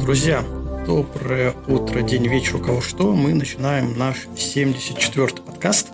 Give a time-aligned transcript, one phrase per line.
[0.00, 0.44] Друзья,
[0.86, 3.12] доброе утро, день, вечер, у кого что.
[3.12, 5.88] Мы начинаем наш 74-й подкаст.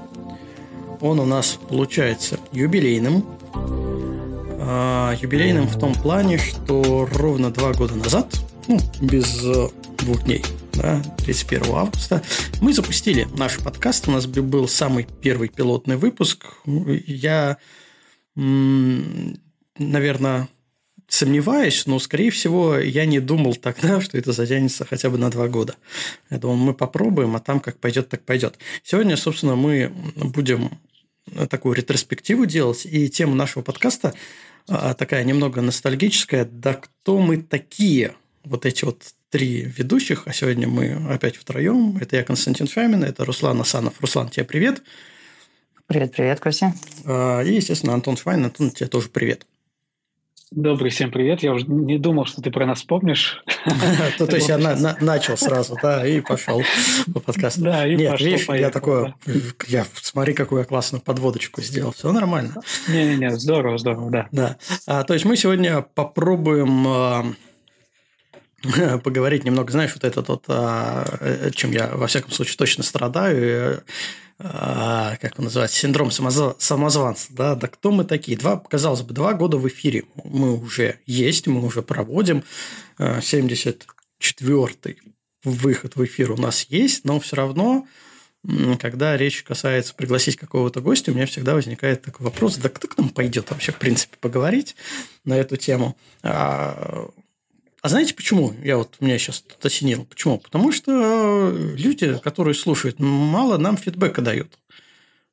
[1.01, 3.25] Он у нас получается юбилейным.
[4.61, 8.33] А, юбилейным в том плане, что ровно два года назад,
[8.67, 9.69] ну, без э,
[9.99, 10.45] двух дней,
[10.75, 12.23] да, 31 августа,
[12.61, 14.09] мы запустили наш подкаст.
[14.09, 16.47] У нас был самый первый пилотный выпуск.
[16.65, 17.59] Я,
[18.37, 20.49] наверное,
[21.09, 25.49] сомневаюсь, но, скорее всего, я не думал тогда, что это затянется хотя бы на два
[25.49, 25.75] года.
[26.31, 28.59] Я думал, мы попробуем, а там как пойдет, так пойдет.
[28.83, 30.79] Сегодня, собственно, мы будем
[31.49, 34.15] такую ретроспективу делать, и тема нашего подкаста
[34.69, 36.45] а, такая немного ностальгическая.
[36.45, 38.15] Да кто мы такие?
[38.45, 41.99] Вот эти вот три ведущих, а сегодня мы опять втроем.
[42.01, 44.01] Это я, Константин Фямин, это Руслан Асанов.
[44.01, 44.83] Руслан, тебе привет.
[45.87, 46.75] Привет, привет, Костя.
[47.05, 48.45] А, и, естественно, Антон Файн.
[48.45, 49.47] Антон, тебе тоже привет.
[50.51, 51.43] Добрый всем привет.
[51.43, 53.43] Я уже не думал, что ты про нас помнишь.
[54.19, 56.63] То есть я начал сразу, да, и пошел
[57.13, 57.61] по подкасту.
[57.65, 59.15] Да, и Нет, видишь, я такой,
[59.67, 61.93] я смотри, какую я классную подводочку сделал.
[61.93, 62.55] Все нормально.
[62.89, 64.29] Не-не-не, здорово, здорово, да.
[64.33, 64.57] Да.
[64.87, 67.27] А, то есть мы сегодня попробуем а,
[69.05, 73.83] поговорить немного, знаешь, вот это вот, а, э, чем я, во всяком случае, точно страдаю,
[74.41, 78.39] а, как он называется, синдром самозванца, да, да кто мы такие?
[78.39, 82.45] Два, казалось бы, два года в эфире мы уже есть, мы уже проводим,
[82.99, 85.09] 74-й а,
[85.45, 87.89] выход в эфир у нас есть, но все равно,
[88.79, 92.97] когда речь касается пригласить какого-то гостя, у меня всегда возникает такой вопрос, да кто к
[92.97, 94.77] нам пойдет вообще, в принципе, поговорить
[95.25, 95.97] на эту тему?
[96.23, 97.09] А,
[97.89, 98.53] а знаете почему?
[98.63, 100.05] Я вот меня сейчас тут осенило.
[100.05, 100.39] Почему?
[100.39, 104.59] Потому что люди, которые слушают, мало нам фидбэка дают.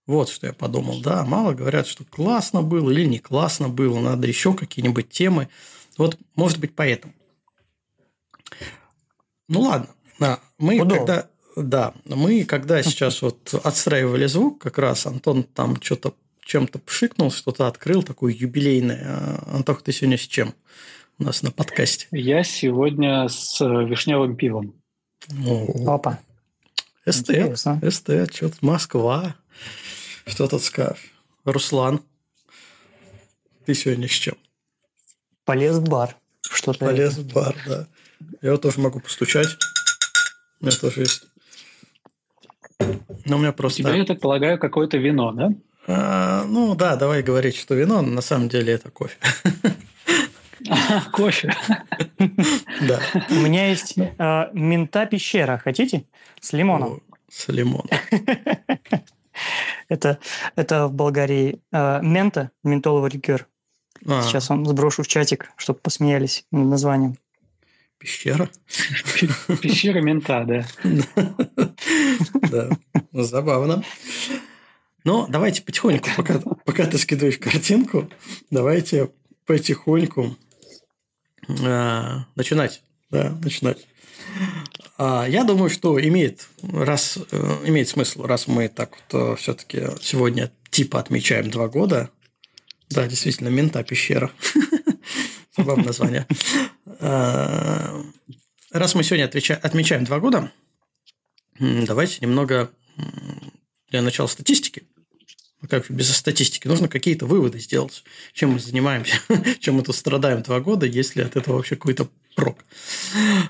[0.07, 1.01] Вот что я подумал.
[1.01, 5.49] Да, мало говорят, что классно было или не классно было, надо еще какие-нибудь темы.
[5.97, 7.13] Вот, может быть, поэтому.
[9.49, 10.97] Ну ладно, да, мы Удобно.
[10.97, 17.31] когда да, мы когда сейчас вот отстраивали звук, как раз Антон там что-то чем-то пшикнул,
[17.31, 19.03] что-то открыл, такое юбилейное.
[19.03, 20.53] А, Антох, ты сегодня с чем?
[21.19, 22.07] У нас на подкасте?
[22.11, 24.75] Я сегодня с э, вишневым пивом.
[25.87, 26.19] Опа.
[27.05, 29.35] Эстет, эстет, что-то Москва.
[30.25, 31.11] Что тут скажешь?
[31.43, 32.01] Руслан,
[33.65, 34.35] ты сегодня с чем?
[35.45, 36.15] Полез в бар.
[36.41, 37.87] Что-то Полез в бар, да.
[38.41, 39.47] Я вот тоже могу постучать.
[40.59, 41.27] У меня тоже есть.
[43.25, 43.81] Но у меня просто...
[43.81, 45.51] У тебя, я так полагаю, какое-то вино, да?
[45.87, 49.17] А, ну да, давай говорить, что вино, но на самом деле это кофе.
[51.11, 51.53] Кофе.
[52.87, 53.01] Да.
[53.29, 55.57] У меня есть э, мента пещера.
[55.63, 56.05] Хотите?
[56.39, 57.01] С лимоном.
[57.29, 57.89] С лимоном.
[59.89, 60.17] Это,
[60.55, 63.47] это в Болгарии э, мента, ментоловый ликер.
[64.07, 64.21] А.
[64.23, 67.17] Сейчас вам сброшу в чатик, чтобы посмеялись над названием.
[67.97, 68.49] Пещера?
[69.61, 70.65] Пещера мента, да.
[72.51, 72.69] Да,
[73.11, 73.83] забавно.
[75.03, 78.09] Но давайте потихоньку, пока, пока ты скидываешь картинку,
[78.49, 79.11] давайте
[79.45, 80.35] потихоньку
[81.47, 82.81] э, начинать.
[83.11, 83.87] Да, начинать.
[84.97, 89.83] А, я думаю, что имеет, раз, э, имеет смысл, раз мы так вот э, все-таки
[90.01, 92.09] сегодня типа отмечаем два года.
[92.89, 94.31] Да, действительно, мента пещера.
[95.57, 96.27] Забавное название.
[96.99, 98.01] А,
[98.71, 100.51] раз мы сегодня отмечаем два года,
[101.59, 102.69] давайте немного
[103.89, 104.83] для начала статистики
[105.69, 109.19] как без статистики, нужно какие-то выводы сделать, чем мы занимаемся,
[109.59, 112.57] чем мы тут страдаем два года, есть ли от этого вообще какой-то прок.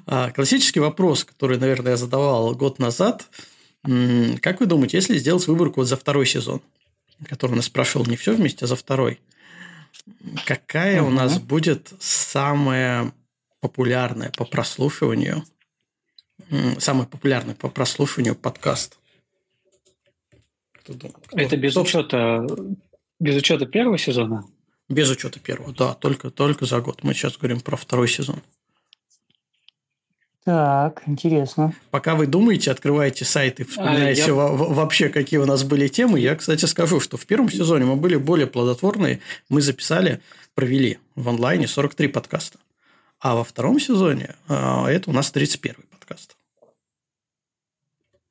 [0.06, 3.28] А, классический вопрос, который, наверное, я задавал год назад.
[4.42, 6.62] Как вы думаете, если сделать выборку вот за второй сезон,
[7.28, 9.20] который нас прошел не все вместе, а за второй,
[10.46, 11.10] какая угу.
[11.10, 13.12] у нас будет самая
[13.60, 15.44] популярная по прослушиванию,
[16.80, 18.98] самая популярная по прослушиванию подкаст?
[20.86, 21.82] Кто, Это без кто...
[21.82, 22.48] учета
[23.20, 24.46] без учета первого сезона?
[24.88, 27.04] Без учета первого, да, только, только за год.
[27.04, 28.42] Мы сейчас говорим про второй сезон.
[30.44, 31.74] Так, интересно.
[31.90, 34.34] Пока вы думаете, открываете сайты, а, вспоминаете а, я...
[34.34, 38.16] вообще, какие у нас были темы, я, кстати, скажу, что в первом сезоне мы были
[38.16, 39.22] более плодотворные.
[39.50, 40.22] Мы записали,
[40.54, 42.60] провели в онлайне 43 подкаста.
[43.20, 46.38] А во втором сезоне а, это у нас 31 подкаст.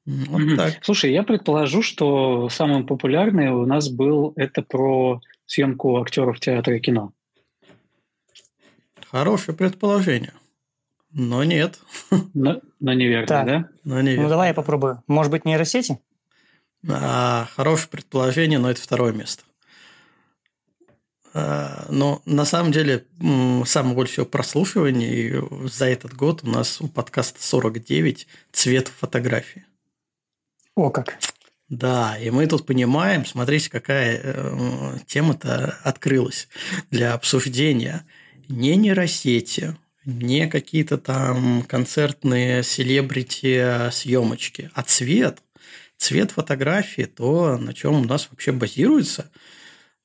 [0.06, 0.56] Вот mm-hmm.
[0.56, 0.84] так.
[0.84, 6.80] Слушай, я предположу, что самый популярный у нас был это про съемку актеров театра и
[6.80, 7.12] кино.
[9.10, 10.34] Хорошее предположение.
[11.12, 11.78] Но нет.
[12.34, 13.46] Но, но неверно, так.
[13.46, 13.68] да?
[13.84, 14.24] Но неверно.
[14.24, 15.02] Ну, давай я попробую.
[15.06, 16.00] Может быть, нейросети?
[16.90, 19.44] А, хорошее предположение, но это второе место.
[21.32, 23.06] А, но на самом деле
[23.64, 25.42] самое большое прослушивание
[25.72, 29.64] за этот год у нас у подкаста 49 цвет фотографии.
[30.75, 31.19] О, как.
[31.69, 36.49] Да, и мы тут понимаем, смотрите, какая э, тема-то открылась
[36.91, 38.05] для обсуждения.
[38.49, 45.43] Не нейросети, не какие-то там концертные селебрити съемочки, а цвет.
[45.97, 49.31] Цвет фотографии, то, на чем у нас вообще базируется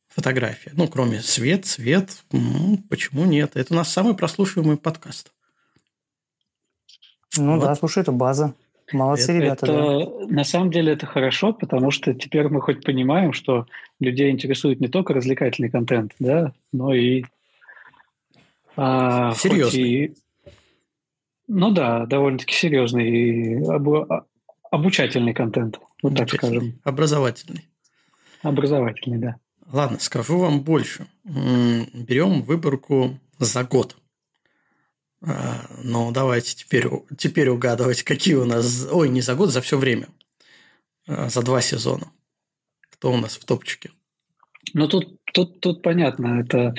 [0.08, 0.72] фотография.
[0.76, 3.56] Ну, кроме свет, цвет, ну, почему нет?
[3.56, 5.32] Это у нас самый прослушиваемый подкаст.
[7.38, 7.66] Ну вот.
[7.66, 8.54] да, слушай, это база.
[8.92, 9.66] Молодцы это, ребята.
[9.66, 10.28] Это, да.
[10.28, 13.66] На самом деле это хорошо, потому что теперь мы хоть понимаем, что
[14.00, 17.24] людей интересует не только развлекательный контент, да, но и
[18.76, 19.82] а, серьезный.
[19.82, 20.14] И,
[21.48, 24.08] ну да, довольно-таки серьезный и обу,
[24.72, 26.80] обучательный контент, вот так скажем.
[26.84, 27.66] Образовательный.
[28.42, 29.36] Образовательный, да.
[29.72, 31.06] Ладно, скажу вам больше.
[31.24, 33.98] Берем выборку за год.
[35.22, 36.88] Ну, давайте теперь,
[37.18, 38.88] теперь угадывать, какие у нас...
[38.90, 40.08] Ой, не за год, за все время.
[41.08, 42.12] А, за два сезона.
[42.92, 43.92] Кто у нас в топчике?
[44.74, 46.42] Ну, тут, тут, тут понятно.
[46.42, 46.74] Это,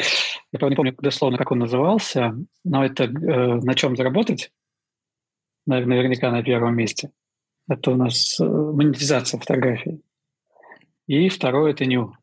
[0.52, 2.34] я правда не помню дословно, как он назывался,
[2.64, 4.52] но это э, на чем заработать?
[5.66, 7.10] Наверняка на первом месте.
[7.68, 10.02] Это у нас э, монетизация фотографий.
[11.06, 12.14] И второе– это ню.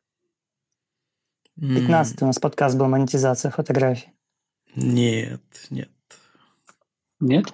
[1.60, 4.14] 15 у нас подкаст был «Монетизация фотографий».
[4.75, 5.42] Нет,
[5.72, 5.90] нет.
[7.19, 7.48] Нет?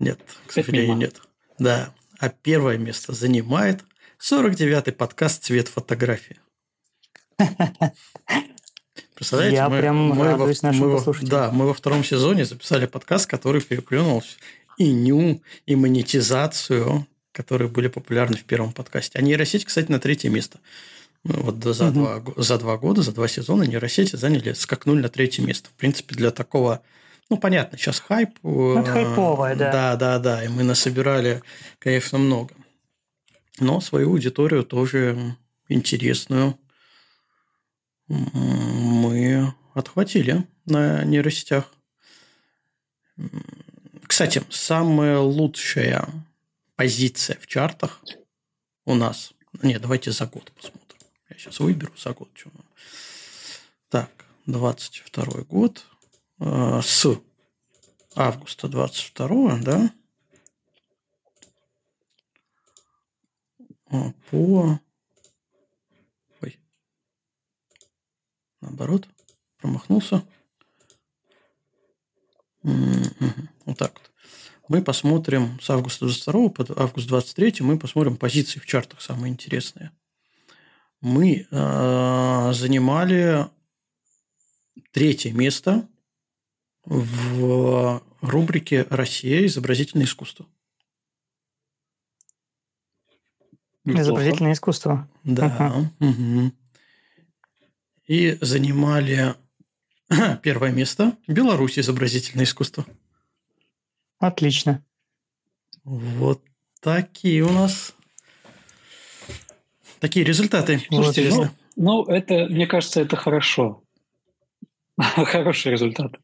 [0.00, 1.20] Нет, к сожалению, нет.
[1.58, 1.94] Да.
[2.18, 3.84] А первое место занимает
[4.20, 6.38] 49-й подкаст «Цвет фотографии».
[9.14, 12.86] Представляете, Я мы, прям мы радуюсь во, нашим мы, Да, мы во втором сезоне записали
[12.86, 14.22] подкаст, который переплюнул
[14.76, 19.18] и ню, и монетизацию, которые были популярны в первом подкасте.
[19.18, 20.58] А нейросеть, кстати, на третье место.
[21.22, 21.94] Ну, вот за, угу.
[21.94, 25.70] два, за два года, за два сезона нейросети заняли, скакнули на третье место.
[25.70, 26.82] В принципе, для такого
[27.30, 28.38] ну, понятно, сейчас хайп.
[28.42, 29.72] Ну, это хайповое, да.
[29.72, 30.44] Да, да, да.
[30.44, 31.42] И мы насобирали,
[31.78, 32.54] конечно, много.
[33.60, 35.36] Но свою аудиторию тоже
[35.68, 36.58] интересную
[38.08, 41.72] мы отхватили на нейросетях.
[44.06, 46.06] Кстати, самая лучшая
[46.76, 48.02] позиция в чартах
[48.84, 49.32] у нас...
[49.62, 50.98] Нет, давайте за год посмотрим.
[51.30, 52.28] Я сейчас выберу за год.
[52.34, 52.50] Что...
[53.88, 54.10] Так,
[54.46, 55.86] 22 год.
[56.40, 57.06] Э, с
[58.14, 59.90] августа 22 да,
[63.90, 64.80] э, по...
[66.40, 66.60] Ой.
[68.60, 69.08] Наоборот.
[69.58, 70.26] Промахнулся.
[72.62, 74.10] Вот так вот.
[74.68, 79.92] Мы посмотрим с августа 22 по август 23 мы посмотрим позиции в чартах самые интересные
[81.04, 83.46] мы э, занимали
[84.92, 85.86] третье место
[86.84, 89.46] в рубрике «Россия.
[89.46, 90.46] Изобразительное искусство».
[93.84, 95.08] Изобразительное искусство.
[95.24, 95.90] Да.
[96.00, 96.10] Угу.
[96.10, 96.52] Угу.
[98.06, 99.34] И занимали
[100.42, 102.86] первое место Беларусь изобразительное искусство.
[104.18, 104.82] Отлично.
[105.84, 106.42] Вот
[106.80, 107.94] такие у нас
[110.04, 110.82] Такие результаты.
[110.90, 113.82] Слушайте, ну, ну, это, мне кажется, это хорошо.
[114.98, 116.20] Хороший результат.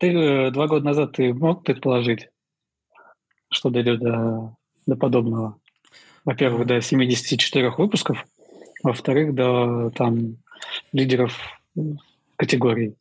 [0.00, 2.30] Ты э, два года назад ты мог предположить,
[3.52, 5.58] что дойдет до, до подобного?
[6.24, 8.24] Во-первых, до 74 выпусков,
[8.82, 10.38] во-вторых, до там
[10.92, 11.38] лидеров
[12.36, 12.94] категорий.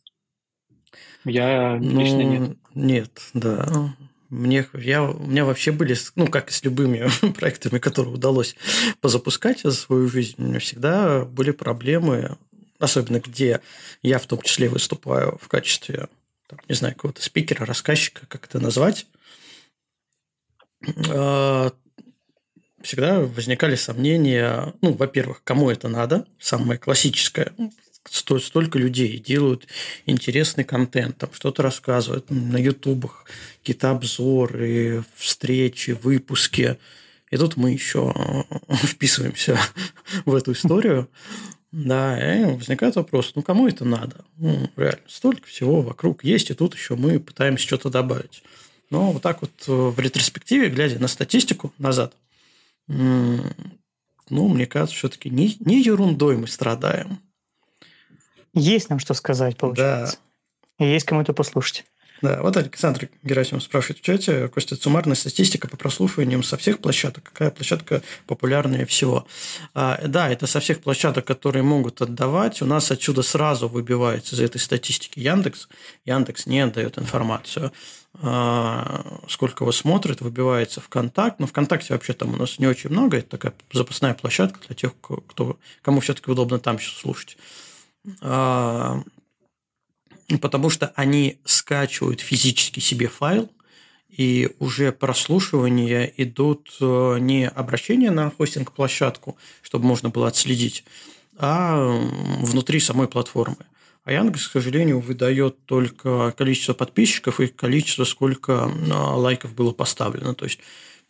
[1.24, 2.58] Я лично ну, нет.
[2.76, 3.96] Нет, да.
[4.30, 8.58] Мне, я, у меня вообще были, ну, как и с любыми проектами, которые удалось
[9.00, 12.38] позапускать за свою жизнь, у меня всегда были проблемы,
[12.78, 13.62] особенно где
[14.04, 16.10] я в том числе выступаю в качестве,
[16.50, 19.06] там, не знаю, какого-то спикера, рассказчика, как это назвать.
[21.10, 21.72] А,
[22.82, 27.54] всегда возникали сомнения, ну, во-первых, кому это надо, самое классическое,
[28.10, 29.68] столько людей делают
[30.08, 33.26] интересный контент, там что-то рассказывают на ютубах,
[33.60, 36.78] какие-то обзоры, встречи, выпуски.
[37.30, 38.12] И тут мы еще
[38.70, 39.60] вписываемся
[40.26, 41.08] в эту историю.
[41.72, 44.26] Да, и возникает вопрос, ну, кому это надо?
[44.38, 48.44] Ну, реально, столько всего вокруг есть, и тут еще мы пытаемся что-то добавить.
[48.90, 52.14] Но вот так вот э, в ретроспективе, глядя на статистику назад,
[52.88, 53.44] ну,
[54.30, 57.20] мне кажется, все-таки не, не ерундой мы страдаем.
[58.54, 60.18] Есть нам что сказать, получается.
[60.80, 60.86] Да.
[60.86, 61.86] И есть кому это послушать.
[62.22, 64.48] Да, вот Александр Герасимов спрашивает в чате.
[64.50, 67.24] Костя, суммарная статистика по прослушиваниям со всех площадок.
[67.24, 69.26] Какая площадка популярнее всего?
[69.74, 72.62] А, да, это со всех площадок, которые могут отдавать.
[72.62, 75.70] У нас отсюда сразу выбивается из этой статистики Яндекс.
[76.06, 77.72] Яндекс не отдает информацию.
[78.22, 81.40] А, сколько его смотрит, выбивается ВКонтакт.
[81.40, 83.18] Но ВКонтакте вообще там у нас не очень много.
[83.18, 87.38] Это такая запасная площадка для тех, кто, кому все-таки удобно там сейчас слушать.
[90.38, 93.50] Потому что они скачивают физически себе файл,
[94.10, 100.84] и уже прослушивания идут э, не обращения на хостинг-площадку, чтобы можно было отследить,
[101.38, 101.78] а
[102.42, 103.58] внутри самой платформы.
[104.04, 110.34] А Яндекс, к сожалению, выдает только количество подписчиков и количество, сколько лайков было поставлено.
[110.34, 110.60] То есть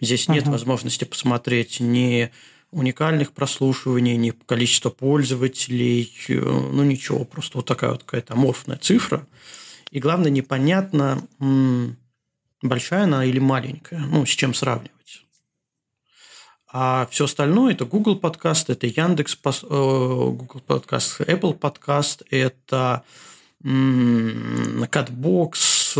[0.01, 0.51] здесь нет uh-huh.
[0.51, 2.31] возможности посмотреть ни
[2.71, 9.25] уникальных прослушиваний, ни количество пользователей, э, ну ничего, просто вот такая вот какая-то аморфная цифра.
[9.91, 11.27] И главное, непонятно,
[12.61, 14.93] большая она или маленькая, ну, с чем сравнивать.
[16.71, 23.03] А все остальное– это Google подкаст, это Яндекс э, Google подкаст, Apple подкаст, это
[23.63, 25.53] Catbox,
[25.95, 25.99] э,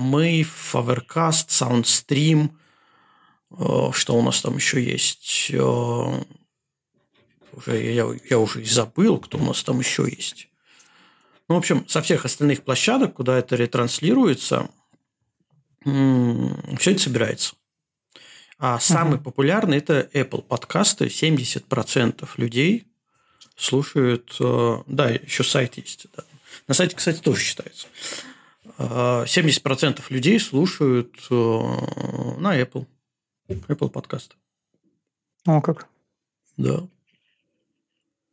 [0.00, 2.50] Mave, Overcast, Soundstream.
[3.58, 5.50] Э, что у нас там еще есть?
[7.54, 10.48] Уже, я, я уже и забыл, кто у нас там еще есть.
[11.48, 14.70] Ну, в общем, со всех остальных площадок, куда это ретранслируется,
[15.84, 17.54] все это собирается.
[18.58, 19.24] А самый uh-huh.
[19.24, 21.06] популярный это Apple подкасты.
[21.06, 22.86] 70% людей
[23.56, 24.36] слушают.
[24.38, 26.06] Э, да, еще сайт есть.
[26.16, 26.22] Да.
[26.68, 27.88] На сайте, кстати, тоже считается.
[28.78, 32.86] 70% э, людей слушают э, на Apple.
[33.48, 34.36] Apple подкасты.
[35.46, 35.88] О, как?
[36.56, 36.86] Да.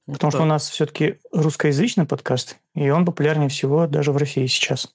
[0.05, 4.47] Потому вот что у нас все-таки русскоязычный подкаст, и он популярнее всего даже в России
[4.47, 4.93] сейчас.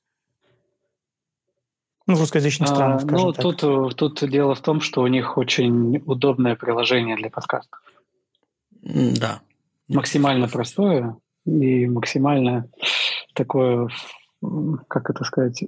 [2.07, 3.43] Ну, в русскоязычных а, странах, Ну, так.
[3.43, 7.81] тут, тут дело в том, что у них очень удобное приложение для подкастов.
[8.83, 9.41] Да.
[9.89, 11.17] Максимально простое
[11.47, 12.69] и максимально
[13.35, 13.89] такое,
[14.89, 15.65] как это сказать,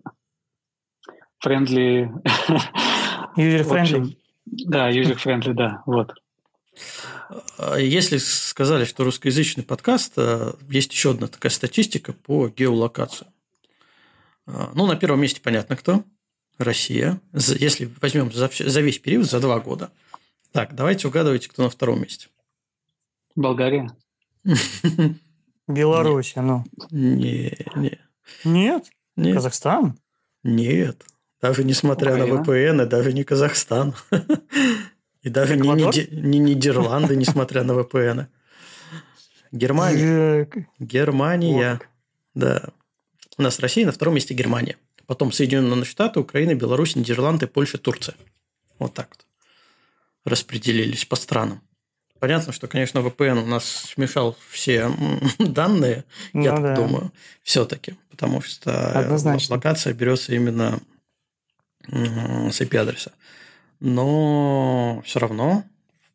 [1.45, 2.11] friendly.
[3.37, 4.17] User-friendly.
[4.47, 6.15] Да, user-friendly, да, вот.
[7.59, 13.27] А если сказали, что русскоязычный подкаст, а, есть еще одна такая статистика по геолокации.
[14.47, 16.05] А, ну, на первом месте понятно кто.
[16.59, 19.91] Россия, если возьмем за, за весь период, за два года.
[20.53, 22.29] Так, давайте угадывайте, кто на втором месте.
[23.35, 23.91] Болгария.
[25.69, 26.65] Беларусь, ну.
[26.91, 28.01] Не, не.
[28.45, 28.87] Нет?
[29.17, 29.35] Нет.
[29.35, 29.99] Казахстан?
[30.43, 31.05] Нет.
[31.41, 32.37] Даже несмотря Украина.
[32.37, 33.95] на VPN, и даже не Казахстан.
[35.23, 38.27] И даже не, Нидерланды, несмотря на VPN.
[39.51, 40.49] Германия.
[40.79, 41.81] Германия.
[42.35, 42.69] Да.
[43.37, 44.77] У нас Россия на втором месте Германия
[45.07, 48.17] потом Соединенные Штаты, Украина, Беларусь, Нидерланды, Польша, Турция.
[48.79, 49.27] Вот так вот
[50.25, 51.63] распределились по странам.
[52.19, 54.91] Понятно, что, конечно, VPN у нас смешал все
[55.39, 56.75] данные, ну, я да.
[56.75, 57.13] думаю,
[57.43, 59.57] все-таки, потому что Однозначно.
[59.57, 60.81] локация берется именно
[61.89, 63.13] с IP-адреса.
[63.81, 65.65] Но все равно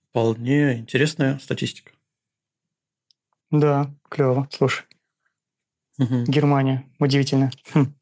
[0.10, 1.92] вполне интересная статистика.
[3.52, 4.86] Да, клево, слушай.
[6.00, 6.24] Угу.
[6.28, 7.52] Германия, удивительно.
[7.74, 7.94] Хм.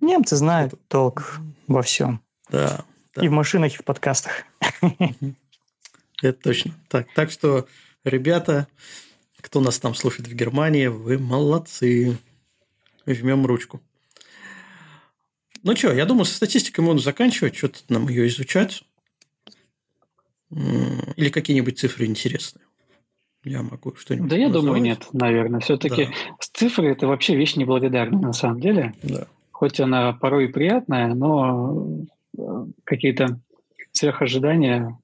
[0.00, 2.22] Немцы знают толк во всем.
[2.48, 3.24] Да, да.
[3.24, 4.44] И в машинах, и в подкастах.
[6.22, 6.74] Это точно.
[6.88, 7.66] Так, так что,
[8.04, 8.66] ребята,
[9.40, 12.18] кто нас там слушает в Германии, вы молодцы.
[13.06, 13.80] Жмем ручку.
[15.62, 17.56] Ну что, я думаю, со статистикой можно заканчивать.
[17.56, 18.82] Что-то нам ее изучать.
[20.50, 22.64] Или какие-нибудь цифры интересные.
[23.44, 24.66] Я могу что-нибудь Да, я называть.
[24.66, 25.60] думаю, нет, наверное.
[25.60, 26.12] Все-таки да.
[26.52, 28.94] цифры– это вообще вещь неблагодарная на самом деле.
[29.02, 29.26] Да
[29.60, 32.06] хоть она порой и приятная, но
[32.38, 33.40] э, какие-то
[33.92, 34.98] сверхожидания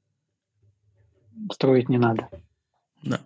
[1.52, 2.30] строить не надо.
[3.02, 3.20] Да.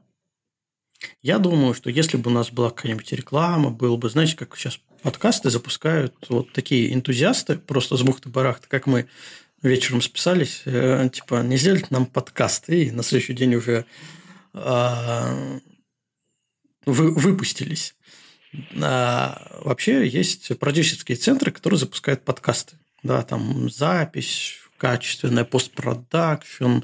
[1.23, 4.78] Я думаю, что если бы у нас была какая-нибудь реклама, было бы, знаете, как сейчас
[5.02, 9.07] подкасты запускают вот такие энтузиасты, просто с бухты-барахты, как мы
[9.62, 13.85] вечером списались, э, типа, не сделать нам подкаст, и на следующий день уже
[14.54, 15.61] э,
[16.87, 17.95] вы, выпустились.
[18.83, 22.76] А, вообще есть продюсерские центры, которые запускают подкасты.
[23.02, 26.80] Да, там запись, качественная постпродакшн,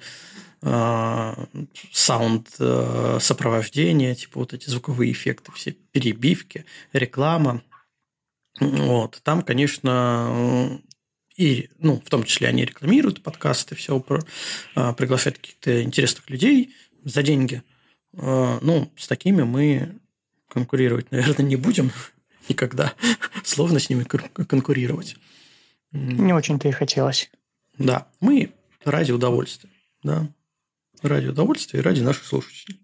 [1.93, 7.63] саунд а, сопровождение, типа вот эти звуковые эффекты, все перебивки, реклама.
[8.59, 9.21] Вот.
[9.23, 10.81] Там, конечно,
[11.37, 17.63] и, ну, в том числе они рекламируют подкасты, все, приглашают каких-то интересных людей за деньги.
[18.13, 19.99] Ну, с такими мы
[20.49, 21.93] конкурировать, наверное, не будем.
[22.49, 22.95] никогда.
[23.45, 25.17] Сложно с ними конкурировать.
[25.93, 27.31] Не очень-то и хотелось.
[27.79, 28.53] Да, мы
[28.85, 29.71] ради удовольствия.
[30.03, 30.29] Да,
[31.03, 32.81] ради удовольствия и ради наших слушателей.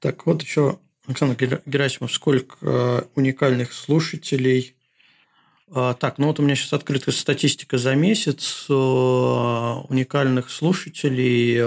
[0.00, 4.74] Так, вот еще, Александр Герасимов, сколько э, уникальных слушателей
[5.74, 8.66] а, так, ну вот у меня сейчас открыта статистика за месяц.
[8.68, 11.62] Э, уникальных слушателей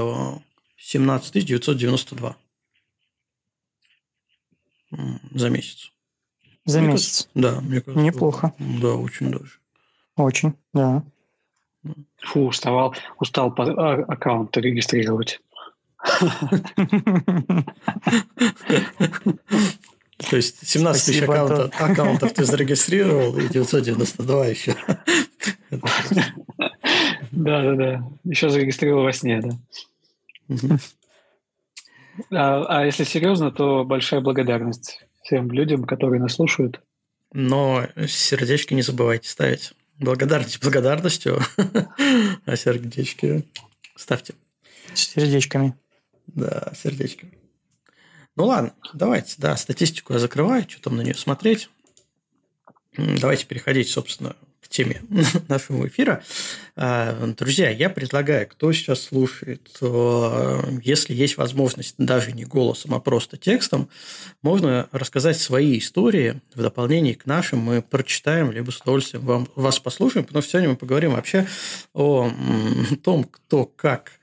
[0.78, 2.38] 17 992
[5.32, 5.92] за месяц.
[6.66, 7.04] За мне месяц?
[7.06, 8.06] Кажется, да, мне кажется.
[8.06, 8.54] Неплохо.
[8.60, 9.60] Да, очень даже.
[10.16, 11.04] Очень, да.
[12.20, 15.42] Фу, уставал, устал по а, аккаунт регистрировать.
[20.30, 24.76] То есть 17 тысяч аккаунтов, аккаунтов ты зарегистрировал, и 992 еще.
[27.32, 28.10] Да, да, да.
[28.24, 30.78] Еще зарегистрировал во сне, да.
[32.32, 36.82] А, а если серьезно, то большая благодарность всем людям, которые нас слушают.
[37.34, 39.74] Но сердечки не забывайте ставить.
[40.00, 41.42] Благодарность благодарностью,
[42.46, 43.44] а сердечки
[43.96, 44.34] ставьте.
[44.94, 45.76] С сердечками.
[46.28, 47.38] Да, сердечками.
[48.36, 51.70] Ну ладно, давайте, да, статистику я закрываю, что там на нее смотреть.
[52.98, 55.02] Давайте переходить, собственно, к теме
[55.48, 56.24] нашего эфира.
[56.76, 59.70] А, друзья, я предлагаю, кто сейчас слушает,
[60.82, 63.90] если есть возможность даже не голосом, а просто текстом,
[64.42, 67.60] можно рассказать свои истории в дополнении к нашим.
[67.60, 71.48] Мы прочитаем, либо с удовольствием вам, вас послушаем, потому что сегодня мы поговорим вообще
[71.94, 72.30] о
[73.04, 74.14] том, кто как.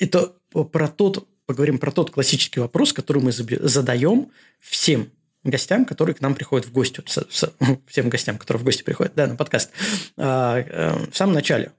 [0.00, 5.10] Это про тот поговорим про тот классический вопрос, который мы задаем всем
[5.44, 7.02] гостям, которые к нам приходят в гости,
[7.86, 9.70] всем гостям, которые в гости приходят, да, на подкаст,
[10.18, 11.72] а, э, в самом начале,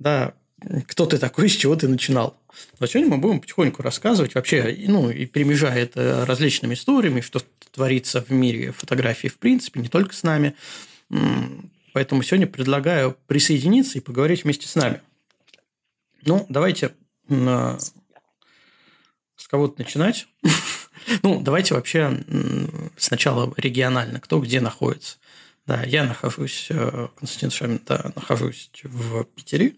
[0.00, 0.34] да,
[0.88, 2.36] кто ты такой, с чего ты начинал.
[2.80, 8.22] Но сегодня мы будем потихоньку рассказывать вообще, ну, и перемежая это различными историями, что творится
[8.22, 10.54] в мире фотографии в принципе, не только с нами.
[11.92, 15.00] Поэтому сегодня предлагаю присоединиться и поговорить вместе с нами.
[16.24, 16.92] Ну, давайте
[17.28, 17.92] с
[19.48, 20.26] кого-то начинать.
[21.22, 22.24] ну, давайте вообще
[22.96, 25.18] сначала регионально, кто где находится.
[25.66, 29.74] Да, я нахожусь, э, Константин Шамин, да, нахожусь в Питере,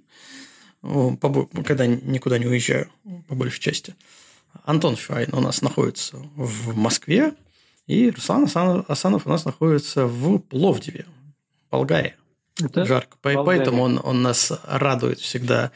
[0.83, 2.89] когда никуда не уезжаю,
[3.29, 3.95] по большей части.
[4.65, 7.35] Антон Швайн у нас находится в Москве,
[7.87, 8.49] и Руслан
[8.89, 11.07] Асанов у нас находится в Пловдиве,
[11.71, 12.17] Болгария.
[12.63, 13.17] Это Жарко.
[13.23, 13.45] Болгария.
[13.45, 15.73] Поэтому он, он нас радует всегда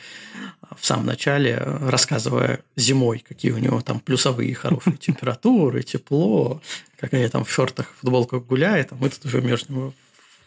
[0.76, 6.60] в самом начале, рассказывая зимой, какие у него там плюсовые хорошие температуры, тепло,
[6.98, 9.92] какая там в шортах, футболках гуляет, а мы тут уже между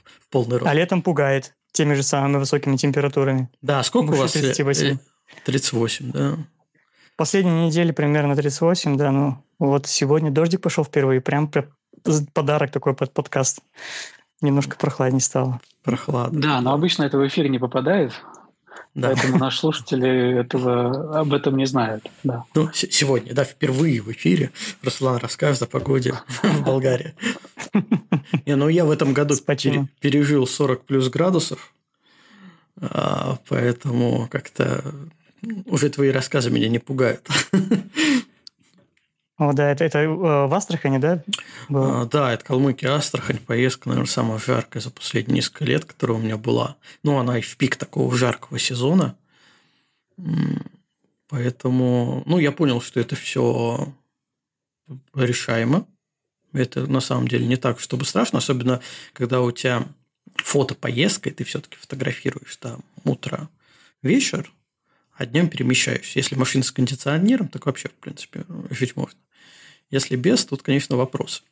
[0.06, 0.70] в полный рост.
[0.70, 3.50] А летом пугает теми же самыми высокими температурами.
[3.62, 4.32] Да, сколько у вас?
[4.32, 4.98] 38.
[5.46, 6.38] 38, да.
[7.18, 11.52] Последние недели примерно 38, да, ну вот сегодня дождик пошел впервые, прям
[12.34, 13.60] подарок такой под подкаст.
[14.42, 15.60] Немножко прохладнее стало.
[15.84, 16.42] Прохладно.
[16.42, 18.14] Да, но обычно это в эфир не попадает.
[18.94, 19.10] Да.
[19.10, 22.10] Поэтому наши слушатели этого, об этом не знают.
[22.24, 22.44] Да.
[22.56, 24.52] Ну, сегодня, да, впервые в эфире
[24.84, 27.14] Руслан расскажет о погоде в Болгарии.
[28.46, 29.36] Не, ну я в этом году
[30.00, 31.74] пережил 40 плюс градусов,
[32.80, 34.84] а, поэтому как-то
[35.66, 37.28] уже твои рассказы меня не пугают.
[39.42, 41.24] О, да, это, это э, в Астрахани, да?
[41.74, 43.40] А, да, это Калмыкия, Астрахань.
[43.40, 46.78] Поездка, наверное, самая жаркая за последние несколько лет, которая у меня была.
[47.02, 49.16] Ну, она и в пик такого жаркого сезона.
[51.28, 53.92] Поэтому, ну, я понял, что это все
[55.16, 55.88] решаемо.
[56.54, 58.80] Это на самом деле не так, чтобы страшно, особенно
[59.12, 59.88] когда у тебя
[60.36, 63.50] фото поездка, и ты все-таки фотографируешь там утро,
[64.04, 64.52] вечер,
[65.14, 66.20] а днем перемещаешься.
[66.20, 69.18] Если машина с кондиционером, так вообще, в принципе, жить можно.
[69.92, 71.44] Если без, тут, конечно, вопросы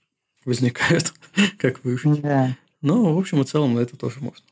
[0.46, 1.14] возникают,
[1.58, 2.22] как выжить.
[2.22, 2.58] Да.
[2.82, 4.46] Но, в общем и целом, это тоже можно.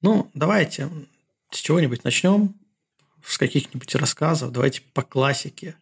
[0.00, 0.88] Ну, давайте
[1.50, 2.54] с чего-нибудь начнем,
[3.24, 4.52] с каких-нибудь рассказов.
[4.52, 5.76] Давайте по классике.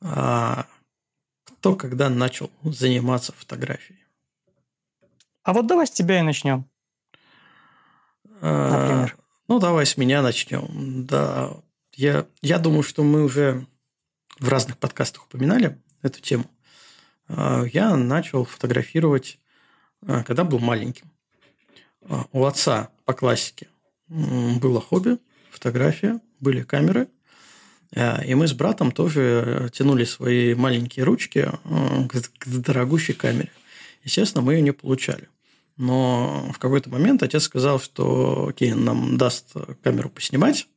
[0.00, 0.66] А,
[1.44, 4.00] кто когда начал заниматься фотографией?
[5.44, 6.68] А вот давай с тебя и начнем.
[8.40, 9.16] А, Например.
[9.46, 11.06] Ну, давай с меня начнем.
[11.06, 11.56] Да,
[11.94, 13.66] я, я думаю, что мы уже
[14.40, 16.44] в разных подкастах упоминали эту тему.
[17.28, 19.38] А, я начал фотографировать,
[20.06, 21.10] а, когда был маленьким.
[22.02, 23.68] А, у отца по классике
[24.08, 25.18] было хобби,
[25.50, 27.08] фотография, были камеры.
[27.92, 31.50] И мы с братом тоже тянули свои маленькие ручки
[32.06, 33.50] к дорогущей камере.
[34.04, 35.28] Естественно, мы ее не получали.
[35.76, 40.68] Но в какой-то момент отец сказал, что окей, нам даст камеру поснимать,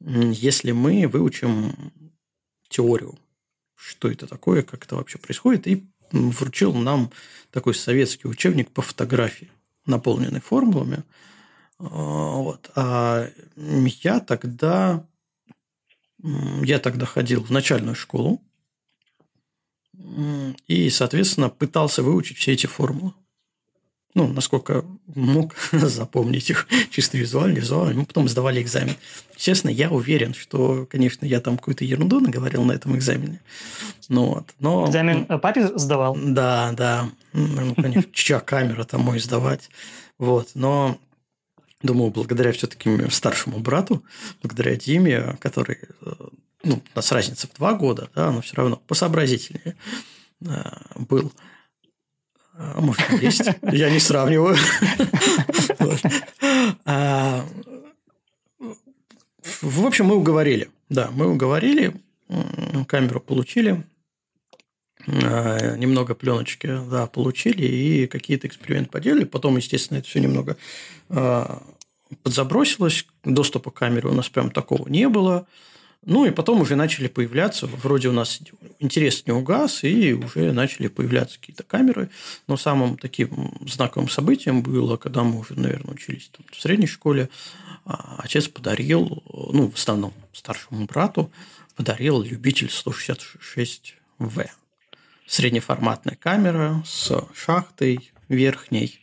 [0.00, 1.74] если мы выучим
[2.74, 3.16] теорию,
[3.76, 7.10] что это такое, как это вообще происходит, и вручил нам
[7.52, 9.50] такой советский учебник по фотографии,
[9.86, 11.04] наполненный формулами.
[11.78, 12.70] А, вот.
[12.74, 15.06] А я тогда,
[16.18, 18.42] я тогда ходил в начальную школу
[20.66, 23.12] и, соответственно, пытался выучить все эти формулы
[24.14, 28.00] ну, насколько мог запомнить их чисто визуально, визуально.
[28.00, 28.96] Мы потом сдавали экзамен.
[29.36, 33.40] Честно, я уверен, что, конечно, я там какую-то ерунду наговорил на этом экзамене.
[34.08, 34.54] Ну, вот.
[34.60, 34.88] Но...
[34.88, 36.16] Экзамен папе сдавал?
[36.16, 37.10] Да, да.
[37.32, 39.68] Ну, конечно, чья камера там мой сдавать.
[40.18, 40.50] Вот.
[40.54, 40.96] Но
[41.82, 44.04] думаю, благодаря все-таки старшему брату,
[44.42, 46.12] благодаря Диме, который, э,
[46.62, 49.74] ну, у нас разница в два года, да, но все равно посообразительнее
[50.42, 50.62] э,
[50.96, 51.32] был–
[52.56, 53.42] может, есть.
[53.62, 54.56] Я не сравниваю.
[56.84, 57.44] А,
[59.60, 60.70] в общем, мы уговорили.
[60.88, 61.94] Да, мы уговорили.
[62.86, 63.84] Камеру получили.
[65.06, 67.66] А, немного пленочки, да, получили.
[67.66, 69.24] И какие-то эксперименты поделали.
[69.24, 70.56] Потом, естественно, это все немного
[72.22, 73.06] подзабросилось.
[73.24, 75.46] Доступа к камере у нас прям такого не было.
[76.06, 78.40] Ну, и потом уже начали появляться, вроде у нас
[78.78, 82.10] интерес не угас, и уже начали появляться какие-то камеры.
[82.46, 87.30] Но самым таким знаковым событием было, когда мы уже, наверное, учились там, в средней школе,
[87.86, 91.30] а, отец подарил, ну, в основном старшему брату,
[91.74, 94.48] подарил любитель 166В.
[95.26, 99.00] Среднеформатная камера с шахтой верхней,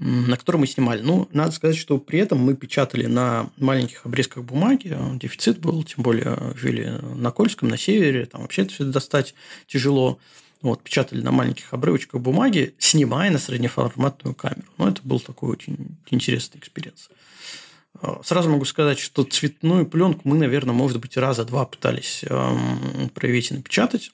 [0.00, 1.02] на котором мы снимали.
[1.02, 4.96] Ну, надо сказать, что при этом мы печатали на маленьких обрезках бумаги.
[5.14, 8.26] Дефицит был, тем более жили на Кольском, на севере.
[8.26, 9.34] Там вообще это все достать
[9.66, 10.18] тяжело.
[10.60, 14.66] Вот, печатали на маленьких обрывочках бумаги, снимая на среднеформатную камеру.
[14.76, 17.10] Ну, это был такой очень интересный experience.
[18.00, 23.08] А, сразу могу сказать, что цветную пленку мы, наверное, может быть, раза два пытались эм,
[23.14, 24.12] проявить и напечатать.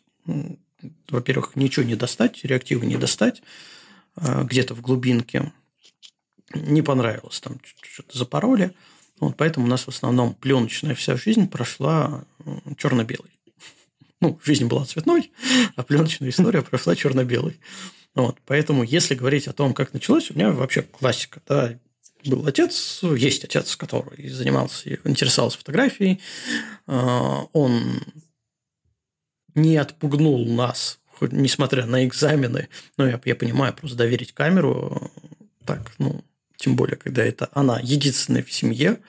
[1.08, 3.42] Во-первых, ничего не достать, реактивы не достать
[4.16, 5.52] э, где-то в глубинке
[6.54, 8.72] не понравилось, там что-то запороли.
[9.20, 12.24] Вот поэтому у нас в основном пленочная вся жизнь прошла
[12.76, 13.30] черно-белой.
[14.20, 15.32] Ну, жизнь была цветной,
[15.76, 17.60] а пленочная история прошла черно-белой.
[18.14, 21.42] Вот, поэтому, если говорить о том, как началось, у меня вообще классика.
[21.46, 21.78] Да,
[22.24, 26.20] был отец, есть отец, который занимался, интересовался фотографией.
[26.86, 28.00] А, он
[29.54, 32.68] не отпугнул нас, несмотря на экзамены.
[32.96, 35.10] Но я, я понимаю, просто доверить камеру
[35.64, 36.24] так, ну,
[36.64, 39.00] тем более, когда это она единственная в семье,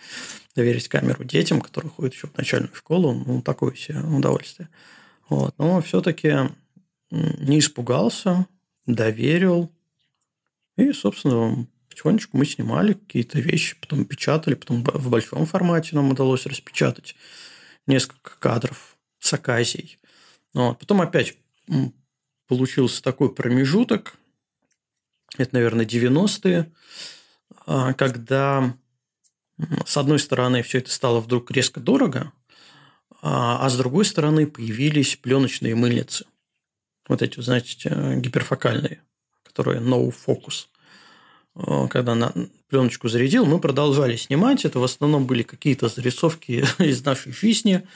[0.55, 4.67] доверить камеру детям, которые ходят еще в начальную школу, ну, такое себе удовольствие.
[5.29, 5.55] Вот.
[5.57, 6.49] Но все-таки
[7.09, 8.45] не испугался,
[8.85, 9.71] доверил.
[10.75, 16.45] И, собственно, потихонечку мы снимали какие-то вещи, потом печатали, потом в большом формате нам удалось
[16.45, 17.15] распечатать
[17.87, 19.97] несколько кадров с оказией.
[20.53, 20.77] Вот.
[20.79, 21.37] Потом опять
[22.47, 24.17] получился такой промежуток,
[25.37, 27.14] это, наверное, 90-е, а,
[27.65, 28.75] когда
[29.85, 32.31] с одной стороны все это стало вдруг резко дорого,
[33.21, 36.25] а, а с другой стороны появились пленочные мыльницы.
[37.07, 39.01] Вот эти, знаете, гиперфокальные,
[39.43, 40.67] которые no focus.
[41.55, 42.33] А, когда на
[42.67, 44.65] пленочку зарядил, мы продолжали снимать.
[44.65, 47.87] Это в основном были какие-то зарисовки из нашей жизни,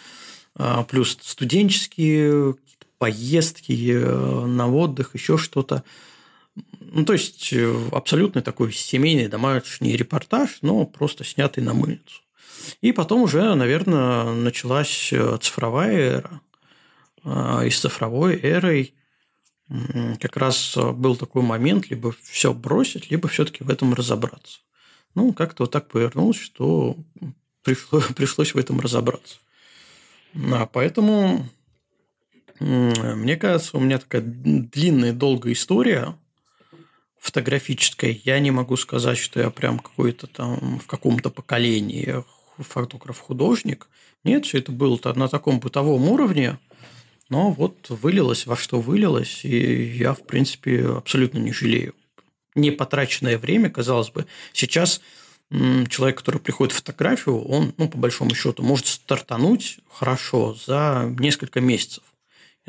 [0.88, 2.56] плюс студенческие
[2.98, 5.84] поездки э, на отдых, еще что-то.
[6.80, 12.22] Ну, то есть, э, абсолютно такой семейный домашний репортаж, но просто снятый на мыльницу.
[12.82, 16.42] И потом уже, наверное, началась э, цифровая эра.
[17.24, 18.94] А, и с цифровой эрой
[20.20, 24.62] как раз был такой момент, либо все бросить, либо все-таки в этом разобраться.
[25.14, 26.98] Ну, как-то вот так повернулось, что
[27.64, 29.38] пришло, пришлось в этом разобраться.
[30.52, 31.48] А поэтому,
[32.60, 36.16] мне кажется, у меня такая длинная, долгая история
[37.20, 42.24] фотографической я не могу сказать, что я прям какой-то там в каком-то поколении
[42.58, 43.88] фотограф-художник.
[44.24, 46.58] Нет, все это было на таком бытовом уровне,
[47.30, 51.94] но вот вылилось во что вылилось, и я, в принципе, абсолютно не жалею.
[52.56, 55.02] Не потраченное время, казалось бы, сейчас
[55.52, 61.62] человек, который приходит в фотографию, он, ну, по большому счету, может стартануть хорошо за несколько
[61.62, 62.04] месяцев.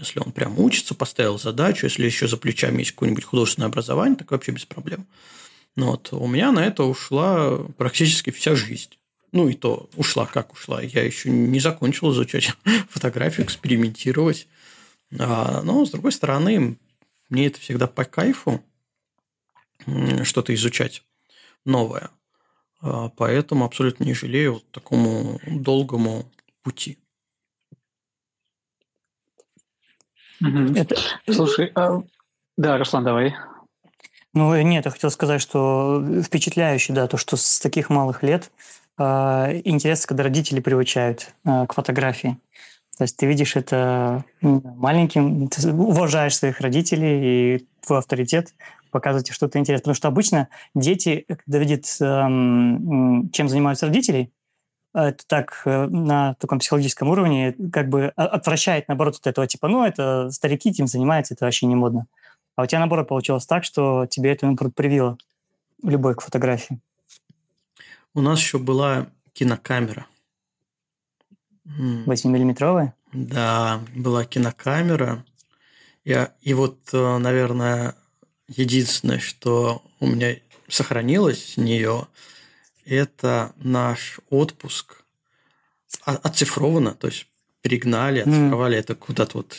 [0.00, 4.30] Если он прям учится, поставил задачу, если еще за плечами есть какое-нибудь художественное образование, так
[4.30, 5.06] вообще без проблем.
[5.76, 8.96] Но вот у меня на это ушла практически вся жизнь.
[9.32, 10.82] Ну, и то ушла как ушла.
[10.82, 12.52] Я еще не закончил изучать
[12.88, 14.48] фотографию, экспериментировать.
[15.18, 16.76] А, но, с другой стороны,
[17.28, 18.62] мне это всегда по кайфу
[20.24, 21.02] что-то изучать
[21.64, 22.10] новое.
[22.82, 26.30] А, поэтому абсолютно не жалею вот такому долгому
[26.62, 26.98] пути.
[30.40, 30.74] Угу.
[30.74, 30.96] Это...
[31.30, 32.00] Слушай, а
[32.56, 33.34] Да, Руслан, давай.
[34.32, 38.52] Ну, нет, я хотел сказать, что впечатляюще, да, то, что с таких малых лет
[38.96, 39.02] э,
[39.64, 42.38] интерес, когда родители приучают э, к фотографии.
[42.96, 48.54] То есть ты видишь это маленьким, ты уважаешь своих родителей и твой авторитет,
[48.90, 49.84] показываете что-то интересное.
[49.84, 54.30] Потому что обычно дети, когда видят, эм, чем занимаются родители,
[54.92, 59.84] это так э, на таком психологическом уровне как бы отвращает, наоборот, от этого, типа, ну,
[59.84, 62.06] это старики этим занимаются, это вообще не модно.
[62.56, 65.16] А у тебя, наоборот, получилось так, что тебе это, наоборот, привило
[65.82, 66.80] любовь к фотографии.
[68.14, 70.06] У нас еще была кинокамера.
[71.66, 72.92] 8-миллиметровая?
[73.12, 75.24] Да, была кинокамера.
[76.04, 77.94] Я, и вот, э, наверное,
[78.48, 80.36] единственное, что у меня
[80.68, 82.06] сохранилось с нее,
[82.84, 85.02] это наш отпуск
[86.04, 87.26] оцифровано, то есть
[87.62, 88.76] перегнали, оцифровали.
[88.76, 88.80] Mm.
[88.80, 89.58] Это куда-то вот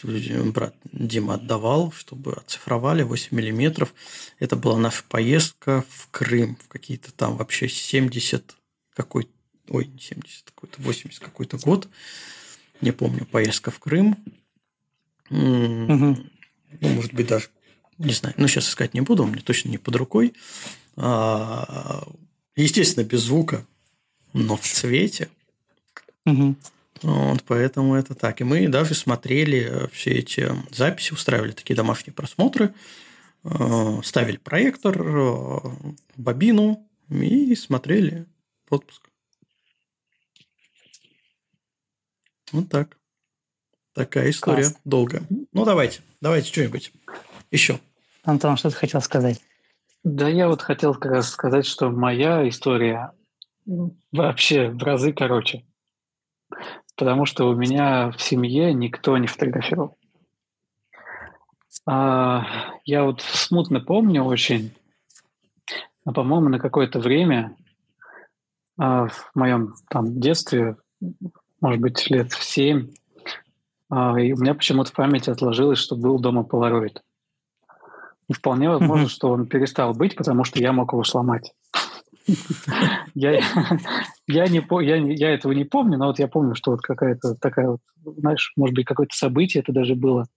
[0.54, 3.94] брат Дима отдавал, чтобы оцифровали 8 миллиметров.
[4.40, 8.56] Это была наша поездка в Крым, в какие-то там вообще 70
[8.94, 9.30] какой
[9.70, 11.88] ой, не 70 какой-то, 80 какой-то год.
[12.82, 14.18] Не помню, поездка в Крым.
[15.30, 16.30] Mm.
[16.80, 17.50] Ну, может быть, даже
[17.98, 20.34] не знаю, ну сейчас искать не буду, меня точно не под рукой.
[20.96, 22.04] А,
[22.62, 23.66] естественно, без звука,
[24.34, 25.30] но в цвете.
[26.26, 26.56] Угу.
[27.04, 28.42] Вот, поэтому это так.
[28.42, 32.74] И мы даже смотрели все эти записи, устраивали такие домашние просмотры,
[33.44, 35.76] а, ставили проектор, а,
[36.16, 38.26] бобину и смотрели
[38.70, 39.02] отпуск.
[42.52, 42.98] Вот так.
[43.94, 44.78] Такая история Класс.
[44.86, 45.24] долгая.
[45.52, 46.94] Ну, давайте, давайте что-нибудь
[47.50, 47.80] еще.
[48.24, 49.42] Антон, что ты хотел сказать?
[50.04, 53.12] Да, я вот хотел как раз сказать, что моя история
[54.12, 55.64] вообще в разы короче.
[56.96, 59.98] Потому что у меня в семье никто не фотографировал.
[61.86, 62.46] А,
[62.84, 64.74] я вот смутно помню очень,
[66.06, 67.56] а, по-моему, на какое-то время
[68.78, 70.78] а, в моем там детстве,
[71.62, 72.90] может быть, лет в семь,
[73.90, 77.02] а, и у меня почему-то в памяти отложилось, что был дома полароид.
[78.32, 81.52] И вполне возможно, что он перестал быть, потому что я мог его сломать.
[83.14, 83.42] Я,
[84.26, 87.68] я, не, я, я этого не помню, но вот я помню, что вот какая-то такая
[87.68, 87.82] вот,
[88.20, 90.28] знаешь, может быть, какое-то событие это даже было.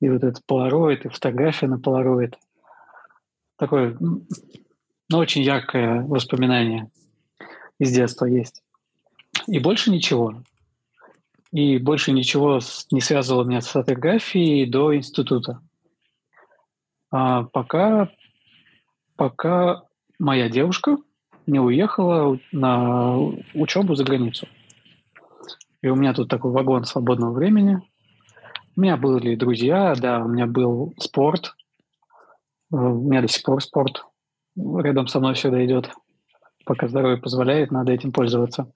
[0.00, 2.38] И вот этот полароид, и фотография на полароид.
[3.58, 6.90] Такое, ну, очень яркое воспоминание
[7.78, 8.62] из детства есть.
[9.46, 10.42] И больше ничего.
[11.52, 15.60] И больше ничего не связывало меня с фотографией до института.
[17.16, 18.08] А пока,
[19.14, 19.84] пока
[20.18, 20.96] моя девушка
[21.46, 23.16] не уехала на
[23.54, 24.48] учебу за границу.
[25.80, 27.80] И у меня тут такой вагон свободного времени.
[28.76, 31.54] У меня были друзья, да, у меня был спорт.
[32.72, 34.04] У меня до сих пор спорт
[34.56, 35.90] рядом со мной всегда идет.
[36.64, 38.72] Пока здоровье позволяет, надо этим пользоваться.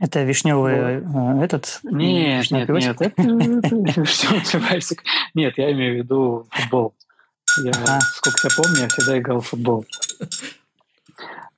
[0.00, 1.42] Это вишневый вот.
[1.42, 1.80] Э, этот?
[1.82, 3.74] Нет, нет, нет, это, это
[5.34, 6.94] Нет, я имею в виду футбол.
[7.62, 9.84] Я, сколько я помню, я всегда играл в футбол.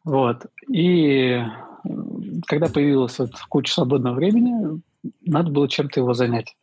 [0.04, 0.46] Вот.
[0.72, 1.42] И
[2.46, 4.80] когда появилась вот куча свободного времени,
[5.22, 6.56] надо было чем-то его занять.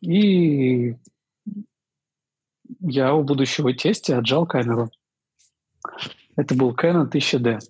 [0.00, 0.96] И
[2.80, 4.90] я у будущего тестя отжал камеру.
[6.36, 7.60] Это был Canon 1000D.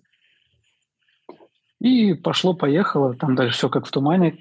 [1.81, 4.38] И пошло-поехало, там дальше все как в тумане.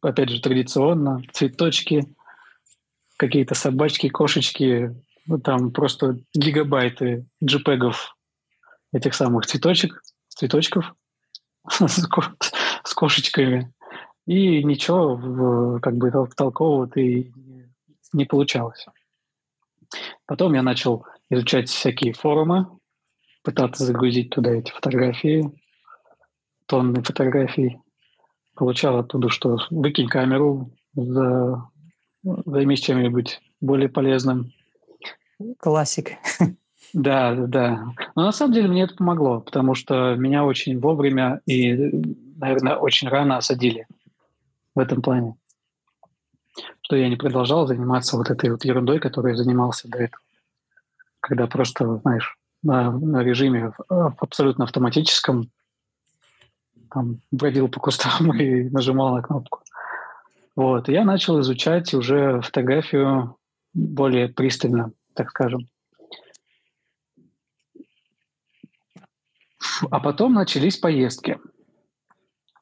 [0.00, 2.04] Опять же, традиционно, цветочки,
[3.20, 8.16] какие-то собачки, кошечки, ну, там просто гигабайты джипегов
[8.94, 10.94] этих самых цветочек, цветочков
[11.68, 13.74] с кошечками.
[14.26, 17.30] И ничего как бы толкового и
[18.14, 18.86] не получалось.
[20.24, 22.68] Потом я начал изучать всякие форумы,
[23.42, 25.52] пытаться загрузить туда эти фотографии,
[26.64, 27.80] тонны фотографий.
[28.54, 31.68] Получал оттуда, что выкинь камеру за
[32.22, 34.52] займись чем-нибудь более полезным.
[35.58, 36.12] Классик.
[36.92, 37.86] Да, да.
[38.16, 41.72] Но на самом деле мне это помогло, потому что меня очень вовремя и,
[42.36, 43.86] наверное, очень рано осадили
[44.74, 45.36] в этом плане.
[46.82, 50.22] Что я не продолжал заниматься вот этой вот ерундой, которой занимался до этого.
[51.20, 55.50] Когда просто, знаешь, на, на режиме абсолютно автоматическом
[56.90, 59.60] там, бродил по кустам и нажимал на кнопку.
[60.56, 60.88] Вот.
[60.88, 63.36] И я начал изучать уже фотографию
[63.72, 65.68] более пристально, так скажем.
[69.90, 71.38] А потом начались поездки.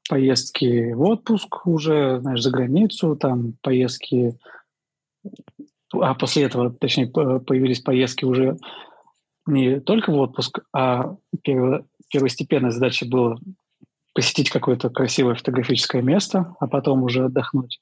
[0.09, 4.39] Поездки в отпуск уже, знаешь, за границу, там поездки
[5.93, 8.57] а после этого, точнее, появились поездки уже
[9.47, 13.39] не только в отпуск, а перво, первостепенной задачей было
[14.19, 17.81] посетить какое-то красивое фотографическое место, а потом уже отдохнуть.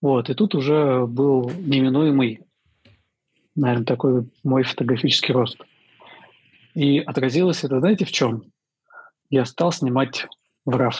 [0.00, 2.40] Вот, и тут уже был неминуемый,
[3.54, 5.58] наверное, такой мой фотографический рост.
[6.74, 8.42] И отразилось это, знаете, в чем?
[9.28, 10.26] Я стал снимать
[10.64, 10.92] в RAW.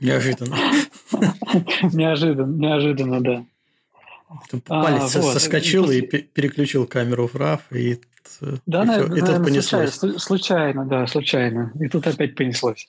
[0.00, 0.56] Неожиданно.
[1.92, 3.44] Неожиданно, неожиданно, да.
[4.64, 8.00] Палец а, соскочил и, и переключил камеру в RAW, и,
[8.66, 9.94] да, и, наверное, и тут понеслось.
[9.94, 11.72] Случайно, случайно, да, случайно.
[11.80, 12.88] И тут опять понеслось.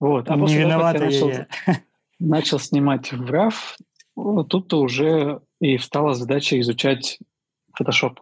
[0.00, 0.28] Вот.
[0.28, 1.46] А после виновата я начал, я.
[2.18, 7.18] начал снимать в RAW, тут-то уже и встала задача изучать
[7.78, 8.18] Photoshop.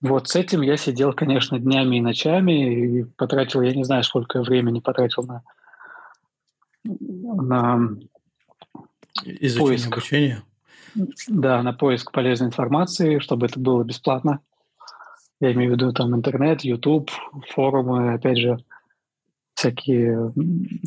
[0.00, 4.42] Вот с этим я сидел, конечно, днями и ночами и потратил, я не знаю, сколько
[4.42, 5.42] времени потратил на,
[6.84, 7.96] на
[9.24, 9.92] Изучение поиск.
[9.92, 10.42] обучения?
[11.28, 14.40] Да, на поиск полезной информации, чтобы это было бесплатно.
[15.40, 17.10] Я имею в виду там интернет, YouTube,
[17.48, 18.58] форумы, опять же,
[19.54, 20.32] всякие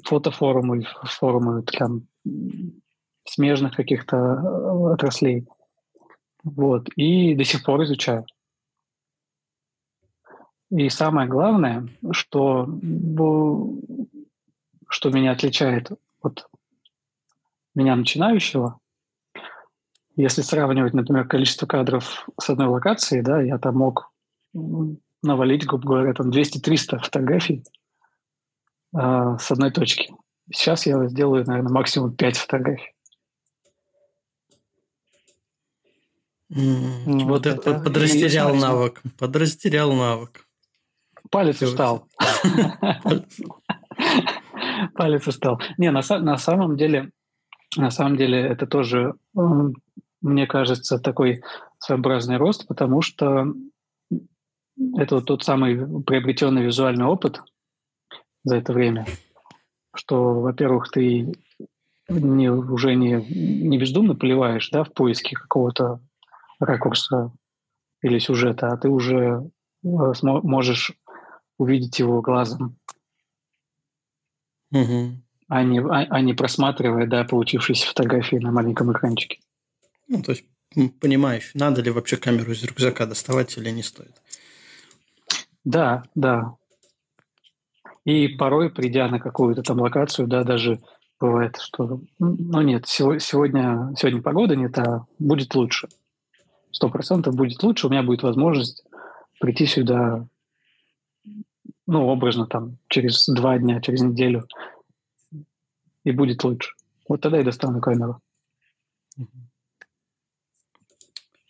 [0.03, 2.07] фотофорумы, форумы там
[3.25, 5.47] смежных каких-то э, отраслей.
[6.43, 6.89] Вот.
[6.95, 8.25] И до сих пор изучаю.
[10.71, 12.67] И самое главное, что,
[14.89, 16.47] что меня отличает от
[17.75, 18.79] меня начинающего,
[20.15, 24.12] если сравнивать, например, количество кадров с одной локации, да, я там мог
[25.23, 27.63] навалить, грубо говоря, там 200-300 фотографий
[28.95, 30.13] э, с одной точки.
[30.52, 32.93] Сейчас я сделаю, наверное, максимум 5 фотографий.
[36.54, 39.02] Mm, вот это подрастерял навык.
[39.17, 40.45] Подрастерял навык.
[41.32, 42.08] Палец устал.
[44.93, 45.60] Палец устал.
[45.78, 47.12] Не, на, на самом деле
[47.78, 49.13] на самом деле это тоже,
[50.23, 51.43] мне кажется, такой
[51.77, 53.53] своеобразный рост, потому что
[54.97, 57.41] это вот тот самый приобретенный визуальный опыт
[58.43, 59.05] за это время,
[59.95, 61.31] что, во-первых, ты
[62.09, 65.99] не, уже не, не бездумно поливаешь да, в поиске какого-то
[66.59, 67.31] ракурса
[68.01, 69.49] или сюжета, а ты уже
[69.83, 70.93] э, можешь
[71.57, 72.77] увидеть его глазом.
[74.71, 79.39] Угу а не, а, а не просматривая, да, получившиеся фотографии на маленьком экранчике.
[80.13, 80.45] Ну, то есть
[80.99, 84.21] понимаешь, надо ли вообще камеру из рюкзака доставать или не стоит.
[85.63, 86.56] Да, да.
[88.06, 90.80] И порой, придя на какую-то там локацию, да, даже
[91.19, 95.88] бывает, что, ну нет, сегодня, сегодня погода не та, будет лучше.
[96.69, 98.84] Сто процентов будет лучше, у меня будет возможность
[99.39, 100.28] прийти сюда,
[101.88, 104.47] ну, образно, там, через два дня, через неделю,
[106.04, 106.76] и будет лучше.
[107.10, 108.21] Вот тогда я достану камеру.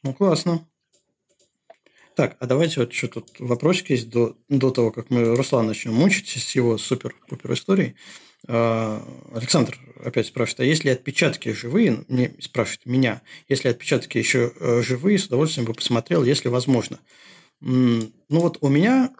[0.03, 0.67] Ну, классно.
[2.15, 5.93] Так, а давайте вот что тут вопросик есть до, до того, как мы Руслан начнем
[5.93, 7.95] мучить с его супер-пупер историей.
[8.47, 9.01] А,
[9.33, 15.17] Александр опять спрашивает, а если отпечатки живые, не спрашивает меня, если отпечатки еще э, живые,
[15.17, 16.99] с удовольствием бы посмотрел, если возможно.
[17.61, 19.11] Ну вот у меня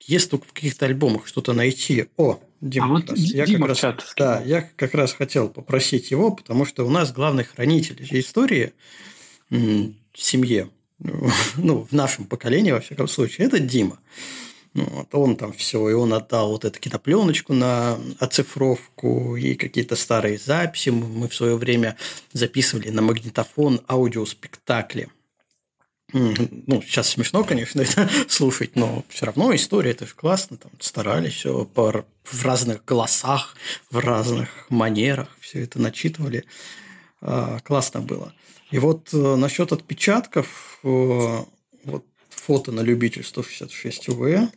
[0.00, 2.06] есть только в каких-то альбомах что-то найти.
[2.16, 6.12] О, Дима, а вот я Дима как раз, чат да, я как раз хотел попросить
[6.12, 8.72] его, потому что у нас главный хранитель истории
[10.22, 10.70] семье,
[11.56, 13.98] ну, в нашем поколении, во всяком случае, это Дима.
[14.74, 19.96] Ну, вот он там все, и он отдал вот эту кинопленочку на оцифровку и какие-то
[19.96, 20.90] старые записи.
[20.90, 21.96] Мы в свое время
[22.32, 25.08] записывали на магнитофон аудиоспектакли
[26.12, 31.34] ну, сейчас смешно, конечно, это слушать, но все равно история это же классно, там старались
[31.34, 33.56] все по, в разных голосах,
[33.90, 36.44] в разных манерах, все это начитывали,
[37.20, 38.32] а, классно было.
[38.70, 41.44] И вот э, насчет отпечатков, э,
[41.84, 44.50] вот фото на любитель 166 УВ,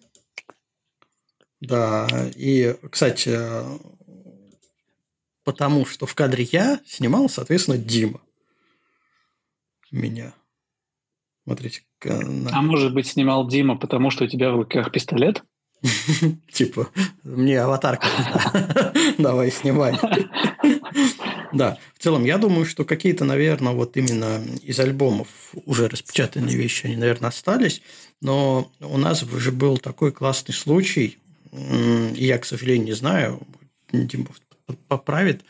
[1.62, 3.38] да, и, кстати,
[5.44, 8.20] потому что в кадре я снимал, соответственно, Дима
[9.92, 10.34] меня.
[11.44, 11.84] Смотрите.
[12.04, 15.44] А может быть, снимал Дима, потому что у тебя в руках пистолет?
[16.52, 16.90] Типа,
[17.24, 18.08] мне аватарка
[19.18, 19.96] Давай, снимай.
[21.54, 25.28] Да, в целом, я думаю, что какие-то, наверное, вот именно из альбомов
[25.66, 27.82] уже распечатанные вещи, они, наверное, остались.
[28.22, 31.18] Но у нас уже был такой классный случай,
[31.52, 33.42] и я, к сожалению, не знаю,
[33.92, 34.28] Дима
[34.88, 35.44] поправит,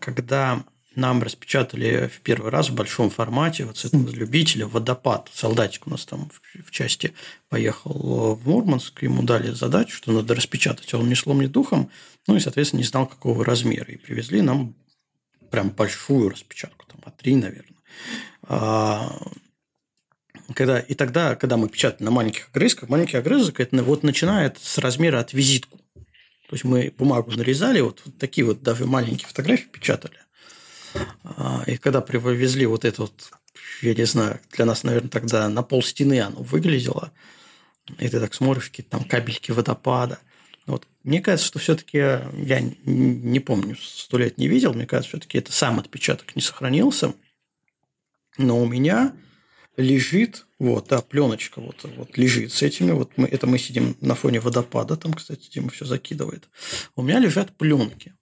[0.00, 0.62] когда
[0.96, 5.30] нам распечатали в первый раз в большом формате вот с этого любителя водопад.
[5.32, 6.30] Солдатик у нас там
[6.64, 7.14] в, части
[7.48, 10.92] поехал в Мурманск, ему дали задачу, что надо распечатать.
[10.92, 11.90] Он ни слом, ни духом,
[12.26, 13.90] ну и, соответственно, не знал, какого размера.
[13.92, 14.74] И привезли нам
[15.50, 17.76] прям большую распечатку, там, А3, наверное.
[18.42, 19.20] А,
[20.54, 24.78] когда, и тогда, когда мы печатали на маленьких огрызках, маленький огрызок это вот начинает с
[24.78, 25.78] размера от визитку.
[26.48, 30.16] То есть мы бумагу нарезали, вот, вот такие вот даже маленькие фотографии печатали.
[31.22, 33.30] А, и когда привезли вот это вот,
[33.82, 37.12] я не знаю, для нас, наверное, тогда на пол стены оно выглядело.
[37.98, 40.18] И ты так смотришь, какие-то там кабельки водопада.
[40.70, 40.86] Вот.
[41.02, 45.50] Мне кажется, что все-таки, я не помню, сто лет не видел, мне кажется, все-таки это
[45.50, 47.12] сам отпечаток не сохранился.
[48.38, 49.12] Но у меня
[49.76, 54.14] лежит, вот, да, пленочка вот, вот лежит с этими, вот мы, это мы сидим на
[54.14, 56.48] фоне водопада, там, кстати, Дима все закидывает.
[56.94, 58.14] У меня лежат пленки.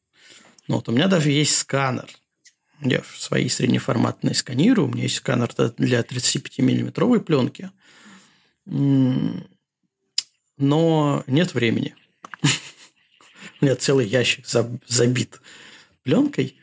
[0.67, 2.09] Ну, вот у меня даже есть сканер.
[2.81, 4.89] Я свои среднеформатные сканирую.
[4.89, 7.71] У меня есть сканер для 35-миллиметровой пленки.
[8.65, 9.45] Но
[11.27, 11.95] нет времени.
[13.61, 14.47] У меня целый ящик
[14.87, 15.41] забит
[16.05, 16.57] пленкой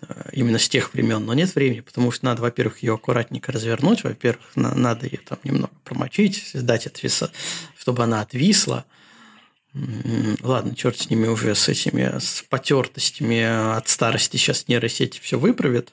[0.00, 4.04] э, именно с тех времен, но нет времени, потому что надо, во-первых, ее аккуратненько развернуть,
[4.04, 7.30] во-первых, надо ее там немного промочить, дать отвеса,
[7.78, 8.84] чтобы она отвисла.
[10.40, 15.92] Ладно, черт с ними уже, с этими с потертостями от старости сейчас нейросети все выправит,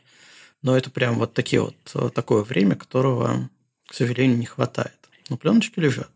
[0.63, 3.49] но это прям вот такие вот э, такое время, которого,
[3.87, 4.97] к сожалению, не хватает.
[5.29, 6.09] Но пленочки лежат.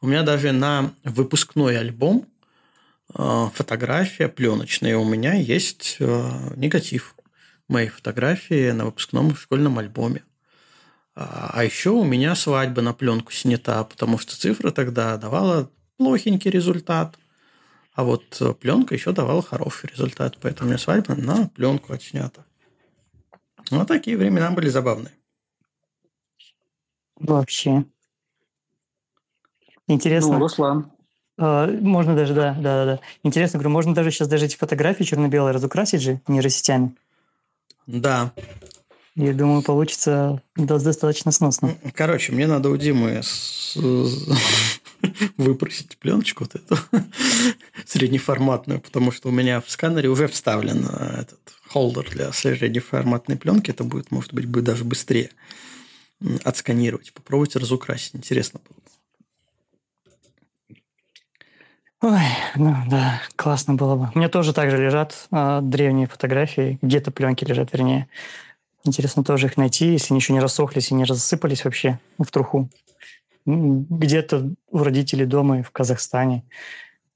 [0.00, 2.26] У меня даже на выпускной альбом
[3.14, 4.96] фотография пленочная.
[4.96, 7.16] У меня есть э, негатив
[7.68, 10.24] моей фотографии на выпускном школьном альбоме.
[11.14, 16.50] А, а еще у меня свадьба на пленку снята, потому что цифра тогда давала плохенький
[16.50, 17.18] результат.
[17.92, 20.38] А вот э, пленка еще давала хороший результат.
[20.40, 22.44] Поэтому у меня свадьба на пленку отснята.
[23.70, 25.12] Вот такие времена были забавные.
[27.16, 27.84] Вообще.
[29.86, 30.34] Интересно.
[30.34, 30.92] Ну, Руслан.
[31.42, 33.00] А, можно даже, да, да, да.
[33.22, 36.94] Интересно, говорю, можно даже сейчас даже эти фотографии черно-белые разукрасить же нейросетями.
[37.86, 38.32] Да.
[39.16, 41.74] Я думаю, получится достаточно сносно.
[41.94, 43.74] Короче, мне надо у Димы с...
[45.38, 46.76] выпросить пленочку вот эту
[47.86, 53.70] среднеформатную, потому что у меня в сканере уже вставлен э, этот холдер для среднеформатной пленки.
[53.70, 55.30] Это будет, может быть, будет даже быстрее
[56.44, 57.14] отсканировать.
[57.14, 58.14] Попробуйте разукрасить.
[58.14, 58.79] Интересно было.
[62.02, 62.22] Ой,
[62.56, 64.08] ну да, классно было бы.
[64.14, 68.08] У меня тоже также лежат а, древние фотографии, где-то пленки лежат, вернее.
[68.84, 72.70] Интересно тоже их найти, если они еще не рассохлись и не рассыпались вообще в труху.
[73.44, 76.44] Где-то у родителей дома и в Казахстане.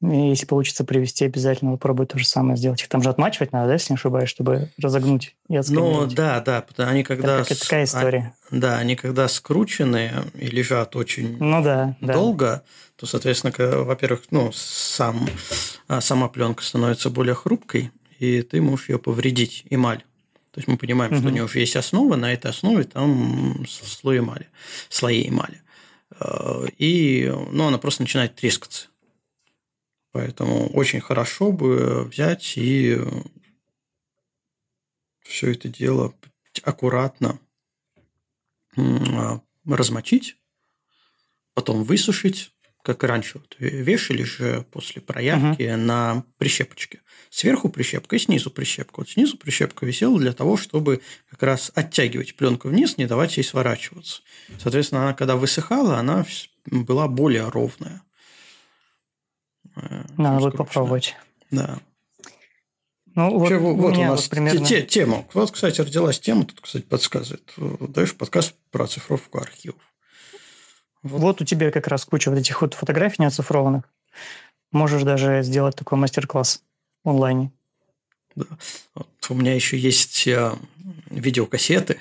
[0.02, 2.82] И если получится привести, обязательно попробую то же самое сделать.
[2.82, 6.64] Их там же отмачивать надо, да, если не ошибаюсь, чтобы разогнуть и Ну, да, да.
[6.76, 7.40] Они когда...
[7.40, 8.34] Это такая история.
[8.50, 12.62] А, да, они когда скручены и лежат очень ну, да, долго, да.
[12.96, 15.28] То, соответственно, во-первых, ну, сам,
[15.88, 20.04] а, сама пленка становится более хрупкой, и ты можешь ее повредить, эмаль.
[20.52, 21.18] То есть мы понимаем, угу.
[21.18, 24.48] что у нее уже есть основа, на этой основе там слой эмали,
[24.88, 25.62] слои эмали.
[26.20, 28.88] Э, и ну, она просто начинает трескаться.
[30.12, 33.00] Поэтому очень хорошо бы взять и
[35.22, 36.14] все это дело
[36.62, 37.40] аккуратно
[39.66, 40.36] размочить,
[41.54, 42.53] потом высушить,
[42.84, 45.76] как раньше вот вешали же после проявки uh-huh.
[45.76, 47.00] на прищепочке.
[47.30, 49.00] Сверху прищепка и снизу прищепка.
[49.00, 53.42] Вот снизу прищепка висела для того, чтобы как раз оттягивать пленку вниз, не давать ей
[53.42, 54.20] сворачиваться.
[54.58, 56.26] Соответственно, она когда высыхала, она
[56.66, 58.02] была более ровная.
[59.76, 61.16] Э, Надо будет попробовать.
[61.50, 61.80] Да.
[63.14, 64.66] Ну, вот, Вообще, вот у нас вот примерно...
[64.66, 65.24] те, тема.
[65.32, 67.50] Вот, кстати, родилась тема, тут, кстати, подсказывает.
[67.56, 69.80] Даешь подкаст про оцифровку архивов.
[71.04, 71.40] Вот.
[71.40, 73.84] у тебя как раз куча вот этих вот фотографий неоцифрованных.
[74.72, 76.62] Можешь даже сделать такой мастер-класс
[77.04, 77.52] в онлайне.
[78.34, 78.46] Да.
[78.94, 80.52] Вот у меня еще есть э,
[81.10, 81.98] видеокассеты.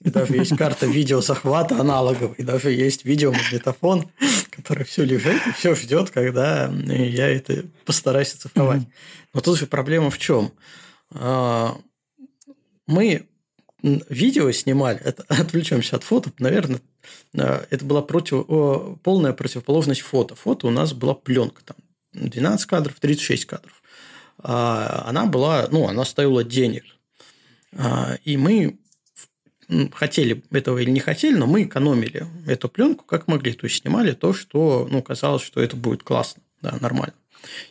[0.00, 2.42] И даже есть карта видеозахвата аналоговый.
[2.42, 4.08] Даже есть видеомагнитофон,
[4.50, 8.82] который все лежит и все ждет, когда я это постараюсь оцифровать.
[9.34, 10.52] Но тут же проблема в чем?
[11.10, 11.76] А,
[12.86, 13.26] мы
[13.82, 16.80] видео снимали, это, отвлечемся от фото, наверное,
[17.32, 18.46] это была против,
[19.02, 20.34] полная противоположность фото.
[20.34, 21.76] Фото у нас была пленка, там
[22.12, 23.82] 12 кадров, 36 кадров.
[24.38, 26.84] А, она была, ну, она стоила денег.
[28.24, 28.78] И мы
[29.92, 33.52] хотели этого или не хотели, но мы экономили эту пленку как могли.
[33.52, 37.14] То есть снимали то, что ну, казалось, что это будет классно, да, нормально.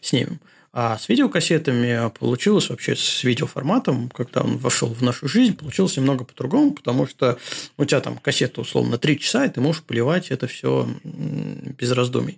[0.02, 0.40] Снимем.
[0.80, 6.24] А с видеокассетами получилось вообще с видеоформатом, когда он вошел в нашу жизнь, получилось немного
[6.24, 7.40] по-другому, потому что
[7.78, 12.38] у тебя там кассета условно 3 часа, и ты можешь поливать это все без раздумий.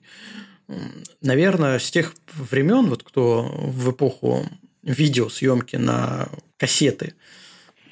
[1.22, 4.48] Наверное, с тех времен, вот кто в эпоху
[4.84, 7.16] видеосъемки на кассеты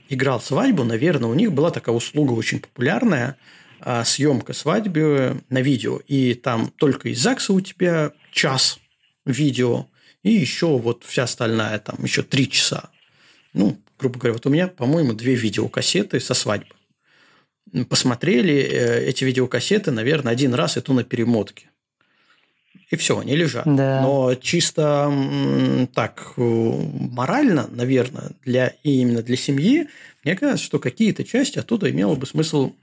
[0.08, 3.36] играл свадьбу, наверное, у них была такая услуга очень популярная
[3.82, 6.00] а,– съемка свадьбы на видео.
[6.08, 8.80] И там только из ЗАГСа у тебя час
[9.26, 9.88] видео,
[10.28, 12.90] и еще вот вся остальная, там еще три часа.
[13.54, 16.76] Ну, грубо говоря, вот у меня, по-моему, две видеокассеты со свадьбы.
[17.90, 21.70] Посмотрели э, эти видеокассеты, наверное, один раз, и то на перемотке
[22.90, 23.66] и все, они лежат.
[23.66, 24.02] Да.
[24.02, 25.12] Но чисто
[25.94, 29.88] так э, морально, наверное, для, и именно для семьи,
[30.24, 32.74] мне кажется, что какие-то части оттуда имело бы смысл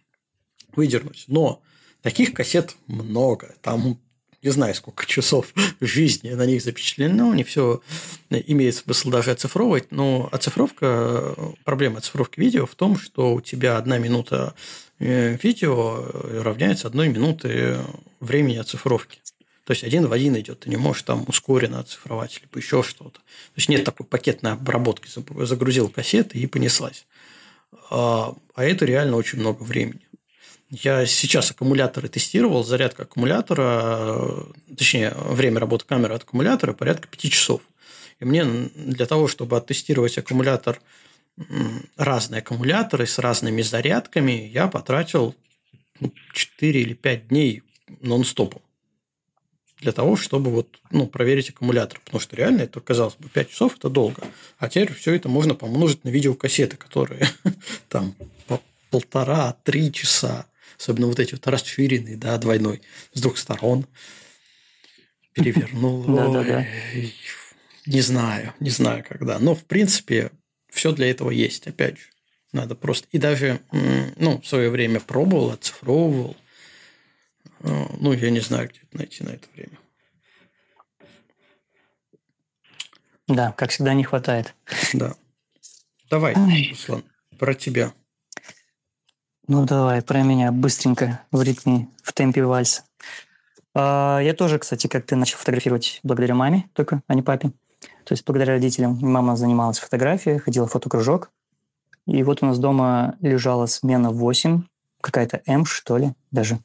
[0.76, 1.24] выдернуть.
[1.26, 1.62] Но
[2.03, 3.55] таких кассет много.
[3.62, 3.99] Там
[4.45, 7.80] не знаю, сколько часов жизни на них запечатлено, не все
[8.30, 11.34] имеет смысл даже оцифровывать, но оцифровка,
[11.64, 14.55] проблема оцифровки видео в том, что у тебя одна минута
[14.99, 16.05] э, видео
[16.42, 17.78] равняется одной минуты
[18.20, 19.18] времени оцифровки.
[19.64, 20.61] То есть один в один идет.
[20.61, 23.18] Ты не можешь там ускоренно оцифровать, либо еще что-то.
[23.18, 25.09] То есть нет такой пакетной обработки.
[25.45, 27.07] Загрузил кассеты и понеслась.
[27.90, 30.07] А, а это реально очень много времени.
[30.71, 34.47] Я сейчас аккумуляторы тестировал, зарядка аккумулятора,
[34.77, 37.62] точнее, время работы камеры от аккумулятора порядка 5 часов.
[38.21, 40.81] И мне для того, чтобы оттестировать аккумулятор,
[41.97, 45.35] разные аккумуляторы с разными зарядками, я потратил
[46.33, 47.62] 4 или 5 дней
[48.01, 48.62] нон-стопом
[49.85, 52.01] для того, чтобы вот, ну, проверить аккумулятор.
[52.05, 54.23] Потому что реально это, казалось бы, 5 часов– это долго.
[54.59, 57.29] А теперь все это можно помножить на видеокассеты, которые
[57.89, 58.15] там
[58.47, 58.61] по
[58.91, 60.47] полтора-три часа.
[60.85, 62.82] Особенно вот эти вот расширенные, да, двойной,
[63.14, 63.87] с двух сторон.
[65.32, 66.05] Перевернул.
[67.87, 69.39] Не знаю, не знаю когда.
[69.39, 70.30] Но, в принципе,
[70.70, 72.05] все для этого есть, опять же.
[72.53, 73.07] Надо просто...
[73.12, 76.35] И даже, ну, в свое время пробовал, оцифровывал,
[77.64, 79.78] Э, ну, я не знаю, где найти на это время.
[83.26, 84.55] Да, как всегда, не хватает.
[84.93, 85.14] Да.
[86.11, 86.68] Давай, Ой.
[86.70, 87.05] Руслан,
[87.39, 87.95] про тебя.
[89.47, 92.82] Ну, давай, про меня быстренько, в ритме, в темпе вальса.
[93.74, 97.51] А, я тоже, кстати, как ты начал фотографировать благодаря маме только, а не папе.
[98.05, 98.99] То есть благодаря родителям.
[99.03, 101.30] Мама занималась фотографией, ходила в фотокружок.
[102.07, 104.62] И вот у нас дома лежала смена 8,
[105.03, 106.61] какая-то М, что ли, даже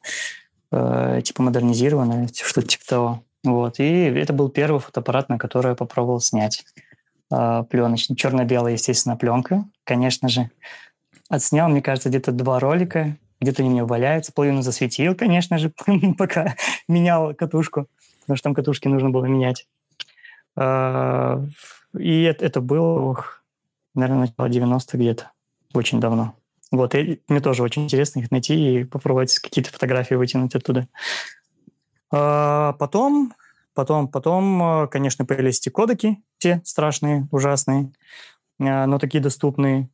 [0.72, 3.22] э, типа модернизированная, что-то типа того.
[3.44, 3.78] Вот.
[3.78, 6.64] И это был первый фотоаппарат, на который я попробовал снять
[7.30, 8.16] э, пленочный.
[8.16, 10.50] Черно-белая, естественно, пленка, конечно же.
[11.30, 15.72] Отснял, мне кажется, где-то два ролика, где-то они у меня валяются, половину засветил, конечно же,
[16.18, 16.56] пока
[16.88, 17.86] менял катушку,
[18.22, 19.68] потому что там катушки нужно было менять.
[20.56, 21.46] Э,
[21.96, 23.24] и это, это было,
[23.94, 25.30] наверное, начало 90 где-то,
[25.72, 26.34] очень давно.
[26.72, 30.88] Вот, и мне тоже очень интересно их найти и попробовать какие-то фотографии вытянуть оттуда.
[32.10, 33.34] А потом,
[33.74, 37.92] потом, потом, конечно, появились эти кодеки, те страшные, ужасные,
[38.58, 39.88] а, но такие доступные,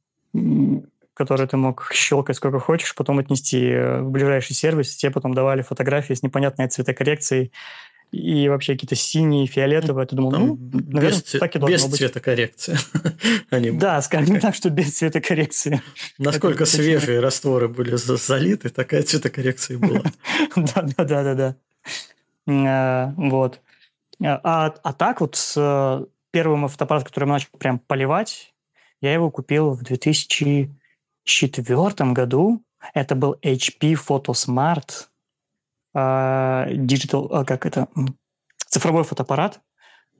[1.17, 6.13] которые ты мог щелкать сколько хочешь, потом отнести в ближайший сервис, тебе потом давали фотографии
[6.13, 7.53] с непонятной цветокоррекцией,
[8.13, 10.07] и вообще какие-то синие, фиолетовые.
[10.07, 11.99] Ты думал, ну, наверное, без, так и должно без быть.
[11.99, 12.79] цветокоррекции.
[13.51, 13.73] Они...
[13.73, 15.83] Да, скажем так, что без цветокоррекции.
[16.19, 20.03] Насколько свежие растворы были залиты, такая цветокоррекция была.
[20.57, 21.57] Да-да-да-да-да.
[22.49, 23.61] А, вот.
[24.23, 28.55] А, а так вот с первым фотоаппаратом, который начал прям поливать,
[29.01, 29.83] я его купил в
[31.27, 32.63] 2004 году.
[32.95, 35.09] Это был HP PhotoSmart
[35.95, 37.89] digital, а, как это,
[38.69, 39.61] цифровой фотоаппарат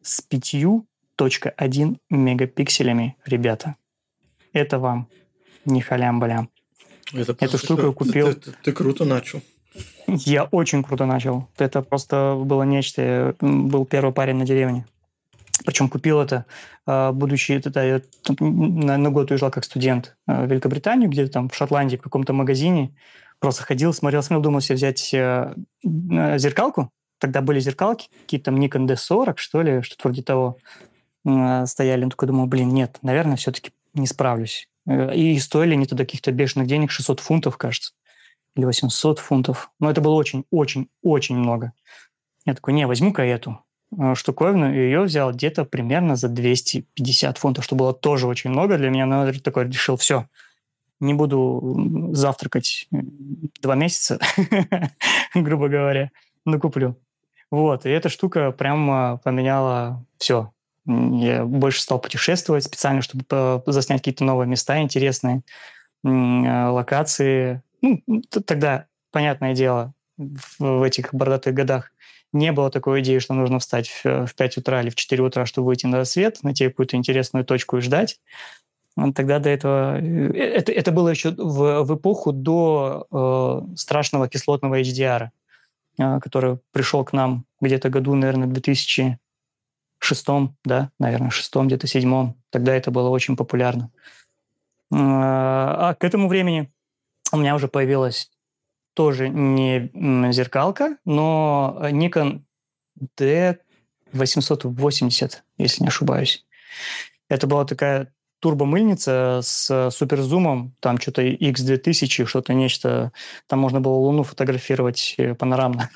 [0.03, 3.77] с 5.1 мегапикселями, ребята.
[4.53, 5.09] Это вам
[5.65, 6.49] не халям-балям.
[7.13, 8.35] Это Эту штуку я купил.
[8.35, 9.43] Ты, ты, ты круто начал.
[10.07, 11.49] Я очень круто начал.
[11.59, 13.03] Это просто было нечто.
[13.03, 14.87] Я был первый парень на деревне.
[15.65, 16.47] Причем купил это,
[16.87, 18.01] а, будучи это, я
[18.41, 22.95] на, год уезжал как студент а, в Великобританию, где-то там в Шотландии, в каком-то магазине.
[23.39, 25.55] Просто ходил, смотрел, смотрел, думал себе взять э,
[25.85, 26.91] э, зеркалку.
[27.19, 30.59] Тогда были зеркалки, какие-то там Nikon D40, что ли, что-то вроде того
[31.25, 32.05] э, стояли.
[32.05, 34.69] Он такой думал, блин, нет, наверное, все-таки не справлюсь.
[34.87, 37.93] И стоили они тогда каких-то бешеных денег, 600 фунтов, кажется,
[38.55, 39.71] или 800 фунтов.
[39.81, 41.73] Но это было очень-очень-очень много.
[42.45, 43.66] Я такой, не, возьму-ка эту
[44.15, 48.91] штуковину, и ее взял где-то примерно за 250 фунтов, что было тоже очень много для
[48.91, 50.27] меня, но я такой решил, все,
[51.01, 52.89] не буду завтракать
[53.61, 54.19] два месяца,
[55.35, 56.11] грубо говоря,
[56.45, 56.97] но куплю.
[57.51, 60.53] Вот, и эта штука прям поменяла все.
[60.87, 65.43] Я больше стал путешествовать специально, чтобы заснять какие-то новые места интересные,
[66.03, 67.63] локации.
[67.83, 68.03] Ну,
[68.45, 71.93] тогда, понятное дело, в этих бородатых годах
[72.37, 75.67] не было такой идеи, что нужно встать в 5 утра или в 4 утра, чтобы
[75.67, 78.21] выйти на свет, найти какую-то интересную точку и ждать.
[79.15, 80.01] Тогда до этого...
[80.01, 85.29] Э, это, это было еще в, в эпоху до э, страшного кислотного HDR,
[85.99, 89.19] э, который пришел к нам где-то году, наверное, 2006,
[90.65, 92.37] да, наверное, шестом, где-то седьмом.
[92.49, 93.91] Тогда это было очень популярно.
[94.91, 96.73] Э, а к этому времени
[97.33, 98.31] у меня уже появилась
[98.97, 99.91] тоже не
[100.33, 102.41] зеркалка, но Nikon
[103.19, 106.47] D880, если не ошибаюсь.
[107.29, 113.13] Это была такая турбомыльница с суперзумом, там что-то X2000, что-то нечто.
[113.47, 115.91] Там можно было Луну фотографировать э, панорамно.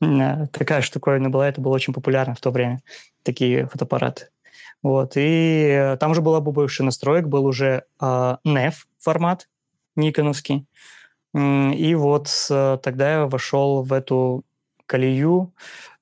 [0.52, 2.80] Такая штуковина была, это было очень популярно в то время,
[3.22, 4.28] такие фотоаппараты.
[4.82, 9.48] Вот, и там уже была больше настроек, был уже э, NEF формат
[9.96, 10.66] никоновский.
[11.32, 14.44] И вот э, тогда я вошел в эту
[14.86, 15.54] колею,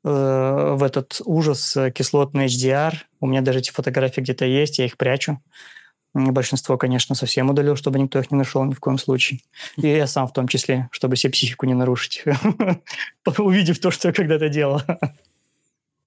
[0.03, 2.95] э, в этот ужас кислотный HDR.
[3.21, 5.39] У меня даже эти фотографии где-то есть, я их прячу.
[6.15, 9.41] Большинство, конечно, совсем удалил, чтобы никто их не нашел ни в коем случае.
[9.77, 12.25] И я сам в том числе, чтобы себе психику не нарушить,
[13.39, 14.83] увидев то, что я когда-то делал.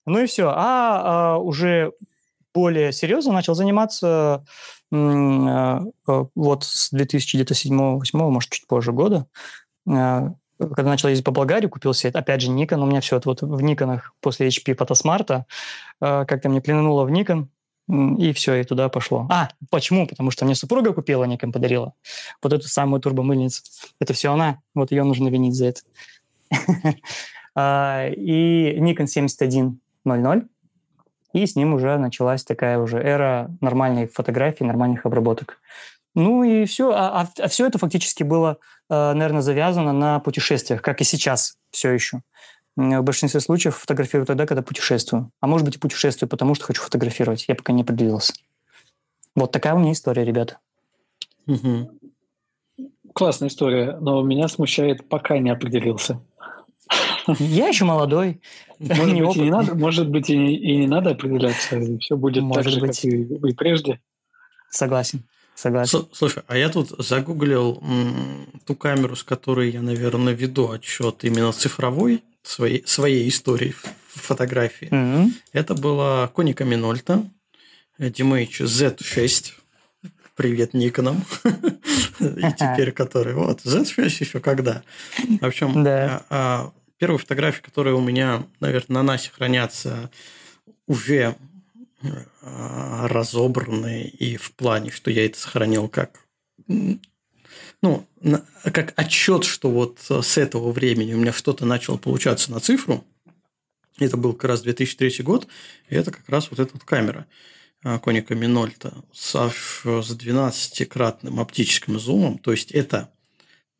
[0.07, 0.49] Ну и все.
[0.49, 1.91] А, а уже
[2.53, 4.43] более серьезно начал заниматься
[4.93, 9.27] а, а, вот с 2007-2008, может, чуть позже года,
[9.87, 12.83] а, когда начал ездить по Болгарии, купил себе, опять же, Nikon.
[12.83, 15.47] У меня все это вот в Никонах после HP фотосмарта.
[15.99, 17.47] Как-то мне плюнуло в Nikon,
[17.89, 19.25] и все, и туда пошло.
[19.31, 20.05] А, почему?
[20.05, 21.93] Потому что мне супруга купила, Nikon подарила.
[22.43, 23.63] Вот эту самую турбомыльницу.
[23.99, 24.59] Это все она.
[24.75, 25.81] Вот ее нужно винить за это.
[28.15, 29.73] И Nikon 7100
[31.33, 35.59] и с ним уже началась такая уже эра нормальной фотографии, нормальных обработок.
[36.13, 36.91] Ну и все.
[36.91, 38.57] А, а, а все это фактически было,
[38.89, 42.21] э, наверное, завязано на путешествиях, как и сейчас все еще.
[42.75, 45.31] В большинстве случаев фотографирую тогда, когда путешествую.
[45.39, 47.45] А может быть и путешествую, потому что хочу фотографировать.
[47.47, 48.33] Я пока не определился.
[49.35, 50.57] Вот такая у меня история, ребята.
[51.47, 51.91] Угу.
[53.13, 56.19] Классная история, но меня смущает, пока не определился.
[57.39, 58.41] Я еще молодой.
[58.79, 61.79] Может быть, и не надо, может быть, и не, и не надо определяться.
[61.99, 63.01] Все будет может так же, быть.
[63.01, 63.99] как и, и прежде.
[64.69, 65.23] Согласен.
[65.53, 66.07] Согласен.
[66.11, 71.51] Слушай, а я тут загуглил м, ту камеру, с которой я, наверное, веду отчет именно
[71.51, 73.75] цифровой своей, своей истории
[74.07, 74.87] фотографии.
[74.89, 75.31] Mm-hmm.
[75.53, 77.23] Это была Konica Minolta
[77.99, 79.51] DMH Z6.
[80.35, 81.23] Привет Никонам.
[82.19, 83.35] И теперь который...
[83.35, 84.81] Вот, Z6 еще когда.
[85.41, 86.23] В общем, да.
[86.29, 86.71] А, а,
[87.01, 90.11] Первые фотографии, которые у меня, наверное, на НАСе хранятся,
[90.85, 91.35] уже
[92.43, 96.19] а, разобранные и в плане, что я это сохранил как
[96.67, 103.03] ну, как отчет, что вот с этого времени у меня что-то начало получаться на цифру.
[103.97, 105.47] Это был как раз 2003 год,
[105.89, 107.25] и это как раз вот эта вот камера
[107.83, 112.37] Konica Minolta с 12-кратным оптическим зумом.
[112.37, 113.11] То есть, это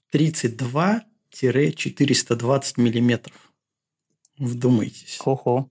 [0.10, 3.52] 32 420 миллиметров.
[4.38, 5.20] Вдумайтесь.
[5.24, 5.70] Ого.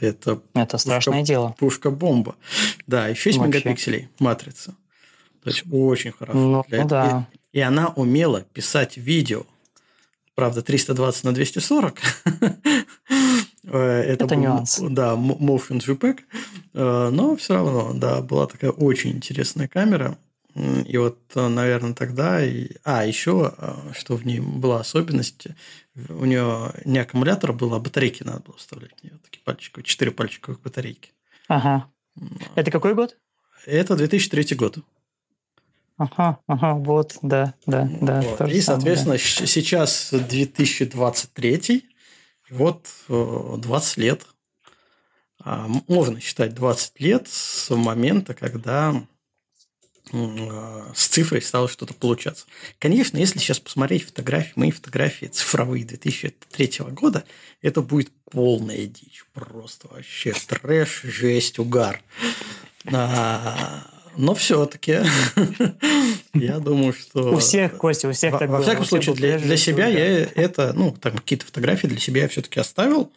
[0.00, 1.54] Это, Это страшное пушка, дело.
[1.58, 2.36] Пушка-бомба.
[2.86, 3.48] Да, и 6 Вообще.
[3.48, 4.74] мегапикселей матрица.
[5.42, 6.38] То есть очень хорошо.
[6.38, 7.28] Ну, для да.
[7.52, 9.44] И, и она умела писать видео.
[10.34, 12.00] Правда, 320 на 240.
[13.64, 14.80] Э, это, Это нюанс.
[14.80, 16.18] Да, Motion JPEG.
[16.74, 20.18] Э, но все равно, да, была такая очень интересная камера.
[20.54, 22.44] И вот, э, наверное, тогда...
[22.44, 22.70] И...
[22.84, 25.46] А, еще, э, что в ней была особенность,
[25.94, 29.18] у нее не аккумулятор был, а батарейки надо было вставлять в нее.
[29.24, 31.12] Такие пальчиковые, четыре пальчиковых батарейки.
[31.48, 31.88] Ага.
[32.54, 33.16] Это какой год?
[33.64, 34.78] Это 2003 год.
[35.96, 38.20] Ага, ага, вот, да, да, да.
[38.22, 38.48] Вот.
[38.48, 39.46] И, соответственно, самое, да.
[39.46, 41.84] сейчас 2023,
[42.50, 44.26] вот 20 э, лет.
[45.44, 49.02] А, можно считать 20 лет с момента, когда
[50.12, 52.44] с цифрой стало что-то получаться.
[52.78, 57.24] Конечно, если сейчас посмотреть фотографии, мои фотографии цифровые 2003 года,
[57.62, 59.24] это будет полная дичь.
[59.32, 62.02] Просто вообще трэш, жесть, угар.
[62.92, 63.86] А,
[64.16, 65.00] но все-таки
[66.34, 67.32] я думаю, что...
[67.32, 71.16] У всех, Костя, у всех так Во всяком случае, для, себя я это, ну, там
[71.16, 73.10] какие-то фотографии для себя я все-таки оставил.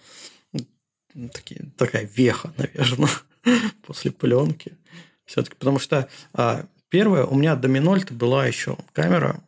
[1.34, 3.10] Такие, такая веха, наверное,
[3.86, 4.78] после пленки.
[5.26, 6.66] Все-таки, потому что а,
[6.96, 9.43] Первое, у меня до Минольта была еще камера,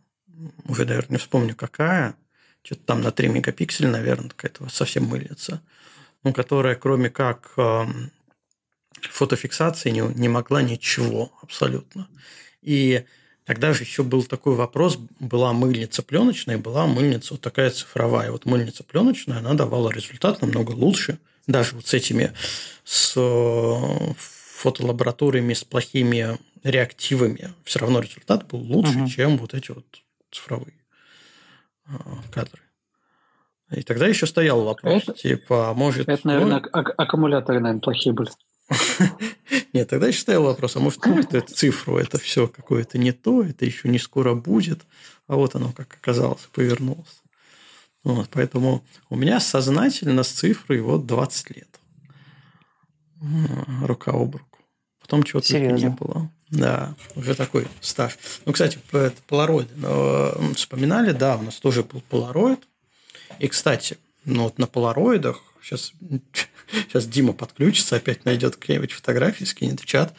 [0.68, 2.14] уже, наверное, не вспомню какая,
[2.62, 5.62] что-то там на 3 мегапикселя, наверное, какая-то совсем мыльница,
[6.26, 7.54] ну, которая кроме как
[9.00, 12.10] фотофиксации не, не могла ничего абсолютно.
[12.62, 13.06] И
[13.46, 18.30] Тогда же еще был такой вопрос, была мыльница пленочная, была мыльница вот такая цифровая.
[18.30, 22.34] Вот мыльница пленочная, она давала результат намного лучше, даже вот с этими,
[22.84, 26.38] с э, фотолабораториями, с плохими
[26.70, 29.08] реактивами, все равно результат был лучше, угу.
[29.08, 29.86] чем вот эти вот
[30.32, 30.76] цифровые
[31.88, 31.94] э,
[32.32, 32.62] кадры.
[33.72, 36.08] И тогда еще стоял вопрос, это, типа, а может...
[36.08, 38.30] Это, наверное, ну, аккумуляторы, наверное, плохие были.
[39.74, 43.44] Нет, тогда еще стоял вопрос, а может, ну, это цифру, это все какое-то не то,
[43.44, 44.86] это еще не скоро будет,
[45.28, 47.22] а вот оно, как оказалось, повернулось.
[48.04, 51.80] Вот, поэтому у меня сознательно с цифрой вот 20 лет.
[53.84, 54.60] Рука об руку.
[55.02, 56.32] Потом чего-то не было.
[56.50, 58.18] Да, уже такой ставь.
[58.46, 59.68] Ну, кстати, это полароид.
[60.56, 62.60] Вспоминали, да, у нас тоже был полароид.
[63.40, 65.92] И, кстати, ну вот на полароидах сейчас
[66.72, 70.14] Сейчас Дима подключится, опять найдет какие-нибудь фотографии, скинет в чат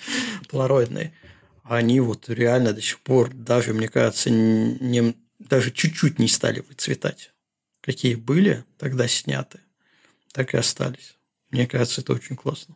[0.49, 1.13] полароидные.
[1.63, 7.33] Они вот реально до сих пор, даже, мне кажется, не, даже чуть-чуть не стали выцветать.
[7.83, 9.61] Какие были тогда сняты,
[10.33, 11.17] так и остались.
[11.51, 12.75] Мне кажется, это очень классно.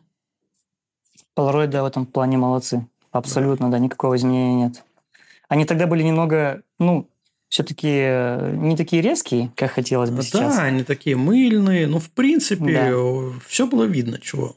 [1.33, 2.87] Полароиды в этом плане молодцы.
[3.13, 3.79] Абсолютно, да.
[3.79, 4.83] никакого изменения нет.
[5.47, 7.07] Они тогда были немного, ну,
[7.47, 10.55] все-таки э, не такие резкие, как хотелось бы да, сейчас.
[10.55, 11.85] Да, они такие мыльные.
[11.85, 13.39] Ну, в принципе, да.
[13.47, 14.55] все было видно, чего.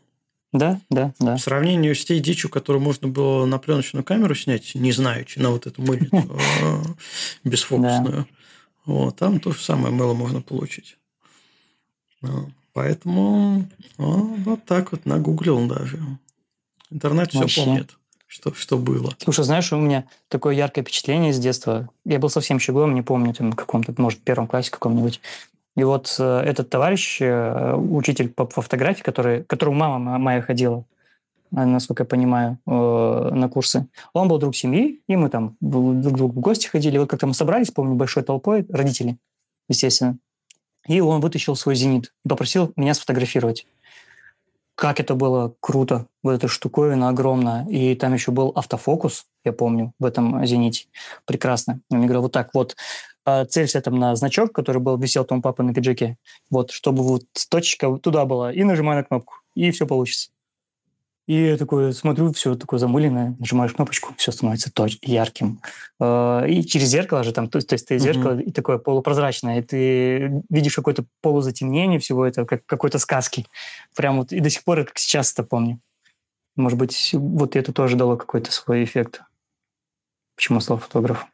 [0.55, 1.37] Да, да, да.
[1.37, 5.51] В сравнении с той дичью, которую можно было на пленочную камеру снять, не знаючи, на
[5.51, 6.83] вот эту мыльницу а,
[7.45, 8.27] бесфокусную.
[8.87, 10.97] Вот, там то же самое мыло можно получить.
[12.73, 16.01] Поэтому вот так вот нагуглил даже.
[16.91, 17.95] Интернет все помнит
[18.27, 19.13] что, что было.
[19.19, 21.89] Слушай, знаешь, у меня такое яркое впечатление с детства.
[22.05, 25.21] Я был совсем щеглом, не помню, там, каком-то, может, первом классе каком-нибудь.
[25.77, 30.85] И вот э, этот товарищ, э, учитель по, по фотографии, который, которому мама моя ходила,
[31.53, 36.15] э, насколько я понимаю, э, на курсы, он был друг семьи, и мы там друг
[36.15, 36.99] к другу в гости ходили.
[36.99, 39.19] Вот как-то мы собрались, помню, большой толпой, родители,
[39.69, 40.17] естественно.
[40.89, 43.67] И он вытащил свой «Зенит» попросил меня сфотографировать
[44.77, 47.67] как это было круто, вот эта штуковина огромная.
[47.67, 50.87] И там еще был автофокус, я помню, в этом «Зените».
[51.25, 51.81] Прекрасно.
[51.91, 52.77] Он мне вот так вот,
[53.25, 56.19] а, целься там на значок, который был, висел там у папы на пиджаке,
[56.51, 60.31] вот, чтобы вот точка туда была, и нажимай на кнопку, и все получится.
[61.27, 65.61] И я такой смотрю, все такое замыленное, нажимаешь кнопочку, все становится точ ярким.
[66.01, 68.43] А, и через зеркало же там, то, то есть ты зеркало mm-hmm.
[68.43, 73.47] и такое полупрозрачное, и ты видишь какое-то полузатемнение всего этого, как какой-то сказки.
[73.97, 75.81] Прям вот и до сих пор, как сейчас это помню.
[76.55, 79.23] Может быть, вот это тоже дало какой-то свой эффект.
[80.37, 81.27] Почему стал фотограф?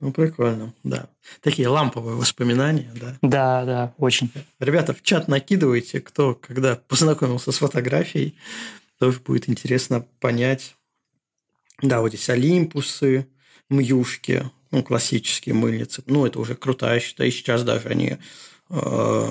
[0.00, 1.08] Ну, прикольно, да.
[1.40, 3.16] Такие ламповые воспоминания, да?
[3.22, 4.30] Да, да, очень.
[4.58, 8.36] Ребята, в чат накидывайте, кто когда познакомился с фотографией.
[8.98, 10.76] Тоже будет интересно понять.
[11.82, 13.26] Да, вот здесь Олимпусы,
[13.68, 16.02] Мьюшки, ну, классические мыльницы.
[16.06, 17.30] Ну, это уже крутая, считаю.
[17.30, 18.18] И сейчас даже они
[18.70, 19.28] э,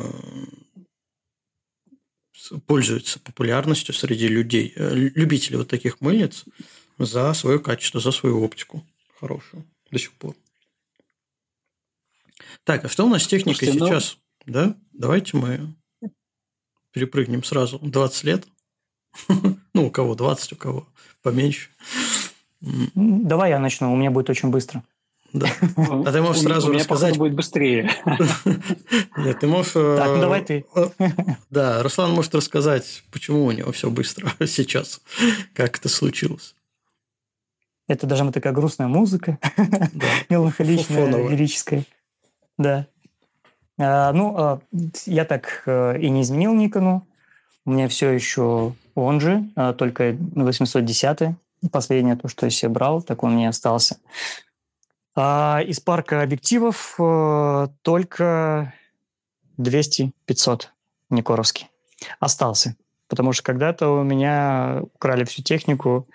[2.66, 6.46] пользуются популярностью среди людей, э, любителей вот таких мыльниц
[6.98, 8.84] за свое качество, за свою оптику
[9.20, 10.36] хорошую до сих пор.
[12.64, 14.18] Так, а что у нас с техникой Слушайте, ну сейчас?
[14.46, 14.54] Ну...
[14.54, 14.76] Да?
[14.94, 15.76] Давайте мы
[16.92, 17.78] перепрыгнем сразу.
[17.80, 18.46] 20 лет.
[19.74, 20.88] ну, у кого 20, у кого
[21.22, 21.70] поменьше.
[22.62, 24.84] Давай я начну, у меня будет очень быстро.
[25.34, 25.50] Да.
[25.76, 27.12] А ты можешь сразу рассказать...
[27.12, 27.92] У меня, будет быстрее.
[29.18, 29.74] Нет, ты можешь...
[29.74, 30.66] Так, ну давай ты.
[30.74, 30.90] Э,
[31.50, 35.02] да, Руслан может рассказать, почему у него все быстро сейчас,
[35.54, 36.56] как это случилось.
[37.88, 39.38] Это даже такая грустная музыка,
[40.30, 41.84] меланхоличная, лирическая.
[42.58, 42.88] Да.
[43.78, 44.62] А, ну, а,
[45.06, 47.08] я так а, и не изменил Никону.
[47.66, 51.36] У меня все еще он же, а, только 810
[51.72, 53.98] последнее то, что я себе брал, так он мне остался.
[55.16, 58.74] А из парка объективов а, только
[59.58, 60.12] 200-500
[61.10, 61.70] Никоровский
[62.20, 62.76] остался.
[63.08, 66.08] Потому что когда-то у меня украли всю технику,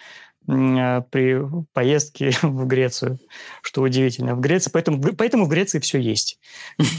[0.50, 1.40] при
[1.72, 3.18] поездке в Грецию,
[3.62, 4.34] что удивительно.
[4.34, 6.38] В Греции, поэтому, поэтому в Греции все есть.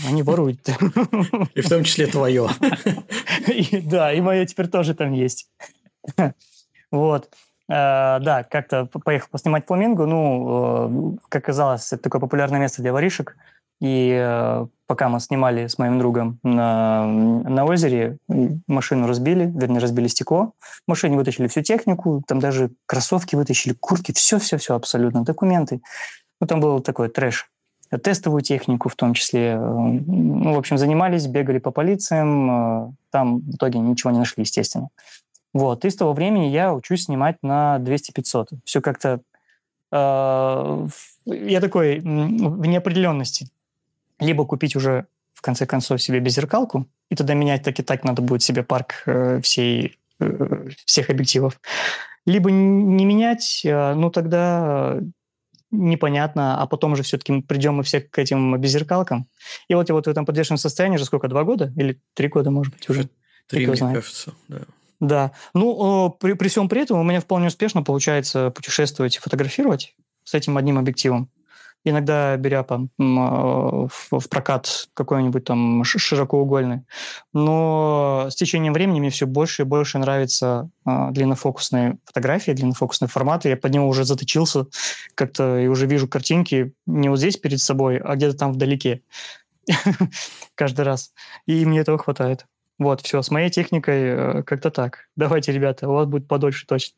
[0.07, 0.67] Они воруют.
[1.55, 2.49] И в том числе твое.
[3.83, 5.49] да, и мое теперь тоже там есть.
[6.91, 7.29] вот.
[7.69, 10.05] А, да, как-то поехал поснимать фламинго.
[10.05, 13.37] Ну, э, как оказалось, это такое популярное место для воришек.
[13.81, 18.17] И э, пока мы снимали с моим другом на, на озере,
[18.67, 20.53] машину разбили, вернее, разбили стекло.
[20.59, 25.81] В машине вытащили всю технику, там даже кроссовки вытащили, куртки, все-все-все абсолютно, документы.
[26.39, 27.49] Ну, там был такой трэш.
[28.03, 29.57] Тестовую технику в том числе.
[29.57, 32.51] Ну, в общем, занимались, бегали по полициям.
[32.51, 34.89] Э, там в итоге ничего не нашли, естественно.
[35.53, 35.85] Вот.
[35.85, 38.59] И с того времени я учусь снимать на 200-500.
[38.63, 39.21] Все как-то
[39.91, 40.87] э,
[41.25, 43.47] я такой в неопределенности.
[44.21, 48.21] Либо купить уже в конце концов себе беззеркалку, и тогда менять так и так надо
[48.21, 51.59] будет себе парк э, всей, э, всех объективов.
[52.25, 54.99] Либо не менять, э, ну тогда
[55.71, 59.27] непонятно, а потом же все-таки придем мы все к этим беззеркалкам.
[59.67, 61.73] И вот я вот в этом подвешенном состоянии уже сколько, два года?
[61.75, 63.09] Или три года, может быть, уже?
[63.47, 64.59] Три, мне кажется, да.
[64.99, 65.31] Да.
[65.55, 70.35] Ну, при, при всем при этом у меня вполне успешно получается путешествовать и фотографировать с
[70.35, 71.29] этим одним объективом
[71.83, 76.81] иногда беря там, в, в прокат какой-нибудь там широкоугольный.
[77.33, 83.49] Но с течением времени мне все больше и больше нравятся а, длиннофокусные фотографии, длиннофокусные форматы.
[83.49, 84.67] Я под него уже заточился
[85.15, 89.01] как-то и уже вижу картинки не вот здесь перед собой, а где-то там вдалеке
[90.55, 91.13] каждый раз.
[91.45, 92.45] И мне этого хватает.
[92.79, 95.07] Вот, все, с моей техникой э, как-то так.
[95.15, 96.97] Давайте, ребята, у вас будет подольше точно.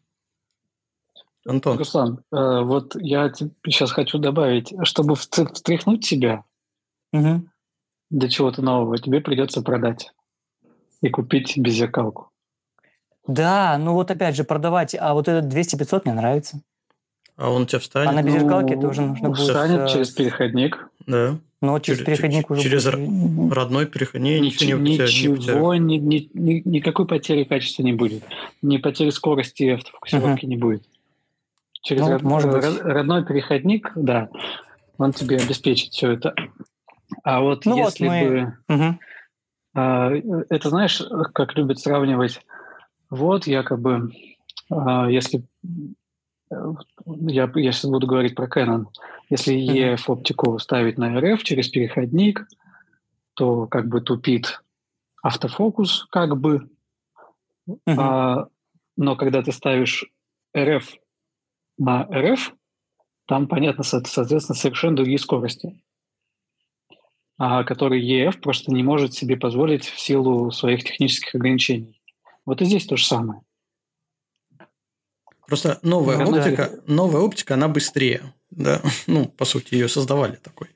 [1.45, 1.77] Антон.
[1.77, 3.31] Руслан, э, вот я
[3.65, 6.43] сейчас хочу добавить, чтобы встряхнуть себя
[7.11, 7.43] угу.
[8.09, 10.11] до чего-то нового, тебе придется продать
[11.01, 12.29] и купить беззеркалку.
[13.27, 16.61] Да, ну вот опять же продавать, а вот этот 200-500 мне нравится.
[17.35, 18.09] А он у тебя встанет?
[18.09, 19.39] А на беззеркалке ну, тоже нужно будет...
[19.39, 20.87] Встанет э, через переходник.
[21.07, 21.39] Да.
[21.61, 22.61] Но через, через переходник уже...
[22.61, 23.53] Через будет...
[23.53, 28.23] родной переходник ничего, не Ничего, ни, ни, ни, никакой потери качества не будет.
[28.61, 30.49] Ни потери скорости автофокусировки uh-huh.
[30.49, 30.83] не будет.
[31.83, 32.81] Через ну, род, может быть.
[32.81, 34.29] родной переходник, да,
[34.97, 36.33] он тебе обеспечит все это.
[37.23, 38.29] А вот ну если вот мы...
[38.29, 38.75] бы...
[38.75, 38.99] Угу.
[39.75, 40.11] А,
[40.49, 41.01] это знаешь,
[41.33, 42.39] как любят сравнивать,
[43.09, 44.11] вот якобы,
[44.71, 45.43] а, если
[46.49, 48.85] я, я сейчас буду говорить про Canon,
[49.29, 52.47] если EF оптику ставить на RF через переходник,
[53.33, 54.61] то как бы тупит
[55.21, 56.69] автофокус, как бы.
[57.67, 57.95] Uh-huh.
[57.97, 58.47] А,
[58.95, 60.05] но когда ты ставишь
[60.55, 60.83] RF
[61.77, 62.53] на РФ,
[63.27, 65.81] там, понятно, соответственно, совершенно другие скорости,
[67.37, 72.01] а которые ЕФ просто не может себе позволить в силу своих технических ограничений.
[72.45, 73.41] Вот и здесь то же самое.
[75.47, 78.33] Просто новая ну, оптика, новая оптика, она быстрее.
[78.49, 78.81] Да?
[79.07, 80.69] Ну, по сути, ее создавали такой,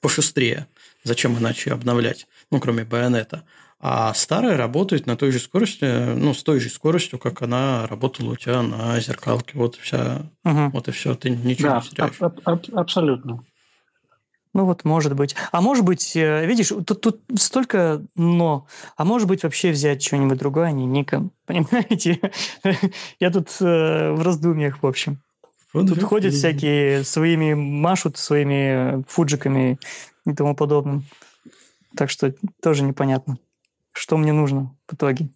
[0.00, 0.68] пошустрее.
[1.04, 2.26] Зачем иначе обновлять?
[2.50, 3.46] Ну, кроме байонета.
[3.86, 8.32] А старая работает на той же скорости, ну, с той же скоростью, как она работала
[8.32, 9.58] у тебя на зеркалке.
[9.58, 10.70] Вот вся, угу.
[10.72, 12.16] вот и все, ты ничего да, не теряешь.
[12.18, 13.44] Аб- аб- абсолютно.
[14.54, 15.36] Ну вот, может быть.
[15.52, 18.66] А может быть, э, видишь, тут, тут столько «но».
[18.96, 21.30] А может быть, вообще взять что-нибудь другое, а не Никон.
[21.46, 22.18] Понимаете?
[23.20, 25.18] Я тут э, в раздумьях, в общем.
[25.74, 29.78] Тут ходят всякие своими, машут своими фуджиками
[30.24, 31.04] и тому подобным.
[31.94, 33.36] Так что тоже непонятно
[33.94, 35.28] что мне нужно в итоге.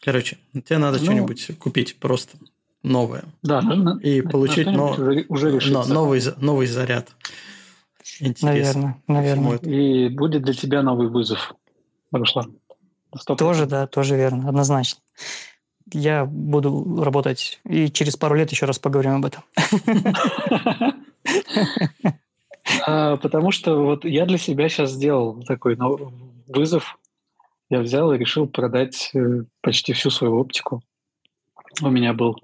[0.00, 2.36] Короче, тебе надо ну, что-нибудь купить просто
[2.82, 3.24] новое.
[3.42, 3.62] Да,
[4.02, 4.90] и получить но,
[5.28, 7.14] уже, уже но, новый, новый заряд.
[8.18, 9.00] Интересно.
[9.06, 9.58] Наверное, наверное.
[9.58, 11.54] И будет для тебя новый вызов,
[12.10, 12.56] Руслан.
[13.14, 13.36] 100%.
[13.36, 15.00] Тоже, да, тоже верно, однозначно.
[15.92, 19.42] Я буду работать, и через пару лет еще раз поговорим об этом.
[22.86, 25.76] А, потому что вот я для себя сейчас сделал такой
[26.48, 26.98] вызов
[27.72, 30.82] я взял и решил продать э, почти всю свою оптику.
[31.80, 32.36] У меня был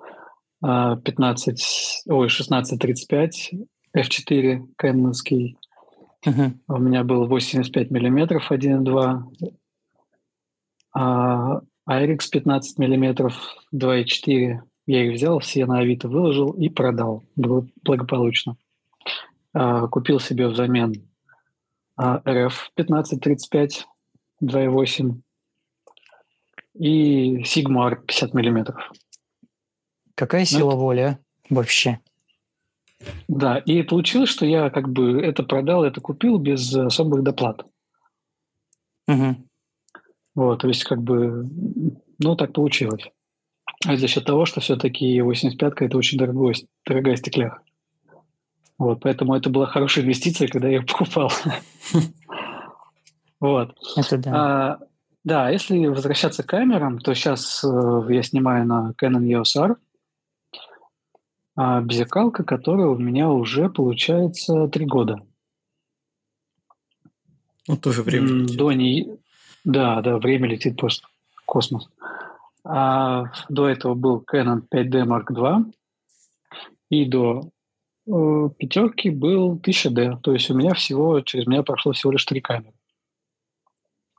[0.63, 3.51] 15, а, ой, 1635
[3.95, 5.59] f4 кэноновский.
[6.27, 6.53] Uh-huh.
[6.69, 9.23] У меня был 85 миллиметров 1.2.
[10.95, 13.35] А IRX 15 миллиметров
[13.75, 14.61] 2.4.
[14.87, 18.57] Я их взял, все на Авито выложил и продал благополучно.
[19.53, 20.95] А, купил себе взамен
[22.01, 23.87] RF 1535
[24.43, 25.21] 2.8
[26.75, 28.91] и Sigma 50 миллиметров.
[30.15, 31.19] Какая ну, сила ну, воли
[31.51, 32.01] вообще?
[33.29, 37.65] Да, и получилось, что я как бы это продал, это купил без особых доплат.
[39.07, 39.37] Угу.
[40.35, 41.49] Вот, то есть как бы,
[42.19, 43.05] ну так получилось.
[43.87, 47.61] А за счет того, что все-таки 85-ка это очень дорогой, дорогая стекляха.
[48.77, 51.31] Вот, поэтому это была хорошая инвестиция, когда я ее покупал.
[53.41, 53.77] Вот.
[53.97, 54.33] Это да.
[54.35, 54.79] А,
[55.25, 59.77] да, если возвращаться к камерам, то сейчас э, я снимаю на Canon EOS R.
[61.57, 65.21] А беззеркалка, которая у меня уже получается три года.
[67.67, 68.57] Ну, тоже время летит.
[68.57, 69.19] До не...
[69.65, 71.89] Да, да, время летит просто в космос.
[72.65, 75.73] А до этого был Canon 5D Mark II.
[76.91, 77.51] И до
[78.07, 80.21] э, пятерки был 1000D.
[80.23, 82.78] То есть у меня всего, через меня прошло всего лишь три камеры.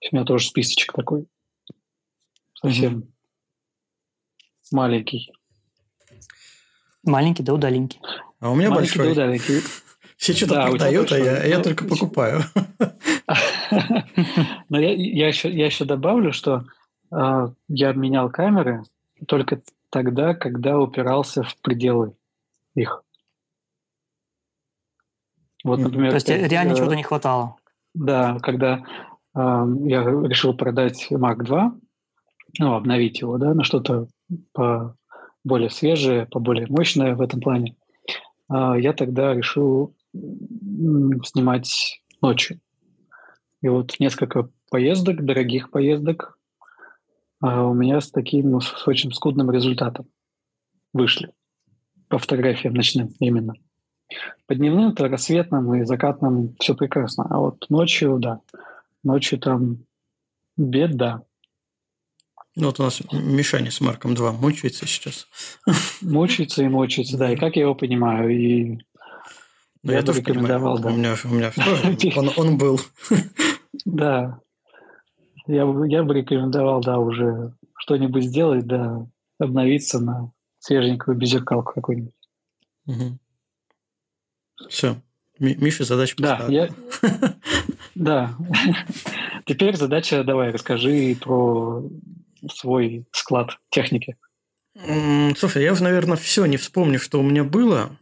[0.01, 1.27] У меня тоже списочек такой.
[2.53, 3.07] Совсем mm-hmm.
[4.71, 5.31] маленький.
[7.03, 7.99] Маленький да удаленький.
[8.39, 9.15] А у меня Маленький большой.
[9.15, 9.61] да удаленький.
[10.17, 12.41] Все что-то Да, продают, а я, я Ну, только покупаю.
[14.69, 16.65] Но я, я, еще, я еще добавлю, что
[17.11, 18.83] э, я менял камеры
[19.27, 22.15] только тогда, когда упирался в пределы
[22.75, 23.03] их.
[25.63, 27.55] Вот, например, То есть э, реально чего-то не хватало.
[27.93, 28.81] Да, когда э,
[29.35, 31.79] я решил продать Mark II,
[32.57, 34.07] ну, обновить его, да, на что-то
[34.53, 34.95] по
[35.43, 37.75] более свежее, по более мощное в этом плане,
[38.51, 42.59] э, я тогда решил снимать ночью.
[43.61, 46.37] И вот несколько поездок, дорогих поездок,
[47.43, 50.07] э, у меня с таким, ну, с очень скудным результатом
[50.93, 51.31] вышли.
[52.07, 53.53] По фотографиям ночным именно.
[54.47, 57.27] По дневным, то рассветным и закатным все прекрасно.
[57.29, 58.41] А вот ночью, да.
[59.03, 59.85] Ночью там
[60.57, 61.23] беда.
[62.55, 65.27] Ну, вот у нас Мишаня с Марком 2 мучается сейчас.
[66.01, 67.31] Мучается и мучается, да.
[67.31, 68.29] И как я его понимаю.
[68.29, 68.79] И
[69.83, 70.43] Ну, Я я, бы тоже понимаю.
[70.47, 70.89] рекомендовал, да.
[70.89, 72.17] У меня, у меня тоже.
[72.17, 72.81] Он, он был.
[73.85, 74.41] да,
[75.47, 79.07] я, бы- я бы рекомендовал, да, уже что-нибудь сделать, да,
[79.39, 82.13] обновиться на свеженькую беззеркалку какую-нибудь.
[84.67, 85.01] Все.
[85.39, 86.75] Миша задача Да, поставлена.
[87.01, 87.35] я...
[87.99, 88.33] Да.
[89.45, 91.83] Теперь задача, давай, расскажи про
[92.49, 94.15] свой склад техники.
[95.35, 97.97] Слушай, я, наверное, все не вспомню, что у меня было.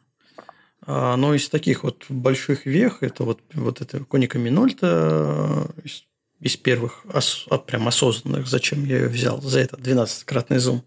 [0.85, 5.67] А, Но из таких вот больших вех, это вот, вот это Коника Минольта
[6.39, 10.83] из, первых, ос- а, прям осознанных, зачем я ее взял, за этот 12-кратный зум.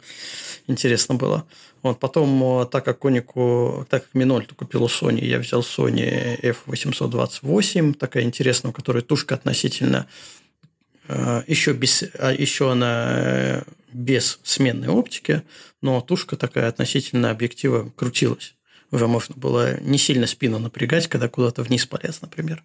[0.66, 1.44] Интересно было.
[1.82, 6.38] Вот, потом, э, так как Конику, так как Минольту купил у Sony, я взял Sony
[6.40, 10.07] F828, такая интересная, у которой тушка относительно
[11.09, 15.42] э, еще, без, а еще она э, без сменной оптики,
[15.80, 18.55] но тушка такая относительно объектива крутилась.
[18.92, 22.62] Уже можно было не сильно спину напрягать, когда куда-то вниз полез, например.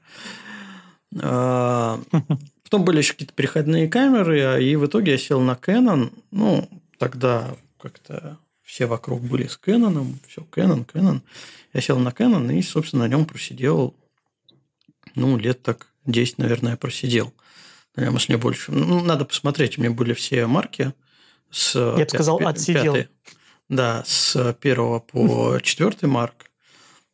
[2.66, 6.12] Потом были еще какие-то переходные камеры, а, и в итоге я сел на Canon.
[6.32, 11.22] Ну, тогда как-то все вокруг были с Canon, все Canon, Canon.
[11.74, 13.96] Я сел на Canon и, собственно, на нем просидел,
[15.14, 17.32] ну, лет так 10, наверное, просидел.
[17.96, 18.72] Наверное, может, не больше.
[18.72, 20.92] Ну, надо посмотреть, у меня были все марки.
[21.52, 22.96] С Я бы сказал, отсидел.
[22.96, 23.10] пятой.
[23.70, 26.45] Да, с первого по четвертый марк.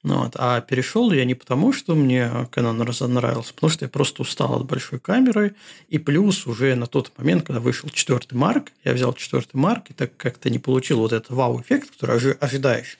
[0.03, 0.35] Ну, вот.
[0.35, 4.65] А перешел я не потому, что мне Canon разонравился, потому что я просто устал от
[4.65, 5.55] большой камеры.
[5.89, 9.93] И плюс уже на тот момент, когда вышел четвертый марк, я взял четвертый марк и
[9.93, 12.97] так как-то не получил вот этот вау-эффект, который ожи- ожидаешь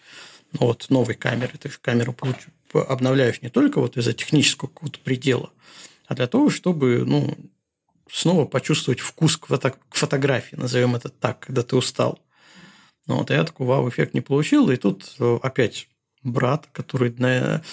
[0.60, 1.54] от новой камеры.
[1.58, 5.50] Ты же камеру получ- обновляешь не только вот из-за технического какого-то предела,
[6.08, 7.36] а для того, чтобы ну,
[8.12, 12.20] снова почувствовать вкус к, фото- к фотографии, назовем это так, когда ты устал.
[13.08, 15.88] Ну, вот, а я такой вау-эффект не получил, и тут э, опять
[16.24, 17.64] брат, который на,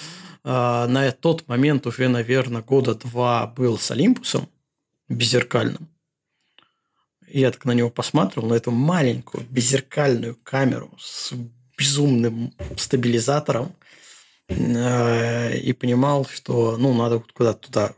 [0.43, 4.49] а, на тот момент уже, наверное, года два был с Олимпусом
[5.07, 5.89] беззеркальным.
[7.27, 11.33] Я так на него посматривал, на эту маленькую беззеркальную камеру с
[11.77, 13.75] безумным стабилизатором,
[14.47, 17.93] э, и понимал, что ну, надо куда-то туда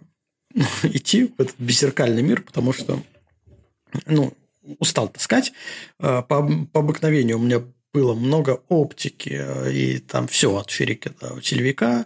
[0.83, 3.01] идти, в этот беззеркальный мир, потому что
[4.05, 4.33] ну,
[4.79, 5.53] устал таскать.
[5.99, 7.61] Э, По, по обыкновению у меня
[7.93, 12.05] было много оптики, э, и там все от ширики до телевика,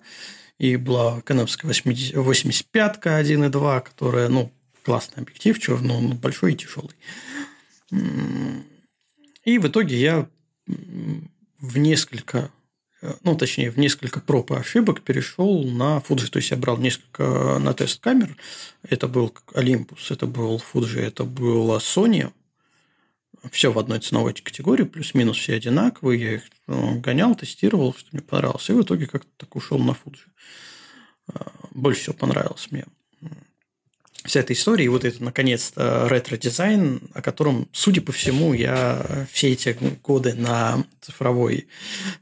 [0.57, 4.51] и была каневская 85-ка 1.2, которая, ну,
[4.83, 6.95] классный объектив, черный, он большой и тяжелый.
[9.43, 10.29] И в итоге я
[11.59, 12.51] в несколько,
[13.01, 16.27] э, ну, точнее, в несколько проб и ошибок перешел на Fuji.
[16.27, 18.35] То есть, я брал несколько на тест камер.
[18.83, 22.31] Это был Olympus, это был Fuji, это была Sony.
[23.51, 26.21] Все в одной ценовой категории, плюс-минус все одинаковые.
[26.21, 28.69] Я их ну, гонял, тестировал, что мне понравилось.
[28.69, 30.17] И в итоге как-то так ушел на Fuji.
[31.33, 32.85] А, Больше всего понравилось мне
[34.25, 39.51] вся эта история, и вот это, наконец-то, ретро-дизайн, о котором, судя по всему, я все
[39.51, 41.67] эти годы на цифровой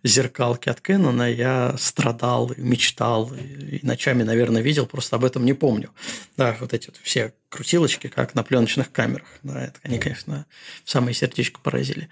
[0.03, 5.91] зеркалке от Canon я страдал, мечтал, и ночами, наверное, видел, просто об этом не помню.
[6.37, 9.27] Да, вот эти вот все крутилочки, как на пленочных камерах.
[9.43, 10.45] Да, это они, конечно,
[10.83, 12.09] в самое сердечко поразили.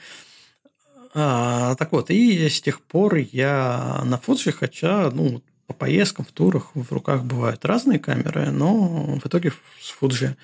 [1.13, 6.31] А, так вот, и с тех пор я на Fuji, хотя, ну, по поездкам, в
[6.31, 10.35] турах в руках бывают разные камеры, но в итоге с Fuji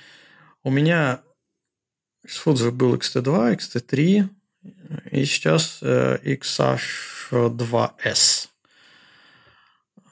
[0.64, 1.22] у меня
[2.26, 4.30] с Fuji был X-T2, X-T3
[5.12, 8.48] и сейчас э, XH2S.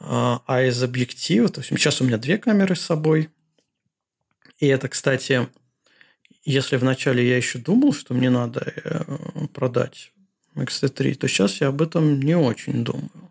[0.08, 3.30] А из объектива, то есть сейчас у меня две камеры с собой.
[4.60, 5.50] И это, кстати,
[6.44, 9.04] если вначале я еще думал, что мне надо э,
[9.54, 10.12] продать
[10.56, 13.25] X-T3, то сейчас я об этом не очень думаю.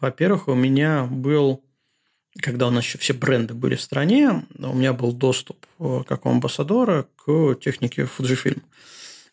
[0.00, 1.62] Во-первых, у меня был,
[2.40, 6.26] когда у нас еще все бренды были в стране, у меня был доступ э, как
[6.26, 8.62] у амбассадора к технике Fujifilm.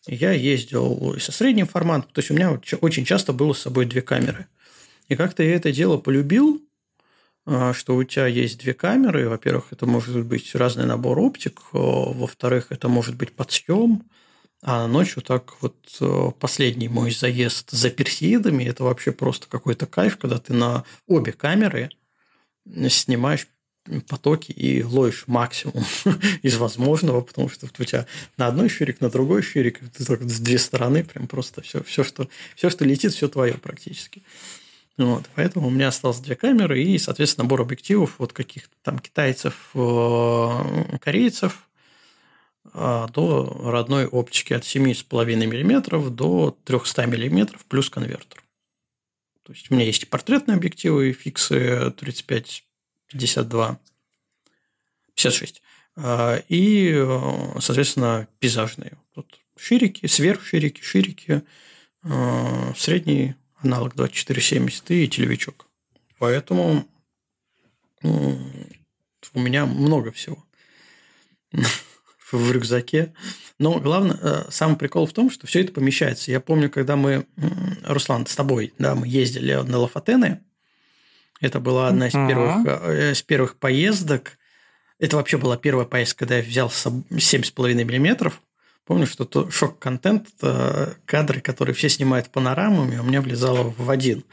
[0.06, 4.02] Я ездил со средним форматом, то есть у меня очень часто было с собой две
[4.02, 4.46] камеры.
[5.08, 6.62] И как-то я это дело полюбил,
[7.46, 9.28] э, что у тебя есть две камеры.
[9.28, 11.60] Во-первых, это может быть разный набор оптик.
[11.72, 14.04] Э, во-вторых, это может быть подсъем.
[14.64, 20.16] А ночью так вот э, последний мой заезд за персидами, это вообще просто какой-то кайф,
[20.18, 21.90] когда ты на обе камеры
[22.88, 23.48] снимаешь
[24.08, 25.84] потоки и ловишь максимум
[26.42, 28.06] из возможного, потому что у тебя
[28.36, 32.04] на одной щурик, на другой щурик, ты только с две стороны, прям просто все, все,
[32.04, 34.22] что, все, что летит, все твое практически.
[34.96, 39.70] Вот, поэтому у меня осталось две камеры и, соответственно, набор объективов вот каких-то там китайцев,
[39.74, 41.68] э, корейцев,
[42.64, 48.42] до родной оптики от 7,5 мм до 300 мм плюс конвертер.
[49.42, 52.64] То есть у меня есть и портретные объективы, и фиксы 35,
[53.08, 53.78] 52,
[55.14, 55.62] 56.
[56.48, 57.06] И,
[57.60, 58.92] соответственно, пейзажные.
[59.14, 61.42] Тут ширики, сверхширики, ширики,
[62.04, 65.66] а, средний аналог 2470 и телевичок.
[66.18, 66.88] Поэтому
[68.02, 70.44] у меня много всего
[72.32, 73.12] в рюкзаке.
[73.58, 76.30] Но главное, э, сам прикол в том, что все это помещается.
[76.30, 77.26] Я помню, когда мы,
[77.84, 80.40] Руслан, с тобой, да, мы ездили на Лафатены.
[81.40, 83.12] Это была одна из первых, uh-huh.
[83.12, 84.38] из первых поездок.
[84.98, 88.40] Это вообще была первая поездка, когда я взял 7,5 миллиметров.
[88.84, 94.24] Помню, что то шок-контент– это кадры, которые все снимают панорамами, у меня влезало в один.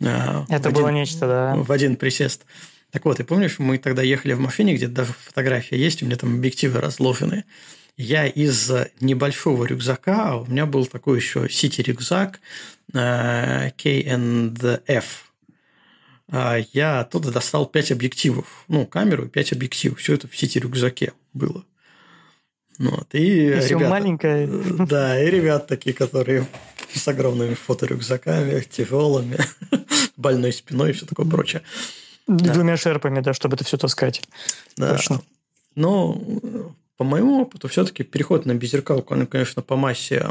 [0.00, 1.56] Это в было один, нечто, да.
[1.56, 2.44] В один присест.
[2.90, 6.16] Так вот, и помнишь, мы тогда ехали в машине, где даже фотография есть, у меня
[6.16, 7.44] там объективы разложены.
[7.96, 8.70] Я из
[9.00, 12.40] небольшого рюкзака, а у меня был такой еще сити-рюкзак
[12.92, 15.32] э, K&F.
[16.28, 18.64] А я оттуда достал 5 объективов.
[18.68, 20.00] Ну, камеру и 5 объективов.
[20.00, 21.64] Все это в сити-рюкзаке было.
[22.78, 23.14] Вот.
[23.14, 24.46] И Еще ребята, маленькая.
[24.46, 26.46] Да, и ребят такие, которые
[26.92, 29.38] с огромными фоторюкзаками, тяжелыми,
[30.16, 31.62] больной спиной и все такое прочее.
[32.26, 32.52] Да.
[32.54, 34.22] Двумя шерпами, да, чтобы это все таскать.
[34.76, 34.96] Да.
[34.96, 35.22] Точно.
[35.74, 36.20] Но
[36.96, 40.30] по моему опыту, все-таки переход на беззеркалку, он, конечно, по массе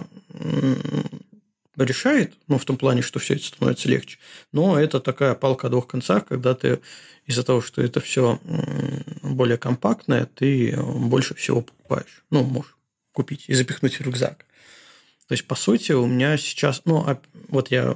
[1.78, 4.18] решает, ну, в том плане, что все это становится легче.
[4.52, 6.80] Но это такая палка о двух концах, когда ты
[7.26, 8.40] из-за того, что это все
[9.22, 12.24] более компактное, ты больше всего покупаешь.
[12.30, 12.76] Ну, можешь
[13.12, 14.46] купить и запихнуть в рюкзак.
[15.28, 17.96] То есть, по сути, у меня сейчас, ну, а, вот я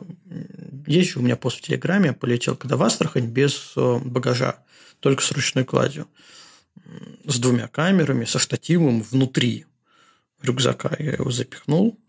[0.87, 4.57] езжу, у меня пост в Телеграме полетел, когда в Астрахань без э, багажа,
[4.99, 6.07] только с ручной кладью,
[7.25, 9.65] с двумя камерами, со штативом внутри
[10.41, 10.95] рюкзака.
[10.97, 11.99] Я его запихнул,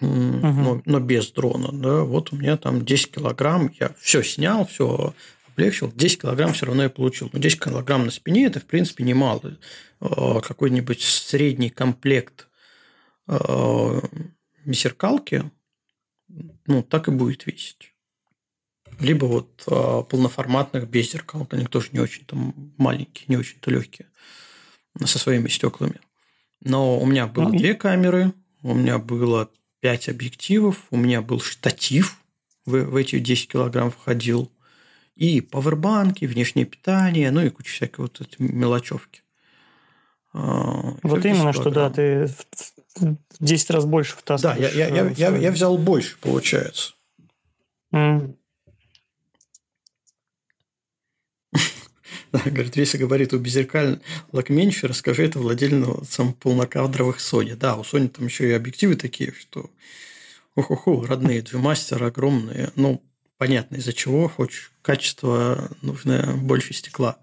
[0.00, 0.08] угу.
[0.08, 5.14] но, но без дрона, да, вот у меня там 10 килограмм, я все снял, все
[5.52, 7.28] облегчил, 10 килограмм все равно я получил.
[7.32, 9.58] Но 10 килограмм на спине– это, в принципе, немало.
[10.00, 12.48] Э, какой-нибудь средний комплект
[13.28, 14.00] э,
[14.66, 15.50] зеркалки,
[16.66, 17.92] ну, так и будет весить.
[18.98, 24.08] Либо вот э, полноформатных без зеркал, они тоже не очень там маленькие, не очень-то легкие,
[25.04, 26.00] со своими стеклами.
[26.62, 29.50] Но у меня было ну, две камеры, у меня было
[29.80, 32.18] пять объективов, у меня был штатив,
[32.64, 34.50] в, в эти 10 килограмм входил,
[35.14, 39.22] и павербанки, внешнее питание, ну и куча всякой вот этой мелочевки.
[40.38, 42.26] А, вот именно, что да, ты
[42.96, 44.58] в 10 раз больше втаскиваешь.
[44.58, 46.92] Да, я, я, я, я, я взял больше, получается.
[47.92, 48.34] Mm.
[52.32, 54.00] Да, говорит, если говорит у беззеркальных
[54.48, 57.54] меньше, расскажи это владельцам полнокадровых Sony.
[57.54, 59.70] Да, у Sony там еще и объективы такие, что
[60.54, 62.72] ох-охо, родные две мастера огромные.
[62.74, 63.02] Ну,
[63.38, 64.28] понятно, из-за чего.
[64.28, 67.16] Хочешь качество, нужно больше стекла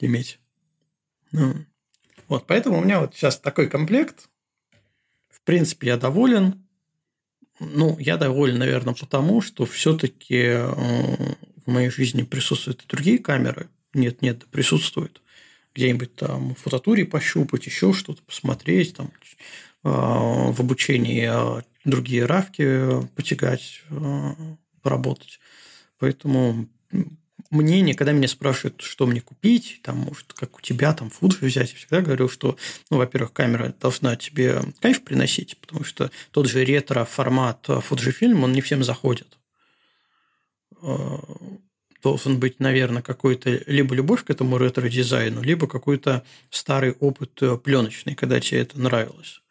[0.00, 0.38] иметь.
[1.32, 1.66] Ну.
[2.32, 4.30] Вот, поэтому у меня вот сейчас такой комплект.
[5.28, 6.66] В принципе, я доволен.
[7.60, 13.68] Ну, я доволен, наверное, потому, что все-таки э, в моей жизни присутствуют и другие камеры.
[13.92, 15.20] Нет, нет, присутствуют.
[15.74, 23.06] Где-нибудь там в фототуре пощупать, еще что-то посмотреть, там э, в обучении э, другие равки
[23.14, 23.82] потягать,
[24.80, 25.38] поработать.
[25.98, 26.66] Поэтому
[27.52, 31.70] мнение, когда меня спрашивают, что мне купить, там, может, как у тебя, там, фуджи взять,
[31.70, 32.56] я всегда говорю, что,
[32.90, 38.60] ну, во-первых, камера должна тебе кайф приносить, потому что тот же ретро-формат Fujifilm, он не
[38.60, 39.38] всем заходит.
[40.82, 41.18] Э,
[42.02, 48.40] должен быть, наверное, какой-то либо любовь к этому ретро-дизайну, либо какой-то старый опыт пленочный, когда
[48.40, 49.42] тебе это нравилось.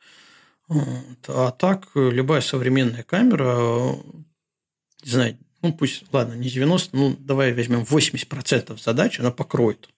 [1.28, 3.96] А так, любая современная камера,
[5.04, 9.90] не знаю, ну пусть, ладно, не 90, ну давай возьмем 80% задач, она покроет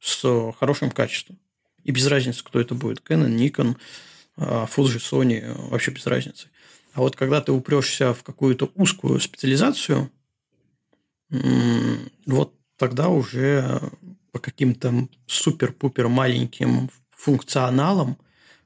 [0.00, 1.38] с хорошим качеством.
[1.82, 3.02] И без разницы, кто это будет.
[3.06, 3.76] Canon, Nikon,
[4.36, 6.48] а, Fuji, Sony, вообще без разницы.
[6.94, 10.10] А вот когда ты упрешься в какую-то узкую специализацию,
[12.26, 13.80] вот тогда уже
[14.32, 18.18] по каким-то супер-пупер маленьким функционалам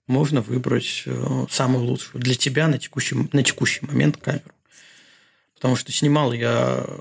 [0.06, 4.50] можно выбрать э, самую лучшую для тебя на текущий, на текущий момент камеру.
[5.58, 7.00] Потому что снимал я э,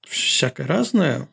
[0.00, 1.28] всякое разное.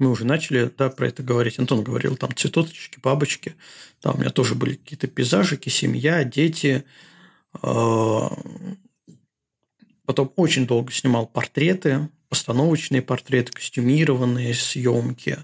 [0.00, 1.60] Мы уже начали да, про это говорить.
[1.60, 3.54] Антон говорил, там цветочки, бабочки.
[4.00, 6.84] Там у меня тоже были какие-то пейзажики, семья, дети.
[7.62, 8.36] А,
[10.04, 15.38] потом очень долго снимал портреты, постановочные портреты, костюмированные съемки.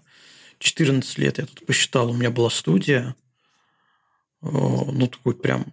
[0.58, 3.14] 14 лет я тут посчитал, у меня была студия.
[4.42, 5.72] А, ну, такой прям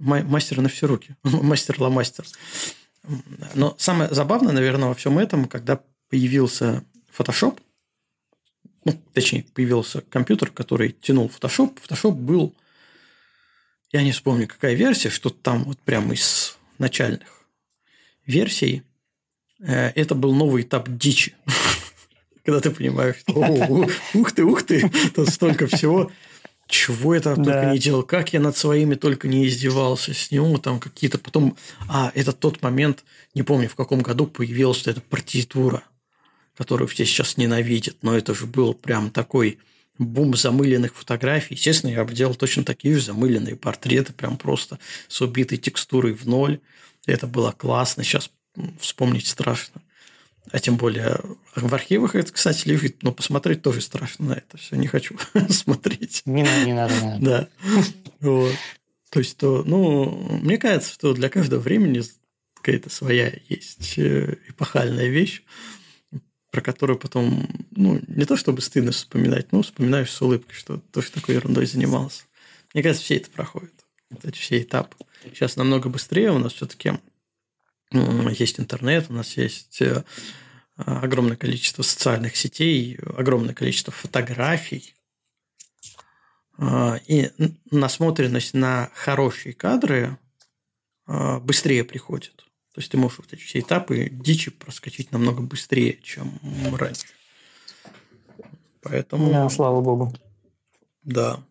[0.00, 1.14] мастер на все руки.
[1.22, 2.24] Мастер-ла-мастер.
[3.54, 6.84] Но самое забавное, наверное, во всем этом, когда появился
[7.16, 7.58] Photoshop,
[8.84, 11.78] ну, точнее, появился компьютер, который тянул Photoshop.
[11.80, 12.54] Photoshop был,
[13.92, 17.44] я не вспомню, какая версия, что там вот прямо из начальных
[18.26, 18.82] версий.
[19.60, 21.34] Э, это был новый этап дичи.
[22.44, 23.34] Когда ты понимаешь, что
[24.14, 26.10] ух ты, ух ты, тут столько всего
[26.70, 27.52] чего я там да.
[27.52, 31.56] только не делал, как я над своими только не издевался, сниму там какие-то потом...
[31.88, 35.82] А, это тот момент, не помню, в каком году появилась эта партитура,
[36.56, 39.58] которую все сейчас ненавидят, но это же был прям такой
[39.98, 41.54] бум замыленных фотографий.
[41.54, 44.78] Естественно, я делал точно такие же замыленные портреты, прям просто
[45.08, 46.60] с убитой текстурой в ноль.
[47.06, 48.30] Это было классно, сейчас
[48.78, 49.82] вспомнить страшно.
[50.50, 51.20] А тем более
[51.54, 54.76] в архивах это, кстати, лежит, но посмотреть тоже страшно на это все.
[54.76, 55.16] Не хочу
[55.48, 56.22] смотреть.
[56.24, 56.94] Не надо, не надо.
[56.94, 57.20] Не надо.
[57.20, 57.48] Да.
[58.20, 58.54] Вот.
[59.10, 62.02] То есть, то, ну, мне кажется, что для каждого времени
[62.54, 65.42] какая-то своя есть э, эпохальная вещь,
[66.50, 71.10] про которую потом, ну, не то чтобы стыдно вспоминать, но вспоминаешь с улыбкой, что тоже
[71.10, 72.24] такой ерундой занимался.
[72.74, 73.72] Мне кажется, все это проходит.
[74.10, 74.96] Это все этапы.
[75.24, 76.92] Сейчас намного быстрее у нас все-таки
[77.92, 80.04] есть интернет, у нас есть э,
[80.76, 84.94] огромное количество социальных сетей, огромное количество фотографий.
[86.62, 87.30] А, и
[87.70, 90.18] насмотренность на хорошие кадры
[91.06, 92.36] а, быстрее приходит.
[92.74, 96.38] То есть ты можешь вот эти все этапы дичи проскочить намного быстрее, чем
[96.74, 97.06] раньше.
[98.82, 99.30] Поэтому...
[99.30, 100.14] Да, слава богу.
[101.02, 101.42] Да.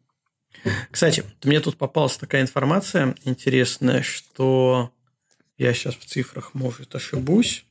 [0.92, 4.92] Кстати, мне тут попалась такая информация интересная, что
[5.60, 7.66] я сейчас в цифрах, может, ошибусь.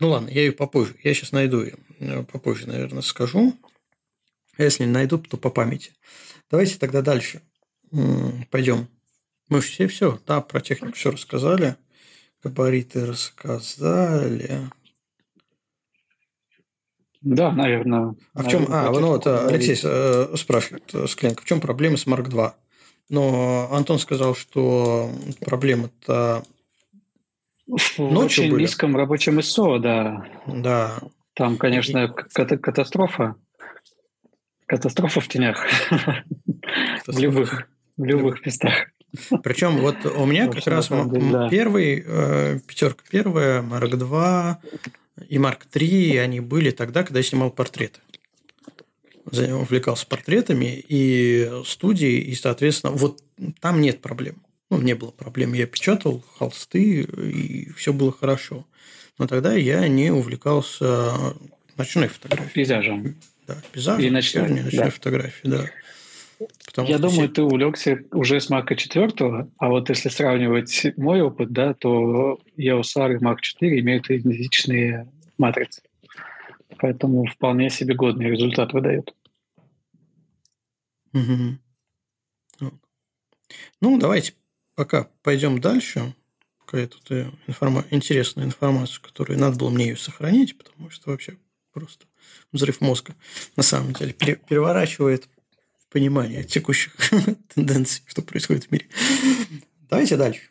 [0.00, 0.96] Ну ладно, я ее попозже.
[1.02, 1.76] Я сейчас найду ее.
[2.00, 3.56] Э, попозже, наверное, скажу.
[4.56, 5.92] А если не найду, то по памяти.
[6.50, 7.42] Давайте тогда дальше.
[8.50, 8.88] Пойдем.
[9.48, 11.76] Мы все все, да, про технику все рассказали.
[12.42, 14.68] Габариты рассказали.
[17.20, 18.14] Да, наверное.
[18.34, 18.66] А в чем?
[18.68, 22.56] А, ну вот Алексей э, спрашивает, э, Скленко, в чем проблема с Марк 2?
[23.08, 25.10] Но Антон сказал, что
[25.40, 26.42] проблема-то
[27.66, 28.62] в ночью очень были.
[28.62, 30.26] низком рабочем ИСО, да.
[30.46, 30.98] Да.
[31.34, 32.56] Там, конечно, И...
[32.56, 33.36] катастрофа.
[34.66, 35.64] Катастрофа в тенях.
[35.88, 36.24] Катастрофа.
[37.06, 38.88] В любых, в любых местах.
[39.42, 41.48] Причем вот у меня как раз да.
[41.48, 44.60] первый, э, пятерка первая, Марк 2
[45.28, 48.00] и Марк 3, они были тогда, когда я снимал портреты
[49.32, 53.22] увлекался портретами и студией, и, соответственно, вот
[53.60, 54.42] там нет проблем.
[54.70, 55.54] Ну, не было проблем.
[55.54, 58.66] Я печатал холсты, и все было хорошо.
[59.18, 61.14] Но тогда я не увлекался
[61.76, 62.52] ночной фотографией.
[62.52, 63.16] Пейзажем.
[63.46, 64.04] Да, пейзажем.
[64.04, 64.90] И ночной, ночной да.
[64.90, 65.70] фотографией, да.
[66.66, 67.28] Потому я думаю, все...
[67.28, 69.10] ты увлекся уже с Марка 4,
[69.58, 75.08] а вот если сравнивать мой опыт, да, то EOS R и Mark 4 имеют идентичные
[75.36, 75.82] матрицы.
[76.80, 79.14] Поэтому вполне себе годный результат выдает.
[81.12, 82.70] Угу.
[83.80, 84.34] Ну, давайте
[84.74, 86.14] пока пойдем дальше.
[86.64, 87.84] Какая-то информа...
[87.90, 91.38] интересная информация, которую надо было мне ее сохранить, потому что вообще
[91.72, 92.06] просто
[92.52, 93.14] взрыв мозга
[93.56, 95.28] на самом деле переворачивает
[95.90, 96.94] понимание текущих
[97.54, 98.86] тенденций, что происходит в мире.
[99.88, 100.50] Давайте дальше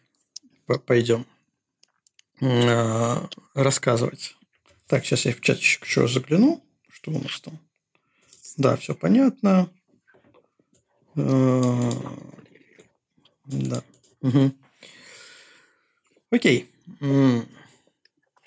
[0.85, 1.25] пойдем
[2.41, 4.35] а, рассказывать.
[4.87, 6.63] Так, сейчас я в чатик еще загляну.
[6.89, 7.59] Что у нас там?
[8.57, 9.69] Да, все понятно.
[11.15, 11.91] Э,
[13.45, 13.83] да.
[14.21, 14.51] Угу.
[16.31, 16.69] Окей.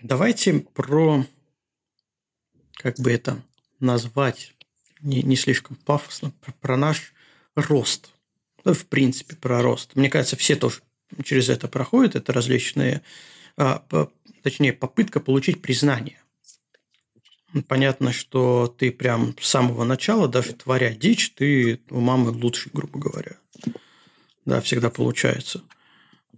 [0.02, 1.24] Давайте про,
[2.74, 3.42] как бы это
[3.80, 4.54] назвать,
[5.02, 7.12] не, не слишком пафосно, про, про наш
[7.54, 8.12] рост
[8.64, 9.96] ну, в принципе, про рост.
[9.96, 10.80] Мне кажется, все тоже
[11.24, 12.16] через это проходят.
[12.16, 13.02] Это различные,
[13.56, 14.12] а, по,
[14.42, 16.22] точнее, попытка получить признание.
[17.66, 22.98] Понятно, что ты прям с самого начала, даже творя дичь, ты у мамы лучший, грубо
[22.98, 23.36] говоря.
[24.44, 25.62] Да, всегда получается.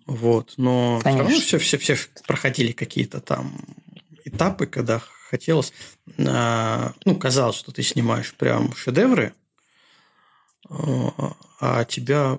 [0.07, 0.55] Вот.
[0.57, 1.29] Но Конечно.
[1.29, 3.55] все равно все, все, все проходили какие-то там
[4.25, 5.73] этапы, когда хотелось,
[6.19, 9.35] а, ну, казалось, что ты снимаешь прям шедевры,
[10.69, 12.39] а, а тебя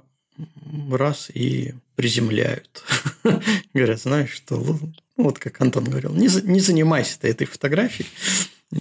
[0.91, 2.83] раз и приземляют.
[3.73, 4.93] Говорят, знаешь, что ну,
[5.23, 8.09] вот как Антон говорил, не, не занимайся ты этой фотографией,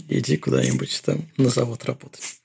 [0.09, 2.41] иди куда-нибудь там на завод работать.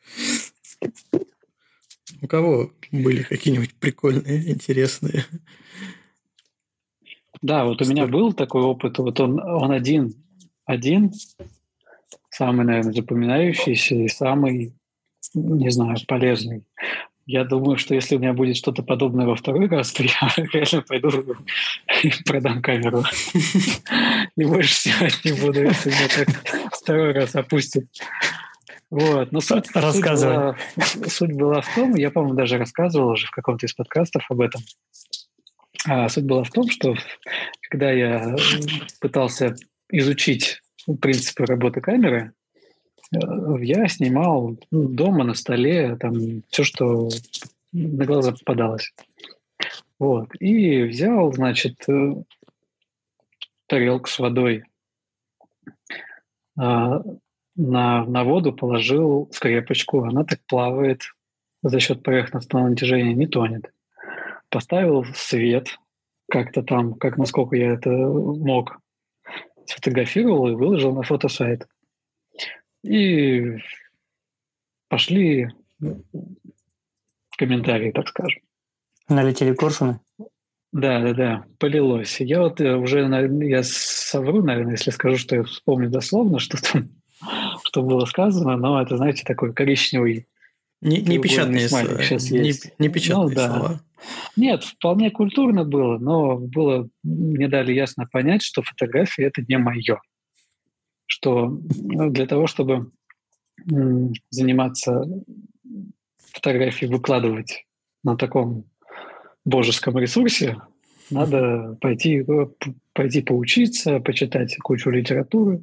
[2.22, 5.26] У кого были какие-нибудь прикольные, интересные?
[7.42, 8.98] Да, вот у меня был такой опыт.
[8.98, 10.16] Вот он, он один,
[10.66, 11.12] один,
[12.30, 14.74] самый, наверное, запоминающийся и самый,
[15.34, 16.64] не знаю, полезный.
[17.28, 20.12] Я думаю, что если у меня будет что-то подобное во второй раз, то я
[20.54, 21.36] реально пойду
[22.02, 23.04] и продам камеру.
[24.38, 26.30] И больше снимать не буду, если меня так
[26.72, 27.84] второй раз опустят.
[28.90, 29.34] Вот.
[29.34, 30.56] Но суть, суть, была,
[31.08, 34.62] суть была в том, я, по-моему, даже рассказывал уже в каком-то из подкастов об этом.
[35.86, 36.96] А суть была в том, что
[37.70, 38.38] когда я
[39.02, 39.54] пытался
[39.92, 40.62] изучить
[41.02, 42.32] принципы работы камеры,
[43.12, 47.10] я снимал дома на столе там все, что
[47.72, 48.94] на глаза попадалось.
[50.00, 50.30] Вот.
[50.40, 52.14] И взял, значит, э,
[53.68, 54.64] тарелку с водой,
[56.58, 57.02] а,
[57.56, 61.02] на, на воду положил скрепочку, она так плавает
[61.64, 63.72] за счет поверхностного натяжения, не тонет.
[64.50, 65.78] Поставил свет
[66.30, 68.80] как-то там, как насколько я это мог,
[69.66, 71.68] сфотографировал и выложил на фотосайт.
[72.88, 73.58] И
[74.88, 75.50] пошли
[77.38, 78.42] комментарии, так скажем.
[79.10, 80.00] Налетели коршуны?
[80.72, 82.20] Да, да, да, полилось.
[82.20, 83.08] Я вот э, уже,
[83.46, 86.90] я совру, наверное, если скажу, что я вспомню дословно, что там
[87.64, 90.28] что было сказано, но это, знаете, такой коричневый
[90.82, 92.02] не, не печатные, слова.
[92.04, 92.72] Сейчас не, есть.
[92.78, 93.48] не печатные ну, да.
[93.48, 93.82] слова.
[94.36, 100.00] Нет, вполне культурно было, но было мне дали ясно понять, что фотография это не мое.
[101.08, 102.92] Что ну, для того, чтобы
[104.30, 105.06] заниматься
[106.18, 107.66] фотографией, выкладывать
[108.04, 108.66] на таком
[109.44, 110.58] божеском ресурсе,
[111.10, 112.48] надо пойти, э,
[112.94, 115.62] пойти поучиться, почитать кучу литературы,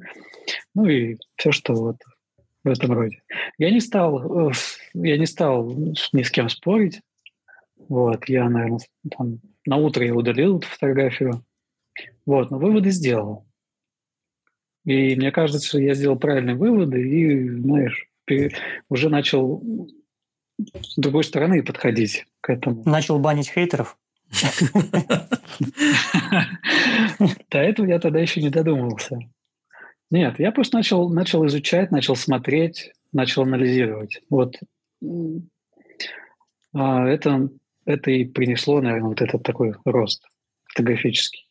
[0.73, 1.97] ну и все, что вот
[2.63, 3.21] в этом роде.
[3.57, 4.51] Я не стал, э,
[4.95, 7.01] я не стал ни с кем спорить.
[7.87, 8.79] Вот, я, наверное,
[9.15, 11.43] там, на утро я удалил эту фотографию.
[12.25, 13.45] Вот, но выводы сделал.
[14.85, 18.07] И мне кажется, что я сделал правильные выводы и, знаешь,
[18.89, 19.63] уже начал
[20.57, 22.83] с другой стороны подходить к этому.
[22.85, 23.97] Начал банить хейтеров?
[27.49, 29.19] До этого я тогда еще не додумался.
[30.11, 34.21] Нет, я просто начал, начал изучать, начал смотреть, начал анализировать.
[34.29, 34.55] Вот
[36.73, 37.49] а, это,
[37.85, 40.27] это и принесло, наверное, вот этот такой рост
[40.65, 41.44] фотографический.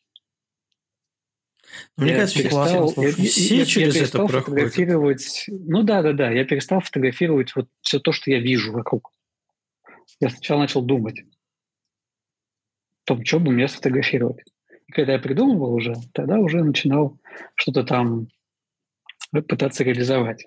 [1.96, 5.46] Мне я кажется, перестал, я, все я, через я это фотографировать.
[5.48, 6.30] Ну да, да, да.
[6.30, 9.10] Я перестал фотографировать вот все то, что я вижу вокруг.
[10.20, 11.24] Я сначала начал думать о
[13.05, 14.44] том, что бы мне сфотографировать.
[14.86, 17.18] И когда я придумывал уже, тогда уже начинал
[17.55, 18.26] что-то там
[19.32, 20.46] пытаться реализовать.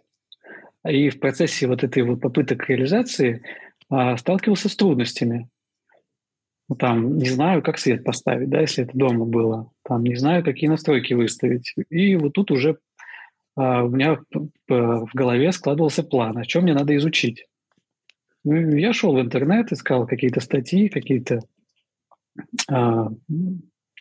[0.87, 3.43] И в процессе вот этой вот попыток реализации
[3.89, 5.49] а, сталкивался с трудностями.
[6.69, 9.71] Ну, там, не знаю, как свет поставить, да, если это дома было.
[9.83, 11.73] Там, не знаю, какие настройки выставить.
[11.89, 12.77] И вот тут уже
[13.55, 14.19] а, у меня
[14.67, 17.45] в голове складывался план, о чем мне надо изучить.
[18.43, 21.39] Ну, я шел в интернет, искал какие-то статьи, какие-то,
[22.69, 23.07] а,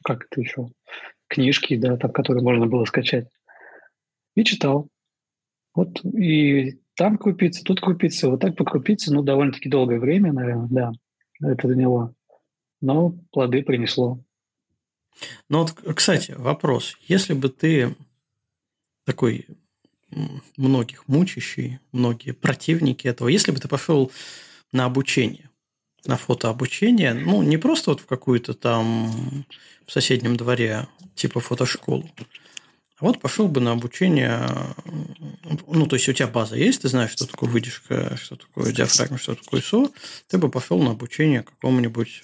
[0.03, 0.67] как это еще,
[1.29, 3.29] книжки, да, там, которые можно было скачать
[4.35, 4.89] и читал.
[5.75, 10.93] Вот и там купиться, тут купиться, вот так покупиться, ну, довольно-таки долгое время, наверное, да,
[11.43, 12.15] это заняло.
[12.87, 14.21] Но плоды принесло.
[15.49, 16.97] Ну вот, кстати, вопрос.
[17.09, 17.97] Если бы ты
[19.05, 19.47] такой
[20.57, 24.13] многих мучащий, многие противники этого, если бы ты пошел
[24.71, 25.51] на обучение,
[26.05, 29.45] на фотообучение, ну, не просто вот в какую-то там
[29.85, 30.87] в соседнем дворе,
[31.17, 32.09] типа фотошколу,
[32.99, 34.49] а вот пошел бы на обучение,
[35.67, 39.19] ну, то есть у тебя база есть, ты знаешь, что такое выдержка, что такое диафрагма,
[39.19, 39.91] что такое СО,
[40.29, 42.23] ты бы пошел на обучение какому-нибудь,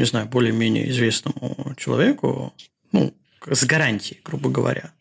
[0.00, 2.54] не знаю, более-менее известному человеку,
[2.90, 3.14] ну,
[3.46, 4.92] с гарантией, грубо говоря.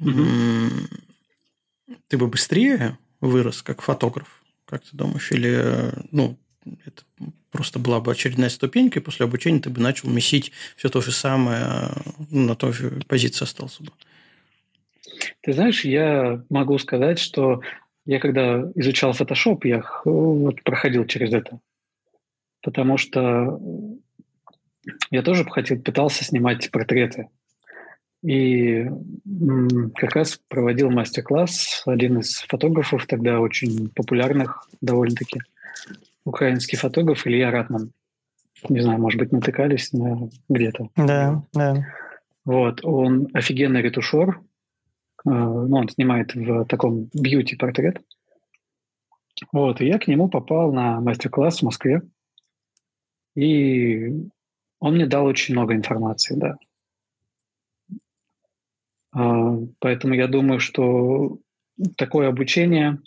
[0.00, 1.02] Mm-hmm.
[2.08, 6.38] Ты бы быстрее вырос как фотограф, как ты думаешь, или, ну,
[6.86, 7.02] это
[7.50, 11.12] просто была бы очередная ступенька, и после обучения ты бы начал месить все то же
[11.12, 11.90] самое,
[12.30, 13.92] ну, на той же позиции остался бы.
[15.42, 17.60] Ты знаешь, я могу сказать, что
[18.06, 21.60] я когда изучал Photoshop, я вот проходил через это.
[22.62, 23.60] Потому что
[25.10, 27.28] я тоже хотел, пытался снимать портреты.
[28.22, 28.84] И
[29.94, 35.40] как раз проводил мастер-класс один из фотографов, тогда очень популярных довольно-таки,
[36.24, 37.92] украинский фотограф Илья Ратман.
[38.68, 40.88] Не знаю, может быть, натыкались на где-то.
[40.96, 41.86] Да, да.
[42.44, 44.40] Вот, он офигенный ретушер,
[45.24, 48.00] Э, ну, он снимает в таком бьюти-портрет.
[49.52, 52.02] Вот, и я к нему попал на мастер-класс в Москве.
[53.38, 54.12] И
[54.80, 56.56] он мне дал очень много информации, да.
[59.12, 61.38] А, поэтому я думаю, что
[61.96, 62.98] такое обучение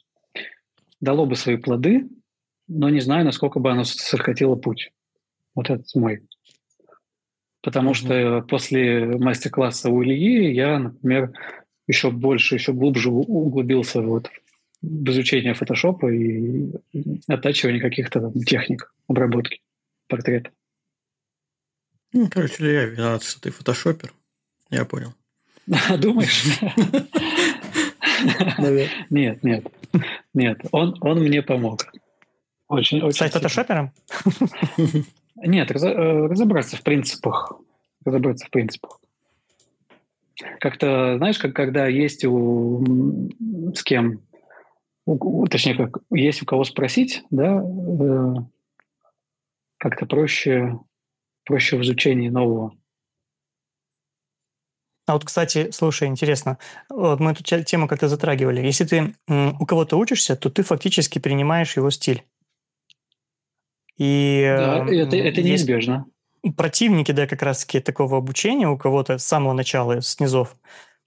[1.01, 2.07] дало бы свои плоды,
[2.69, 4.93] но не знаю, насколько бы оно сократило путь.
[5.53, 6.21] Вот это мой.
[7.61, 7.93] Потому mm-hmm.
[7.93, 11.33] что после мастер-класса у Ильи я, например,
[11.87, 14.31] еще больше, еще глубже углубился вот
[14.81, 16.71] в изучение фотошопа и
[17.27, 19.59] оттачивание каких-то техник обработки
[20.11, 20.51] портрета.
[22.13, 24.13] Ну, короче, я виноват, что ты фотошопер.
[24.69, 25.13] Я понял.
[25.97, 26.59] Думаешь?
[29.09, 29.65] Нет, нет.
[30.33, 31.87] Нет, он, он мне помог.
[32.67, 33.91] Очень, очень Стать фотошопером?
[35.35, 37.53] Нет, э, разобраться в принципах.
[38.05, 38.99] Разобраться в принципах.
[40.59, 43.29] Как-то, знаешь, как когда есть у
[43.75, 44.21] с кем,
[45.05, 48.35] у, точнее, как есть у кого спросить, да, э,
[49.81, 50.79] как-то проще,
[51.43, 52.73] проще в изучении нового.
[55.07, 58.61] А вот, кстати, слушай, интересно, вот мы эту тему как-то затрагивали.
[58.61, 62.23] Если ты у кого-то учишься, то ты фактически принимаешь его стиль.
[63.97, 66.05] И да, это, это неизбежно
[66.55, 70.57] противники, да, как раз-таки такого обучения у кого-то с самого начала, с низов,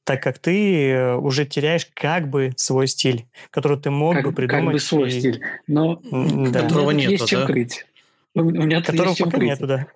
[0.05, 4.33] так как ты э, уже теряешь как бы свой стиль, который ты мог как, бы
[4.33, 4.65] придумать.
[4.65, 5.19] Как бы свой и...
[5.19, 6.63] стиль, но да.
[6.63, 7.47] которого нет, есть чем да?
[7.47, 7.87] крыть.
[8.35, 9.49] У меня которого пока крыть.
[9.51, 9.87] нету, да.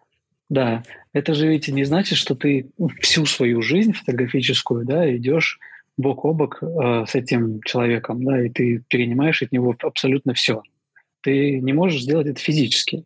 [0.49, 0.83] Да,
[1.13, 2.71] это же ведь не значит, что ты
[3.01, 5.59] всю свою жизнь фотографическую, да, идешь
[5.99, 10.63] бок о бок э, с этим человеком, да, и ты перенимаешь от него абсолютно все.
[11.21, 13.05] Ты не можешь сделать это физически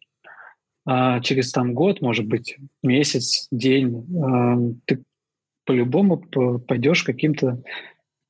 [0.85, 5.03] а через там год, может быть, месяц, день, а, ты
[5.65, 7.63] по-любому пойдешь каким-то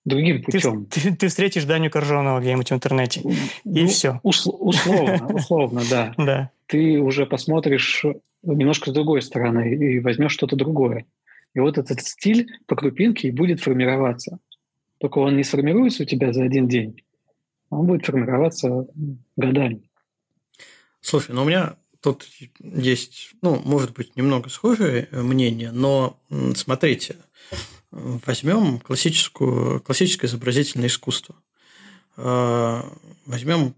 [0.04, 0.86] другим путем.
[0.86, 3.30] Ты, ты, ты встретишь Даню Коржонова где-нибудь в интернете, и
[3.64, 4.20] ну, все.
[4.22, 6.14] Усл- условно, условно, да.
[6.16, 6.50] Да.
[6.66, 8.04] Ты уже посмотришь
[8.42, 11.06] немножко с другой стороны и возьмешь что-то другое.
[11.54, 14.38] И вот этот стиль по крупинке и будет формироваться.
[14.98, 17.02] Только он не сформируется у тебя за один день,
[17.70, 18.86] он будет формироваться
[19.36, 19.82] годами.
[21.00, 22.28] Слушай, ну у меня тут
[22.60, 26.18] есть, ну, может быть, немного схожее мнение, но
[26.54, 27.16] смотрите,
[27.92, 31.36] возьмем классическую, классическое изобразительное искусство.
[32.16, 32.90] А,
[33.26, 33.74] возьмем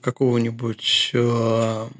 [0.00, 1.90] какого-нибудь, а,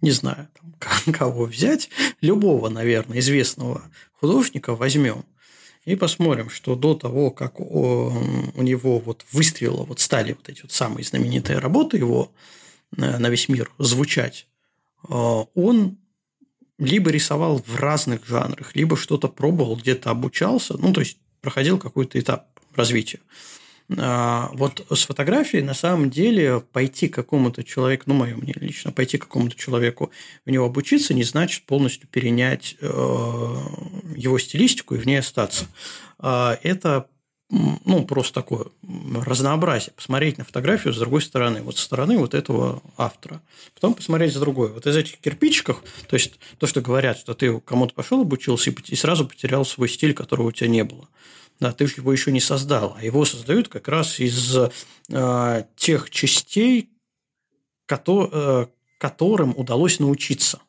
[0.00, 1.90] не знаю, там, кого взять,
[2.20, 3.82] любого, наверное, известного
[4.12, 5.24] художника возьмем
[5.84, 8.10] и посмотрим, что до того, как у
[8.62, 12.32] него вот выстрелило, вот стали вот эти вот самые знаменитые работы его
[12.96, 14.46] э, на весь мир звучать,
[15.08, 15.98] а, он
[16.78, 22.18] либо рисовал в разных жанрах, либо что-то пробовал, где-то обучался, ну, то есть проходил какой-то
[22.18, 23.20] этап развития.
[23.98, 28.92] А, вот с фотографией на самом деле пойти к какому-то человеку, ну, мое мнение лично,
[28.92, 30.10] пойти к какому-то человеку
[30.46, 35.66] у него обучиться не значит полностью перенять э, его стилистику и в ней остаться.
[36.18, 37.08] А, это
[37.84, 39.92] ну, просто такое разнообразие.
[39.94, 43.40] Посмотреть на фотографию с другой стороны, вот со стороны вот этого автора.
[43.74, 44.72] Потом посмотреть с другой.
[44.72, 48.96] Вот из этих кирпичиков, то есть то, что говорят, что ты кому-то пошел обучился и
[48.96, 51.08] сразу потерял свой стиль, которого у тебя не было.
[51.60, 54.56] Да, ты его еще не создал, а его создают как раз из
[55.08, 56.90] э, тех частей,
[57.86, 58.66] кото, э,
[58.98, 60.60] которым удалось научиться.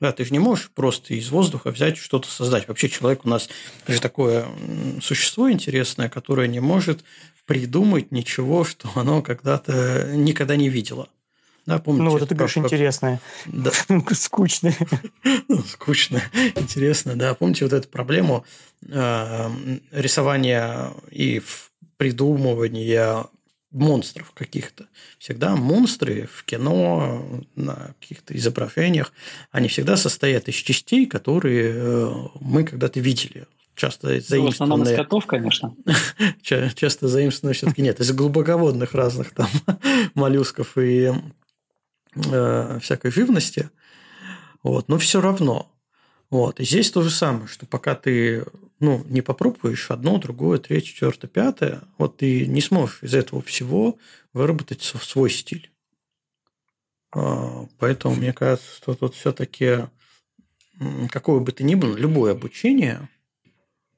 [0.00, 2.66] Да, ты же не можешь просто из воздуха взять что-то создать.
[2.68, 3.48] Вообще человек у нас
[3.86, 4.46] же такое
[5.00, 7.04] существо интересное, которое не может
[7.46, 11.08] придумать ничего, что оно когда-то никогда не видело.
[11.66, 13.20] Да, помните, ну, вот это, ты говоришь, интересное.
[13.46, 13.70] Да.
[14.14, 14.76] Скучное.
[15.48, 16.22] Ну, скучное.
[16.56, 17.34] Интересно, да.
[17.34, 18.44] Помните вот эту проблему
[18.86, 19.50] э,
[19.90, 21.40] рисования и
[21.96, 23.24] придумывания
[23.74, 24.86] монстров каких-то.
[25.18, 29.12] Всегда монстры в кино, на каких-то изображениях,
[29.50, 33.46] они всегда состоят из частей, которые э, мы когда-то видели.
[33.74, 34.44] Часто заимствованные...
[34.44, 35.74] Ну, в основном из котов, конечно.
[36.42, 38.00] Часто заимствованные все-таки нет.
[38.00, 39.48] Из глубоководных разных там
[40.14, 41.12] моллюсков и
[42.14, 43.70] э, всякой живности.
[44.62, 45.70] Вот, но все равно.
[46.30, 46.60] Вот.
[46.60, 48.44] И здесь то же самое, что пока ты
[48.80, 53.98] ну, не попробуешь одно, другое, третье, четвертое, пятое, вот ты не сможешь из этого всего
[54.32, 55.70] выработать свой стиль.
[57.12, 59.86] А, поэтому мне кажется, что тут все-таки
[61.10, 63.08] какое бы то ни было, любое обучение,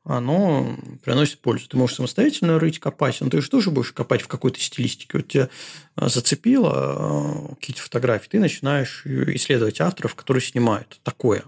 [0.05, 1.69] оно приносит пользу.
[1.69, 5.19] Ты можешь самостоятельно рыть, копать, но ты же тоже будешь копать в какой-то стилистике.
[5.19, 5.49] Вот тебя
[5.97, 11.45] а, зацепило а, какие-то фотографии, ты начинаешь исследовать авторов, которые снимают такое.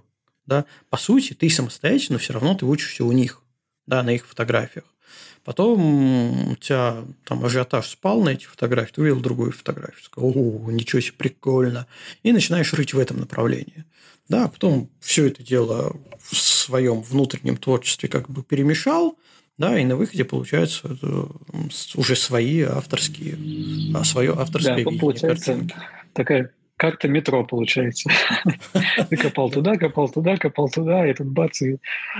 [0.49, 0.65] Да?
[0.89, 3.43] По сути, ты самостоятельно все равно ты учишься у них,
[3.87, 4.85] да, на их фотографиях.
[5.45, 10.71] Потом у тебя там ажиотаж спал на эти фотографии, ты увидел другую фотографию, сказал, о,
[10.71, 11.87] ничего себе, прикольно.
[12.23, 13.85] И начинаешь рыть в этом направлении.
[14.29, 19.19] Да, а потом все это дело в своем внутреннем творчестве как бы перемешал,
[19.59, 20.97] да, и на выходе получается
[21.95, 23.39] уже свои авторские,
[23.95, 25.77] а свое авторское да, видение получается картинки.
[26.15, 28.09] такая карта метро получается.
[29.11, 31.79] Ты копал туда, копал туда, копал туда, и тут бац, и...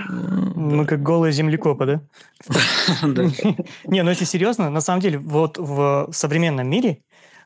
[0.09, 2.01] Ну, как голые землекопы, да?
[3.85, 6.99] Не, ну если серьезно, на самом деле, вот в современном мире,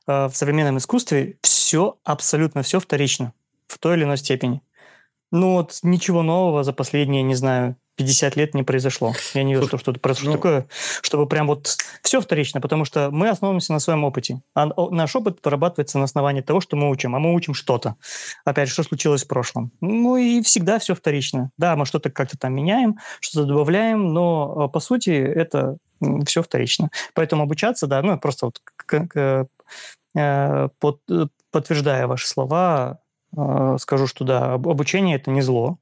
[0.08, 3.34] э, в современном искусстве все, абсолютно все вторично
[3.68, 4.62] в той или иной степени.
[5.34, 9.14] Ну вот ничего нового за последние, не знаю, 50 лет не произошло.
[9.34, 10.68] Я не вижу, что что-то произошло ну, такое,
[11.02, 14.44] чтобы прям вот все вторично, потому что мы основываемся на своем опыте.
[14.54, 17.96] А наш опыт вырабатывается на основании того, что мы учим, а мы учим что-то.
[18.46, 19.72] Опять же, что случилось в прошлом.
[19.82, 21.50] Ну и всегда все вторично.
[21.58, 25.78] Да, мы что-то как-то там меняем, что-то добавляем, но по сути это
[26.28, 26.92] все вторично.
[27.16, 28.62] Поэтому обучаться, да, ну просто вот
[30.16, 33.03] э, под, э, подтверждая ваши слова, э,
[33.78, 35.80] скажу, что да, обучение это не зло,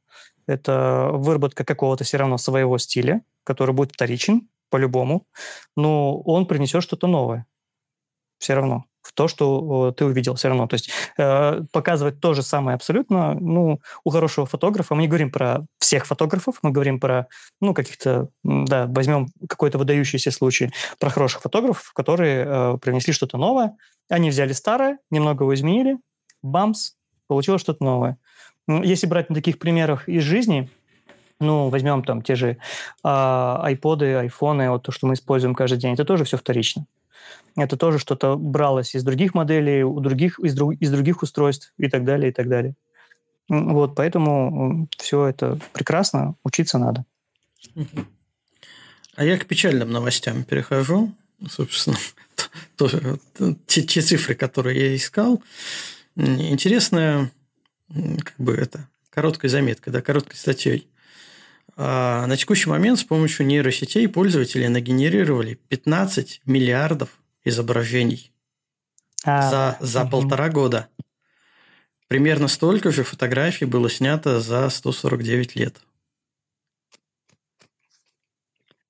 [0.48, 5.28] это выработка какого-то все равно своего стиля, который будет вторичен по-любому,
[5.76, 7.46] но он принесет что-то новое.
[8.40, 8.86] Все равно.
[9.04, 10.68] В то, что ты увидел, все равно.
[10.68, 15.32] То есть э, показывать то же самое абсолютно, ну, у хорошего фотографа, мы не говорим
[15.32, 17.28] про всех фотографов, мы говорим про,
[17.60, 23.76] ну, каких-то, да, возьмем какой-то выдающийся случай, про хороших фотографов, которые э, принесли что-то новое,
[24.10, 25.98] они взяли старое, немного его изменили,
[26.44, 26.94] бамс,
[27.32, 28.18] получилось что-то новое.
[28.68, 30.70] Ну, если брать на таких примерах из жизни,
[31.40, 32.58] ну, возьмем там те же
[33.04, 36.86] а, айподы, айфоны, вот то, что мы используем каждый день, это тоже все вторично.
[37.56, 41.88] Это тоже что-то бралось из других моделей, у других, из, друг, из других устройств и
[41.88, 42.76] так далее, и так далее.
[43.48, 47.06] Вот, поэтому все это прекрасно, учиться надо.
[49.16, 51.14] А я к печальным новостям перехожу.
[51.50, 51.98] Собственно,
[52.76, 53.20] тоже
[53.68, 55.42] те, те цифры, которые я искал.
[56.16, 57.32] Интересная
[57.90, 60.88] как бы это, короткой заметкой, да, короткой статьей.
[61.78, 67.10] А на текущий момент с помощью нейросетей пользователи нагенерировали 15 миллиардов
[67.44, 68.32] изображений
[69.24, 70.12] а, за, за угу.
[70.12, 70.90] полтора года.
[72.08, 75.82] Примерно столько же фотографий было снято за 149 лет.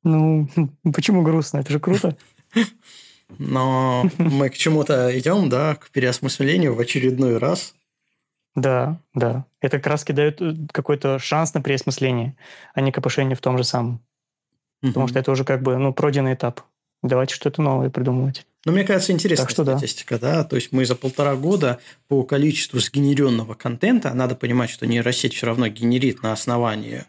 [0.04, 0.50] Ну,
[0.94, 1.60] почему грустно?
[1.60, 2.18] Это же круто.
[3.38, 7.74] Но мы к чему-то идем, да, к переосмыслению в очередной раз.
[8.56, 9.46] Да, да.
[9.62, 12.36] Это как раз дает э, какой-то шанс на переосмысление,
[12.74, 14.02] а не копошение в том же самом.
[14.82, 14.90] Угу.
[14.90, 16.62] Потому что это уже как бы ну, пройденный этап.
[17.04, 18.46] Давайте что-то новое придумывать.
[18.66, 20.38] Ну, мне кажется, интересная так что статистика, да.
[20.38, 20.44] да.
[20.44, 25.48] То есть мы за полтора года по количеству сгенеренного контента, надо понимать, что нейросеть все
[25.48, 27.06] равно генерит на основании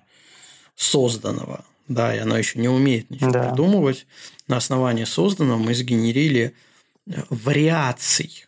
[0.77, 1.65] созданного,
[1.95, 3.49] да, и она еще не умеет ничего да.
[3.49, 4.07] придумывать.
[4.49, 6.55] На основании созданного мы сгенерили
[7.07, 8.47] э, вариаций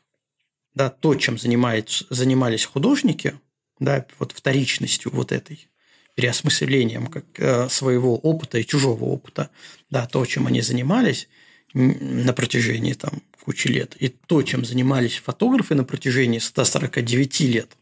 [0.75, 3.39] да, то, чем занимаются, занимались художники,
[3.79, 5.69] да, вот вторичностью вот этой,
[6.15, 9.51] переосмыслением как, э, своего опыта и чужого опыта,
[9.91, 11.29] да, то, чем они занимались
[11.73, 17.77] на протяжении там кучи лет, и то, чем занимались фотографы на протяжении 149 лет,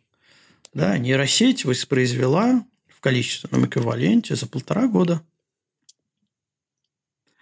[0.73, 5.23] да, нейросеть воспроизвела в количественном эквиваленте за полтора года.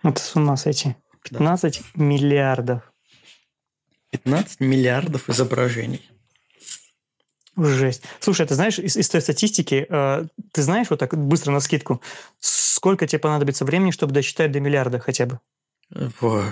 [0.02, 0.96] Это с ума сойти.
[1.24, 2.02] 15 да.
[2.02, 2.82] миллиардов.
[4.10, 6.08] 15 миллиардов изображений.
[7.56, 8.04] Жесть.
[8.20, 12.00] Слушай, ты знаешь, из, из той статистики, э, ты знаешь, вот так быстро на скидку,
[12.38, 15.40] сколько тебе понадобится времени, чтобы досчитать до миллиарда хотя бы?
[15.90, 16.44] Во.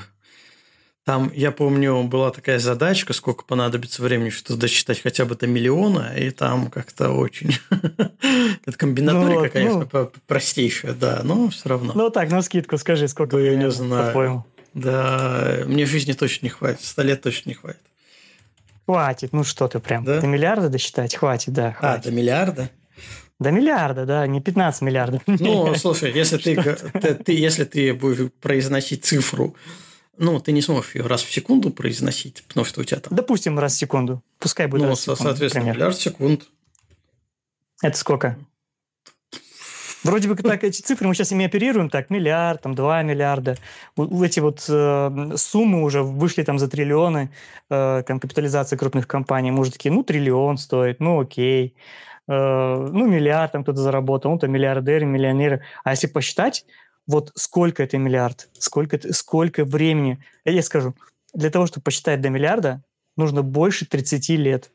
[1.08, 6.12] Там, я помню, была такая задачка, сколько понадобится времени, чтобы досчитать хотя бы до миллиона,
[6.14, 7.56] и там как-то очень...
[8.66, 10.12] Это комбинаторика, ну, конечно, ну...
[10.26, 11.94] простейшая, да, но все равно.
[11.94, 14.44] Ну так, на скидку скажи, сколько я не знаю.
[14.74, 17.80] Да, мне жизни точно не хватит, ста лет точно не хватит.
[18.84, 21.14] Хватит, ну что ты прям, до миллиарда досчитать?
[21.14, 22.06] Хватит, да, а, хватит.
[22.06, 22.70] А, до миллиарда?
[23.40, 25.22] До миллиарда, да, не 15 миллиардов.
[25.26, 29.56] Ну, слушай, если ты, если ты будешь произносить цифру
[30.18, 33.16] ну, ты не сможешь ее раз в секунду произносить, потому что у тебя там...
[33.16, 34.22] Допустим, раз в секунду.
[34.38, 35.22] Пускай будет ну, раз в секунду.
[35.22, 35.76] соответственно, например.
[35.76, 36.48] миллиард секунд.
[37.82, 38.36] Это сколько?
[40.04, 43.56] Вроде бы так эти цифры мы сейчас ими оперируем, так, миллиард, там, 2 миллиарда.
[43.96, 47.30] У- Эти вот э, суммы уже вышли там за триллионы,
[47.68, 49.50] э, там, капитализации крупных компаний.
[49.50, 51.74] Мы уже такие, ну, триллион стоит, ну, окей.
[52.28, 55.62] Э, ну, миллиард там кто-то заработал, ну, то миллиардеры, миллионеры.
[55.82, 56.64] А если посчитать,
[57.08, 60.94] вот сколько это миллиард, сколько, сколько времени, я скажу,
[61.34, 62.82] для того, чтобы посчитать до миллиарда,
[63.16, 64.70] нужно больше 30 лет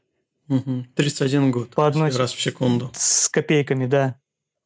[0.50, 0.86] Мгм.
[0.96, 1.70] 31 год.
[1.70, 2.92] По одной раз в секунду.
[2.94, 4.16] с копейками, да.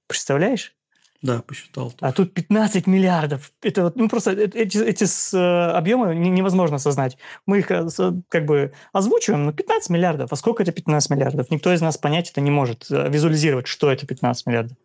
[0.08, 0.74] Представляешь?
[1.22, 1.94] Да, посчитал.
[2.00, 3.52] А тут 15 миллиардов.
[3.62, 7.18] Это вот, ну просто э- эти, эти с, э, объемы не- невозможно осознать.
[7.48, 7.88] Мы их э,
[8.30, 10.32] как бы озвучиваем, но 15 миллиардов.
[10.32, 11.50] А сколько это 15 миллиардов?
[11.52, 14.78] Никто из нас понять это не может, э, визуализировать, что это 15 миллиардов.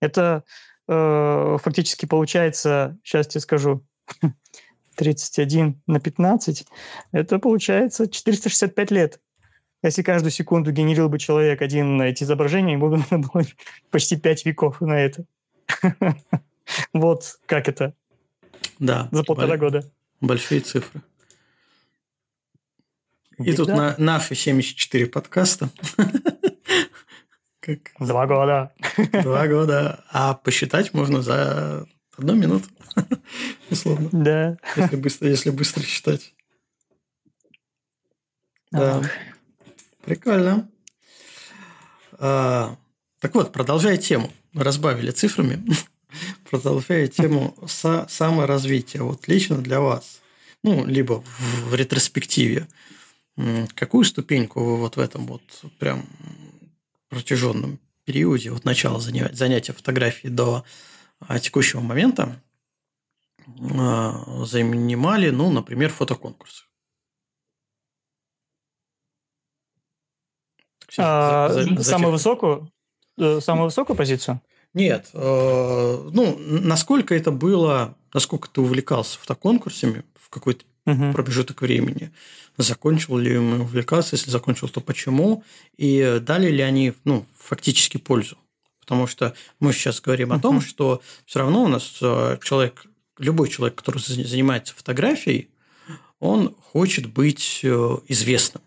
[0.00, 0.44] Это
[0.88, 3.84] э, фактически получается, сейчас тебе скажу,
[4.96, 6.66] 31 на 15,
[7.12, 9.20] это получается 465 лет.
[9.82, 13.44] Если каждую секунду генерил бы человек один эти изображения, ему бы надо было
[13.90, 15.24] почти 5 веков на это.
[16.94, 17.94] Вот как это
[18.78, 19.08] Да.
[19.12, 19.84] за полтора года.
[20.22, 21.02] Большие цифры.
[23.38, 25.68] И тут на, наши 74 подкаста.
[27.64, 28.72] Как Два года.
[29.22, 30.04] два года.
[30.10, 31.86] А посчитать можно за
[32.16, 32.68] одну минуту.
[33.70, 34.08] Условно.
[34.12, 34.58] Да.
[34.76, 36.34] Если быстро, если быстро считать.
[38.70, 39.02] Да.
[40.04, 40.68] Прикольно.
[42.18, 42.76] А,
[43.20, 44.30] так вот, продолжая тему.
[44.52, 45.64] Разбавили цифрами.
[46.50, 49.02] Продолжая тему са- саморазвития.
[49.02, 50.20] Вот лично для вас.
[50.62, 52.68] Ну, либо в, в ретроспективе.
[53.74, 55.42] Какую ступеньку вы вот в этом вот
[55.78, 56.04] прям
[57.14, 60.64] протяженном периоде, от начала заня- занятия фотографии до
[61.20, 62.40] а, текущего момента
[63.72, 66.64] а, занимали, ну, например, фотоконкурсы?
[70.98, 72.70] А, За- за- за Самую высокую?
[73.18, 74.40] э, Самую высокую позицию?
[74.74, 81.14] Нет, э, ну, насколько это было, насколько ты увлекался фотоконкурсами в какой-то Мгм.
[81.14, 82.12] промежуток времени,
[82.58, 85.42] закончил ли им увлекаться, если закончил, то почему,
[85.78, 88.36] и дали ли они, ну, фактически пользу.
[88.80, 92.84] Потому что мы сейчас говорим о том, что все равно у нас э, человек,
[93.18, 95.48] любой человек, который за- занимается фотографией,
[96.20, 98.62] он хочет быть э, известным.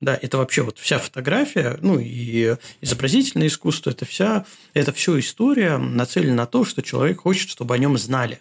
[0.00, 5.76] Да, это вообще вот вся фотография, ну и изобразительное искусство, это вся, это все история
[5.76, 8.40] нацелена на то, что человек хочет, чтобы о нем знали.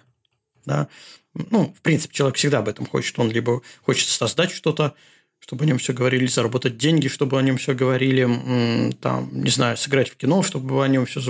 [0.65, 0.88] Да?
[1.34, 3.18] Ну, в принципе, человек всегда об этом хочет.
[3.20, 4.95] Он либо хочет создать что-то,
[5.41, 9.76] чтобы о нем все говорили, заработать деньги, чтобы о нем все говорили, там, не знаю,
[9.76, 11.22] сыграть в кино, чтобы о нем все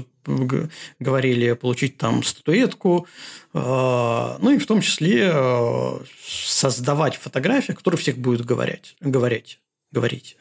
[0.99, 3.07] говорили, получить там статуэтку,
[3.53, 9.59] э, ну и в том числе э, создавать фотографии, которые всех будут говорить, говорить,
[9.91, 10.37] говорить,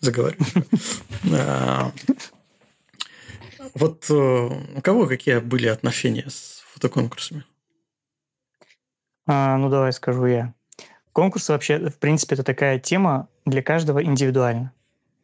[0.00, 0.36] заговорю.
[1.32, 1.92] А,
[3.74, 7.44] Вот э, у кого какие были отношения с фотоконкурсами?
[9.28, 10.54] А, ну, давай скажу я.
[11.12, 14.72] Конкурсы вообще, в принципе, это такая тема для каждого индивидуально.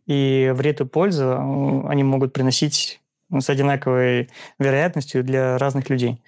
[0.07, 3.01] И вред и пользу э, они могут приносить
[3.31, 4.29] ну, с одинаковой
[4.59, 6.23] вероятностью для разных людей.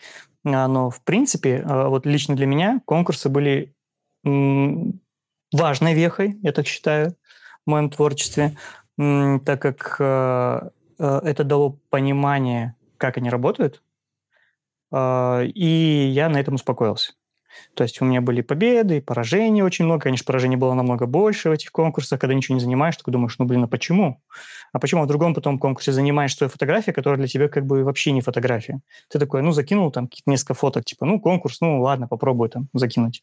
[0.44, 3.74] А, Но, в принципе, э, вот лично для меня конкурсы были
[4.24, 7.14] важной вехой, я так считаю,
[7.64, 8.56] в моем творчестве,
[8.96, 13.82] так как э, это дало понимание, как они работают,
[14.92, 17.12] и я на этом успокоился.
[17.74, 20.02] То есть у меня были победы, поражения очень много.
[20.02, 23.44] Конечно, поражений было намного больше в этих конкурсах, когда ничего не занимаешь, такой думаешь, ну,
[23.44, 24.22] блин, а почему?
[24.72, 28.12] А почему в другом потом конкурсе занимаешь свою фотографию, которая для тебя как бы вообще
[28.12, 28.80] не фотография?
[29.08, 33.22] Ты такой, ну, закинул там несколько фоток, типа, ну, конкурс, ну, ладно, попробую там закинуть.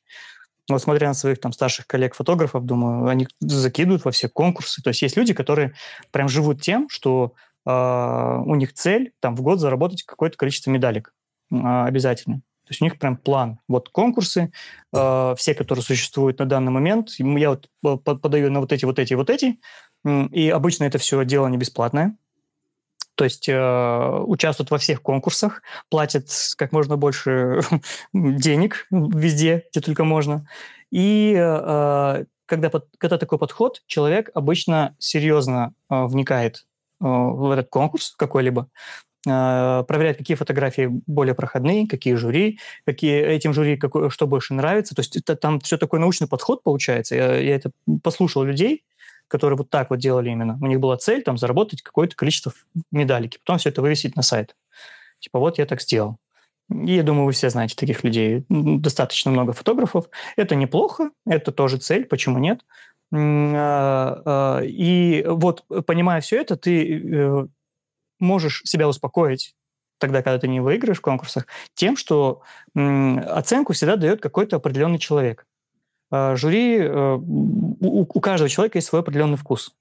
[0.70, 4.82] Вот смотря на своих там старших коллег-фотографов, думаю, они закидывают во все конкурсы.
[4.82, 5.74] То есть есть люди, которые
[6.12, 7.34] прям живут тем, что
[7.66, 7.72] э,
[8.46, 11.14] у них цель там в год заработать какое-то количество медалек
[11.52, 12.42] э, обязательно.
[12.74, 13.60] Есть у них прям план.
[13.68, 14.52] Вот конкурсы,
[14.94, 18.98] э, все, которые существуют на данный момент, я вот по- подаю на вот эти, вот
[18.98, 19.60] эти, вот эти,
[20.32, 22.18] и обычно это все дело не бесплатное.
[23.16, 27.62] То есть э, участвуют во всех конкурсах, платят как можно больше
[28.14, 30.48] денег везде, где только можно.
[30.90, 36.66] И э, когда, под- когда такой подход, человек обычно серьезно э, вникает
[37.00, 38.68] э, в этот конкурс какой-либо,
[39.28, 44.96] э, проверяет, какие фотографии более проходные, какие жюри, какие этим жюри какое, что больше нравится.
[44.96, 47.16] То есть это, там все такой научный подход получается.
[47.16, 47.72] Я, я это
[48.02, 48.84] послушал людей,
[49.28, 50.58] которые вот так вот делали именно.
[50.62, 52.54] У них была цель там заработать какое-то количество
[52.92, 54.56] медалек, и потом все это вывесить на сайт.
[55.20, 56.18] Типа вот я так сделал.
[56.70, 58.46] И я думаю, вы все знаете таких людей.
[58.50, 60.10] Достаточно много фотографов.
[60.36, 62.62] Это неплохо, это тоже цель, почему нет?
[63.16, 67.48] А, а, и вот, понимая все это, ты э,
[68.24, 69.56] можешь себя успокоить
[70.00, 72.42] тогда, когда ты не выиграешь в конкурсах, тем, что
[72.76, 75.46] оценку всегда дает какой-то определенный человек.
[76.12, 79.74] А, жюри, э, у каждого человека есть свой определенный вкус.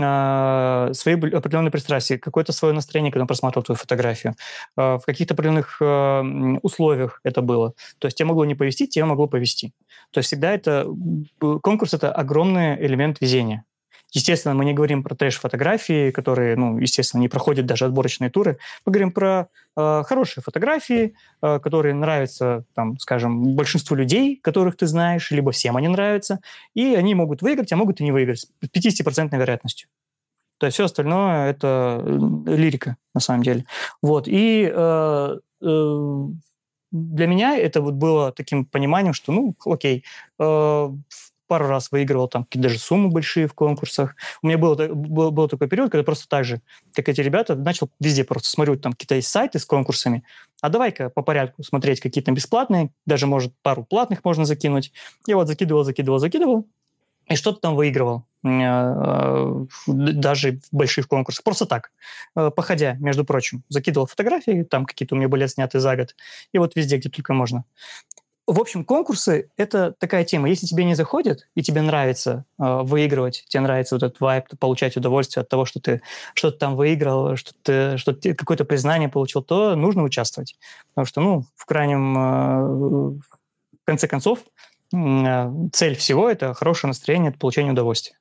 [0.00, 4.34] А, свои определенные пристрастия, какое-то свое настроение, когда он просматривал твою фотографию.
[4.76, 6.22] А, в каких-то определенных а,
[6.62, 7.74] условиях это было.
[7.98, 9.72] То есть тебе могло не повести, тебе могло повести.
[10.10, 10.88] То есть всегда это...
[11.38, 13.64] Конкурс— это огромный элемент везения.
[14.14, 18.58] Естественно, мы не говорим про трэш-фотографии, которые, ну, естественно, не проходят даже отборочные туры.
[18.86, 24.86] Мы говорим про э, хорошие фотографии, э, которые нравятся, там, скажем, большинству людей, которых ты
[24.86, 26.38] знаешь, либо всем они нравятся,
[26.74, 29.88] и они могут выиграть, а могут и не выиграть с 50% вероятностью.
[30.58, 32.00] То есть все остальное– это
[32.46, 33.64] лирика, на самом деле.
[34.00, 34.28] Вот.
[34.28, 36.26] И э, э,
[36.92, 40.04] для меня это вот было таким пониманием, что, ну, окей,
[40.38, 40.90] э,
[41.54, 44.16] пару раз выигрывал там какие-то даже суммы большие в конкурсах.
[44.42, 46.62] У меня был, был, был такой период, когда просто так же,
[46.92, 50.24] как эти ребята, начал везде просто смотрю, там какие-то сайты с конкурсами,
[50.60, 54.92] а давай-ка по порядку смотреть какие-то бесплатные, даже, может, пару платных можно закинуть.
[55.28, 56.66] Я вот закидывал, закидывал, закидывал,
[57.28, 61.92] и что-то там выигрывал, э, э, даже в больших конкурсах, просто так,
[62.34, 63.62] э, походя, между прочим.
[63.68, 66.16] Закидывал фотографии, там какие-то у меня были сняты за год,
[66.52, 67.64] и вот везде, где только можно.
[68.46, 70.50] В общем, конкурсы– это такая тема.
[70.50, 74.98] Если тебе не заходит, и тебе нравится э, выигрывать, тебе нравится вот этот вайп, получать
[74.98, 76.02] удовольствие от того, что ты
[76.34, 80.56] что-то там выиграл, что ты, что ты какое-то признание получил, то нужно участвовать.
[80.90, 84.40] Потому что, ну, в крайнем, э, в конце концов,
[84.92, 88.18] э, цель всего– это хорошее настроение, это получение удовольствия.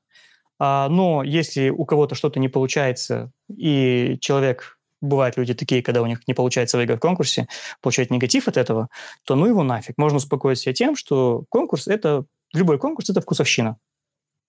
[0.60, 6.22] Но если у кого-то что-то не получается, и человек бывают люди такие, когда у них
[6.28, 7.48] не получается выиграть в конкурсе,
[7.82, 8.90] получают негатив от этого,
[9.26, 9.98] то ну его нафиг.
[9.98, 13.78] Можно успокоить себя тем, что конкурс– это, любой конкурс– это вкусовщина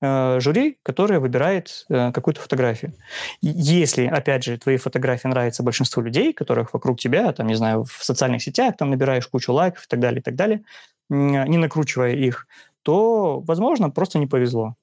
[0.01, 2.94] э, жюри, которое выбирает э, какую-то фотографию.
[3.43, 8.05] Если, опять же, твои фотографии нравятся большинству людей, которых вокруг тебя, там, не знаю, в
[8.05, 10.62] социальных сетях, там набираешь кучу лайков и так далее, и так далее,
[11.09, 12.47] не накручивая их,
[12.82, 14.76] то, возможно, просто не повезло.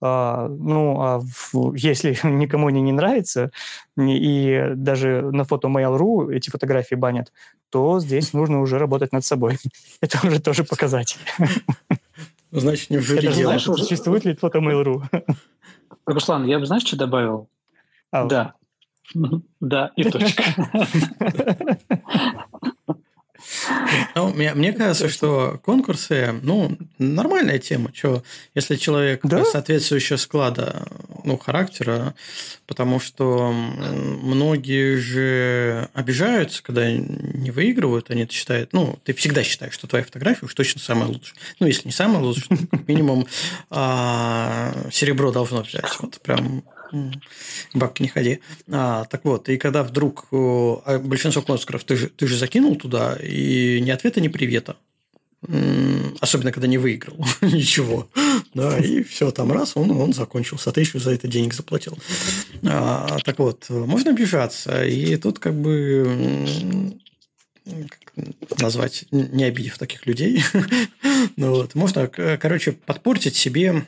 [0.00, 3.50] А, ну, а в, если никому они не нравится,
[3.98, 7.32] и даже на фото Mail.ru эти фотографии банят,
[7.70, 9.58] то здесь нужно уже работать над собой.
[10.00, 11.20] Это уже тоже показатель.
[12.52, 13.58] Ну, значит, не в жюри дело.
[13.58, 15.02] Существует ли фото Mail.ru?
[16.06, 17.48] Руслан, я бы, знаешь, что добавил?
[18.12, 18.54] А, да.
[19.60, 20.42] Да, и точка.
[24.14, 27.90] Ну, мне, мне кажется, что конкурсы, ну, нормальная тема.
[27.94, 28.22] Что,
[28.54, 29.44] если человек да?
[29.44, 30.86] соответствующего склада,
[31.24, 32.14] ну, характера,
[32.66, 39.86] потому что многие же обижаются, когда не выигрывают, они считают, ну, ты всегда считаешь, что
[39.86, 41.38] твоя фотография уж точно самая лучшая.
[41.60, 43.26] Ну, если не самая лучшая, то как минимум
[43.70, 45.84] а, серебро должно взять.
[46.00, 46.64] Вот прям
[47.74, 48.40] бабки не ходи.
[48.70, 53.16] А, так вот, и когда вдруг а большинство кластеров ты же, ты же закинул туда,
[53.22, 54.76] и ни ответа, ни привета.
[56.20, 58.08] Особенно, когда не выиграл ничего.
[58.54, 61.96] Да, и все, там раз, он, он закончился, ты еще за это денег заплатил.
[62.64, 64.84] А, так вот, можно обижаться.
[64.84, 66.96] И тут как бы
[67.66, 70.42] как назвать, не обидев таких людей.
[71.36, 73.86] ну, вот, можно, короче, подпортить себе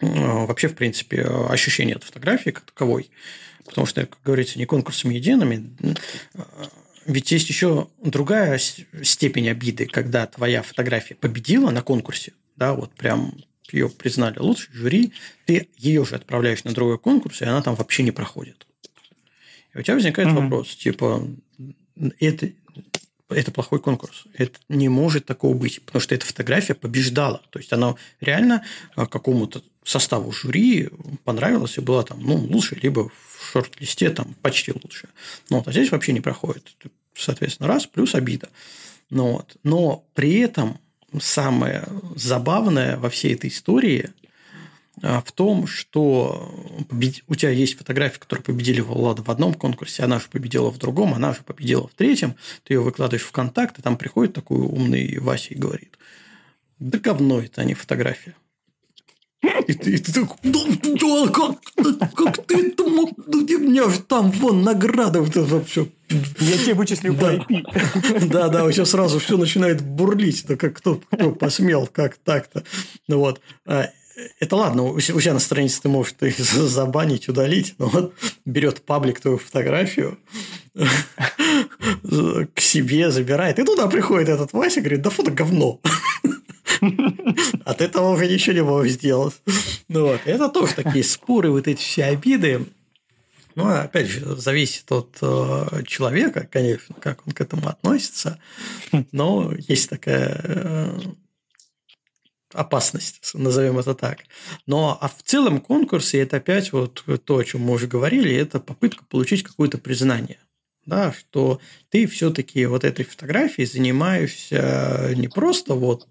[0.00, 3.10] вообще, в принципе, ощущение от фотографии как таковой.
[3.64, 5.70] Потому что, как говорится, не конкурсами едиными.
[6.34, 6.44] Э,
[7.06, 13.34] ведь есть еще другая степень обиды, когда твоя фотография победила на конкурсе, да, вот прям
[13.72, 15.12] ее признали лучшей жюри,
[15.46, 18.66] ты ее же отправляешь на другой конкурс, и она там вообще не проходит.
[19.74, 20.42] И у тебя возникает mm-hmm.
[20.42, 21.26] вопрос, типа,
[22.20, 22.50] это,
[23.28, 24.24] это плохой конкурс.
[24.34, 27.42] Это не может такого быть, потому что эта фотография побеждала.
[27.50, 28.64] То есть она реально
[28.96, 30.88] э, какому-то составу жюри
[31.24, 35.08] понравилась и была там, ну, лучше, либо в шорт-листе там почти лучше.
[35.50, 36.74] Ну, вот, а здесь вообще не проходит.
[37.14, 38.48] Соответственно, раз, плюс обида.
[39.10, 39.56] Ну, вот.
[39.62, 40.80] Но при этом
[41.20, 41.86] самое
[42.16, 44.10] забавное во всей этой истории
[45.02, 46.50] а, в том, что
[47.28, 51.14] у тебя есть фотография, которая победили Влада в одном конкурсе, она же победила в другом,
[51.14, 55.18] она же победила в третьем, ты ее выкладываешь в контакт, и там приходит такой умный
[55.18, 55.98] Вася и говорит,
[56.78, 58.34] да говно это, а не фотография.
[59.66, 63.10] И ты, и ты такой, да, как, как ты это мог?
[63.26, 65.88] Ну, у меня же там вон награда вот это вообще.
[66.10, 67.34] Я тебе вычислил да.
[67.34, 68.26] IP.
[68.28, 70.44] Да, да, сейчас сразу все начинает бурлить.
[70.46, 72.64] Да как кто, кто посмел, как так-то.
[73.08, 73.40] Ну вот.
[73.66, 73.88] А,
[74.38, 78.14] это ладно, у себя на странице ты можешь их забанить, удалить, но вот
[78.44, 80.18] берет паблик твою фотографию
[80.74, 85.80] к себе, забирает, и туда приходит этот Вася, говорит, да фото говно.
[87.64, 89.34] От этого уже ничего не можешь сделать.
[89.88, 90.20] Ну, вот.
[90.24, 92.66] Это тоже такие споры, вот эти все обиды.
[93.54, 98.40] Ну, опять же, зависит от э, человека, конечно, как он к этому относится.
[99.12, 101.00] Но есть такая э,
[102.52, 104.20] опасность, назовем это так.
[104.66, 108.58] Но а в целом конкурсе это опять вот то, о чем мы уже говорили, это
[108.58, 110.38] попытка получить какое-то признание.
[110.86, 116.06] Да, что ты все-таки вот этой фотографией занимаешься не просто вот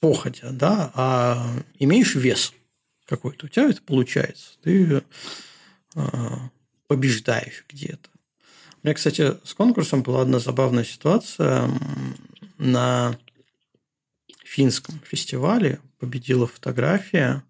[0.00, 1.46] походя, да, а
[1.78, 2.52] имеешь вес
[3.06, 3.46] какой-то.
[3.46, 4.52] У тебя это получается.
[4.62, 5.02] Ты
[5.94, 6.50] а,
[6.88, 8.08] побеждаешь где-то.
[8.82, 11.70] У меня, кстати, с конкурсом была одна забавная ситуация.
[12.58, 13.16] На
[14.44, 17.44] финском фестивале победила фотография,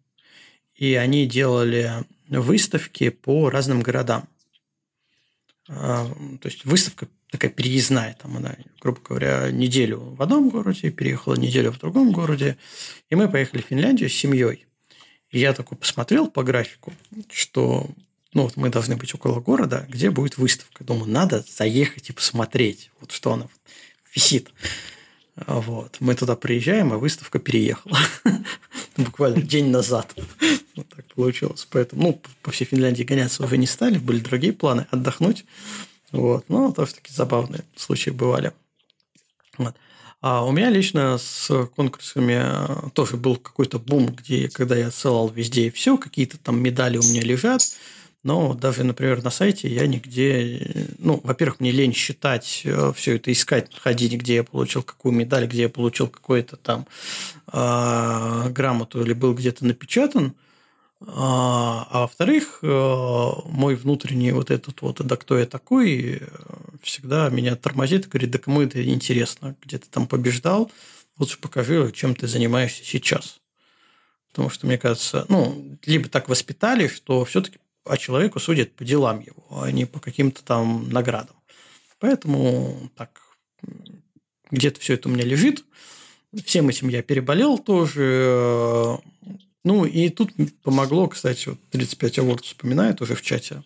[0.75, 4.29] и они делали выставки по разным городам.
[5.75, 6.07] А,
[6.41, 11.73] то есть выставка такая переездная, там она, грубо говоря, неделю в одном городе, переехала неделю
[11.73, 12.59] в другом городе,
[13.09, 14.67] и мы поехали в Финляндию с семьей.
[15.31, 16.93] И я такой посмотрел по графику,
[17.31, 17.89] что
[18.35, 20.85] ну, вот мы должны быть около города, где будет выставка.
[20.85, 23.49] Думаю, надо заехать и посмотреть, вот что она
[24.15, 24.51] висит.
[25.37, 25.97] Вот.
[26.01, 27.99] Мы туда приезжаем, а выставка переехала.
[28.97, 30.15] Буквально день назад.
[30.77, 31.67] Вот так получилось.
[31.71, 35.45] Поэтому, ну, по всей Финляндии гоняться уже не стали, были другие планы отдохнуть.
[36.11, 36.45] Вот.
[36.49, 38.53] Но тоже такие забавные случаи бывали.
[39.57, 39.75] Вот.
[40.21, 45.29] А у меня лично с конкурсами э, тоже был какой-то бум, где когда я отсылал
[45.29, 47.63] везде и все, какие-то там медали у меня лежат,
[48.23, 50.87] но даже, например, на сайте я нигде...
[50.99, 55.47] Ну, во-первых, мне лень считать э, все это, искать, ходить, где я получил какую медаль,
[55.47, 56.87] где я получил какую-то там
[57.53, 60.35] э, грамоту или был где-то напечатан.
[61.05, 62.67] А, а во-вторых, э,
[63.47, 66.23] мой внутренний вот этот вот, да кто я такой,
[66.81, 70.71] всегда меня тормозит и говорит, да кому это интересно, где ты там побеждал,
[71.19, 73.41] лучше покажи, чем ты занимаешься сейчас.
[74.31, 79.21] Потому что, мне кажется, ну, либо так воспитали, что все-таки а человеку судят по делам
[79.21, 81.37] его, а не по каким-то там наградам.
[81.99, 83.21] Поэтому так,
[84.51, 85.65] где-то все это у меня лежит.
[86.45, 88.99] Всем этим я переболел тоже.
[89.65, 90.33] Ну, и тут
[90.63, 93.63] помогло, кстати, вот 35 Awards вспоминает уже в чате.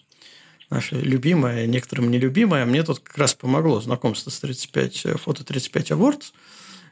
[0.68, 2.66] Наша любимая, некоторым нелюбимая.
[2.66, 6.32] Мне тут как раз помогло знакомство с 35, фото 35 Awards.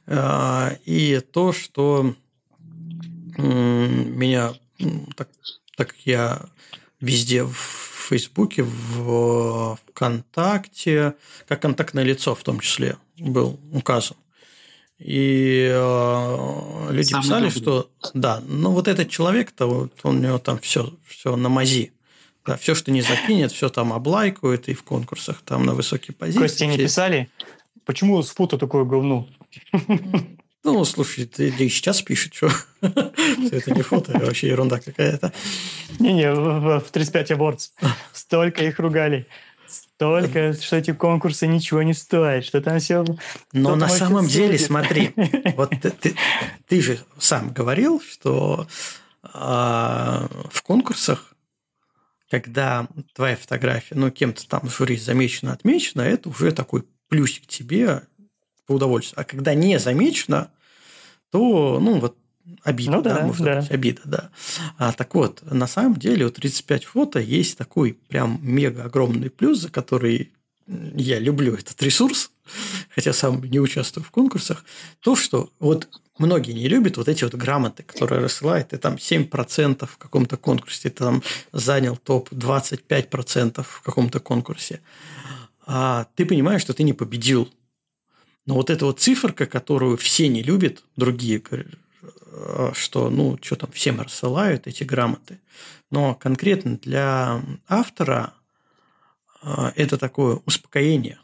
[0.06, 2.14] А, и то, что
[3.36, 4.54] меня
[5.16, 5.28] так,
[5.76, 6.46] так я
[7.04, 7.54] везде в
[8.08, 11.14] Фейсбуке, в ВКонтакте,
[11.48, 14.16] как контактное лицо в том числе был указан.
[14.98, 17.62] И э, люди Самый писали, добрый.
[17.62, 21.92] что да, ну вот этот человек-то, вот он у него там все, все на мази.
[22.46, 26.40] Да, все, что не закинет, все там облайкует, и в конкурсах там на высокие позиции.
[26.40, 27.30] Костя не писали?
[27.86, 29.26] Почему с фото такое говно?
[30.64, 32.50] Ну, слушай, ты, ты сейчас пишет, что
[32.80, 35.30] это не фото, это вообще ерунда какая-то.
[35.98, 37.70] Не-не, в 35 Awards
[38.12, 39.26] столько их ругали.
[39.66, 43.04] Столько, что эти конкурсы ничего не стоят, что там все...
[43.52, 45.12] Но на самом деле, смотри,
[45.56, 46.16] вот ты, ты,
[46.66, 48.66] ты же сам говорил, что
[49.22, 51.34] э, в конкурсах,
[52.30, 58.02] когда твоя фотография, ну, кем-то там в жюри замечена, отмечена, это уже такой плюсик тебе
[58.66, 59.20] по удовольствию.
[59.20, 60.50] А когда не замечено,
[61.30, 62.16] то, ну, вот
[62.62, 63.60] обида, ну, да, да, может да.
[63.60, 64.30] быть, обида, да.
[64.78, 69.60] А, так вот, на самом деле у 35 фото есть такой прям мега огромный плюс,
[69.60, 70.32] за который
[70.66, 72.30] я люблю этот ресурс,
[72.94, 74.64] хотя сам не участвую в конкурсах,
[75.00, 75.88] то, что вот
[76.18, 80.88] многие не любят вот эти вот грамоты, которые рассылают, ты там 7% в каком-то конкурсе,
[80.88, 81.22] ты там
[81.52, 84.80] занял топ 25% в каком-то конкурсе,
[85.66, 87.50] а ты понимаешь, что ты не победил,
[88.46, 93.70] но вот эта вот циферка, которую все не любят, другие, э, что, ну, что там,
[93.72, 95.40] всем рассылают эти грамоты.
[95.90, 98.34] Но конкретно для автора
[99.42, 101.18] э, это такое успокоение,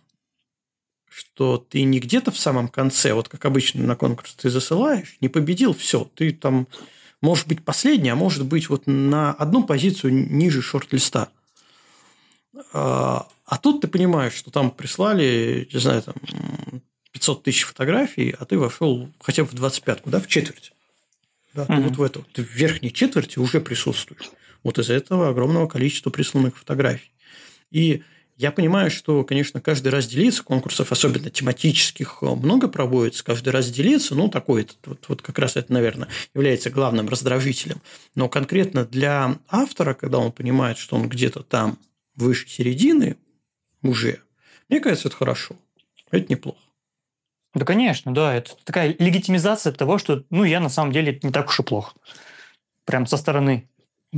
[1.09, 5.29] что ты не где-то в самом конце, вот как обычно на конкурс ты засылаешь, не
[5.29, 6.69] победил, все, ты там
[7.21, 11.29] может быть последний, а может быть вот на одну позицию ниже шорт-листа.
[12.73, 16.15] А, а тут ты понимаешь, что там прислали, не знаю, там
[17.21, 20.73] 500 тысяч фотографий, а ты вошел хотя бы в 25-ку, да, в четверть.
[21.53, 24.31] Да, ты вот в эту, ты в верхней четверти уже присутствуешь.
[24.63, 27.13] Вот из-за этого огромного количества присланных фотографий.
[27.71, 28.03] И
[28.41, 34.15] Я понимаю, что, конечно, каждый раз делиться, конкурсов, особенно тематических, много проводится, каждый раз делиться,
[34.15, 37.83] ну, такой, вот, вот как раз это, наверное, является главным раздражителем.
[38.15, 41.79] Но конкретно для автора, когда он понимает, что он где-то там
[42.17, 43.19] выше середины
[43.83, 44.23] уже,
[44.71, 45.57] мне кажется, это хорошо,
[46.11, 46.61] это неплохо.
[47.55, 48.35] Да, конечно, да.
[48.35, 51.93] Это такая легитимизация того, что, ну, я на самом деле не так уж и плохо.
[52.85, 53.69] Прям со стороны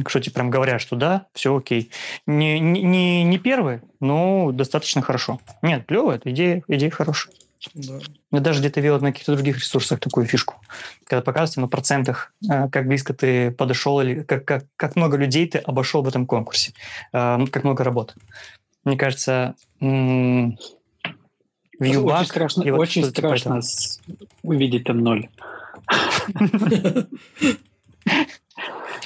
[0.07, 1.91] что тебе прям говорят, что да, все окей.
[2.27, 5.41] Не, не, не первый, но достаточно хорошо.
[5.61, 7.35] Нет, клево, это идея, идея хорошая.
[7.75, 8.01] Да.
[8.33, 10.57] Я даже где-то видел на каких-то других ресурсах такую фишку.
[11.05, 15.47] Когда показывается на процентах, э, как близко ты подошел или как, как, как много людей
[15.47, 16.73] ты обошел в этом конкурсе,
[17.13, 18.17] э, как много работ.
[18.85, 19.55] Мне кажется,
[21.91, 23.61] очень страшно, вот очень типа страшно
[24.43, 25.29] увидеть там ноль.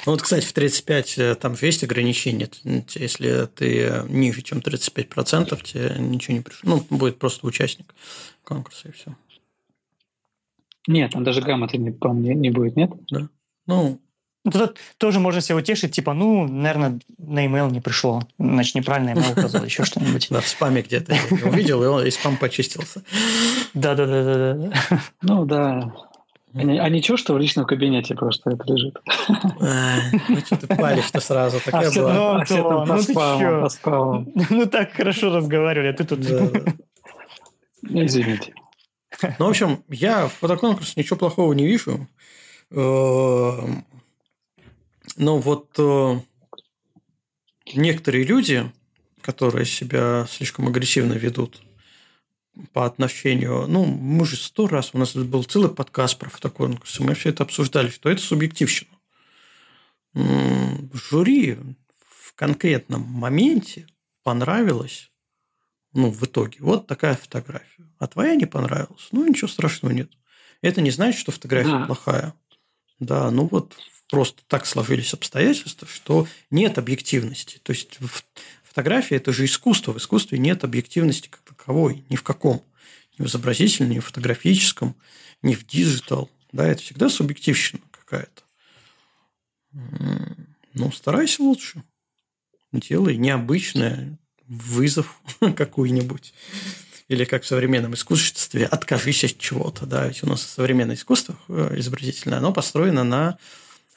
[0.06, 2.48] Ну вот, кстати, в 35 э, там есть ограничения.
[2.94, 6.76] Если ты ниже, чем 35%, тебе ничего не пришло.
[6.90, 7.92] Ну, будет просто участник
[8.44, 9.16] конкурса и все.
[10.86, 12.92] Нет, там даже грамоты не, не, не будет, нет?
[13.10, 13.28] Да.
[13.66, 14.00] Ну,
[14.46, 19.10] ну, Тут тоже можно себя утешить, типа, ну, наверное, на email не пришло, значит, неправильно
[19.10, 20.28] email указал, еще что-нибудь.
[20.30, 23.02] Да, в спаме где-то увидел, и он и спам почистился.
[23.74, 24.70] Да-да-да.
[25.22, 25.92] Ну, да.
[26.54, 28.96] А, а ничего, что в личном кабинете просто это лежит?
[30.28, 31.60] Ну, что ты палишь-то сразу?
[31.60, 32.14] Такая была.
[32.14, 32.62] Ну, ну, ты
[34.50, 36.20] Ну, так хорошо разговаривали, а ты тут...
[37.82, 38.54] Извините.
[39.38, 42.06] Ну, в общем, я в фотоконкурсе ничего плохого не вижу.
[45.16, 46.20] Но вот э,
[47.74, 48.70] некоторые люди,
[49.22, 51.62] которые себя слишком агрессивно ведут
[52.72, 53.66] по отношению...
[53.66, 57.44] Ну, мы же сто раз, у нас был целый подкаст про фотоконкурсы, мы все это
[57.44, 58.90] обсуждали, что это субъективщина.
[60.14, 61.58] Жюри
[61.98, 63.86] в конкретном моменте
[64.22, 65.10] понравилось,
[65.92, 67.90] ну, в итоге, вот такая фотография.
[67.98, 69.08] А твоя не понравилась?
[69.12, 70.10] Ну, ничего страшного нет.
[70.60, 71.86] Это не значит, что фотография да.
[71.86, 72.34] плохая.
[72.98, 73.76] Да, ну вот
[74.08, 77.60] просто так сложились обстоятельства, что нет объективности.
[77.62, 77.98] То есть
[78.62, 79.92] фотография– это же искусство.
[79.92, 82.62] В искусстве нет объективности как таковой, ни в каком.
[83.18, 84.94] Ни в изобразительном, ни в фотографическом,
[85.42, 86.30] ни в digital.
[86.52, 88.42] Да, это всегда субъективщина какая-то.
[90.74, 91.82] Ну, старайся лучше.
[92.72, 95.20] Делай необычное, вызов
[95.56, 96.34] какой-нибудь.
[97.08, 99.86] Или как в современном искусстве, откажись от чего-то.
[99.86, 100.08] Да?
[100.08, 103.38] Ведь у нас современное искусство э, изобразительное, оно построено на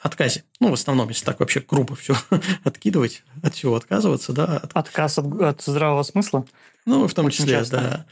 [0.00, 0.44] отказе.
[0.60, 2.16] Ну, в основном, если так вообще грубо все
[2.64, 4.56] откидывать, от всего отказываться, да.
[4.56, 4.70] От...
[4.74, 6.44] Отказ от, от здравого смысла?
[6.86, 8.06] Ну, в том Очень числе, часто.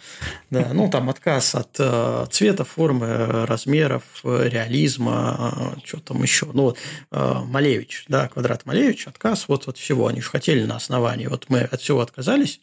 [0.50, 0.62] да.
[0.62, 0.74] да.
[0.74, 6.46] Ну, там отказ от э, цвета, формы, размеров, реализма, э, что там еще.
[6.52, 6.78] Ну, вот
[7.10, 10.06] э, Малевич, да, квадрат Малевич, отказ вот от всего.
[10.06, 11.26] Они же хотели на основании.
[11.26, 12.60] Вот мы от всего отказались,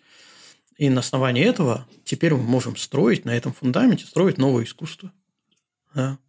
[0.78, 5.12] и на основании этого теперь мы можем строить на этом фундаменте, строить новое искусство.
[5.96, 6.20] Да.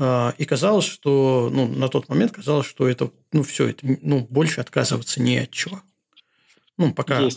[0.00, 4.20] А, и казалось, что ну, на тот момент казалось, что это ну все это ну
[4.30, 5.82] больше отказываться не от чего.
[6.76, 7.36] Ну пока от,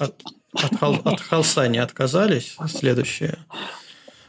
[0.54, 3.40] от, хол, от холста не отказались, следующее.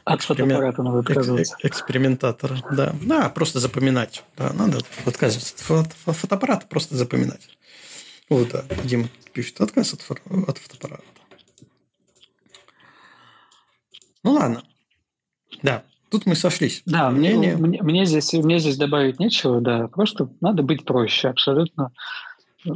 [0.04, 1.56] От эксперимент, фотоаппарата надо отказываться.
[1.62, 2.94] Экспериментатора, да.
[3.02, 4.24] Да, просто запоминать.
[4.38, 7.50] Да, надо отказываться от фото, фотоаппарата, просто запоминать.
[8.30, 10.00] Вот, да, Дима пишет отказ от,
[10.48, 11.04] от фотоаппарата.
[14.24, 14.64] Ну ладно.
[15.62, 16.82] Да, Тут мы сошлись.
[16.84, 17.56] Да, мнение.
[17.56, 19.88] Мне, мне, здесь, мне здесь добавить нечего, да.
[19.88, 21.90] Просто надо быть проще, абсолютно.
[22.68, 22.70] Э,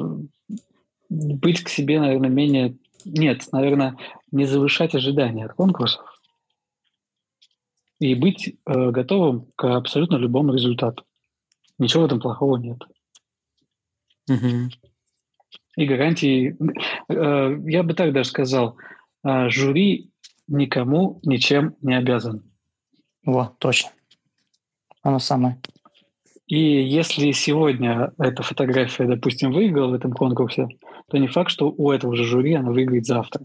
[1.11, 2.79] быть к себе, наверное, менее...
[3.05, 3.99] Нет, наверное,
[4.33, 6.19] не завышать ожидания от конкурсов.
[8.01, 11.05] И быть э, готовым к абсолютно любому результату.
[11.79, 12.79] Ничего в этом плохого нет.
[14.31, 14.71] Угу.
[15.77, 16.57] И гарантии...
[17.11, 18.79] Э, я бы так даже сказал,
[19.25, 20.11] э, жюри
[20.49, 22.46] никому ничем не обязан.
[23.27, 23.91] Во, точно.
[25.03, 25.61] Оно самое.
[26.47, 30.69] И если сегодня эта фотография, допустим, выиграла в этом конкурсе,
[31.11, 33.43] то не факт, что у этого же жюри она выиграет завтра.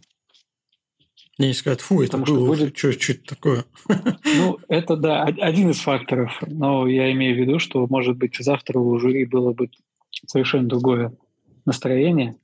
[1.40, 2.78] Не сказать, фу, это Потому было, что будет...
[2.78, 3.66] что, что это такое?
[4.38, 6.40] Ну, это, да, один из факторов.
[6.46, 9.72] Но я имею в виду, что, может быть, завтра у жюри было бы
[10.28, 11.14] совершенно другое
[11.66, 12.36] настроение.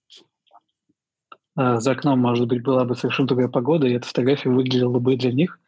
[1.56, 5.16] А за окном, может быть, была бы совершенно другая погода, и эта фотография выглядела бы
[5.16, 5.60] для них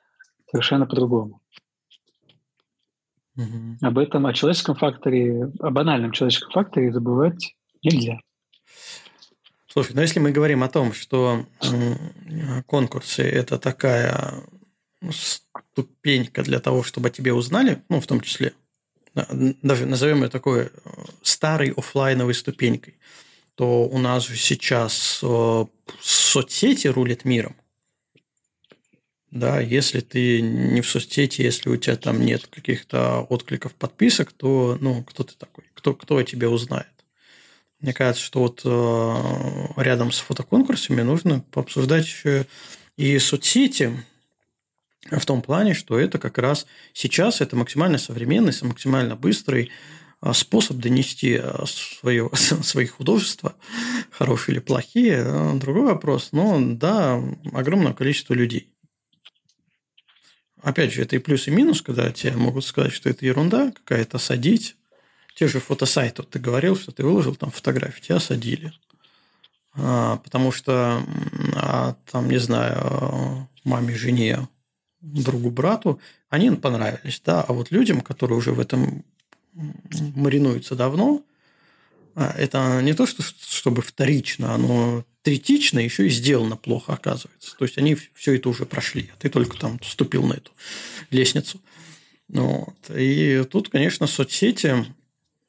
[0.52, 1.42] совершенно по-другому.
[3.36, 3.78] Угу.
[3.82, 8.20] Об этом, о человеческом факторе, о банальном человеческом факторе забывать нельзя.
[9.68, 11.46] Слушай, ну если мы говорим о том, что
[12.66, 14.44] конкурсы– это такая
[15.12, 18.54] ступенька для того, чтобы о тебе узнали, ну, в том числе,
[19.14, 20.70] даже назовем ее такой э,
[21.22, 22.96] старой офлайновой ступенькой,
[23.60, 25.66] что у нас же сейчас э,
[26.00, 27.58] соцсети рулят миром.
[29.31, 34.77] Да, если ты не в соцсети, если у тебя там нет каких-то откликов, подписок, то,
[34.81, 35.65] ну, кто ты такой?
[35.76, 36.88] Кто, кто о тебе узнает?
[37.80, 42.47] Мне кажется, что вот э, рядом с фотоконкурсами нужно пообсуждать еще
[42.97, 44.03] и соцсети,
[45.11, 49.72] в том плане, что это как раз сейчас это максимально современный, максимально быстрый
[50.22, 53.56] а, способ донести а, свое, свои художества,
[54.11, 56.30] хорошие или плохие, а, другой вопрос.
[56.31, 57.22] Но да,
[57.53, 58.69] огромное количество людей.
[60.61, 64.18] Опять же, это и плюс, и минус, когда тебе могут сказать, что это ерунда какая-то,
[64.18, 64.76] садить.
[65.36, 68.73] Те же фотосайты, вот ты говорил, что ты выложил там фотографии, тебя садили.
[69.73, 71.02] потому что,
[72.11, 74.49] там, не знаю, маме, жене,
[75.02, 75.99] другу, брату,
[76.30, 79.06] они понравились, да, а вот людям, которые уже в этом
[79.53, 81.23] маринуется давно,
[82.15, 87.56] а, это не то, что, чтобы вторично, оно третично еще и сделано плохо, оказывается.
[87.56, 90.51] То есть, они все это уже прошли, а ты только там вступил на эту
[91.11, 91.61] лестницу.
[92.30, 92.76] Вот.
[92.95, 94.85] И тут, конечно, соцсети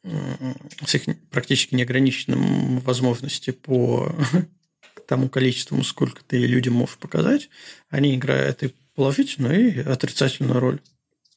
[0.05, 4.15] с их практически неограниченным возможности по
[5.09, 7.48] тому количеству, сколько ты людям можешь показать,
[7.89, 10.81] они играют и положительную, и отрицательную роль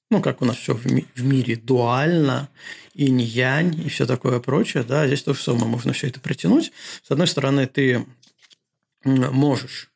[0.09, 2.49] ну, как у нас все в, ми- в мире дуально,
[2.93, 6.71] инь-янь и все такое прочее, да, здесь то же самое, можно все это притянуть.
[7.01, 8.05] С одной стороны, ты
[9.05, 9.91] можешь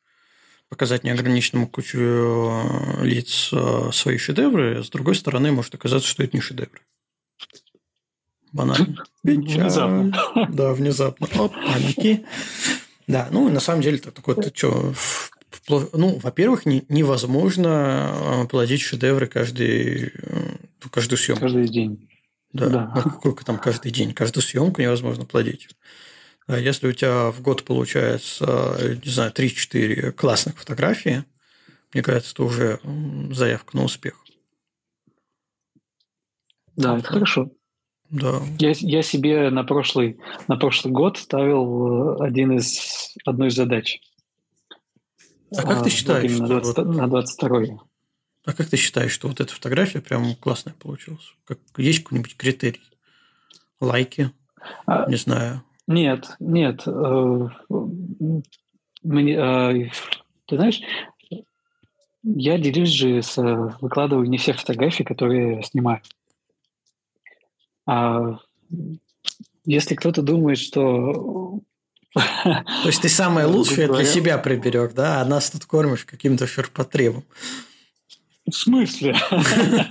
[0.68, 6.36] показать неограниченному кучу э, лиц э, свои шедевры, с другой стороны, может оказаться, что это
[6.36, 6.80] не шедевры.
[8.52, 9.04] Банально.
[9.22, 10.12] Внезапно.
[10.50, 11.26] Да, внезапно.
[11.38, 12.24] Оп, паники.
[13.06, 14.92] Да, ну, на самом деле, это такой, ты что,
[15.92, 20.56] ну, во-первых, не, невозможно а, плодить шедевры каждый, э,
[20.90, 21.42] каждую съемку.
[21.42, 22.08] Каждый день.
[22.52, 22.68] Да.
[22.68, 22.92] да.
[22.94, 24.12] Ну, сколько там каждый день?
[24.12, 25.68] Каждую съемку невозможно плодить.
[26.48, 31.24] А если у тебя в год получается, не знаю, 3-4 классных фотографии,
[31.94, 32.80] мне кажется, это уже
[33.30, 34.14] заявка на успех.
[36.76, 37.50] Да, это хорошо.
[38.10, 38.40] Да.
[38.58, 40.18] Я, я себе на прошлый,
[40.48, 44.00] на прошлый год ставил э, один из, одну из задач–
[45.56, 46.42] а как ты считаешь, что...
[46.42, 46.86] На, 20, вот...
[46.86, 47.60] на 22
[48.44, 51.34] А как ты считаешь, что вот эта фотография прям классная получилась?
[51.44, 52.82] Как, есть какой-нибудь критерий?
[53.80, 54.30] Лайки?
[54.86, 55.08] А...
[55.08, 55.62] Не знаю.
[55.88, 56.82] Нет, нет.
[56.86, 57.48] Э,
[59.02, 59.90] мне, э,
[60.46, 60.80] ты знаешь,
[62.22, 63.36] я делюсь же, с,
[63.80, 66.02] выкладываю не все фотографии, которые я снимаю.
[67.86, 68.38] А
[69.64, 71.60] если кто-то думает, что
[72.12, 77.24] то есть ты самое лучшее для себя приберег, да, а нас тут кормишь каким-то ширпотребом.
[78.46, 79.16] В смысле?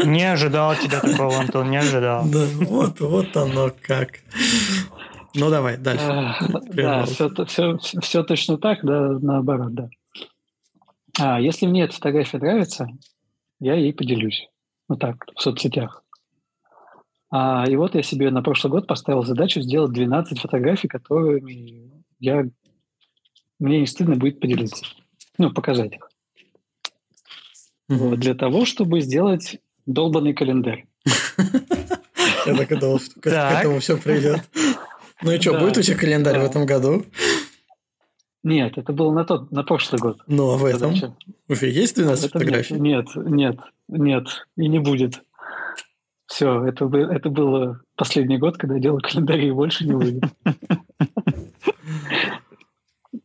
[0.03, 2.25] Не ожидал тебя такого, Антон, не ожидал.
[2.29, 4.19] Да, вот, вот оно как.
[5.35, 6.05] Ну, давай, дальше.
[6.73, 9.89] Да, все, все, все точно так, да, наоборот, да.
[11.19, 12.87] А, если мне эта фотография нравится,
[13.59, 14.49] я ей поделюсь.
[14.87, 16.03] Вот так, в соцсетях.
[17.29, 22.45] А, и вот я себе на прошлый год поставил задачу сделать 12 фотографий, которыми я,
[23.59, 24.85] мне не стыдно будет поделиться,
[25.37, 26.09] ну, показать их.
[27.89, 30.85] Вот, для того, чтобы сделать долбанный календарь.
[32.45, 34.41] Я так и думал, что к этому все придет.
[35.23, 37.05] Ну и что, будет у тебя календарь в этом году?
[38.43, 40.19] Нет, это было на тот, на прошлый год.
[40.27, 40.93] Ну, а в этом?
[41.49, 42.75] Уже есть 12 фотографий?
[42.75, 43.57] Нет, нет,
[43.87, 45.21] нет, и не будет.
[46.27, 50.23] Все, это, это было последний год, когда я делал календарь, и больше не будет.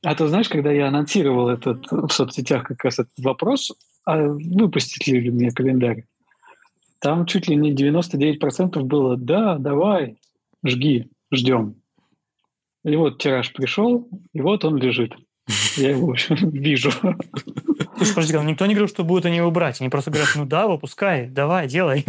[0.05, 3.73] А ты знаешь, когда я анонсировал этот в соцсетях как раз этот вопрос,
[4.05, 6.05] а выпустить ли мне календарь,
[6.99, 10.17] там чуть ли не 99% было «да, давай,
[10.65, 11.82] жги, ждем».
[12.85, 15.13] И вот тираж пришел, и вот он лежит.
[15.77, 16.91] Я его, в общем, вижу.
[17.97, 19.81] Слушай, подожди, никто не говорил, что будут они его брать.
[19.81, 22.05] Они просто говорят, ну да, выпускай, давай, делай.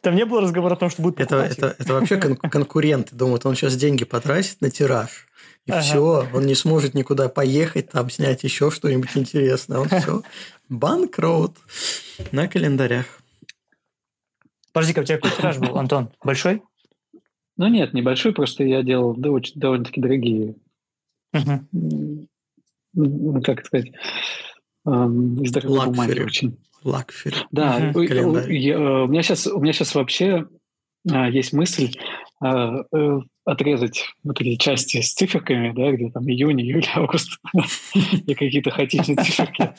[0.00, 3.46] Там не было разговора о том, что будет это, это, это вообще кон- конкуренты думают,
[3.46, 5.26] он сейчас деньги потратит на тираж.
[5.66, 5.80] И ага.
[5.80, 9.78] все, он не сможет никуда поехать, там снять еще что-нибудь интересное.
[9.78, 10.22] Он все,
[10.68, 11.56] банкрот
[12.30, 13.06] на календарях.
[14.72, 16.10] Подожди-ка, у тебя какой тираж был, Антон?
[16.22, 16.62] Большой?
[17.56, 20.56] Ну нет, небольшой, просто я делал довольно-таки дорогие.
[21.32, 23.92] Ну, как сказать,
[24.86, 26.58] из дорогой бумаги очень.
[26.84, 27.36] Лакфери.
[27.50, 28.02] Да, угу.
[28.02, 30.46] я, у, меня сейчас, у меня сейчас вообще
[31.10, 31.92] а, есть мысль
[32.40, 37.40] а, э, отрезать вот эти части с циферками, да, где там июнь, июль, август,
[38.26, 39.70] и какие-то хаотичные циферки,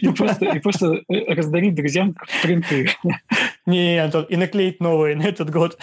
[0.00, 2.88] и просто, и просто э, раздарить друзьям принты.
[3.66, 5.76] Не, Антон, и наклеить новые на этот год.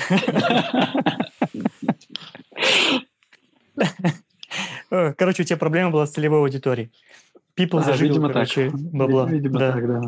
[4.89, 6.91] Короче, у тебя проблема была с целевой аудиторией.
[7.57, 8.79] People а, зажигал, видимо, короче, так.
[8.79, 9.27] бабла.
[9.27, 9.71] Видимо, да.
[9.73, 10.01] так, да.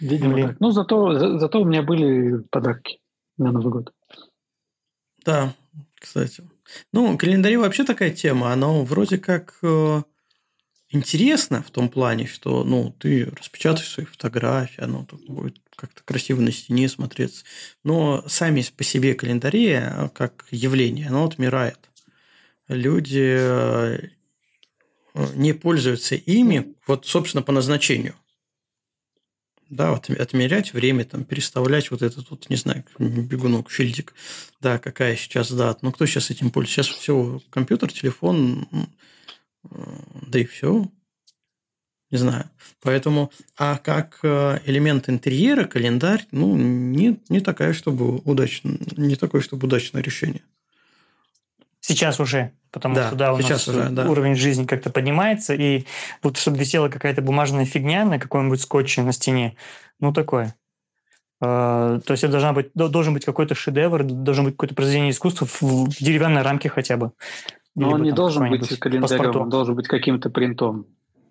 [0.00, 0.48] Видимо, Блин.
[0.48, 0.60] так.
[0.60, 3.00] Ну, зато, за, зато у меня были подарки
[3.36, 3.92] на Новый год.
[5.24, 5.54] Да,
[5.98, 6.42] кстати.
[6.92, 8.52] Ну, календари вообще такая тема.
[8.52, 10.02] Она вроде как э,
[10.90, 16.52] интересно в том плане, что ну, ты распечатаешь свои фотографии, оно будет как-то красиво на
[16.52, 17.44] стене смотреться.
[17.84, 19.80] Но сами по себе календари,
[20.14, 21.78] как явление, оно отмирает.
[22.68, 23.98] Люди э,
[25.34, 28.14] не пользуются ими, вот, собственно, по назначению.
[29.70, 34.14] Да, вот отмерять время, там, переставлять вот этот вот, не знаю, бегунок, шильдик,
[34.60, 35.80] да, какая сейчас дата.
[35.82, 36.82] Ну, кто сейчас этим пользуется?
[36.84, 38.66] Сейчас все, компьютер, телефон,
[39.62, 40.90] да и все.
[42.10, 42.50] Не знаю.
[42.80, 49.42] Поэтому, а как э, элемент интерьера, календарь, ну, не, не такая, чтобы удачно, не такое,
[49.42, 50.42] чтобы удачное решение.
[51.88, 54.06] Сейчас уже, потому да, что да, у нас уже, да.
[54.10, 55.86] уровень жизни как-то поднимается, и
[56.22, 59.56] вот чтобы висела какая-то бумажная фигня на каком-нибудь скотче на стене,
[59.98, 60.54] ну такое.
[61.42, 65.46] Uh, то есть это должна быть, должен быть какой-то шедевр, должен быть какое-то произведение искусства
[65.46, 67.12] в, деревянной рамке хотя бы.
[67.74, 70.88] Но он не должен быть календарем, он должен быть каким-то принтом.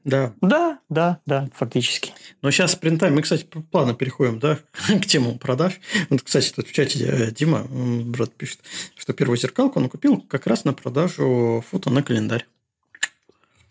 [0.07, 0.34] Да.
[0.39, 2.13] Да, да, да, фактически.
[2.41, 4.57] Но сейчас принтами, мы, кстати, плавно переходим, да,
[5.01, 5.81] к тему продаж.
[6.09, 8.61] Вот, кстати, тут в чате э, Дима, брат, пишет,
[8.95, 12.45] что первую зеркалку он купил как раз на продажу фото на календарь.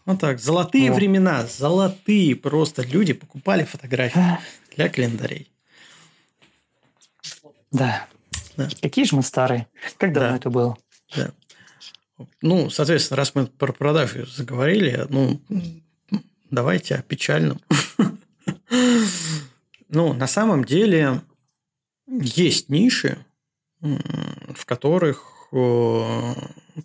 [0.04, 0.38] Вот так.
[0.38, 0.94] Золотые О.
[0.94, 4.38] времена, золотые просто люди покупали фотографии
[4.76, 5.50] для календарей.
[7.72, 8.06] Да.
[8.58, 8.68] да.
[8.82, 9.68] Какие же мы старые.
[9.96, 10.36] Как давно да.
[10.36, 10.76] это было?
[11.16, 11.30] Да.
[12.42, 15.40] Ну, соответственно, раз мы про продажи заговорили, ну,
[16.50, 17.60] давайте о печальном.
[19.88, 21.22] Ну, на самом деле
[22.08, 23.24] есть ниши,
[23.80, 25.48] в которых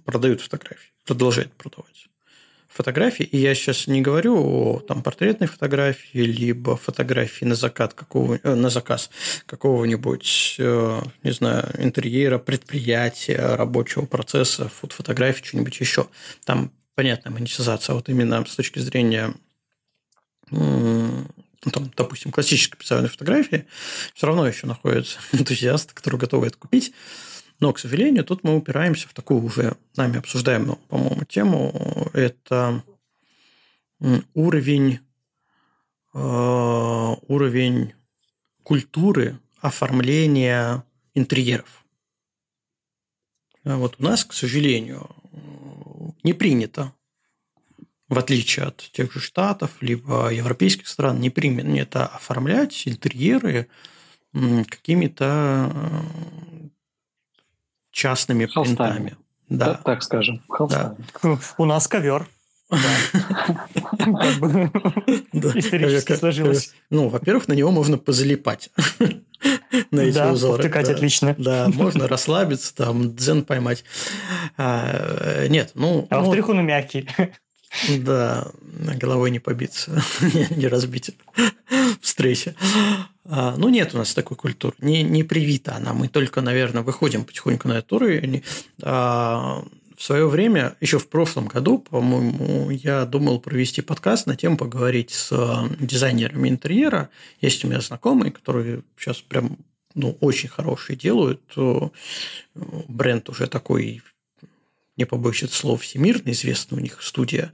[0.06, 2.08] продают фотографии, продолжают продавать
[2.72, 3.24] фотографии.
[3.24, 8.56] И я сейчас не говорю о там, портретной фотографии, либо фотографии на, закат какого, э,
[8.56, 9.10] на заказ
[9.46, 16.08] какого-нибудь, э, не знаю, интерьера, предприятия, рабочего процесса, фотографии, что-нибудь еще.
[16.46, 17.94] Там понятная монетизация.
[17.94, 19.34] А вот именно с точки зрения
[20.52, 23.68] ну, там, допустим, классической специальной фотографии,
[24.14, 26.94] все равно еще находятся энтузиасты, которые готовы это купить.
[27.60, 32.10] Но, к сожалению, тут мы упираемся в такую уже нами обсуждаемую, по-моему, тему.
[32.14, 32.84] Это
[34.34, 35.00] уровень,
[36.14, 37.94] э, уровень
[38.64, 40.84] культуры оформления
[41.14, 41.86] интерьеров.
[43.64, 45.08] Вот у нас, к сожалению,
[46.24, 46.94] не принято
[48.12, 53.68] в отличие от тех же Штатов, либо европейских стран, не принято оформлять интерьеры
[54.34, 56.02] какими-то э,
[57.92, 58.76] частными Холстами.
[58.76, 59.18] принтами.
[59.48, 59.66] Да.
[59.76, 60.44] Так, так скажем.
[60.70, 60.98] Да.
[61.58, 62.28] У нас ковер.
[65.32, 66.74] Исторически сложилось.
[66.90, 68.72] Ну, во-первых, на него можно позалипать.
[69.92, 70.70] На эти да, узоры.
[70.70, 71.34] отлично.
[71.38, 73.86] Да, можно расслабиться, там, дзен поймать.
[74.58, 76.08] А, нет, ну...
[76.10, 77.08] А во-вторых, он мягкий.
[78.00, 78.52] Да,
[79.00, 80.04] головой не побиться,
[80.56, 81.16] не разбить
[82.02, 82.56] в стрессе.
[83.26, 85.94] А, ну, нет у нас такой культуры, не, не привита она.
[85.94, 88.44] Мы только, наверное, выходим потихоньку на эту уровень.
[88.82, 89.64] А,
[89.96, 95.12] в свое время, еще в прошлом году, по-моему, я думал провести подкаст на тему поговорить
[95.12, 95.32] с
[95.80, 97.10] дизайнерами интерьера.
[97.40, 99.58] Есть у меня знакомые, которые сейчас прям
[99.94, 101.42] ну, очень хорошие делают.
[102.56, 104.02] Бренд уже такой
[105.02, 107.52] не побоюсь это слов, всемирно известна у них студия.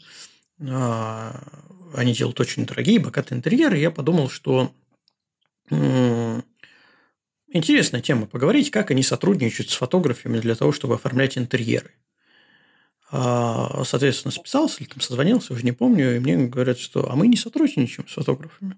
[0.60, 1.42] А,
[1.94, 3.78] они делают очень дорогие, богатые интерьеры.
[3.78, 4.74] Я подумал, что
[5.70, 6.44] интересная
[8.02, 11.92] тема поговорить, как они сотрудничают с фотографами для того, чтобы оформлять интерьеры.
[13.10, 17.28] А, соответственно, списался или там созвонился, уже не помню, и мне говорят, что а мы
[17.28, 18.76] не сотрудничаем с фотографами.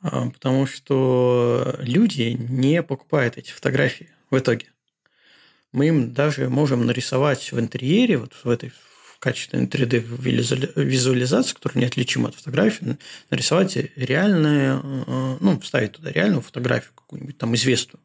[0.00, 4.66] А, потому что люди не покупают эти фотографии в итоге
[5.72, 12.28] мы им даже можем нарисовать в интерьере, вот в этой в качественной 3D-визуализации, которая неотличима
[12.28, 12.98] от фотографии,
[13.30, 18.00] нарисовать реальные, э, ну, вставить туда реальную фотографию какую-нибудь там известную.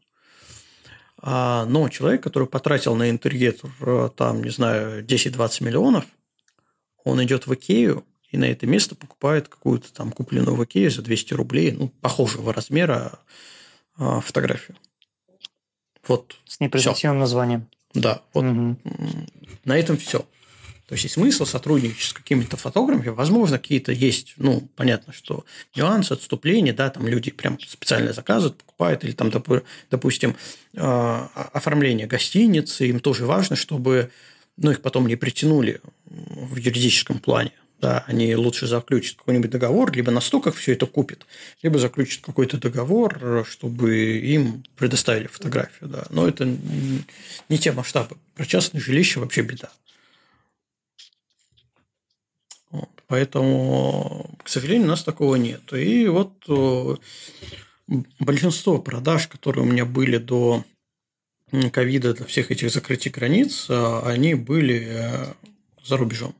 [1.26, 6.06] А, но человек, который потратил на интерьер, э, там, не знаю, 10-20 миллионов,
[7.04, 11.04] он идет в Икею и на это место покупает какую-то там купленную в Икее за
[11.04, 13.20] 200 рублей, ну, похожего размера
[14.00, 14.76] э, фотографию.
[16.08, 16.36] Вот.
[16.46, 17.68] С непроизносимым названием.
[17.94, 18.78] Да, вот угу.
[19.66, 20.26] на этом все.
[20.88, 23.10] То есть, есть смысл сотрудничать с какими-то фотографами.
[23.10, 29.04] Возможно, какие-то есть, ну, понятно, что нюансы, отступления, да, там люди прям специально заказывают, покупают,
[29.04, 29.32] или там,
[29.90, 30.36] допустим,
[30.76, 34.12] а, оформление гостиницы, им тоже важно, чтобы
[34.58, 37.54] ну, их потом не притянули в юридическом плане
[37.84, 41.26] да, они лучше заключат какой-нибудь договор, либо на стоках все это купят,
[41.62, 45.90] либо заключат какой-то договор, чтобы им предоставили фотографию.
[45.90, 46.06] Да.
[46.10, 48.16] Но это не те масштабы.
[48.36, 49.70] Про частное жилище вообще беда.
[52.72, 52.90] Вот.
[53.08, 55.74] Поэтому, к сожалению, у нас такого нет.
[55.74, 56.96] И вот э,
[58.20, 60.64] большинство продаж, которые у меня были до
[61.74, 65.34] ковида, до всех этих закрытий границ, э, они были э,
[65.84, 66.34] за рубежом.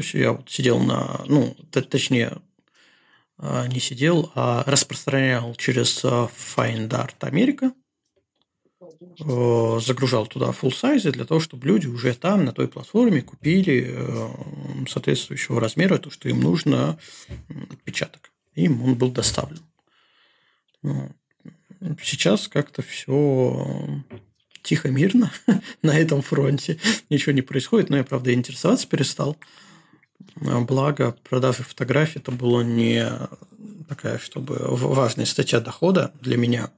[0.00, 2.38] То есть я вот сидел на, ну, точнее,
[3.36, 7.74] а, не сидел, а распространял через а, Find Art Америка,
[9.18, 14.86] загружал туда full size для того, чтобы люди уже там, на той платформе, купили э,
[14.88, 16.98] соответствующего размера то, что им нужно,
[17.70, 18.32] отпечаток.
[18.54, 19.60] Им он был доставлен.
[20.82, 21.14] Ну,
[22.02, 24.02] сейчас как-то все
[24.62, 25.30] тихо, мирно
[25.82, 26.78] на этом фронте.
[27.08, 29.36] Ничего не происходит, но я, правда, интересоваться перестал.
[30.36, 33.06] А, благо, продажи фотографий это было не
[33.88, 36.70] такая, чтобы важная статья дохода для меня.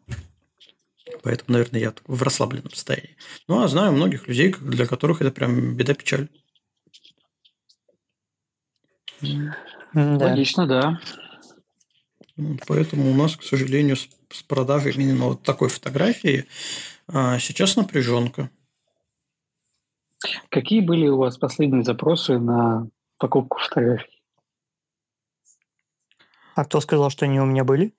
[1.23, 3.17] Поэтому, наверное, я в расслабленном состоянии.
[3.49, 6.29] Ну, а знаю многих людей, для которых это прям беда-печаль.
[9.21, 9.57] Да.
[9.95, 11.01] Логично, да.
[12.67, 16.47] Поэтому у нас, к сожалению, с продажей именно вот такой фотографии
[17.07, 18.51] а, сейчас напряженка.
[20.49, 22.89] Какие были у вас последние запросы на
[23.23, 24.21] покупку фотографий.
[26.57, 27.95] А кто сказал, что они у меня были?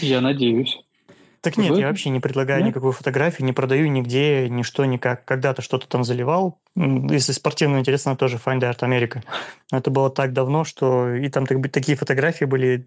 [0.00, 0.78] Я надеюсь.
[1.40, 5.24] Так нет, я вообще не предлагаю никакую фотографию, не продаю нигде, ничто, никак.
[5.24, 6.60] Когда-то что-то там заливал.
[6.76, 9.22] Если спортивно интересно, тоже Find Art America.
[9.72, 12.86] Но это было так давно, что и там такие фотографии были,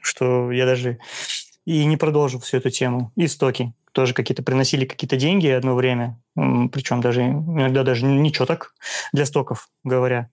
[0.00, 0.98] что я даже
[1.64, 3.12] и не продолжил всю эту тему.
[3.16, 8.74] И стоки тоже какие-то приносили какие-то деньги одно время, причем даже иногда даже ничего так
[9.12, 10.30] для стоков говоря.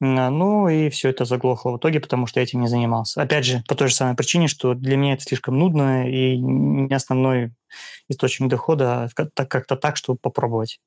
[0.00, 3.22] Ну и все это заглохло в итоге, потому что я этим не занимался.
[3.22, 6.92] Опять же, по той же самой причине, что для меня это слишком нудно и не
[6.92, 7.52] основной
[8.08, 10.80] источник дохода, а так как-то так, чтобы попробовать.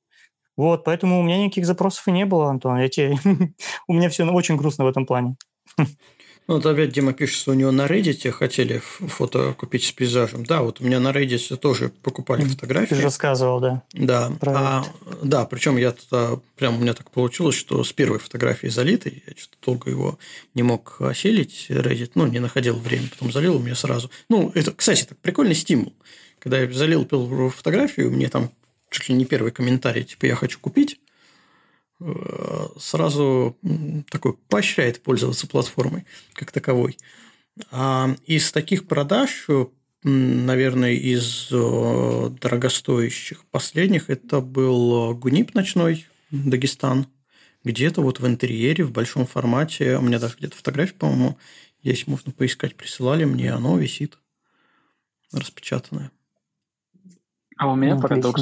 [0.56, 2.78] Вот, поэтому у меня никаких запросов и не было, Антон.
[2.78, 3.18] Я тебе...
[3.88, 5.36] у меня все очень грустно в этом плане.
[6.48, 10.46] Ну, вот опять Дима пишет, что у него на Reddit хотели фото купить с пейзажем.
[10.46, 12.90] Да, вот у меня на Reddit тоже покупали фотографии.
[12.90, 13.84] Ты же рассказывал, да.
[13.92, 14.32] Да.
[14.44, 14.86] А,
[15.22, 19.34] да, причем я тогда, прям у меня так получилось, что с первой фотографии залитой, я
[19.36, 20.20] что-то долго его
[20.54, 24.10] не мог осилить, Reddit, ну, не находил время, потом залил у меня сразу.
[24.30, 25.94] Ну, это, кстати, это прикольный стимул.
[26.40, 28.52] Когда я залил первую фотографию, мне там
[28.90, 30.98] чуть ли не первый комментарий, типа, я хочу купить,
[32.80, 33.58] сразу
[34.12, 36.98] такой поощряет пользоваться платформой как таковой.
[37.72, 39.48] А из таких продаж,
[40.04, 47.08] наверное, из э, дорогостоящих последних, это был Гунип ночной, Дагестан.
[47.64, 51.38] Где-то вот в интерьере, в большом формате, у меня даже где-то фотография, по-моему,
[51.82, 54.20] есть, можно поискать, присылали мне, оно висит
[55.34, 56.12] распечатанное.
[57.58, 58.42] А у меня ну, парадокс.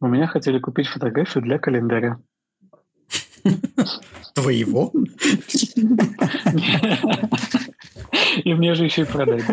[0.00, 2.20] У меня хотели купить фотографию для календаря.
[4.34, 4.92] Твоего?
[8.44, 9.44] И мне же еще и продать.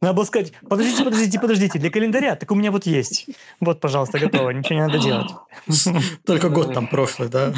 [0.00, 3.26] Надо было сказать, подождите, подождите, подождите, для календаря, так у меня вот есть.
[3.60, 5.30] Вот, пожалуйста, готово, ничего не надо делать.
[6.24, 7.52] Только год там прошлый, да?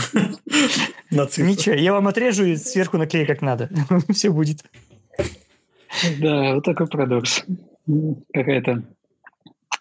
[1.10, 3.68] Ничего, я вам отрежу и сверху наклею как надо.
[4.12, 4.64] Все будет.
[6.18, 7.44] Да, вот такой парадокс.
[8.32, 8.84] Какая-то,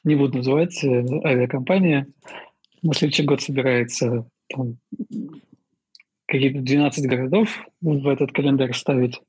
[0.04, 2.08] не буду называть, э, авиакомпания
[2.82, 4.26] на следующий год собирается
[6.26, 7.50] какие-то 12 городов
[7.82, 9.22] в этот календарь ставить.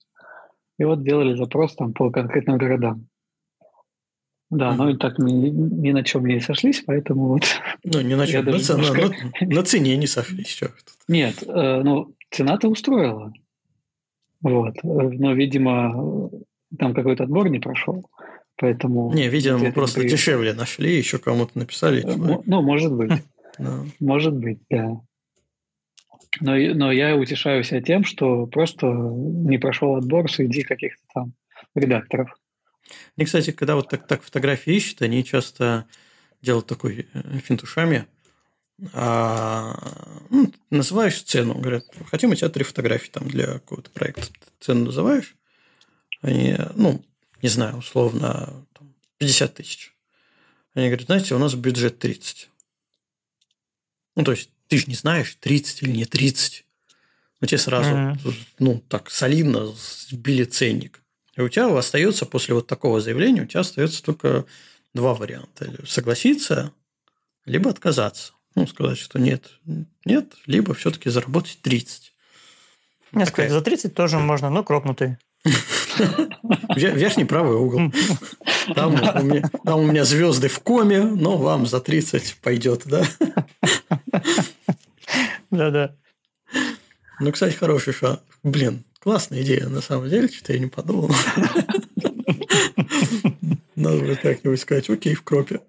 [0.79, 3.07] И вот делали запрос там по конкретным городам.
[4.51, 4.77] Да, mm-hmm.
[4.77, 7.45] но и так ни, ни на чем не сошлись, поэтому вот...
[7.85, 9.17] Ну, не на чем, на, цена, немножко...
[9.41, 10.61] на, на цене не сошлись.
[11.07, 13.33] Нет, э, ну, цена-то устроила.
[14.43, 14.75] Вот.
[14.83, 16.31] Но, видимо,
[16.79, 18.05] там какой-то отбор не прошел.
[18.57, 19.13] Поэтому...
[19.15, 20.09] Не, видимо, мы просто при...
[20.09, 22.03] дешевле нашли, еще кому-то написали.
[22.05, 23.13] Ну, ну, может быть.
[24.01, 25.03] Может быть, да.
[26.39, 31.33] Но, но я утешаю себя тем, что просто не прошел отбор среди каких-то там
[31.75, 32.37] редакторов.
[33.17, 35.87] И, кстати, когда вот так, так фотографии ищут, они часто
[36.41, 38.07] делают такой э, финтушами.
[38.93, 39.77] А,
[40.31, 44.27] ну, называешь цену, говорят, хотим у тебя три фотографии там для какого-то проекта.
[44.59, 45.37] Цену называешь,
[46.23, 47.05] они, ну,
[47.43, 48.67] не знаю, условно,
[49.19, 49.95] 50 тысяч.
[50.75, 52.49] Они говорят, знаете, у нас бюджет 30.
[54.17, 56.65] Ну, то есть, ты же не знаешь, 30 или не 30.
[57.41, 58.35] Ну, тебе сразу, mm-hmm.
[58.61, 59.75] ну, так солидно
[60.09, 61.03] сбили ценник.
[61.37, 64.47] И у тебя остается после вот такого заявления, у тебя остается только
[64.95, 65.75] два варианта.
[65.85, 66.73] Согласиться,
[67.47, 68.33] либо отказаться.
[68.55, 69.59] Ну, сказать, что нет,
[70.05, 72.13] нет, либо все-таки заработать 30.
[73.13, 73.51] Нет, Такая...
[73.51, 75.17] за 30 тоже можно, но кропнутый.
[76.77, 77.93] Верхний правый угол.
[78.75, 83.05] Там у, меня, там у меня звезды в коме, но вам за 30 пойдет, да?
[85.51, 85.97] Да-да.
[87.21, 88.23] Ну, кстати, хороший шаг.
[88.43, 91.11] Блин, классная идея, на самом деле, что-то я не подумал.
[93.77, 95.61] Надо будет как-нибудь сказать, окей, в кропе.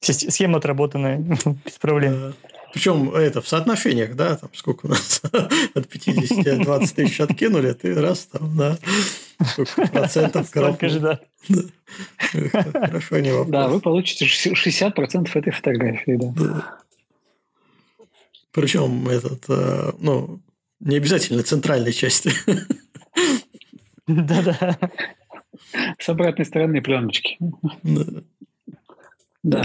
[0.00, 1.18] Схема отработанная,
[1.64, 2.34] без проблем.
[2.74, 5.22] Причем это в соотношениях, да, там сколько у нас
[5.74, 8.76] от 50 20 тысяч откинули, ты раз там, да,
[9.46, 11.20] сколько процентов Столько же, да.
[12.72, 13.48] Хорошо, не вопрос.
[13.48, 16.32] Да, вы получите 60% этой фотографии, да.
[16.36, 16.78] да.
[18.50, 20.40] Причем этот, э, ну,
[20.80, 22.32] не обязательно центральной части.
[24.08, 24.78] Да-да.
[26.00, 27.38] С обратной стороны пленочки.
[27.84, 28.04] Да.
[29.44, 29.62] Да.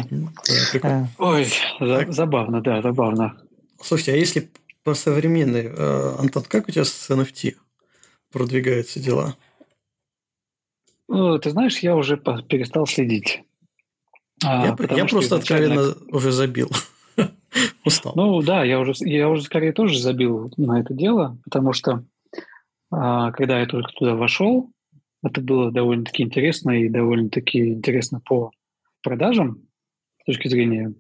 [0.84, 1.48] да Ой,
[1.80, 3.42] за, забавно, да, забавно.
[3.82, 4.50] Слушайте, а если
[4.84, 7.56] по современной, э, Антон, как у тебя с NFT
[8.32, 9.38] продвигаются дела?
[11.08, 13.42] Ну, ты знаешь, я уже перестал следить.
[14.44, 16.70] А, я, я просто откровенно уже забил.
[17.86, 18.12] Устал.
[18.16, 22.04] Ну да, я уже, я уже скорее тоже забил на это дело, потому что
[22.92, 24.70] а, когда я только туда вошел,
[25.24, 28.52] это было довольно-таки интересно и довольно-таки интересно по
[29.02, 29.69] продажам
[30.30, 30.94] точки зрения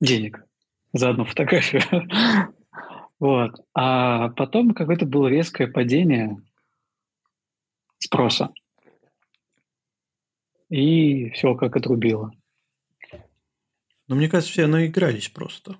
[0.00, 0.44] денег
[0.92, 1.82] за одну фотографию.
[3.18, 3.52] вот.
[3.74, 6.40] А потом какое-то было резкое падение
[7.98, 8.52] спроса.
[10.68, 12.30] И все как отрубило.
[14.06, 15.76] Но мне кажется, все наигрались просто.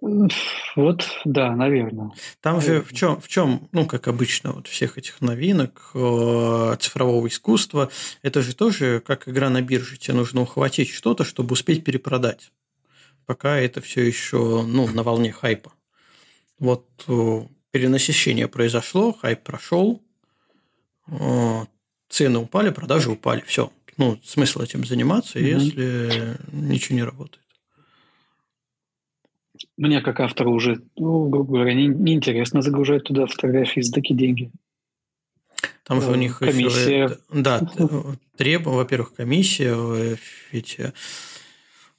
[0.00, 2.10] Вот, да, наверное.
[2.40, 7.26] Там же в чем, в чем, ну, как обычно, вот всех этих новинок э, цифрового
[7.26, 7.90] искусства,
[8.22, 9.98] это же тоже как игра на бирже.
[9.98, 12.50] Тебе нужно ухватить что-то, чтобы успеть перепродать,
[13.26, 15.72] пока это все еще, ну, на волне хайпа.
[16.58, 20.02] Вот э, перенасыщение произошло, хайп прошел,
[21.08, 21.64] э,
[22.08, 23.70] цены упали, продажи упали, все.
[23.98, 25.42] Ну, смысл этим заниматься, mm-hmm.
[25.42, 27.49] если ничего не работает
[29.80, 34.50] мне как автору уже, ну, грубо говоря, неинтересно не загружать туда фотографии за такие деньги.
[35.84, 37.04] Там же у них комиссия.
[37.04, 37.60] Еще, да,
[38.36, 40.18] требования, во-первых, комиссия,
[40.52, 40.92] эти,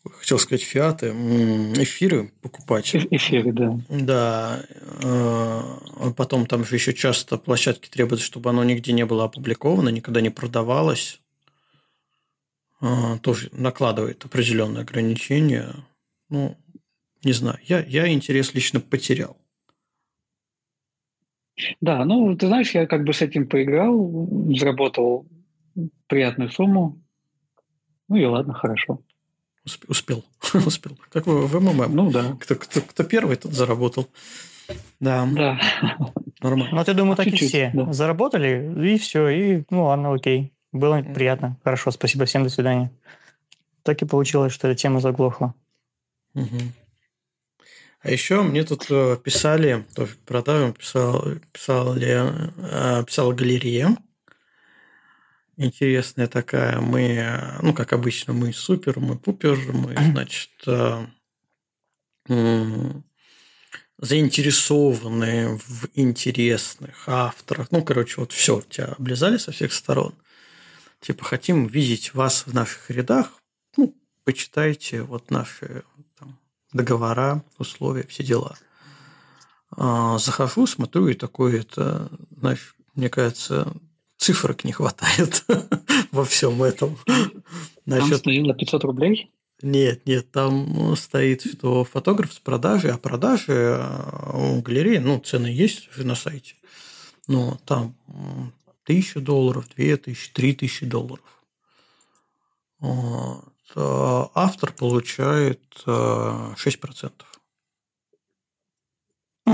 [0.04, 2.96] хотел сказать, фиаты, эфиры покупать.
[2.96, 3.80] Эфиры, да.
[3.90, 4.64] Да.
[5.04, 10.22] Э, потом там же еще часто площадки требуют, чтобы оно нигде не было опубликовано, никогда
[10.22, 11.20] не продавалось.
[12.80, 15.74] Э, тоже накладывает определенные ограничения.
[16.30, 16.56] Ну,
[17.24, 19.38] не знаю, я, я интерес лично потерял.
[21.80, 25.28] Да, ну, ты знаешь, я как бы с этим поиграл, заработал
[26.08, 27.00] приятную сумму.
[28.08, 29.02] Ну и ладно, хорошо.
[29.88, 30.26] Успел,
[30.66, 30.98] успел.
[31.10, 31.96] Как вы в МММ.
[31.96, 32.36] Ну да.
[32.40, 34.08] Кто, кто, кто первый, тот заработал.
[35.00, 35.28] Да.
[35.32, 35.60] Да.
[36.42, 36.76] Нормально.
[36.76, 37.72] Ну, ты думаю, так и все.
[37.74, 37.94] Да.
[37.94, 40.54] Заработали, и все, и ну ладно, окей.
[40.72, 41.58] Было приятно.
[41.64, 42.92] Хорошо, спасибо всем, до свидания.
[43.84, 45.54] Так и получилось, что эта тема заглохла.
[46.34, 46.58] Угу.
[48.02, 52.24] А еще мне тут э, писали, тоже продажам писал, писали,
[52.58, 53.96] э, писала галерея.
[55.56, 56.82] Интересная такая.
[56.82, 61.06] Мы, ну, как обычно, мы супер, мы пупер, мы, значит, э,
[64.00, 67.68] заинтересованы в интересных авторах.
[67.70, 70.16] Ну, короче, вот все, тебя облизали со всех сторон.
[71.02, 73.42] Типа, хотим видеть вас в наших рядах.
[73.78, 75.84] Ну, почитайте вот наши
[76.74, 78.56] договора, условия, все дела.
[79.76, 83.74] А, захожу, смотрю, и такое это, знаешь, мне кажется,
[84.18, 85.46] цифрок не хватает
[86.12, 86.98] во всем этом.
[87.86, 88.24] Насчет...
[88.24, 89.32] Там на 500 рублей?
[89.62, 95.48] Нет, нет, там стоит, что фотограф с продажи, а продажи а, у галереи, ну, цены
[95.48, 96.56] есть на сайте,
[97.28, 97.96] но там
[98.84, 101.24] тысяча долларов, две тысячи, три тысячи долларов.
[103.76, 107.12] Э, автор получает 6%.
[109.46, 109.52] Э,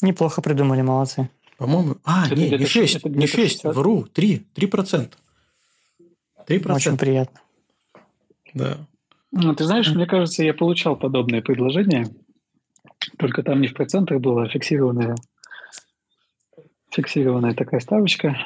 [0.00, 1.30] неплохо придумали, молодцы.
[1.58, 1.96] По-моему...
[2.04, 3.74] А, это, не, не 6, это, не 6, 60?
[3.74, 5.12] вру, 3, 3%.
[6.46, 6.72] 3%.
[6.72, 7.40] Очень приятно.
[8.52, 8.78] Да.
[9.32, 12.06] Ну, ты знаешь, мне кажется, я получал подобное предложение,
[13.18, 15.16] только там не в процентах было, а фиксированная,
[16.90, 18.36] фиксированная такая ставочка.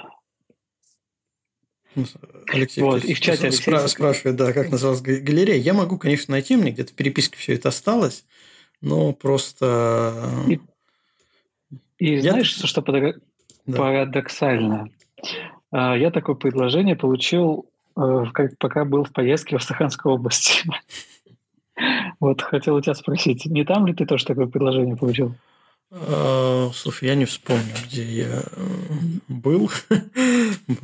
[2.49, 5.61] Алексей вот, и в чате Алексей спра- спрашивает, да, как называлась галерея.
[5.61, 8.25] Я могу, конечно, найти, мне где-то в переписке все это осталось,
[8.81, 10.45] но просто...
[10.49, 10.61] И,
[11.99, 12.33] и я...
[12.33, 12.83] знаешь, что
[13.67, 13.79] да.
[13.79, 14.91] парадоксально?
[15.71, 17.67] А, я такое предложение получил,
[17.97, 18.25] э,
[18.59, 20.63] пока был в поездке в Астраханской области.
[22.19, 25.37] Вот хотел у тебя спросить, не там ли ты тоже такое предложение получил?
[25.91, 28.67] А, слушай, я не вспомню, где я э,
[29.29, 29.71] был.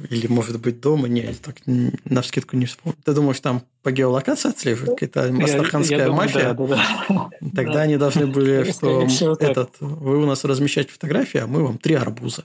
[0.09, 1.09] Или, может быть, дома.
[1.09, 2.97] Не, так на вскидку не вспомню.
[3.05, 6.55] Ты думаешь, там по геолокации отслеживают какая-то астраханская мафия?
[6.55, 7.31] Да, да, да.
[7.55, 9.07] Тогда они должны были, что
[9.41, 12.45] этот, вы у нас размещаете фотографии, а мы вам три арбуза.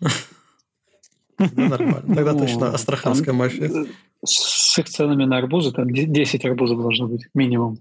[1.38, 2.14] Нормально.
[2.14, 3.86] Тогда точно астраханская мафия.
[4.22, 7.78] С их ценами на арбузы там 10 арбузов должно быть минимум.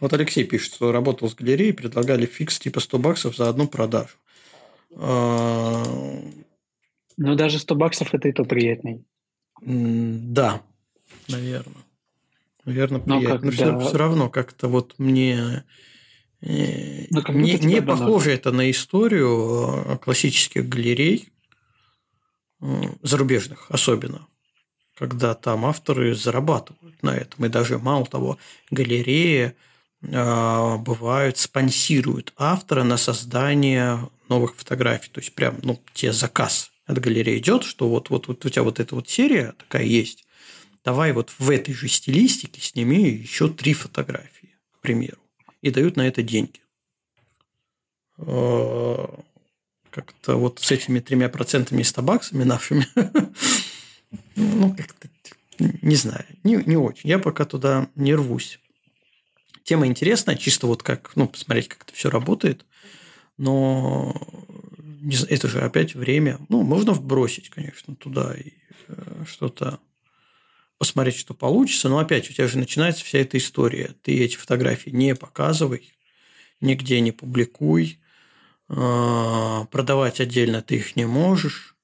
[0.00, 4.16] Вот Алексей пишет, что работал с галереей, предлагали фикс типа 100 баксов за одну продажу.
[4.94, 5.84] А,
[7.16, 9.04] ну, даже 100 баксов это и то приятней.
[9.62, 10.62] Да,
[11.28, 11.84] наверное.
[12.64, 13.38] Наверное, приятно.
[13.38, 15.64] Но, Но все, все равно как-то вот мне
[16.42, 21.28] э, ну, не, не похоже это на историю а, классических галерей,
[23.02, 24.26] зарубежных особенно
[24.96, 27.44] когда там авторы зарабатывают на этом.
[27.44, 28.38] И даже, мало того,
[28.70, 29.54] галереи
[30.02, 35.10] э, бывают спонсируют автора на создание новых фотографий.
[35.10, 38.62] То есть, прям, ну, тебе заказ от галереи идет, что вот, вот, вот у тебя
[38.62, 40.24] вот эта вот серия такая есть.
[40.84, 45.18] Давай вот в этой же стилистике сними еще три фотографии, к примеру.
[45.60, 46.60] И дают на это деньги.
[48.18, 49.20] А,
[49.90, 52.86] как-то вот с этими тремя процентами и 100 баксами нашими
[54.36, 55.08] ну, как-то,
[55.58, 57.08] не знаю, не, не очень.
[57.08, 58.60] Я пока туда не рвусь.
[59.64, 62.64] Тема интересная, чисто вот как, ну, посмотреть, как это все работает.
[63.38, 64.14] Но
[65.28, 66.38] это же опять время.
[66.48, 68.52] Ну, можно вбросить, конечно, туда и
[68.88, 69.80] э, что-то
[70.78, 71.88] посмотреть, что получится.
[71.88, 73.94] Но опять у тебя же начинается вся эта история.
[74.02, 75.92] Ты эти фотографии не показывай,
[76.60, 77.98] нигде не публикуй,
[78.68, 81.75] а, продавать отдельно ты их не можешь.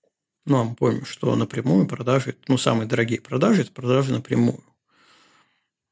[0.44, 4.62] Ну, а мы помним, что напрямую продажи, ну, самые дорогие продажи– это продажи напрямую.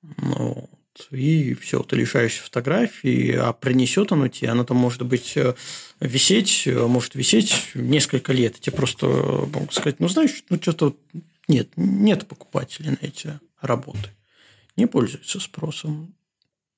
[0.03, 0.69] Ну,
[1.01, 1.11] вот.
[1.11, 5.55] И все, ты лишаешься фотографии, а принесет оно тебе, оно там может быть э,
[6.01, 8.61] висеть, э, может висеть несколько лет.
[8.61, 10.97] Тебе просто могут сказать, ну, знаешь, ну, что-то
[11.49, 14.11] нет, нет покупателей на эти работы.
[14.77, 16.15] Не пользуются спросом.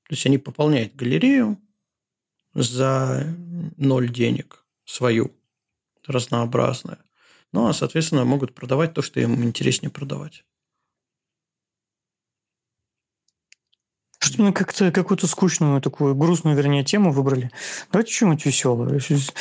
[0.09, 1.59] То есть, они пополняют галерею
[2.55, 3.35] за
[3.77, 5.33] ноль денег свою,
[6.07, 6.99] разнообразную.
[7.53, 10.45] Ну, а, соответственно, могут продавать то, что им интереснее продавать.
[14.19, 17.51] Что мы как-то какую-то скучную, такую грустную, вернее, тему выбрали.
[17.91, 19.01] Давайте что-нибудь веселое.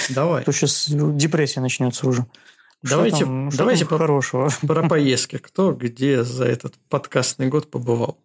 [0.10, 0.42] Давай.
[0.42, 2.26] А то сейчас депрессия начнется уже.
[2.82, 4.50] Давайте, что там, давайте что там хорошего.
[4.68, 5.38] Про поездки.
[5.38, 8.18] Кто где за этот подкастный год побывал?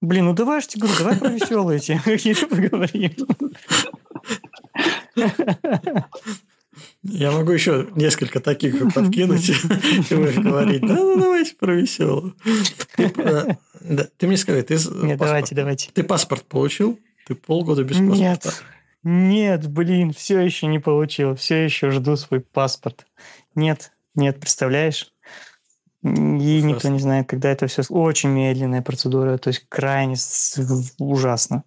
[0.00, 2.02] Блин, ну давай, я тебе говорю, давай про веселые темы
[2.50, 3.14] поговорим.
[7.06, 9.50] Я могу еще несколько таких же подкинуть.
[10.10, 12.34] Будешь говорить, да, ну давайте про веселую.
[12.96, 15.90] Ты, мне скажи, ты Нет, давайте, давайте.
[15.92, 16.98] Ты паспорт получил?
[17.26, 18.18] Ты полгода без паспорта?
[18.18, 18.64] Нет,
[19.02, 21.34] нет, блин, все еще не получил.
[21.36, 23.06] Все еще жду свой паспорт.
[23.54, 25.12] Нет, нет, представляешь?
[26.02, 26.66] И Ужасно.
[26.66, 27.82] никто не знает, когда это все...
[27.90, 30.16] Очень медленная процедура, то есть крайне
[30.98, 31.64] ужасно.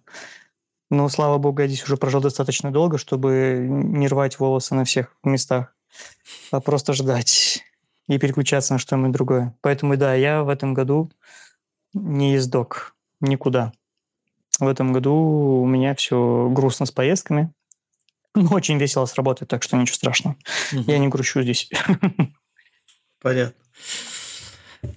[0.90, 5.14] Но, слава богу, я здесь уже прожил достаточно долго, чтобы не рвать волосы на всех
[5.22, 5.74] местах,
[6.50, 7.62] а просто ждать
[8.08, 9.54] и переключаться на что-нибудь другое.
[9.60, 11.10] Поэтому, да, я в этом году
[11.92, 13.72] не ездок никуда.
[14.58, 17.52] В этом году у меня все грустно с поездками.
[18.34, 20.36] Но очень весело с работой, так что ничего страшного.
[20.72, 20.82] Угу.
[20.86, 21.70] Я не грущу здесь.
[23.20, 23.54] Понятно.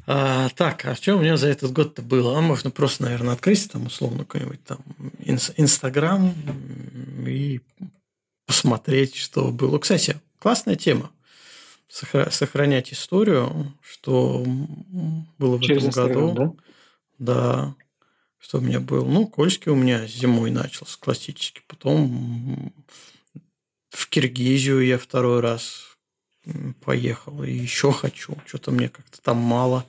[0.06, 2.38] А, так, а что у меня за этот год-то было?
[2.38, 4.80] А можно просто, наверное, открыть там условно какой-нибудь там
[5.58, 6.34] Инстаграм
[7.26, 7.62] и
[8.46, 9.80] посмотреть, что было.
[9.80, 11.12] Кстати, классная тема.
[11.88, 14.46] Сохранять историю, что
[15.38, 16.34] было в Через этом году.
[16.34, 16.54] Да?
[17.18, 17.76] да.
[18.40, 19.06] Что у меня было?
[19.06, 21.62] Ну, Кольский у меня зимой начался классический.
[21.68, 22.74] Потом
[23.90, 25.91] в Киргизию я второй раз
[26.84, 27.44] поехал.
[27.44, 28.38] И еще хочу.
[28.46, 29.86] Что-то мне как-то там мало.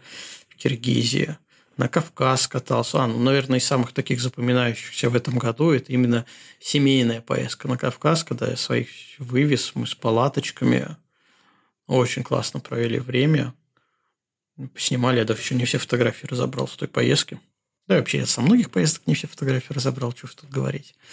[0.56, 1.38] Киргизия.
[1.76, 3.02] На Кавказ катался.
[3.02, 6.26] А, ну, наверное, из самых таких запоминающихся в этом году это именно
[6.60, 8.88] семейная поездка на Кавказ, когда я своих
[9.18, 10.96] вывез, мы с палаточками
[11.86, 13.54] очень классно провели время.
[14.76, 17.40] Снимали, я даже еще не все фотографии разобрал с той поездки.
[17.88, 20.94] Да, вообще я со многих поездок не все фотографии разобрал, что тут говорить.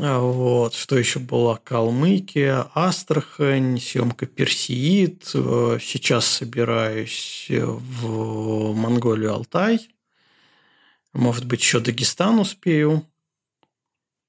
[0.00, 0.74] А вот.
[0.74, 1.54] Что еще было?
[1.62, 5.22] Калмыкия, Астрахань, съемка Персиид.
[5.24, 9.88] Сейчас собираюсь в Монголию, Алтай.
[11.12, 13.06] Может быть, еще Дагестан успею.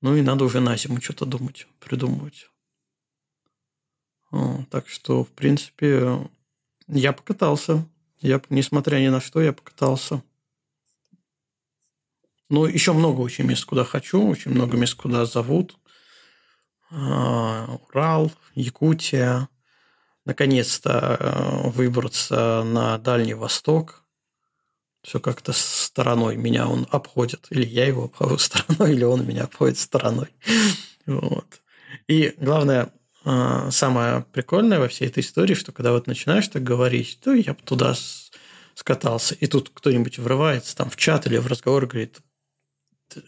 [0.02, 2.48] Ну и надо уже на зиму что-то думать, придумывать.
[4.70, 6.30] Так что, в принципе,
[6.88, 7.86] я покатался.
[8.20, 10.24] Я, несмотря ни на что, я покатался.
[12.52, 15.78] Ну, еще много очень мест, куда хочу, очень много мест, куда зовут.
[16.92, 19.48] А, Урал, Якутия.
[20.26, 24.04] Наконец-то э, выбраться на Дальний Восток.
[25.02, 27.48] Все как-то стороной меня он обходит.
[27.52, 30.28] Или я его обхожу стороной, или он меня обходит стороной.
[31.06, 31.62] Вот.
[32.10, 32.92] И главное,
[33.24, 37.54] а, самое прикольное во всей этой истории, что когда вот начинаешь так говорить, то я
[37.54, 37.96] бы туда
[38.76, 42.20] скатался, и тут кто-нибудь врывается там в чат или в разговор говорит,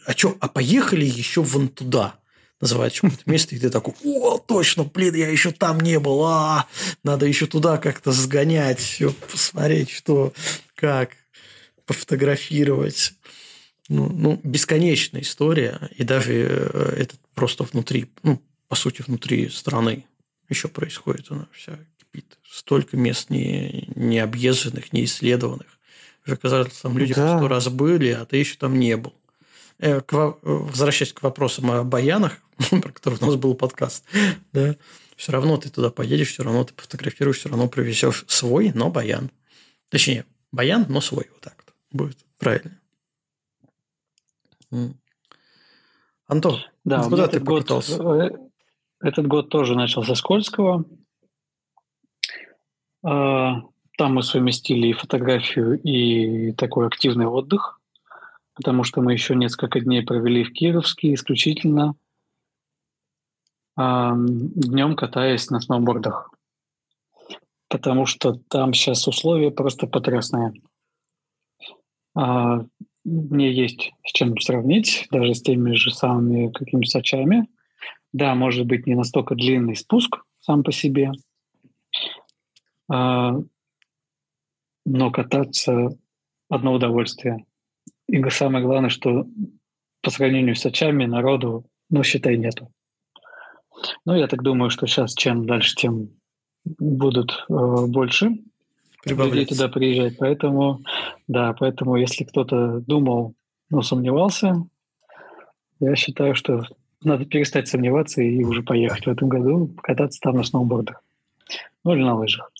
[0.06, 2.16] а что, а поехали еще вон туда?
[2.60, 6.66] Называет какое-то место, и ты такой, о, точно, блин, я еще там не был, а,
[7.02, 10.32] надо еще туда как-то сгонять, все, посмотреть, что,
[10.74, 11.10] как,
[11.84, 13.14] пофотографировать.
[13.88, 20.06] Ну, ну, бесконечная история, и даже э, это просто внутри, ну, по сути, внутри страны
[20.48, 21.26] еще происходит.
[21.30, 22.38] Она вся кипит.
[22.48, 25.66] Столько мест не, не объезженных, не исследованных.
[26.26, 27.36] Уже казалось, там люди да.
[27.36, 29.12] сто раз были, а ты еще там не был.
[29.84, 32.38] Э, к, возвращаясь к вопросам о баянах,
[32.70, 34.06] про которые у нас был подкаст,
[34.50, 34.76] да,
[35.14, 39.30] все равно ты туда поедешь, все равно ты пофотографируешь, все равно привезешь свой, но баян.
[39.90, 41.26] Точнее, баян, но свой.
[41.30, 42.80] Вот так вот будет правильно.
[46.28, 47.98] Антон, да, ну, куда ты покатался?
[47.98, 48.30] Год, э,
[49.00, 50.86] этот год тоже начался с Кольского.
[53.02, 53.60] А,
[53.98, 57.82] там мы совместили и фотографию, и такой активный отдых,
[58.54, 61.94] потому что мы еще несколько дней провели в Кировске исключительно
[63.76, 66.30] а, днем катаясь на сноубордах.
[67.68, 70.52] Потому что там сейчас условия просто потрясные.
[72.16, 72.64] А,
[73.04, 77.48] мне есть с чем сравнить, даже с теми же самыми какими-то сачами.
[78.12, 81.10] Да, может быть, не настолько длинный спуск сам по себе,
[82.88, 83.34] а,
[84.86, 85.98] но кататься
[86.48, 87.44] одно удовольствие.
[88.08, 89.26] И самое главное, что
[90.02, 92.70] по сравнению с очами народу, ну, считай, нету.
[94.04, 96.10] Ну, я так думаю, что сейчас чем дальше, тем
[96.64, 98.38] будут э, больше
[99.04, 100.16] людей туда приезжать.
[100.18, 100.80] Поэтому,
[101.28, 103.34] да, поэтому если кто-то думал,
[103.70, 104.64] но сомневался,
[105.80, 106.62] я считаю, что
[107.02, 111.02] надо перестать сомневаться и уже поехать в этом году, покататься там на сноубордах.
[111.84, 112.50] Ну или на лыжах.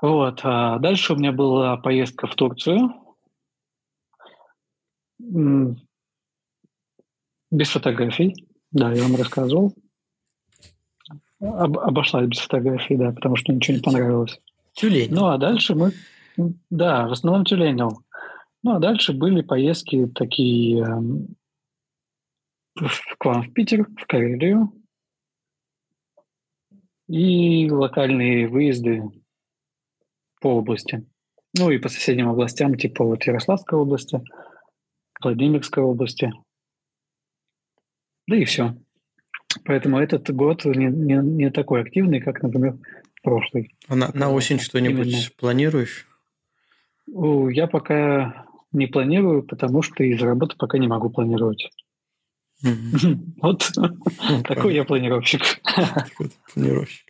[0.00, 0.40] Вот.
[0.44, 2.94] А дальше у меня была поездка в Турцию.
[7.50, 8.34] Без фотографий.
[8.72, 9.74] Да, я вам рассказывал.
[11.40, 14.40] Об, обошлась без фотографий, да, потому что ничего не понравилось.
[14.72, 15.12] Тюлень.
[15.12, 15.92] Ну, а дальше мы...
[16.70, 17.90] Да, в основном тюленем.
[18.62, 21.36] Ну, а дальше были поездки такие эм,
[23.18, 24.72] к вам в Питер, в Карелию.
[27.08, 29.02] И локальные выезды
[30.40, 31.06] по области.
[31.58, 34.22] Ну и по соседним областям, типа вот Ярославской области,
[35.22, 36.32] Владимирской области.
[38.26, 38.76] Да и все.
[39.64, 42.78] Поэтому этот год не, не, не такой активный, как, например,
[43.22, 43.74] прошлый.
[43.88, 45.30] А на, на осень что-нибудь Именно.
[45.36, 46.06] планируешь?
[47.06, 51.70] Я пока не планирую, потому что из работы пока не могу планировать.
[53.42, 53.70] Вот
[54.44, 55.42] такой я планировщик.
[56.54, 57.06] Планировщик.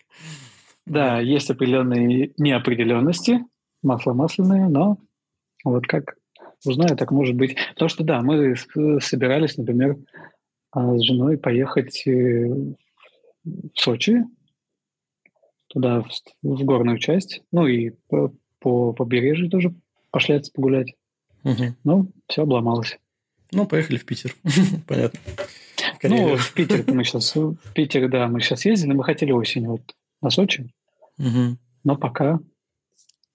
[0.87, 3.41] Да, есть определенные неопределенности,
[3.83, 4.99] масло масляное, но
[5.65, 6.15] вот как
[6.65, 7.57] узнаю, так может быть.
[7.75, 8.57] Потому что, да, мы
[9.01, 9.97] собирались, например,
[10.73, 12.47] а, с женой поехать э,
[13.45, 14.25] в Сочи,
[15.69, 16.05] туда,
[16.43, 19.75] в, горную часть, ну и по, по побережью тоже
[20.11, 20.95] пошляться погулять.
[21.45, 21.75] Угу.
[21.85, 22.99] Ну, все обломалось.
[23.53, 24.35] Ну, поехали в Питер.
[24.87, 25.19] Понятно.
[26.03, 29.95] Ну, в Питер мы сейчас, в Питер, да, мы сейчас ездили, мы хотели осенью вот
[30.21, 30.73] на Сочи,
[31.19, 31.57] угу.
[31.85, 32.39] но пока,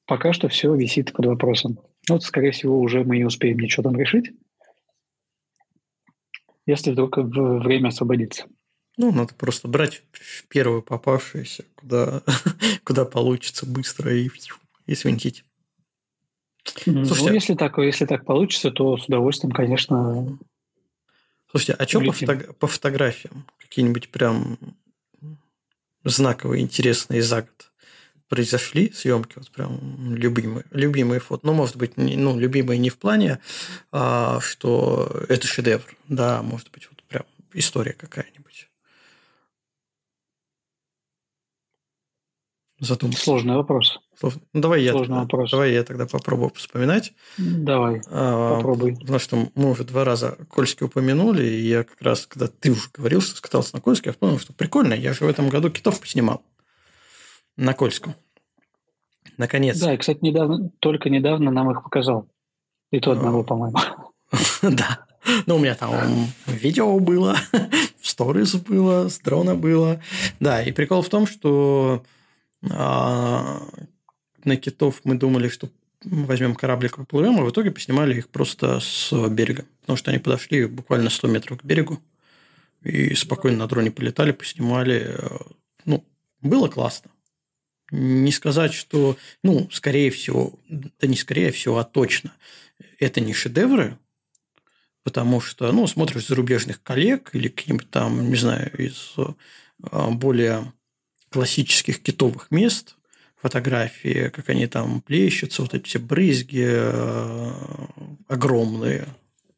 [0.05, 1.79] пока что все висит под вопросом.
[2.07, 4.31] Ну, вот, скорее всего, уже мы не успеем ничего там решить,
[6.65, 8.45] если вдруг время освободится.
[8.97, 10.03] Ну, надо просто брать
[10.47, 12.23] первую попавшуюся, куда,
[12.83, 14.29] куда получится быстро и,
[14.85, 15.43] и свинтить.
[16.83, 20.37] Слушайте, ну, если так, если так получится, то с удовольствием, конечно.
[21.49, 23.45] Слушайте, а что по, фото- по фотографиям?
[23.59, 24.57] Какие-нибудь прям
[26.03, 27.71] знаковые, интересные за год
[28.35, 31.47] произошли съемки, вот прям любимые, любимые фото.
[31.47, 33.39] Ну, может быть, не, ну, любимые не в плане,
[33.93, 37.23] а, что это шедевр, да, может быть, вот прям
[37.53, 38.69] история какая-нибудь.
[42.77, 43.23] Задуматься.
[43.23, 44.01] Сложный вопрос.
[44.19, 44.41] Сложный.
[44.51, 45.51] Ну, давай я, тогда, вопрос.
[45.51, 47.13] давай я тогда попробую вспоминать.
[47.37, 48.97] Давай, а, попробуй.
[48.97, 52.89] Потому что мы уже два раза Кольский упомянули, и я как раз, когда ты уже
[52.93, 56.01] говорил, что скатался на Кольский, я вспомнил, что прикольно, я же в этом году китов
[56.01, 56.43] поснимал
[57.55, 58.15] на Кольском.
[59.37, 59.79] Наконец.
[59.79, 62.27] Да, и, кстати, недавно, только недавно нам их показал.
[62.91, 63.77] И то одного, по-моему.
[64.61, 65.05] Да.
[65.47, 65.91] Ну, у меня там
[66.45, 67.35] видео было,
[68.01, 70.01] сторис было, с дрона было.
[70.39, 72.03] Да, и прикол в том, что
[72.71, 73.61] а,
[74.43, 75.69] на китов мы думали, что
[76.03, 79.65] возьмем кораблик, поплывем, а в итоге поснимали их просто с берега.
[79.81, 81.99] Потому что они подошли буквально 100 метров к берегу
[82.83, 85.17] и спокойно на дроне полетали, поснимали.
[85.85, 86.03] Ну,
[86.41, 87.09] было классно.
[87.91, 92.33] Не сказать, что, ну, скорее всего, да не скорее всего, а точно,
[92.99, 93.97] это не шедевры,
[95.03, 99.15] потому что, ну, смотришь зарубежных коллег или каким-то там, не знаю, из
[99.91, 100.73] а, более
[101.29, 102.95] классических китовых мест,
[103.45, 107.51] фотографии, как они там плещутся, вот эти все брызги э,
[108.27, 109.05] огромные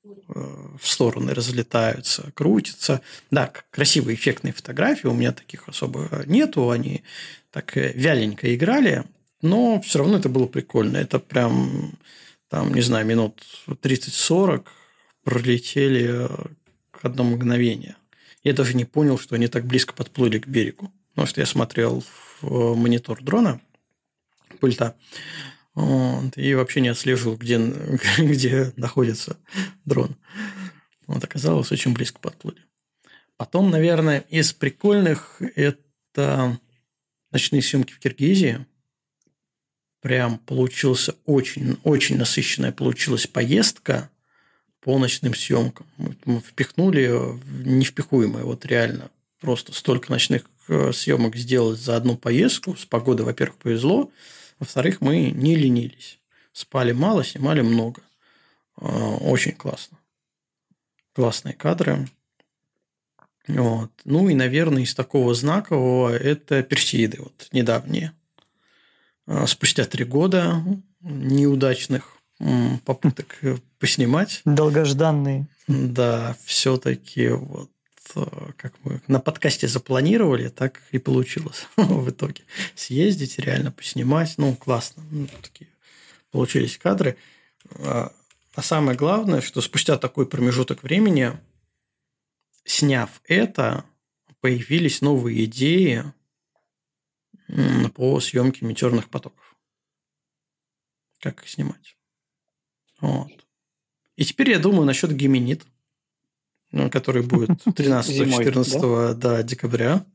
[0.03, 3.01] э, в стороны разлетаются, крутятся.
[3.31, 7.03] Да, красивые, эффектные фотографии, у меня таких особо нету, они
[7.51, 9.03] так э, вяленько играли,
[9.41, 10.97] но все равно это было прикольно.
[10.97, 11.97] Это прям,
[12.49, 14.65] там, не знаю, минут 30-40
[15.23, 16.27] пролетели
[16.91, 17.95] к одному мгновение.
[18.43, 20.91] Я даже не понял, что они так близко подплыли к берегу.
[21.09, 22.03] Потому что я смотрел
[22.41, 23.59] в монитор дрона,
[24.59, 24.95] пульта,
[25.73, 27.57] вот, и вообще не отслеживал, где,
[28.17, 29.37] где находится
[29.85, 30.15] дрон.
[31.07, 32.61] Вот оказалось, очень близко подплыли.
[33.37, 36.59] Потом, наверное, из прикольных это
[37.31, 38.65] ночные съемки в Киргизии.
[40.01, 44.09] Прям получился очень, очень насыщенная получилась поездка
[44.79, 45.87] по ночным съемкам.
[45.97, 47.09] Мы впихнули
[47.65, 49.09] невпихуемое, вот реально.
[49.39, 52.75] Просто столько ночных э, съемок сделать за одну поездку.
[52.75, 54.11] С погодой, во-первых, повезло.
[54.59, 56.19] Во-вторых, мы не ленились.
[56.53, 58.01] Спали мало, снимали много.
[58.79, 59.97] Э, очень классно.
[61.13, 62.07] Классные кадры.
[63.47, 63.91] Вот.
[64.03, 68.13] Ну и, наверное, из такого знакового это Персиды, вот недавние.
[69.25, 70.63] А, спустя три года
[71.01, 72.17] неудачных
[72.85, 73.39] попыток
[73.79, 74.41] поснимать.
[74.45, 75.47] Долгожданные.
[75.67, 77.71] Да, все-таки вот
[78.15, 78.25] э,
[78.57, 82.43] как мы на подкасте запланировали, так и получилось в итоге.
[82.75, 84.35] Съездить, реально поснимать.
[84.37, 85.03] Ну, классно.
[85.09, 85.69] Ну, такие
[86.31, 87.17] получились кадры.
[87.79, 88.11] А,
[88.53, 91.33] а самое главное, что спустя такой промежуток времени
[92.67, 93.85] сняв это,
[94.41, 96.03] появились новые идеи
[97.95, 99.55] по съемке метеорных потоков.
[101.19, 101.97] Как их снимать.
[102.99, 103.31] Вот.
[104.15, 105.65] И теперь я думаю насчет гименит,
[106.71, 109.43] ну, который будет 13-14 да?
[109.43, 110.05] декабря.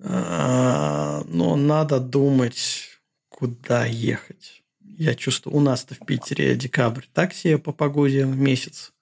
[0.00, 4.62] А, но надо думать, куда ехать.
[4.80, 8.92] Я чувствую, у нас-то в Питере декабрь так себе по погоде месяц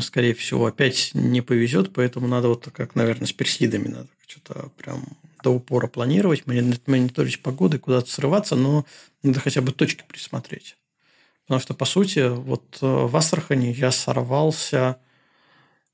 [0.00, 5.04] скорее всего, опять не повезет, поэтому надо вот как, наверное, с персидами надо что-то прям
[5.42, 8.84] до упора планировать, мониторить погоды, куда-то срываться, но
[9.22, 10.76] надо хотя бы точки присмотреть.
[11.44, 14.98] Потому что, по сути, вот э, в Астрахани я сорвался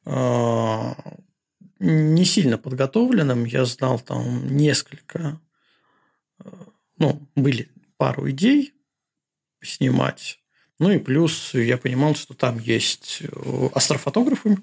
[0.04, 0.92] э,
[1.80, 3.44] не сильно подготовленным.
[3.44, 5.40] Я знал там несколько,
[6.38, 6.50] э,
[6.98, 8.74] ну, были пару идей
[9.60, 10.38] снимать.
[10.80, 14.56] Ну и плюс я понимал, что там есть э, астрофотографы,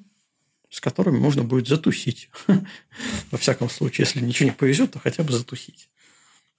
[0.67, 2.31] с которыми можно будет затусить.
[3.31, 5.91] Во всяком случае, если ничего не повезет, то хотя бы затусить.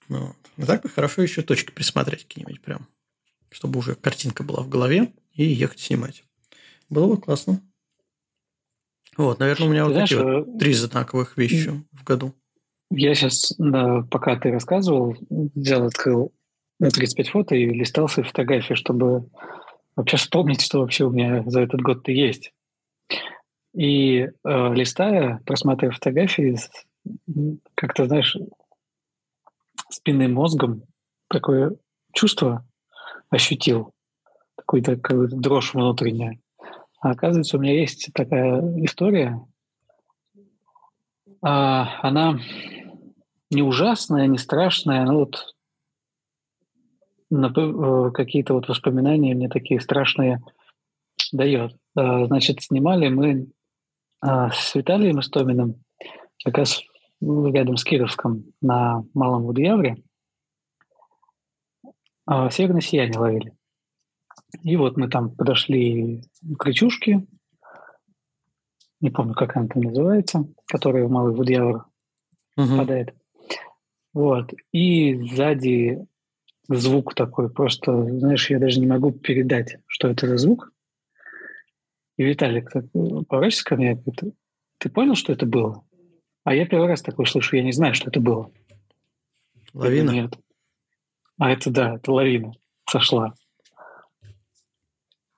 [0.08, 0.36] Ну вот.
[0.58, 2.86] И так бы хорошо еще точки присмотреть какие-нибудь прям,
[3.50, 6.22] чтобы уже картинка была в голове и ехать снимать.
[6.88, 7.60] Было бы классно.
[9.16, 12.32] Вот, наверное, у меня ты вот знаешь, такие вот э, три знаковых вещи в году.
[12.90, 16.32] Я сейчас, да, пока ты рассказывал, взял, открыл
[16.80, 19.28] 35 фото и листал свои фотографии, чтобы
[19.96, 22.52] вообще вспомнить, что вообще у меня за этот год-то есть.
[23.74, 26.56] И э, листая, просматривая фотографии,
[27.74, 28.36] как-то, знаешь,
[29.90, 30.82] спинным мозгом
[31.28, 31.76] такое
[32.12, 32.64] чувство
[33.30, 33.92] ощутил,
[34.56, 36.38] какую-то какую дрожь внутренняя.
[37.00, 39.40] А оказывается, у меня есть такая история.
[41.42, 42.40] А, она
[43.50, 45.57] не ужасная, не страшная, но вот Э,
[47.30, 50.40] какие-то вот воспоминания мне такие страшные
[51.32, 51.76] дает.
[51.94, 53.48] Значит, снимали мы
[54.20, 55.82] а, с Виталием Истоминым
[56.44, 56.82] как раз
[57.20, 59.96] рядом с Кировском на Малом Водоявре.
[62.26, 63.52] А северное сияние ловили.
[64.62, 66.22] И вот мы там подошли
[66.58, 67.26] к речушке,
[69.00, 71.86] не помню, как она там называется, которая в Малый Водоявр
[72.56, 72.68] угу.
[72.68, 73.14] попадает.
[74.12, 74.52] Вот.
[74.72, 76.06] И сзади
[76.68, 80.72] звук такой, просто, знаешь, я даже не могу передать, что это за звук.
[82.16, 84.36] И Виталик поворачивается ко мне и говорит,
[84.78, 85.84] ты понял, что это было?
[86.44, 88.50] А я первый раз такой слышу, я не знаю, что это было.
[89.72, 90.10] Лавина?
[90.10, 90.38] Нет.
[91.38, 92.52] А это да, это лавина
[92.88, 93.34] сошла.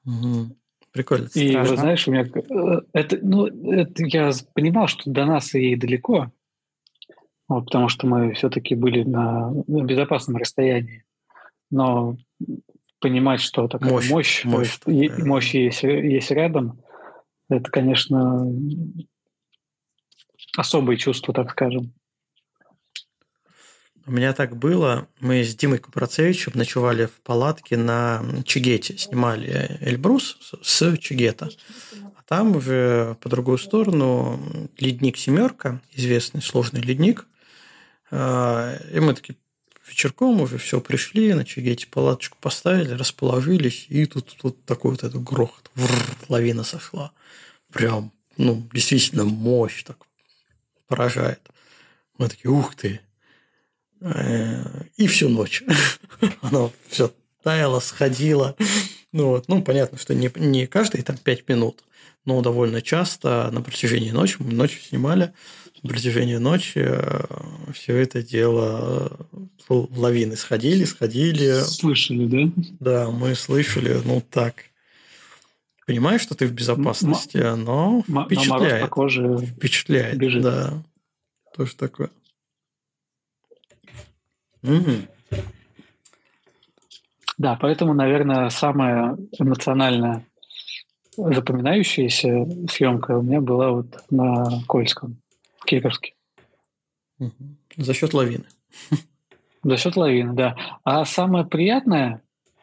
[0.07, 0.57] Угу.
[0.93, 1.29] Прикольно.
[1.35, 5.77] И вы знаешь, у меня э, это, ну, это я понимал, что до нас ей
[5.77, 6.33] далеко,
[7.49, 11.05] вот, потому что мы все-таки были на, на безопасном расстоянии.
[11.71, 12.17] Но
[13.01, 15.25] понимать, что такая мощь, мощь, мощь, есть, да.
[15.25, 16.83] мощь есть, есть рядом,
[17.49, 18.47] это, конечно,
[20.57, 21.93] особые чувства, так скажем.
[24.07, 25.09] У меня так было.
[25.21, 28.97] Мы с Димой Купроцевичем ночевали в палатке на Чигете.
[28.99, 31.51] Снимали Эльбрус с Чигета.
[32.17, 37.27] А там в, по другую сторону ледник «Семерка», известный сложный ледник.
[38.11, 39.37] А, и мы такие
[39.91, 45.23] вечерком уже все пришли, на Чигете палаточку поставили, расположились, и тут, тут такой вот этот
[45.23, 45.71] грохот,
[46.29, 47.13] лавина сошла.
[47.73, 49.99] Прям, ну, действительно мощь так
[50.89, 51.41] поражает.
[52.19, 53.01] Мы такие, ух ты.
[54.97, 55.63] И всю ночь.
[56.41, 57.13] Оно все
[57.43, 58.57] таяло, сходило.
[59.13, 59.49] Ну, вот.
[59.49, 61.83] ну, понятно, что не, не каждые там пять минут,
[62.25, 65.33] но довольно часто на протяжении ночи, мы ночью снимали,
[65.83, 67.25] на протяжении ночи э,
[67.73, 69.11] все это дело
[69.69, 71.61] э, лавины сходили, сходили.
[71.61, 72.63] Слышали, да?
[72.81, 74.65] Да, мы слышали, ну так.
[75.87, 78.83] Понимаешь, что ты в безопасности, но впечатляет.
[78.83, 80.43] по коже впечатляет, бежит.
[80.43, 80.83] да.
[81.57, 82.11] Тоже такое.
[84.63, 85.41] Угу.
[87.39, 90.25] Да, поэтому, наверное, самая эмоциональная
[91.17, 95.17] запоминающаяся съемка у меня была вот на Кольском,
[97.19, 97.33] Угу.
[97.77, 98.45] За счет лавины.
[99.63, 100.57] За счет лавины, да.
[100.85, 102.23] А самое приятное,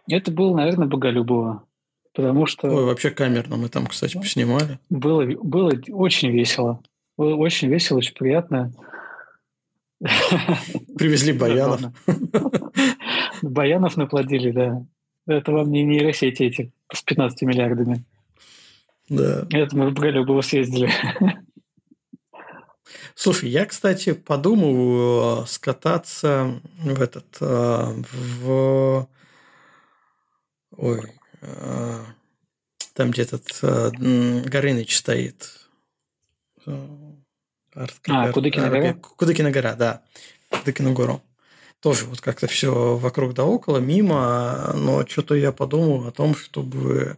[0.09, 1.63] это было, наверное, Боголюбово.
[2.13, 2.67] Потому что...
[2.67, 4.79] Ой, вообще камерно мы там, кстати, поснимали.
[4.89, 6.81] Было, было очень весело.
[7.15, 8.73] Было очень весело, очень приятно.
[9.99, 11.81] Привезли Баянов.
[13.41, 14.83] Баянов наплодили, да.
[15.27, 18.03] Это вам не нейросети эти с 15 миллиардами.
[19.09, 19.45] Да.
[19.51, 20.89] Это мы в Галюбово съездили.
[23.19, 29.09] Слушай, я, кстати, подумал э, скататься в этот э, в
[30.75, 31.01] ой
[31.41, 32.05] э,
[32.93, 35.67] там где этот Горыныч стоит
[36.67, 38.93] а, Кудыкина гора?
[38.93, 40.03] Кудыкина гора, да.
[40.51, 41.23] Кудыкина гору.
[41.79, 47.17] Тоже вот как-то все вокруг да около, мимо, но что-то я подумал о том, чтобы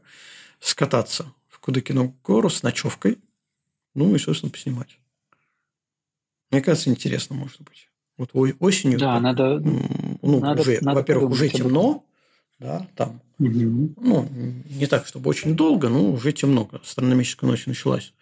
[0.61, 3.19] скататься в Кудыкину гору с ночевкой,
[3.95, 4.97] ну и, собственно, поснимать.
[6.51, 7.89] Мне кажется, интересно, может быть.
[8.17, 8.99] Вот осенью.
[8.99, 9.59] Да, надо.
[9.59, 12.05] Ну, надо, уже, надо во-первых, уже темно,
[12.59, 13.21] да, там.
[13.39, 13.93] Угу.
[13.97, 14.29] Ну,
[14.69, 16.69] не так, чтобы очень долго, но уже темно.
[16.73, 18.13] Астрономическая ночь началась.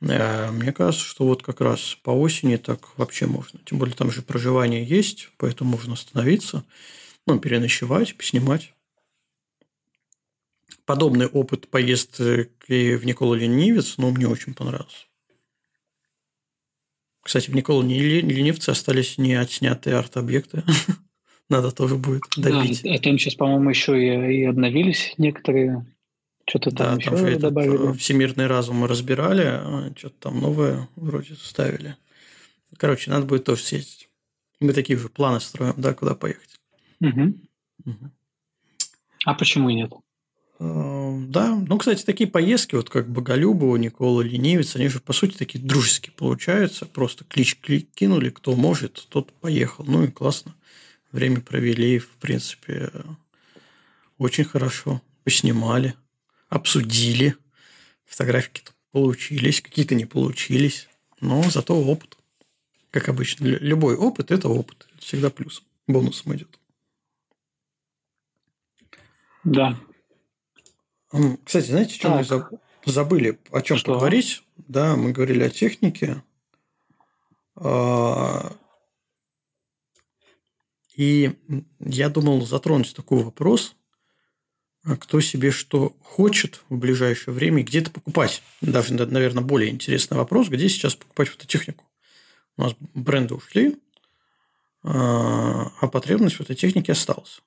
[0.00, 3.60] Э, мне кажется, что вот как раз по осени так вообще можно.
[3.64, 6.64] Тем более там же проживание есть, поэтому можно остановиться,
[7.26, 8.74] ну, переночевать, поснимать.
[10.84, 15.06] Подобный опыт поездки в Никола Ленивец, но мне очень понравился.
[17.22, 20.64] Кстати, в Никола Ленивце остались не отснятые арт-объекты.
[21.48, 22.82] Надо тоже будет добить.
[22.82, 25.84] Да, а там сейчас, по-моему, еще и, и обновились некоторые
[26.48, 27.92] что-то там да, еще там этот, добавили.
[27.96, 31.96] Всемирный разум мы разбирали, а что-то там новое вроде ставили.
[32.76, 34.08] Короче, надо будет тоже съездить.
[34.60, 36.60] Мы такие же планы строим, да, куда поехать.
[37.00, 37.34] Угу.
[37.86, 38.10] Угу.
[39.26, 39.92] А почему нет?
[40.60, 45.36] А, да, ну, кстати, такие поездки, вот как Боголюбова, Никола Ленивец, они же, по сути,
[45.36, 46.86] такие дружеские получаются.
[46.86, 49.84] Просто клич кинули, кто может, тот поехал.
[49.84, 50.54] Ну, и классно.
[51.10, 52.92] Время провели, в принципе,
[54.18, 55.02] очень хорошо.
[55.24, 55.96] Поснимали
[56.50, 57.36] обсудили.
[58.04, 60.88] Фотографики получились, какие-то не получились.
[61.20, 62.18] Но зато опыт.
[62.90, 63.46] Как обычно.
[63.46, 64.88] Любой опыт– это опыт.
[64.98, 65.62] Всегда плюс.
[65.86, 66.58] Бонусом идет.
[69.44, 69.78] Да.
[71.44, 72.24] Кстати, знаете, что мы
[72.84, 73.94] забыли о чем что?
[73.94, 74.42] поговорить?
[74.56, 76.22] Да, мы говорили о технике.
[77.56, 78.52] А,
[80.96, 81.36] и
[81.80, 83.74] я думал затронуть такой вопрос,
[84.84, 88.42] а кто себе что хочет в ближайшее время, где-то покупать.
[88.60, 91.84] Даже, наверное, более интересный вопрос, где сейчас покупать фототехнику.
[92.56, 93.76] У нас бренды ушли,
[94.82, 97.42] а, а потребность в этой технике осталась.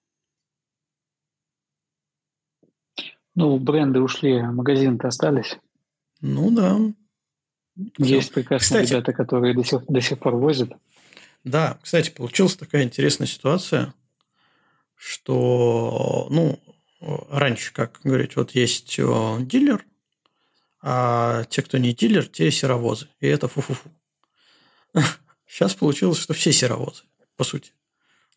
[3.35, 5.57] Ну, бренды ушли, а магазины-то остались.
[6.21, 6.79] Ну да.
[7.97, 10.71] Есть прекрасные кстати, ребята, которые до сих, до сих пор возят.
[11.43, 13.93] Да, кстати, получилась такая интересная ситуация,
[14.95, 16.59] что, ну,
[17.29, 19.85] раньше, как говорить, вот есть э, дилер,
[20.81, 23.07] а те, кто не дилер, те серовозы.
[23.19, 23.89] И это фу-фу-фу.
[25.47, 27.03] Сейчас получилось, что все серовозы,
[27.35, 27.71] по сути.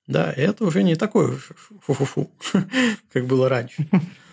[0.07, 2.31] Да, и это уже не такое фу-фу-фу,
[3.13, 3.87] как было раньше.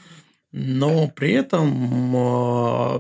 [0.54, 3.00] Но при этом э,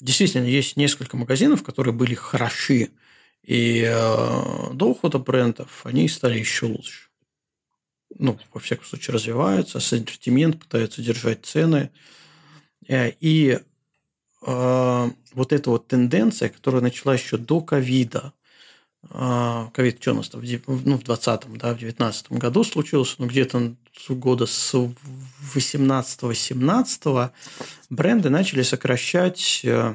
[0.00, 2.90] действительно есть несколько магазинов, которые были хороши,
[3.42, 7.10] и э, до ухода брендов они стали еще лучше.
[8.18, 11.90] Ну, во всяком случае, развиваются, ассортимент пытаются держать цены.
[12.88, 13.60] Э, и
[14.40, 18.32] вот эта вот тенденция, которая началась еще до ковида, а,
[19.72, 23.74] ковид что у нас там, ну, в 20-м, да, в 19 году случился, ну, где-то
[24.10, 24.74] года с
[25.54, 27.30] 18-17
[27.90, 29.94] бренды начали сокращать э,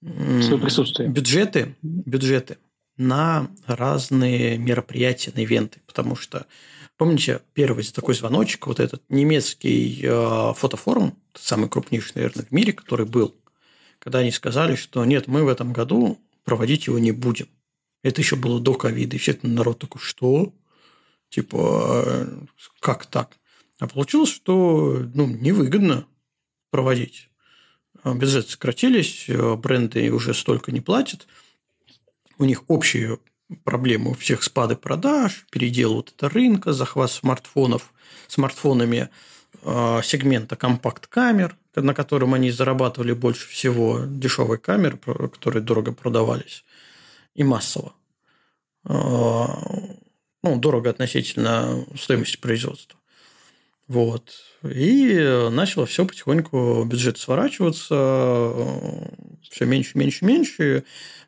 [0.00, 1.08] Свое присутствие.
[1.08, 2.58] бюджеты, бюджеты
[2.96, 6.46] на разные мероприятия, на ивенты, потому что
[6.98, 13.06] Помните, первый такой звоночек, вот этот немецкий э, фотофорум, самый крупнейший, наверное, в мире, который
[13.06, 13.34] был,
[13.98, 17.48] когда они сказали, что нет, мы в этом году проводить его не будем.
[18.02, 19.16] Это еще было до ковида.
[19.16, 20.52] И все это народ такой, что?
[21.28, 22.28] Типа,
[22.80, 23.38] как так?
[23.78, 26.06] А получилось, что ну, невыгодно
[26.70, 27.30] проводить.
[28.04, 31.26] Бюджеты сократились, бренды уже столько не платят.
[32.38, 33.18] У них общие
[33.64, 37.92] проблемы у всех спады продаж, передел вот это рынка, захват смартфонов,
[38.28, 39.10] смартфонами
[39.64, 46.64] сегмента компакт-камер, на котором они зарабатывали больше всего дешевые камеры, которые дорого продавались,
[47.34, 47.92] и массово.
[48.84, 49.46] Э,
[50.42, 52.98] ну, дорого относительно стоимости производства.
[53.88, 54.30] Вот.
[54.62, 57.94] И начало все потихоньку бюджет сворачиваться,
[59.50, 60.84] все меньше, меньше, меньше.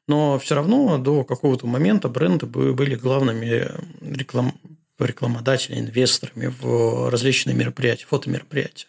[0.07, 3.71] Но все равно до какого-то момента бренды были главными
[4.01, 4.55] реклам...
[4.99, 8.89] рекламодателями, инвесторами в различные мероприятия, фотомероприятия.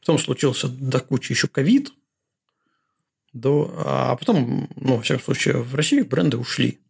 [0.00, 1.92] Потом случился до кучи еще ковид,
[3.32, 3.72] до...
[3.78, 6.80] а потом, ну, во всяком случае, в России бренды ушли.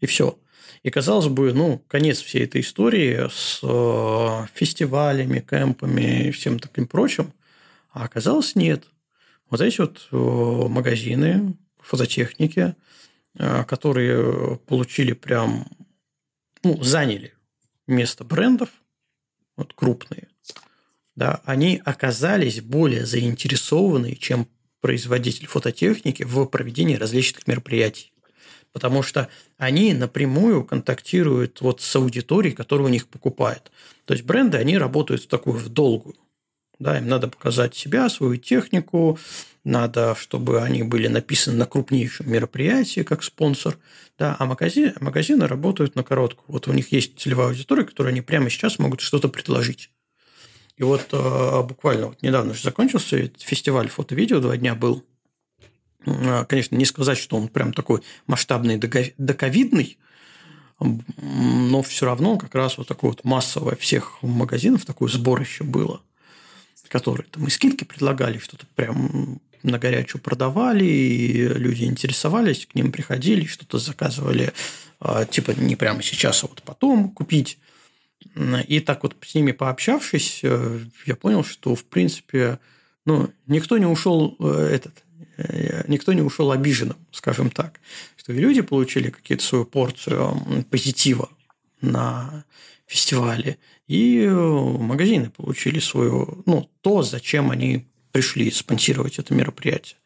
[0.00, 0.38] И все.
[0.82, 6.86] И, казалось бы, ну, конец всей этой истории с э, фестивалями, кемпами и всем таким
[6.86, 7.32] прочим.
[7.90, 8.84] А оказалось, нет.
[9.50, 12.74] Вот эти вот э, магазины фототехники,
[13.38, 15.68] э, которые получили прям,
[16.62, 17.34] ну, заняли
[17.86, 18.70] место брендов,
[19.56, 20.28] вот крупные,
[21.16, 24.48] да, они оказались более заинтересованы, чем
[24.80, 28.14] производитель фототехники в проведении различных мероприятий
[28.74, 33.70] потому что они напрямую контактируют вот с аудиторией, которая у них покупает.
[34.04, 36.16] То есть бренды, они работают в такую в долгую.
[36.80, 39.16] Да, им надо показать себя, свою технику,
[39.64, 43.78] надо, чтобы они были написаны на крупнейшем мероприятии как спонсор,
[44.18, 46.44] да, а магазины, магазины работают на короткую.
[46.48, 49.90] Вот у них есть целевая аудитория, которой они прямо сейчас могут что-то предложить.
[50.76, 55.04] И вот э, буквально вот недавно же закончился фестиваль фото-видео, два дня был.
[56.06, 59.98] А, конечно, не сказать, что он прям такой масштабный, доковидный,
[60.80, 66.02] но все равно как раз вот такое вот массовое всех магазинов такое сборище было,
[66.88, 72.92] которые там и скидки предлагали, что-то прям на горячую продавали, и люди интересовались, к ним
[72.92, 74.52] приходили, что-то заказывали,
[75.00, 77.58] а, типа не прямо сейчас, а вот потом купить.
[78.66, 82.58] И так вот с ними пообщавшись, э, я понял, что в принципе,
[83.06, 85.04] ну, никто не ушел э, этот
[85.36, 87.80] Э, никто не ушел обиженным, скажем так.
[88.16, 91.28] Что и люди получили какие-то свою порцию позитива
[91.80, 92.44] на
[92.86, 99.98] фестивале, и магазины получили свою, ну, то, зачем они пришли спонсировать это мероприятие.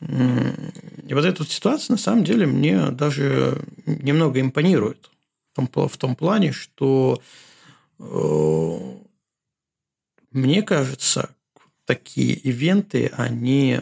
[0.00, 5.10] И вот эта вот ситуация, на самом деле, мне даже немного импонирует.
[5.52, 7.20] В том, в том плане, что
[7.98, 9.00] э,
[10.30, 11.34] мне кажется,
[11.84, 13.80] такие ивенты, они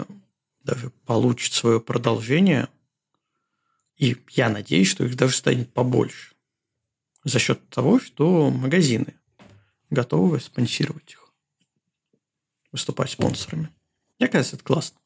[0.64, 2.68] даже получит свое продолжение.
[3.96, 6.32] И я надеюсь, что их даже станет побольше.
[7.28, 9.14] За счет того, что магазины
[9.90, 11.30] готовы спонсировать их.
[12.72, 13.68] Выступать спонсорами.
[14.18, 14.98] Мне кажется, это классно.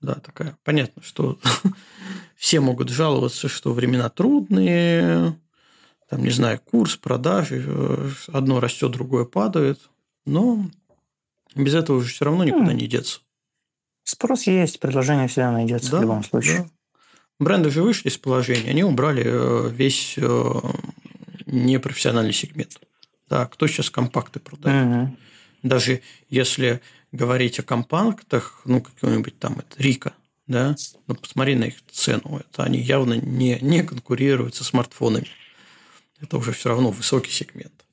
[0.00, 0.56] Да, такая.
[0.64, 1.38] Понятно, что
[2.36, 5.38] все могут жаловаться, что времена трудные,
[6.08, 9.90] там, не знаю, курс, продажи, э, одно растет, другое падает.
[10.24, 10.70] Но
[11.54, 13.20] без этого уже все равно никуда не деться.
[14.04, 16.70] Спрос есть, предложение всегда найдется да, в любом случае.
[17.38, 20.52] бренды же вышли из положения, они убрали э, весь э,
[21.46, 22.80] непрофессиональный сегмент.
[23.28, 24.86] Да, кто сейчас компакты продает?
[24.86, 25.18] Мгм.
[25.62, 26.80] Даже если
[27.12, 30.12] говорить о компактах, ну, какой-нибудь там это Рика,
[30.46, 30.76] да,
[31.06, 32.38] ну, посмотри на их цену.
[32.38, 35.28] Это они явно не, не конкурируют со смартфонами.
[36.20, 37.84] Это уже все равно высокий сегмент.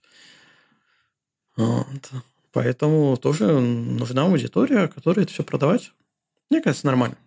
[1.55, 2.11] Вот.
[2.51, 5.91] Поэтому тоже нужна аудитория, которая это все продавать.
[6.49, 7.17] Мне кажется, нормально.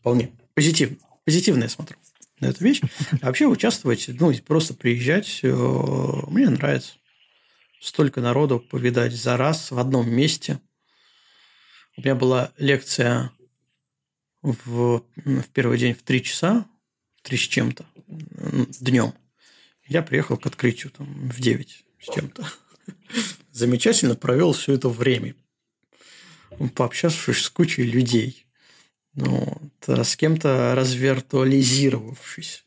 [0.00, 0.32] Вполне.
[0.54, 0.96] Позитивно.
[1.24, 1.96] Позитивно я смотрю
[2.42, 2.80] на эту вещь.
[3.22, 5.48] А вообще участвовать, ну, просто приезжать, э,
[6.28, 6.94] мне нравится.
[7.80, 10.60] Столько народу повидать за раз в одном месте.
[11.96, 13.32] У меня была лекция
[14.42, 16.66] в, в первый день в три часа,
[17.22, 17.86] три с чем-то,
[18.80, 19.14] днем.
[19.86, 22.46] Я приехал к открытию там, в 9 с чем-то.
[23.52, 25.34] Замечательно провел все это время,
[26.74, 28.46] пообщавшись с кучей людей.
[29.14, 32.64] Ну, вот, а с кем-то развиртуализировавшись,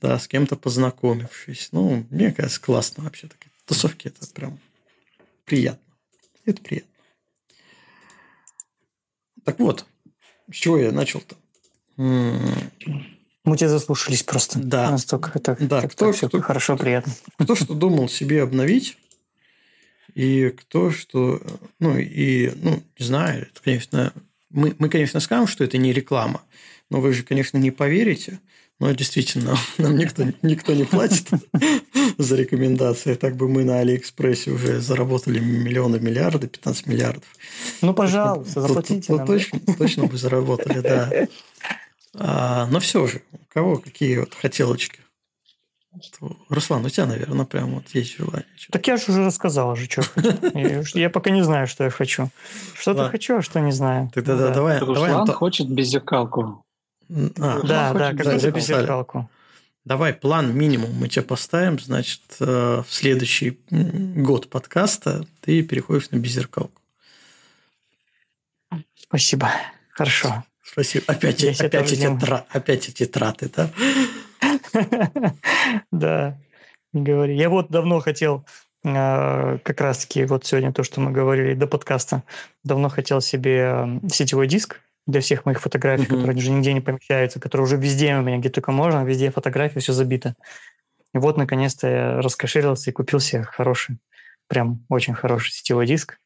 [0.00, 1.68] да, с кем-то познакомившись.
[1.72, 3.28] Ну, мне кажется, классно вообще.
[3.28, 4.58] Такие тусовки это прям
[5.44, 5.94] приятно.
[6.44, 6.90] Это приятно.
[9.44, 9.86] Так вот,
[10.50, 11.36] с чего я начал-то?
[11.96, 14.58] Мы тебя заслушались просто.
[14.58, 14.90] Да.
[14.90, 17.12] Настолько это Да, как-то кто- всё кто- хорошо, приятно.
[17.38, 18.96] Кто что думал себе обновить,
[20.14, 21.40] и кто что...
[21.78, 24.12] Ну, и, ну, не знаю, это, конечно...
[24.50, 26.42] Мы, мы, конечно, скажем, что это не реклама,
[26.90, 28.40] но вы же, конечно, не поверите.
[28.80, 31.28] Но действительно, нам никто, никто не платит
[32.18, 33.14] за рекомендации.
[33.14, 37.28] Так бы мы на Алиэкспрессе уже заработали миллионы, миллиарды, 15 миллиардов.
[37.82, 39.26] Ну, пожалуйста, заплатите нам.
[39.26, 41.28] точно, точно бы заработали, да.
[42.12, 44.98] А, но все же, у кого какие вот хотелочки?
[46.48, 48.46] Руслан, у тебя, наверное, прям вот есть желание.
[48.70, 50.38] Так я же уже рассказал, же, что хочу.
[50.98, 52.30] Я, пока не знаю, что я хочу.
[52.74, 54.10] Что-то хочу, а что не знаю.
[54.14, 54.54] Тогда да, да.
[54.54, 56.64] давай, Руслан хочет беззеркалку.
[57.10, 59.28] А, Да, да, какую-то беззеркалку.
[59.84, 66.16] давай план минимум мы тебе поставим, значит, э, в следующий год подкаста ты переходишь на
[66.18, 66.80] беззеркалку.
[68.94, 69.50] Спасибо.
[69.90, 70.44] Хорошо.
[70.62, 71.04] Спасибо.
[71.08, 73.70] Опять, опять, эти, тра- опять эти траты, да?
[75.92, 76.38] Да,
[76.92, 77.36] не говори.
[77.36, 78.44] Я вот давно хотел,
[78.84, 82.22] э, как раз-таки вот сегодня то, что мы говорили до подкаста,
[82.64, 86.16] давно хотел себе сетевой диск для всех моих фотографий, Мгм.
[86.20, 89.78] которые уже нигде не помещаются, которые уже везде у меня, где только можно, везде фотографии,
[89.80, 90.34] все забито.
[91.14, 93.98] И вот, наконец-то, я раскошелился и купил себе хороший,
[94.48, 96.18] прям очень хороший сетевой диск.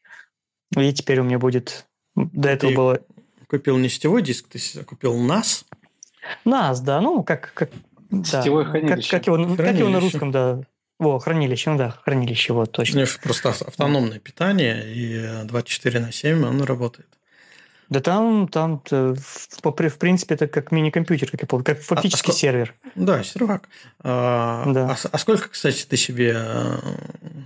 [0.77, 1.87] И теперь у меня будет...
[2.17, 3.01] До этого Ты- было
[3.49, 5.65] Купил не сетевой диск, ты купил NAS.
[6.45, 7.53] NAS, да, ну, как...
[7.55, 7.71] как
[8.23, 9.11] Сетевое как, хранилище.
[9.11, 9.99] как, его, как его на Хранилище.
[10.01, 10.61] русском, да.
[11.01, 12.99] О, хранилище, ну да, хранилище, вот, У точно.
[12.99, 17.09] него же просто ав- автономное питание, и э, 24 на 7 он работает.
[17.89, 22.21] Да там, там э, в, в принципе, это как мини-компьютер, как, я помню, как фактически
[22.27, 22.75] сколько- сервер.
[22.95, 23.69] Да, сервак.
[24.03, 24.91] А, Да.
[24.91, 26.77] а а сколько, кстати, ты себе э,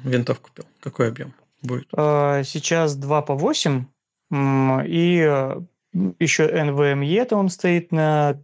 [0.04, 0.64] винтов купил?
[0.80, 1.32] Какой объем
[1.62, 1.88] будет?
[1.96, 3.86] А, Сейчас 2 по 8,
[4.30, 5.60] м, и э,
[6.20, 8.40] еще NVMe-то он стоит на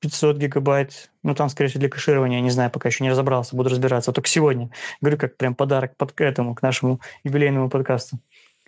[0.00, 1.10] 500 гигабайт.
[1.22, 4.12] Ну, там, скорее всего, для кэширования, я не знаю, пока еще не разобрался, буду разбираться.
[4.12, 4.70] Только сегодня.
[5.00, 8.18] Говорю, как прям подарок под, к этому, к нашему юбилейному подкасту.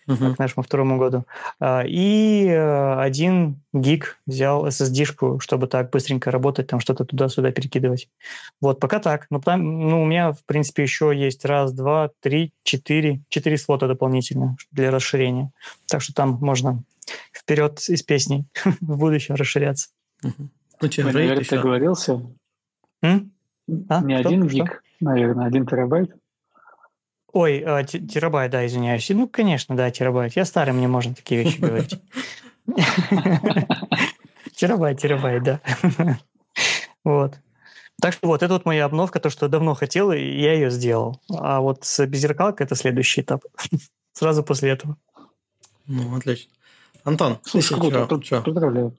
[0.06, 0.34] Мгм.
[0.34, 1.24] к нашему второму году.
[1.60, 8.08] А, И э, один гиг взял SSD-шку, чтобы так быстренько работать, там что-то туда-сюда перекидывать.
[8.60, 9.26] Вот, пока так.
[9.30, 13.86] Но там, ну, у меня, в принципе, еще есть раз, два, три, четыре, четыре слота
[13.86, 15.52] дополнительно для расширения.
[15.86, 16.82] Так что там можно
[17.32, 18.46] вперед из песни
[18.80, 19.90] в будущем расширяться.
[20.22, 20.50] Мгм.
[20.80, 21.50] Ну, тебе Ой, наверное, еще.
[21.56, 22.22] ты говорился.
[23.02, 23.32] М?
[23.88, 24.28] А, Не что?
[24.28, 24.56] один Что?
[24.56, 26.10] гиг, наверное, один терабайт.
[27.32, 29.08] Ой, те- терабайт, да, извиняюсь.
[29.10, 30.34] Ну, конечно, да, терабайт.
[30.36, 32.00] Я старый, мне можно такие вещи говорить.
[34.56, 35.60] Терабайт, терабайт, да.
[37.04, 37.38] Вот.
[38.02, 41.20] Так что вот, это вот моя обновка, то, что давно хотел, и я ее сделал.
[41.30, 43.42] А вот с беззеркалкой это следующий этап.
[44.12, 44.96] Сразу после этого.
[45.86, 46.50] Ну, отлично.
[47.04, 48.42] Антон, Слушай, круто, чё?
[48.42, 48.94] поздравляю.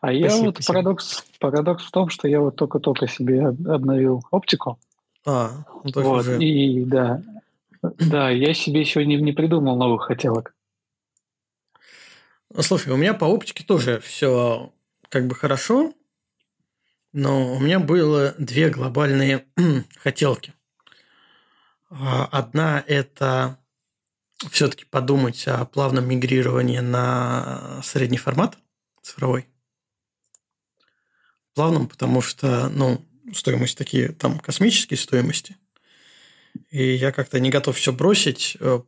[0.00, 0.72] А я Спасибо, вот спасибо.
[0.74, 4.78] парадокс, парадокс в том, что я вот только-только себе об- обновил оптику.
[5.26, 7.22] А, ну, то Вот, уже- и да,
[7.82, 10.54] да, я себе еще не, не придумал новых хотелок.
[12.50, 14.72] Ну, Слушай, у меня по оптике тоже все
[15.08, 15.92] как бы хорошо,
[17.12, 19.46] но у меня было две глобальные
[19.98, 20.54] хотелки.
[21.90, 23.58] А, Одна– это
[24.50, 28.56] все-таки подумать о плавном мигрировании на средний формат
[29.02, 29.48] цифровой.
[31.58, 33.04] Плавном, потому что, ну,
[33.34, 35.56] стоимость такие, там, космические стоимости.
[36.70, 38.56] И я как-то не готов все бросить.
[38.60, 38.80] Э,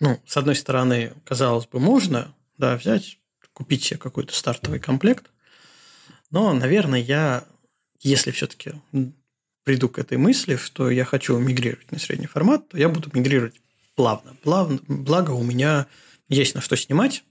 [0.00, 3.18] Ну, с одной стороны, казалось бы, можно, да, взять,
[3.52, 5.30] купить себе какой-то стартовый комплект.
[6.32, 7.44] Но, наверное, я,
[8.00, 8.72] если все-таки
[9.62, 13.54] приду к этой мысли, что я хочу мигрировать на средний формат, то я буду мигрировать
[13.94, 14.34] плавно.
[14.42, 14.80] плавно.
[14.88, 15.86] Благо у меня
[16.28, 17.22] есть на что снимать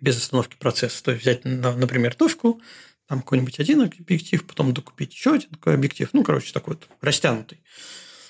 [0.00, 1.04] без остановки процесса.
[1.04, 2.62] То есть взять, например, тушку,
[3.08, 6.10] там какой-нибудь один объектив, потом докупить еще один такой объектив.
[6.12, 7.62] Ну, короче, такой вот растянутый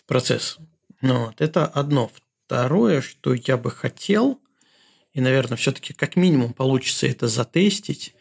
[0.06, 0.58] процесс.
[1.00, 1.40] Ну, вот.
[1.40, 2.10] Это одно.
[2.46, 4.40] Второе, что я бы хотел,
[5.12, 8.14] и, наверное, все-таки как минимум получится это затестить,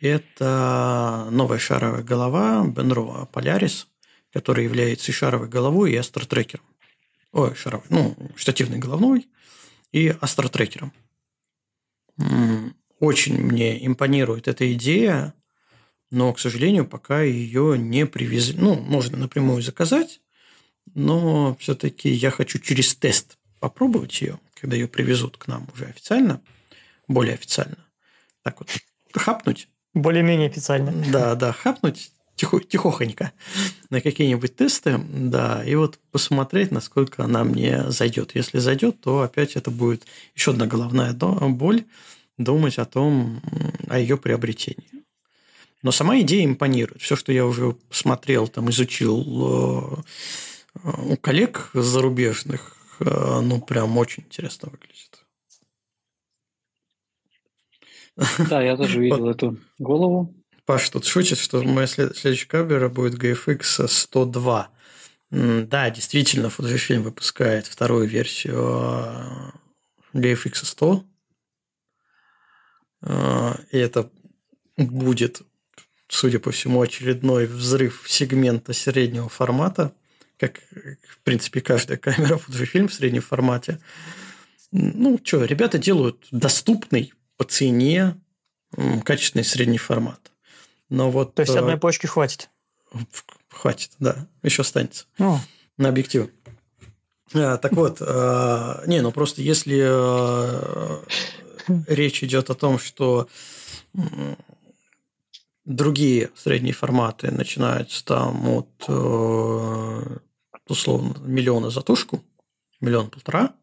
[0.00, 3.86] это новая шаровая голова Benro Polaris,
[4.32, 6.64] которая является и шаровой головой, и астротрекером.
[7.32, 9.28] Ой, шаровой, ну, штативной головной
[9.92, 10.92] и астротрекером.
[12.98, 15.34] Очень мне импонирует эта идея,
[16.10, 18.58] но, к сожалению, пока ее не привезли.
[18.58, 20.20] Ну, можно напрямую заказать,
[20.94, 26.40] но все-таки я хочу через тест попробовать ее, когда ее привезут к нам уже официально,
[27.06, 27.78] более официально.
[28.42, 28.70] Так вот,
[29.12, 29.68] хапнуть.
[29.94, 30.92] Более-менее официально.
[31.10, 33.32] Да, да, хапнуть тихо, тихохонько
[33.90, 38.34] на какие-нибудь тесты, да, и вот посмотреть, насколько она мне зайдет.
[38.34, 41.84] Если зайдет, то опять это будет еще одна головная боль,
[42.38, 43.42] думать о том,
[43.88, 44.97] о ее приобретении.
[45.82, 47.02] Но сама идея импонирует.
[47.02, 50.02] Все, что я уже смотрел, там, изучил
[50.82, 55.24] э, у коллег зарубежных, э, ну, прям очень интересно выглядит.
[58.50, 60.34] Да, я тоже видел эту голову.
[60.66, 64.70] Паш тут шутит, что моя следующая камера будет GFX 102.
[65.30, 69.52] Да, действительно, Fujifilm выпускает вторую версию
[70.12, 71.04] э, GFX 100.
[73.70, 74.10] И это
[74.76, 75.42] будет
[76.08, 79.92] судя по всему, очередной взрыв сегмента среднего формата,
[80.38, 80.60] как,
[81.08, 83.80] в принципе, каждая камера фотофильм в среднем формате.
[84.72, 88.20] Ну, что, ребята делают доступный по цене
[89.04, 90.32] качественный средний формат.
[90.90, 92.50] Но вот, То есть, одной э, почки хватит?
[93.50, 94.26] Хватит, да.
[94.42, 95.06] Еще останется.
[95.18, 95.40] О.
[95.76, 96.30] На объективе.
[97.34, 101.04] А, так вот, а, не, ну просто если а,
[101.86, 103.28] речь идет о том, что
[105.68, 110.16] Другие средние форматы начинаются там от, э,
[110.66, 112.24] условно, миллиона за тушку,
[112.80, 113.54] миллион-полтора,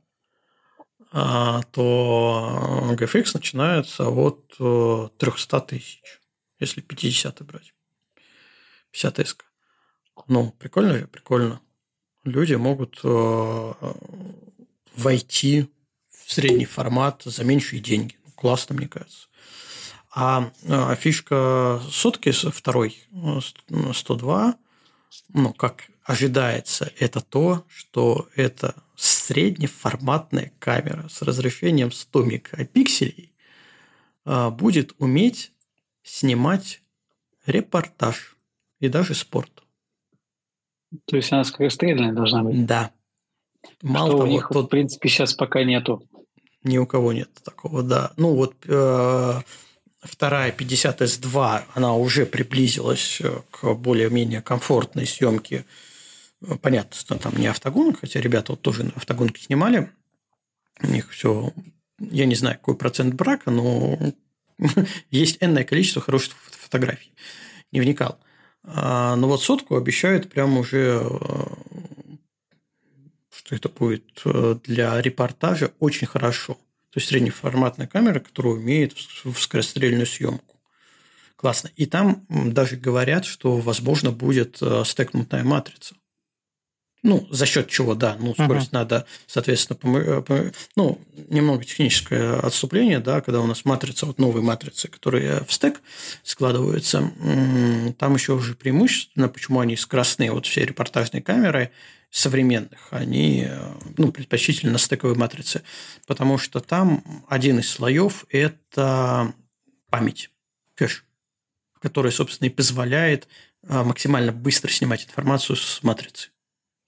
[1.11, 4.49] а, то GFX начинается от
[5.17, 6.21] 300 э, тысяч,
[6.59, 7.73] если 50 брать.
[8.91, 9.37] 50 S.
[10.27, 11.59] Ну, прикольно же, прикольно.
[12.23, 13.73] Люди могут э,
[14.95, 15.71] войти
[16.11, 18.15] в средний формат за меньшие деньги.
[18.35, 19.27] Классно, мне кажется.
[20.17, 22.97] А, а фишка сотки второй
[23.93, 24.55] 102,
[25.33, 33.33] ну, как ожидается, это то, что это среднеформатная камера с разрешением 100 мегапикселей
[34.23, 35.51] а, будет уметь
[36.01, 36.81] снимать
[37.45, 38.37] репортаж
[38.79, 39.63] и даже спорт.
[41.07, 42.65] То есть она скорострельная должна быть?
[42.65, 42.91] Да.
[43.81, 44.67] Мало что того, у них, тот...
[44.67, 46.07] в принципе, сейчас пока нету.
[46.63, 48.13] Ни у кого нет такого, да.
[48.15, 49.41] Ну, вот э,
[50.05, 55.65] вторая 50S2, она уже приблизилась э, к более-менее комфортной съемке.
[56.61, 59.91] Понятно, что там не автогон, хотя ребята вот тоже на автогонке снимали.
[60.81, 61.53] У них все,
[61.99, 63.97] я не знаю, какой процент брака, но
[65.11, 67.13] есть энное количество хороших фотографий.
[67.71, 68.19] Не вникал.
[68.63, 71.17] А, но вот сотку обещают прям уже, э,
[73.31, 76.57] что это будет э, для репортажа очень хорошо.
[76.95, 78.93] То есть среднеформатная камера, которая умеет
[79.25, 80.55] в скорострельную съемку.
[81.35, 81.69] Классно.
[81.75, 85.95] И там даже говорят, что, возможно, будет э, стекнутая матрица.
[87.05, 88.17] Ну, за счет чего, да.
[88.19, 88.79] Ну, скорость uh-huh.
[88.79, 94.87] надо, соответственно, пом- ну, немного техническое отступление, да, когда у нас матрица, вот новые матрицы,
[94.87, 95.81] которые в стек
[96.23, 97.13] складываются,
[97.99, 101.69] там еще уже преимущественно, почему они скоростные, вот все репортажные камеры,
[102.09, 103.49] современных, они
[103.97, 105.61] ну, предпочтительно стековые матрицы,
[106.07, 109.31] потому что там один из слоев– это
[109.91, 110.31] память,
[110.73, 111.05] кэш,
[111.79, 113.27] который, собственно, и позволяет
[113.67, 116.29] а, максимально быстро снимать информацию с матрицы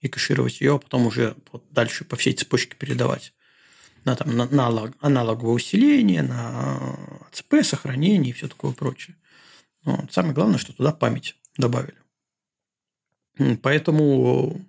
[0.00, 3.32] и кэшировать ее, а потом уже вот дальше по всей цепочке передавать
[4.04, 6.96] на, там, на, на аналоговое усиление, на
[7.30, 9.16] АЦП, сохранение и все такое прочее.
[9.84, 10.12] Вот.
[10.12, 11.96] Самое главное, что туда память добавили.
[13.62, 14.64] Поэтому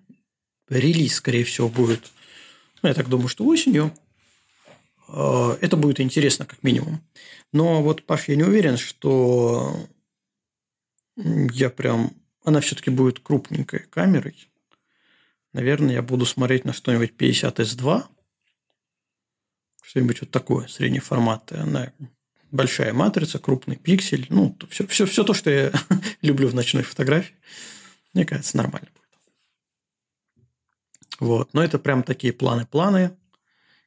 [0.67, 2.11] релиз, скорее всего, будет,
[2.81, 3.93] ну, я так думаю, что осенью.
[5.07, 7.01] А, это будет интересно, как минимум.
[7.51, 9.87] Но вот, Паш, я не уверен, что
[11.15, 12.13] я прям...
[12.43, 14.49] Она все-таки будет крупненькой камерой.
[15.53, 18.03] Наверное, я буду смотреть на что-нибудь 50S2.
[19.83, 21.51] Что-нибудь вот такое, средний формат.
[21.51, 21.91] Она
[22.51, 24.27] большая матрица, крупный пиксель.
[24.29, 25.71] Ну, все, все, все то, что я
[26.21, 27.35] люблю в ночной фотографии.
[28.13, 28.99] Мне кажется, нормально будет.
[31.19, 31.53] Вот.
[31.53, 33.17] Но это прям такие планы-планы.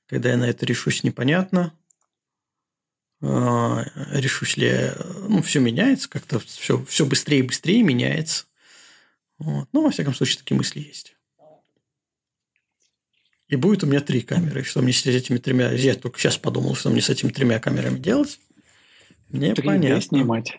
[0.07, 1.73] Когда я на это решусь, непонятно.
[3.21, 4.91] А, решусь ли...
[5.29, 6.09] Ну, все меняется.
[6.09, 8.47] Как-то все, все быстрее и быстрее меняется.
[9.39, 9.69] Вот.
[9.73, 11.17] Ну, во всяком случае, такие мысли есть.
[13.53, 14.65] И будет у меня три камеры.
[14.65, 15.71] Что мне с этими тремя...
[15.73, 18.41] Я только сейчас подумал, что мне с этими тремя камерами делать.
[19.29, 20.01] Мне 3D понятно.
[20.01, 20.57] снимать.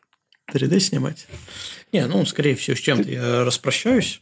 [0.53, 1.25] 3D снимать.
[1.91, 4.21] Не, ну, скорее всего, с чем-то я распрощаюсь.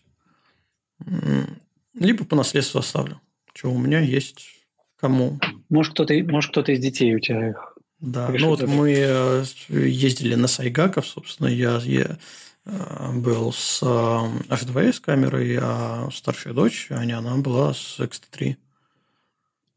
[1.96, 3.20] Либо по наследству оставлю.
[3.54, 4.48] Что у меня есть
[4.96, 5.38] кому.
[5.68, 10.36] Может, кто-то, может, кто-то из детей у тебя их Да, ну вот мы э, ездили
[10.36, 12.18] на Сайгаков, собственно, я, я
[12.66, 18.56] был с F2S э, камерой, а старшая дочь, Аня, она была с X3,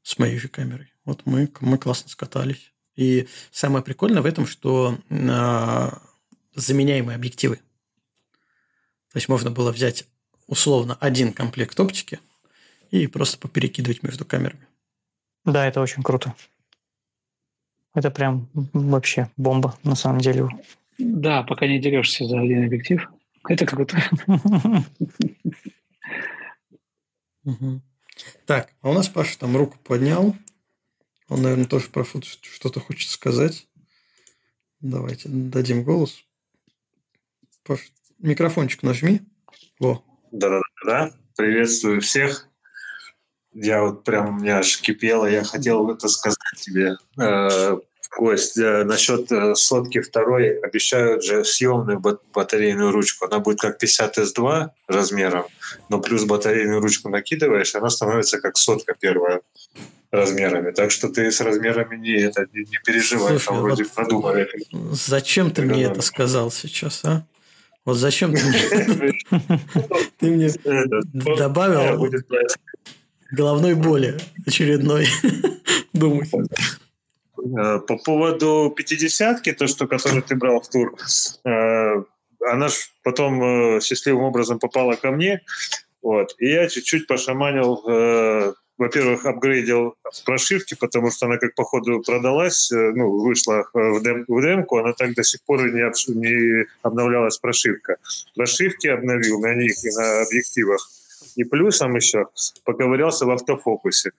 [0.03, 0.93] с моей же камерой.
[1.05, 2.73] Вот мы, мы классно скатались.
[2.95, 5.91] И самое прикольное в этом, что э,
[6.55, 7.57] заменяемые объективы.
[9.13, 10.07] То есть можно было взять
[10.47, 12.21] условно один комплект оптики
[12.91, 14.67] и просто поперекидывать между камерами.
[15.45, 16.35] Да, это очень круто.
[17.95, 20.49] Это прям вообще бомба на самом деле.
[20.99, 23.09] Да, пока не дерешься за один объектив.
[23.49, 23.99] Это круто.
[28.47, 30.35] Так, а у нас Паша там руку поднял.
[31.29, 33.67] Он, наверное, тоже про фото что-то хочет сказать.
[34.81, 36.25] Давайте дадим голос.
[37.65, 39.21] Паш, микрофончик нажми.
[39.79, 40.05] Во.
[40.31, 41.15] Да-да-да.
[41.37, 42.49] Приветствую всех.
[43.53, 45.27] Я вот прям, у меня аж кипело.
[45.27, 47.79] Я хотел это сказать тебе, э,
[48.15, 52.01] Кость, э, насчет э, сотки второй обещают же съемную
[52.33, 53.27] батарейную ручку.
[53.27, 55.47] Она будет как 50S2 размером,
[55.89, 59.41] но плюс батарейную ручку накидываешь, она становится как сотка первая
[60.13, 60.71] размерами.
[60.71, 64.49] Так что ты с размерами не, это, не, не переживай, Слушай, там вроде вот продумали.
[64.93, 67.27] Зачем ты мне это сказал сейчас, а?
[67.85, 69.13] Вот зачем ты мне,
[70.19, 70.51] ты мне
[71.37, 72.09] добавил
[73.33, 75.09] головной боли очередной
[75.93, 76.31] думать.
[77.45, 80.95] Э, по поводу пятидесятки, то, что, который ты брал в тур,
[81.45, 82.03] э,
[82.41, 85.43] она же потом э, счастливым образом попала ко мне,
[86.03, 89.95] вот, и я чуть-чуть пошаманил во-первых, апгрейдил
[90.27, 94.93] прошивки, потому что она как по ходу продалась, ну, вышла в, дем в демку, она
[94.95, 97.99] так до сих пор и не, не обновлялась прошивка.
[98.35, 100.91] Прошивки обновил на них и на объективах.
[101.37, 102.27] И плюсом еще
[102.65, 104.13] поковырялся в автофокусе.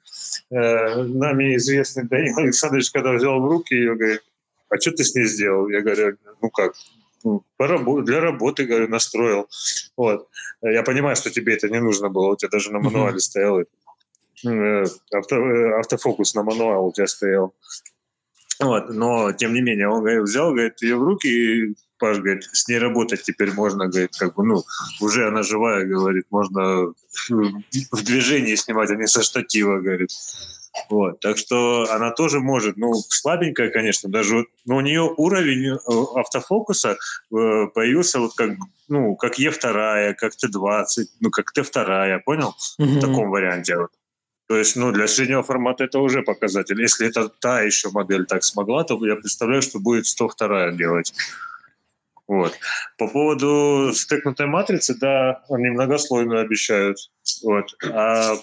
[0.51, 4.21] Э, нами известный Данил Александрович, когда взял в руки ее, говорит,
[4.69, 5.69] а что ты с ней сделал?
[5.69, 6.73] Я говорю, ну как,
[7.23, 7.43] ну,
[8.01, 9.47] для работы, говорю, настроил.
[9.97, 10.27] Вот.
[10.61, 14.85] Я понимаю, что тебе это не нужно было, у тебя даже на мануале стоял э,
[15.11, 17.53] авто, э, автофокус на мануал у тебя стоял.
[18.59, 22.43] Вот, но, тем не менее, он говорит, взял, говорит, ее в руки, и Паш говорит,
[22.51, 24.63] с ней работать теперь можно, говорит, как бы, ну,
[24.99, 26.93] уже она живая, говорит, можно
[27.29, 30.09] в движении снимать, а не со штатива, говорит.
[30.89, 36.19] Вот, так что она тоже может, ну, слабенькая, конечно, даже, но у нее уровень э,
[36.19, 36.95] автофокуса э,
[37.73, 38.51] появился вот как,
[38.89, 42.53] ну, как Е2, как Т20, ну, как Т2, понял?
[42.79, 42.85] Mm-hmm.
[42.85, 43.77] В таком варианте.
[43.77, 43.91] Вот.
[44.47, 46.79] То есть, ну, для среднего формата это уже показатель.
[46.79, 51.13] Если это та еще модель так смогла, то я представляю, что будет 102 делать.
[52.27, 52.57] Вот.
[52.97, 56.97] По поводу стекнутой матрицы, да, они многослойную обещают.
[57.43, 57.75] Вот.
[57.83, 58.35] А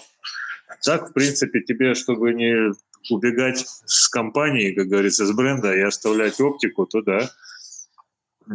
[0.83, 2.73] так, в принципе, тебе, чтобы не
[3.09, 7.29] убегать с компании, как говорится, с бренда и оставлять оптику, то да,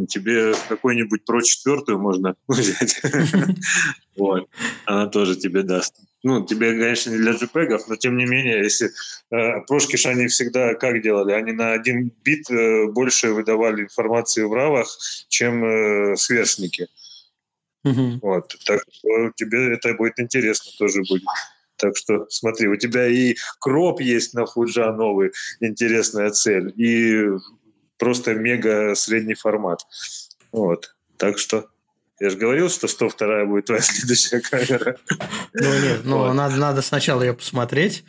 [0.09, 3.01] тебе какой-нибудь про четвертую можно взять.
[4.17, 4.49] Вот.
[4.85, 8.91] Она тоже тебе даст ну, тебе, конечно, не для JPEG, но тем не менее, если
[9.31, 11.33] э, прошки же они всегда как делали?
[11.33, 14.89] Они на один бит э, больше выдавали информации в равах,
[15.29, 16.89] чем э, сверстники.
[17.87, 18.19] Mm-hmm.
[18.21, 18.55] Вот.
[18.65, 21.23] Так что тебе это будет интересно тоже будет.
[21.77, 25.31] Так что смотри, у тебя и кроп есть на Фуджа новый,
[25.61, 27.29] интересная цель, и
[27.97, 29.87] просто мега средний формат.
[30.51, 30.97] Вот.
[31.17, 31.69] Так что
[32.21, 34.97] я же говорил, что 102 будет твоя следующая камера.
[35.53, 36.33] Ну нет, ну вот.
[36.35, 38.05] надо, надо сначала ее посмотреть,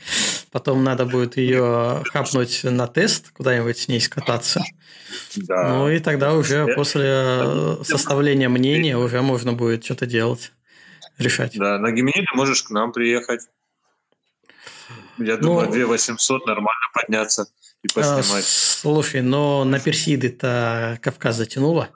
[0.51, 4.63] потом надо будет ее хапнуть на тест, куда-нибудь с ней скататься.
[5.35, 5.69] Да.
[5.69, 6.75] Ну и тогда уже я...
[6.75, 10.51] после составления мнения уже можно будет что-то делать,
[11.17, 11.57] решать.
[11.57, 13.41] Да, на Гимениде можешь к нам приехать.
[15.17, 17.47] Я ну, думаю, ну, 2 800 нормально подняться
[17.83, 18.43] и поснимать.
[18.43, 21.89] А, слушай, но на Персиды-то Кавказ затянуло.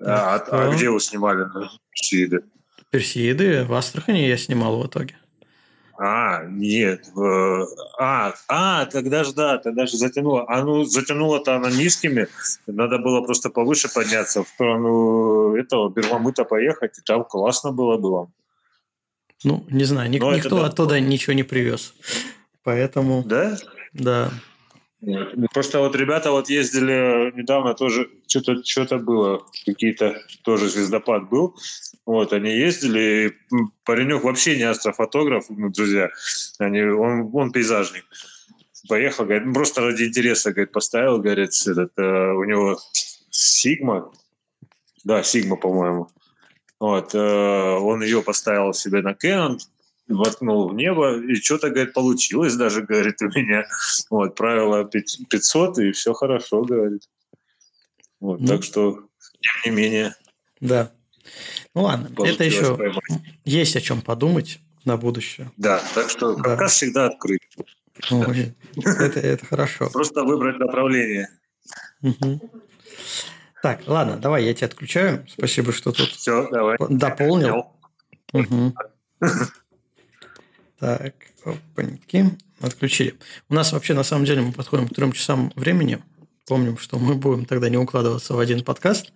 [0.00, 1.46] А, а, а где вы снимали
[1.90, 2.42] Персиды?
[2.90, 5.16] Персиды в Астрахани я снимал в итоге.
[5.98, 7.06] А, нет.
[7.98, 10.44] А, а, тогда же, да, тогда же затянуло.
[10.48, 12.28] А ну, затянуло-то она низкими.
[12.66, 18.10] Надо было просто повыше подняться, в сторону этого Берламыта поехать, и там классно было бы
[18.10, 18.32] вам.
[19.44, 21.94] Ну, не знаю, ник- никто это, оттуда ничего не привез.
[22.62, 23.22] Поэтому...
[23.24, 23.56] Да?
[23.92, 24.30] Да.
[25.52, 31.56] Просто вот ребята вот ездили недавно тоже, что-то что было, какие-то тоже звездопад был.
[32.04, 36.10] Вот, они ездили, и паренек вообще не астрофотограф, ну, друзья,
[36.58, 38.04] они, он, он пейзажник.
[38.88, 42.78] Поехал, говорит, просто ради интереса, говорит, поставил, говорит, этот, э, у него
[43.30, 44.12] Сигма,
[45.04, 46.08] да, Сигма, по-моему.
[46.80, 49.58] Вот, э, он ее поставил себе на Canon,
[50.08, 53.66] воткнул в небо, и что-то, говорит, получилось даже, говорит, у меня.
[54.10, 57.02] Вот, правило 500, и все хорошо, говорит.
[58.20, 59.04] Вот, ну, так что,
[59.40, 60.14] тем не менее.
[60.60, 60.92] Да.
[61.74, 63.02] Ну ладно, это еще поймать.
[63.44, 65.50] есть о чем подумать на будущее.
[65.56, 66.42] Да, так что да.
[66.42, 67.40] Кавказ всегда открыт.
[68.10, 69.90] Ой, это, это хорошо.
[69.90, 71.28] Просто выбрать направление.
[72.02, 72.50] Угу.
[73.62, 75.26] Так, ладно, давай, я тебя отключаю.
[75.28, 76.76] Спасибо, что тут Все, давай.
[76.88, 77.72] дополнил.
[78.32, 78.74] Угу.
[80.78, 81.14] Так,
[81.44, 82.36] опаньки.
[82.60, 83.14] Отключили.
[83.48, 86.02] У нас вообще, на самом деле, мы подходим к трем часам времени.
[86.46, 89.12] Помним, что мы будем тогда не укладываться в один подкаст.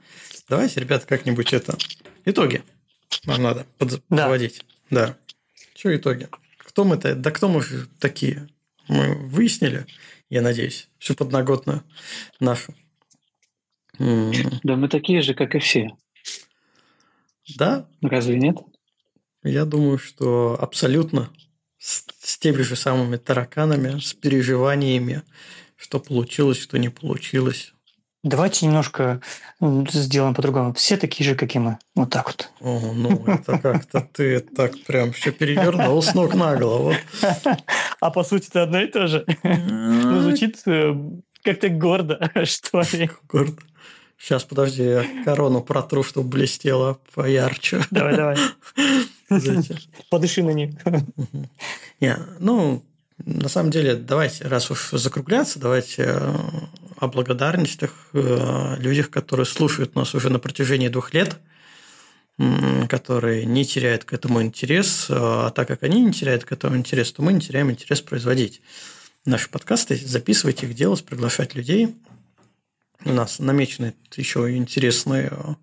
[0.48, 1.76] Давайте, ребята, как-нибудь это...
[2.24, 2.62] Итоги.
[3.24, 4.02] Нам надо под...
[4.08, 4.22] да.
[4.24, 4.64] подводить.
[4.90, 5.16] Да.
[5.74, 6.28] Что итоги?
[6.58, 7.14] Кто мы-то?
[7.14, 7.62] Да кто мы
[7.98, 8.48] такие?
[8.88, 9.86] Мы выяснили,
[10.28, 11.84] я надеюсь, всю подноготную
[12.40, 12.74] нашу.
[13.98, 15.90] Да мы такие же, как и все.
[17.56, 17.86] Да?
[18.02, 18.56] Разве нет?
[19.42, 21.30] Я думаю, что абсолютно
[22.40, 25.22] теми же самыми тараканами, с переживаниями,
[25.76, 27.72] что получилось, что не получилось.
[28.22, 29.22] Давайте немножко
[29.60, 30.74] сделаем по-другому.
[30.74, 31.78] Все такие же, как и мы.
[31.94, 32.50] Вот так вот.
[32.60, 36.94] О, ну это как-то ты так прям все перевернул с ног на голову.
[38.00, 39.24] А по сути это одно и то же.
[39.42, 40.94] Ну, звучит э,
[41.42, 43.10] как-то гордо, что ли.
[43.26, 43.62] Гордо.
[44.20, 47.82] Сейчас, подожди, я корону протру, чтобы блестело поярче.
[47.90, 48.36] Давай, давай.
[50.10, 50.72] Подыши на них.
[52.00, 52.84] Не, ну,
[53.24, 56.38] на самом деле, давайте, раз уж закругляться, давайте э,
[56.98, 61.38] о благодарностях э, людях, которые слушают нас уже на протяжении двух лет,
[62.88, 66.76] которые не теряют к этому интерес, э, а так как они не теряют к этому
[66.76, 68.60] интерес, то мы не теряем интерес производить
[69.24, 71.94] наши подкасты, записывать их, делать, приглашать людей.
[73.04, 75.56] У нас намечены еще интересные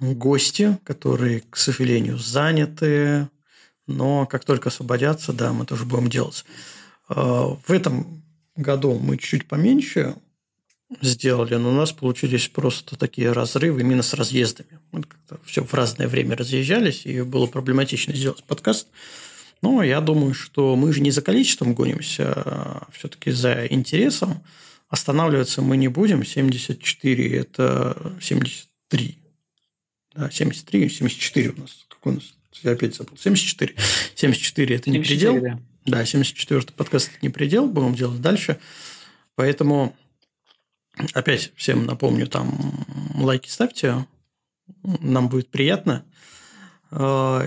[0.00, 3.28] гости, которые, к сожалению, заняты,
[3.86, 6.44] но как только освободятся, да, мы тоже будем делать.
[7.08, 8.22] А, в этом
[8.54, 10.16] году мы чуть-чуть поменьше
[11.00, 14.78] сделали, но у нас получились просто такие разрывы именно с разъездами.
[14.92, 18.88] Мы как-то все в разное время разъезжались, и было проблематично сделать подкаст.
[19.60, 24.42] Но я думаю, что мы же не за количеством гонимся, а все-таки за интересом.
[24.88, 26.24] Останавливаться мы не будем.
[26.24, 29.18] 74– это 73
[30.14, 31.86] да, 73, 74 у нас.
[31.88, 32.34] Какой у нас?
[32.62, 33.16] Я опять забыл.
[33.16, 33.74] 74.
[34.16, 35.60] 74– это не 74, предел.
[35.84, 37.68] Да, да 74 подкаст– это не предел.
[37.68, 38.58] Будем делать дальше.
[39.36, 39.94] Поэтому
[41.14, 42.84] опять всем напомню, там
[43.14, 44.06] лайки ставьте.
[44.82, 46.04] Нам будет приятно.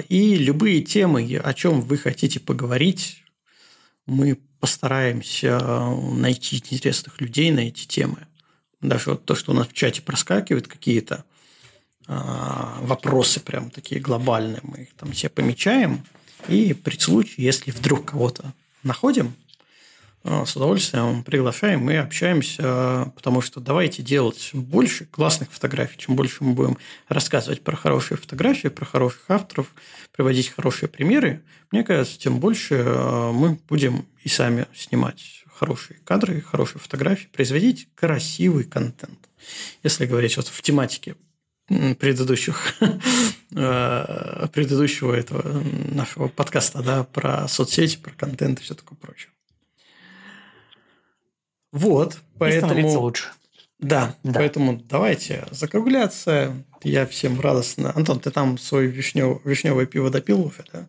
[0.07, 3.23] И любые темы, о чем вы хотите поговорить,
[4.05, 8.27] мы постараемся найти интересных людей на эти темы.
[8.79, 11.25] Даже вот то, что у нас в чате проскакивает какие-то
[12.07, 16.05] а, вопросы прям такие глобальные, мы их там все помечаем,
[16.47, 19.33] и при случае, если вдруг кого-то находим,
[20.23, 25.97] с удовольствием приглашаем и общаемся, потому что давайте делать больше классных фотографий.
[25.97, 26.77] Чем больше мы будем
[27.07, 29.73] рассказывать про хорошие фотографии, про хороших авторов,
[30.11, 31.41] приводить хорошие примеры,
[31.71, 37.87] мне кажется, тем больше а, мы будем и сами снимать хорошие кадры, хорошие фотографии, производить
[37.95, 39.29] красивый контент.
[39.83, 41.15] Если говорить вот в тематике
[41.99, 42.75] предыдущих,
[43.55, 49.30] э, предыдущего этого нашего подкаста, да, про соцсети, про контент и все такое прочее.
[51.71, 52.99] Вот, поэтому...
[52.99, 53.29] лучше.
[53.79, 56.55] Да, да, поэтому давайте закругляться.
[56.83, 57.91] Я всем радостно.
[57.95, 59.43] Антон, ты там свой вишнев...
[59.43, 60.87] вишневое пиво допил уже, да?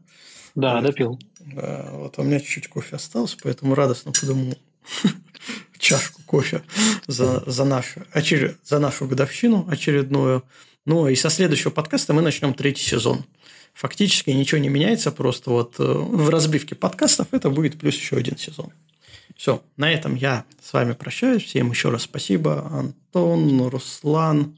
[0.54, 0.84] Да, вот.
[0.84, 1.18] допил.
[1.40, 4.58] Да, вот у меня чуть-чуть кофе осталось, поэтому радостно подумал
[5.78, 6.62] чашку кофе
[7.06, 10.44] за, за, нашу, очеред, за нашу годовщину очередную.
[10.84, 13.24] Ну, и со следующего подкаста мы начнем третий сезон.
[13.72, 18.36] Фактически ничего не меняется, просто вот э, в разбивке подкастов это будет плюс еще один
[18.36, 18.72] сезон.
[19.42, 21.42] Все, на этом я с вами прощаюсь.
[21.42, 22.64] Всем еще раз спасибо.
[22.68, 24.56] Антон, Руслан.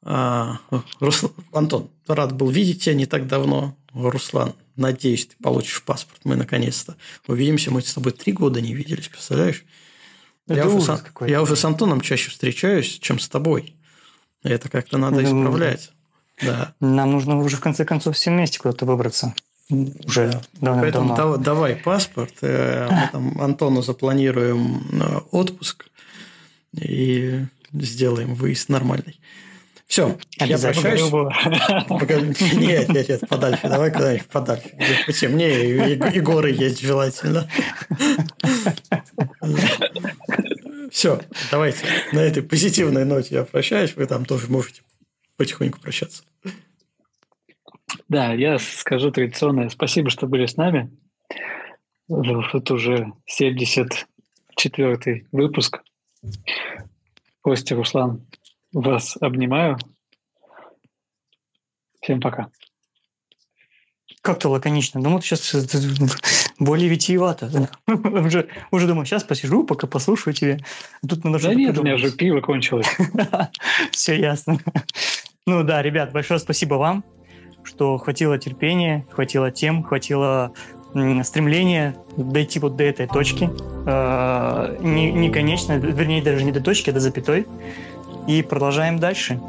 [0.00, 0.60] А,
[0.98, 3.76] Руслан Антон, рад был видеть тебя не так давно.
[3.92, 6.22] Руслан, надеюсь, ты получишь паспорт.
[6.24, 6.96] Мы наконец-то
[7.26, 7.70] увидимся.
[7.70, 9.62] Мы с тобой три года не виделись, представляешь?
[10.46, 13.76] Это я, уже с, я уже с Антоном чаще встречаюсь, чем с тобой.
[14.42, 15.92] Это как-то надо Ну, исправлять.
[16.40, 16.74] Да.
[16.80, 19.34] Нам нужно уже в конце концов все вместе куда-то выбраться.
[20.06, 21.16] Уже Поэтому давно-давно.
[21.16, 22.34] дав- давай паспорт.
[22.42, 25.86] э, Мы там Антону запланируем э, отпуск
[26.78, 27.40] и
[27.72, 29.20] сделаем выезд нормальный.
[29.86, 31.00] Все, я прощаюсь.
[32.54, 33.68] Нет, нет, нет, подальше.
[33.68, 34.70] Давай куда-нибудь подальше.
[35.06, 37.46] Потемнее, и, и горы есть желательно.
[40.90, 41.20] Все,
[41.50, 41.78] давайте.
[42.12, 43.94] На этой позитивной ноте я прощаюсь.
[43.96, 44.82] Вы там тоже можете
[45.36, 46.22] потихоньку прощаться.
[48.08, 50.90] Да, я скажу традиционное спасибо, что были с нами.
[52.08, 55.82] Вот уже 74-й выпуск.
[57.40, 58.26] Костя, Руслан,
[58.72, 59.78] вас обнимаю.
[62.00, 62.48] Всем пока.
[64.20, 65.02] Как-то лаконично.
[65.02, 65.54] Думал, сейчас
[66.58, 67.68] более витиевато.
[67.86, 70.58] уже, уже думаю, сейчас посижу, пока послушаю тебя.
[71.08, 72.86] Тут надо Да нет, у меня же пиво кончилось.
[73.90, 74.58] Все ясно.
[75.46, 77.04] Ну да, ребят, большое спасибо вам,
[77.62, 80.52] что хватило терпения, хватило тем, хватило
[80.94, 83.50] м, стремления дойти вот до этой точки.
[83.86, 87.46] Э, Не, не конечно, вернее, даже не до точки, а до запятой.
[88.26, 89.40] И продолжаем дальше.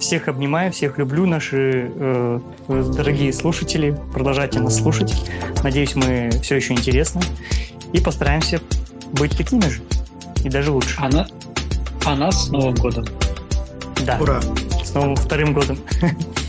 [0.00, 3.96] Всех обнимаю, всех люблю, наши э, дорогие слушатели.
[4.12, 5.14] Продолжайте нас слушать.
[5.62, 7.20] Надеюсь, мы все еще интересны.
[7.92, 8.60] И постараемся
[9.12, 9.82] быть такими же.
[10.42, 10.96] И даже лучше.
[11.00, 11.26] А, на...
[12.04, 13.04] а нас с Новым годом.
[14.04, 14.18] Да.
[14.20, 14.40] Ура!
[14.82, 15.78] С новым вторым годом.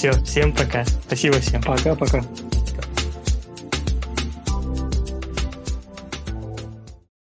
[0.00, 0.82] Все, всем пока.
[0.86, 1.62] Спасибо всем.
[1.62, 2.22] Пока-пока.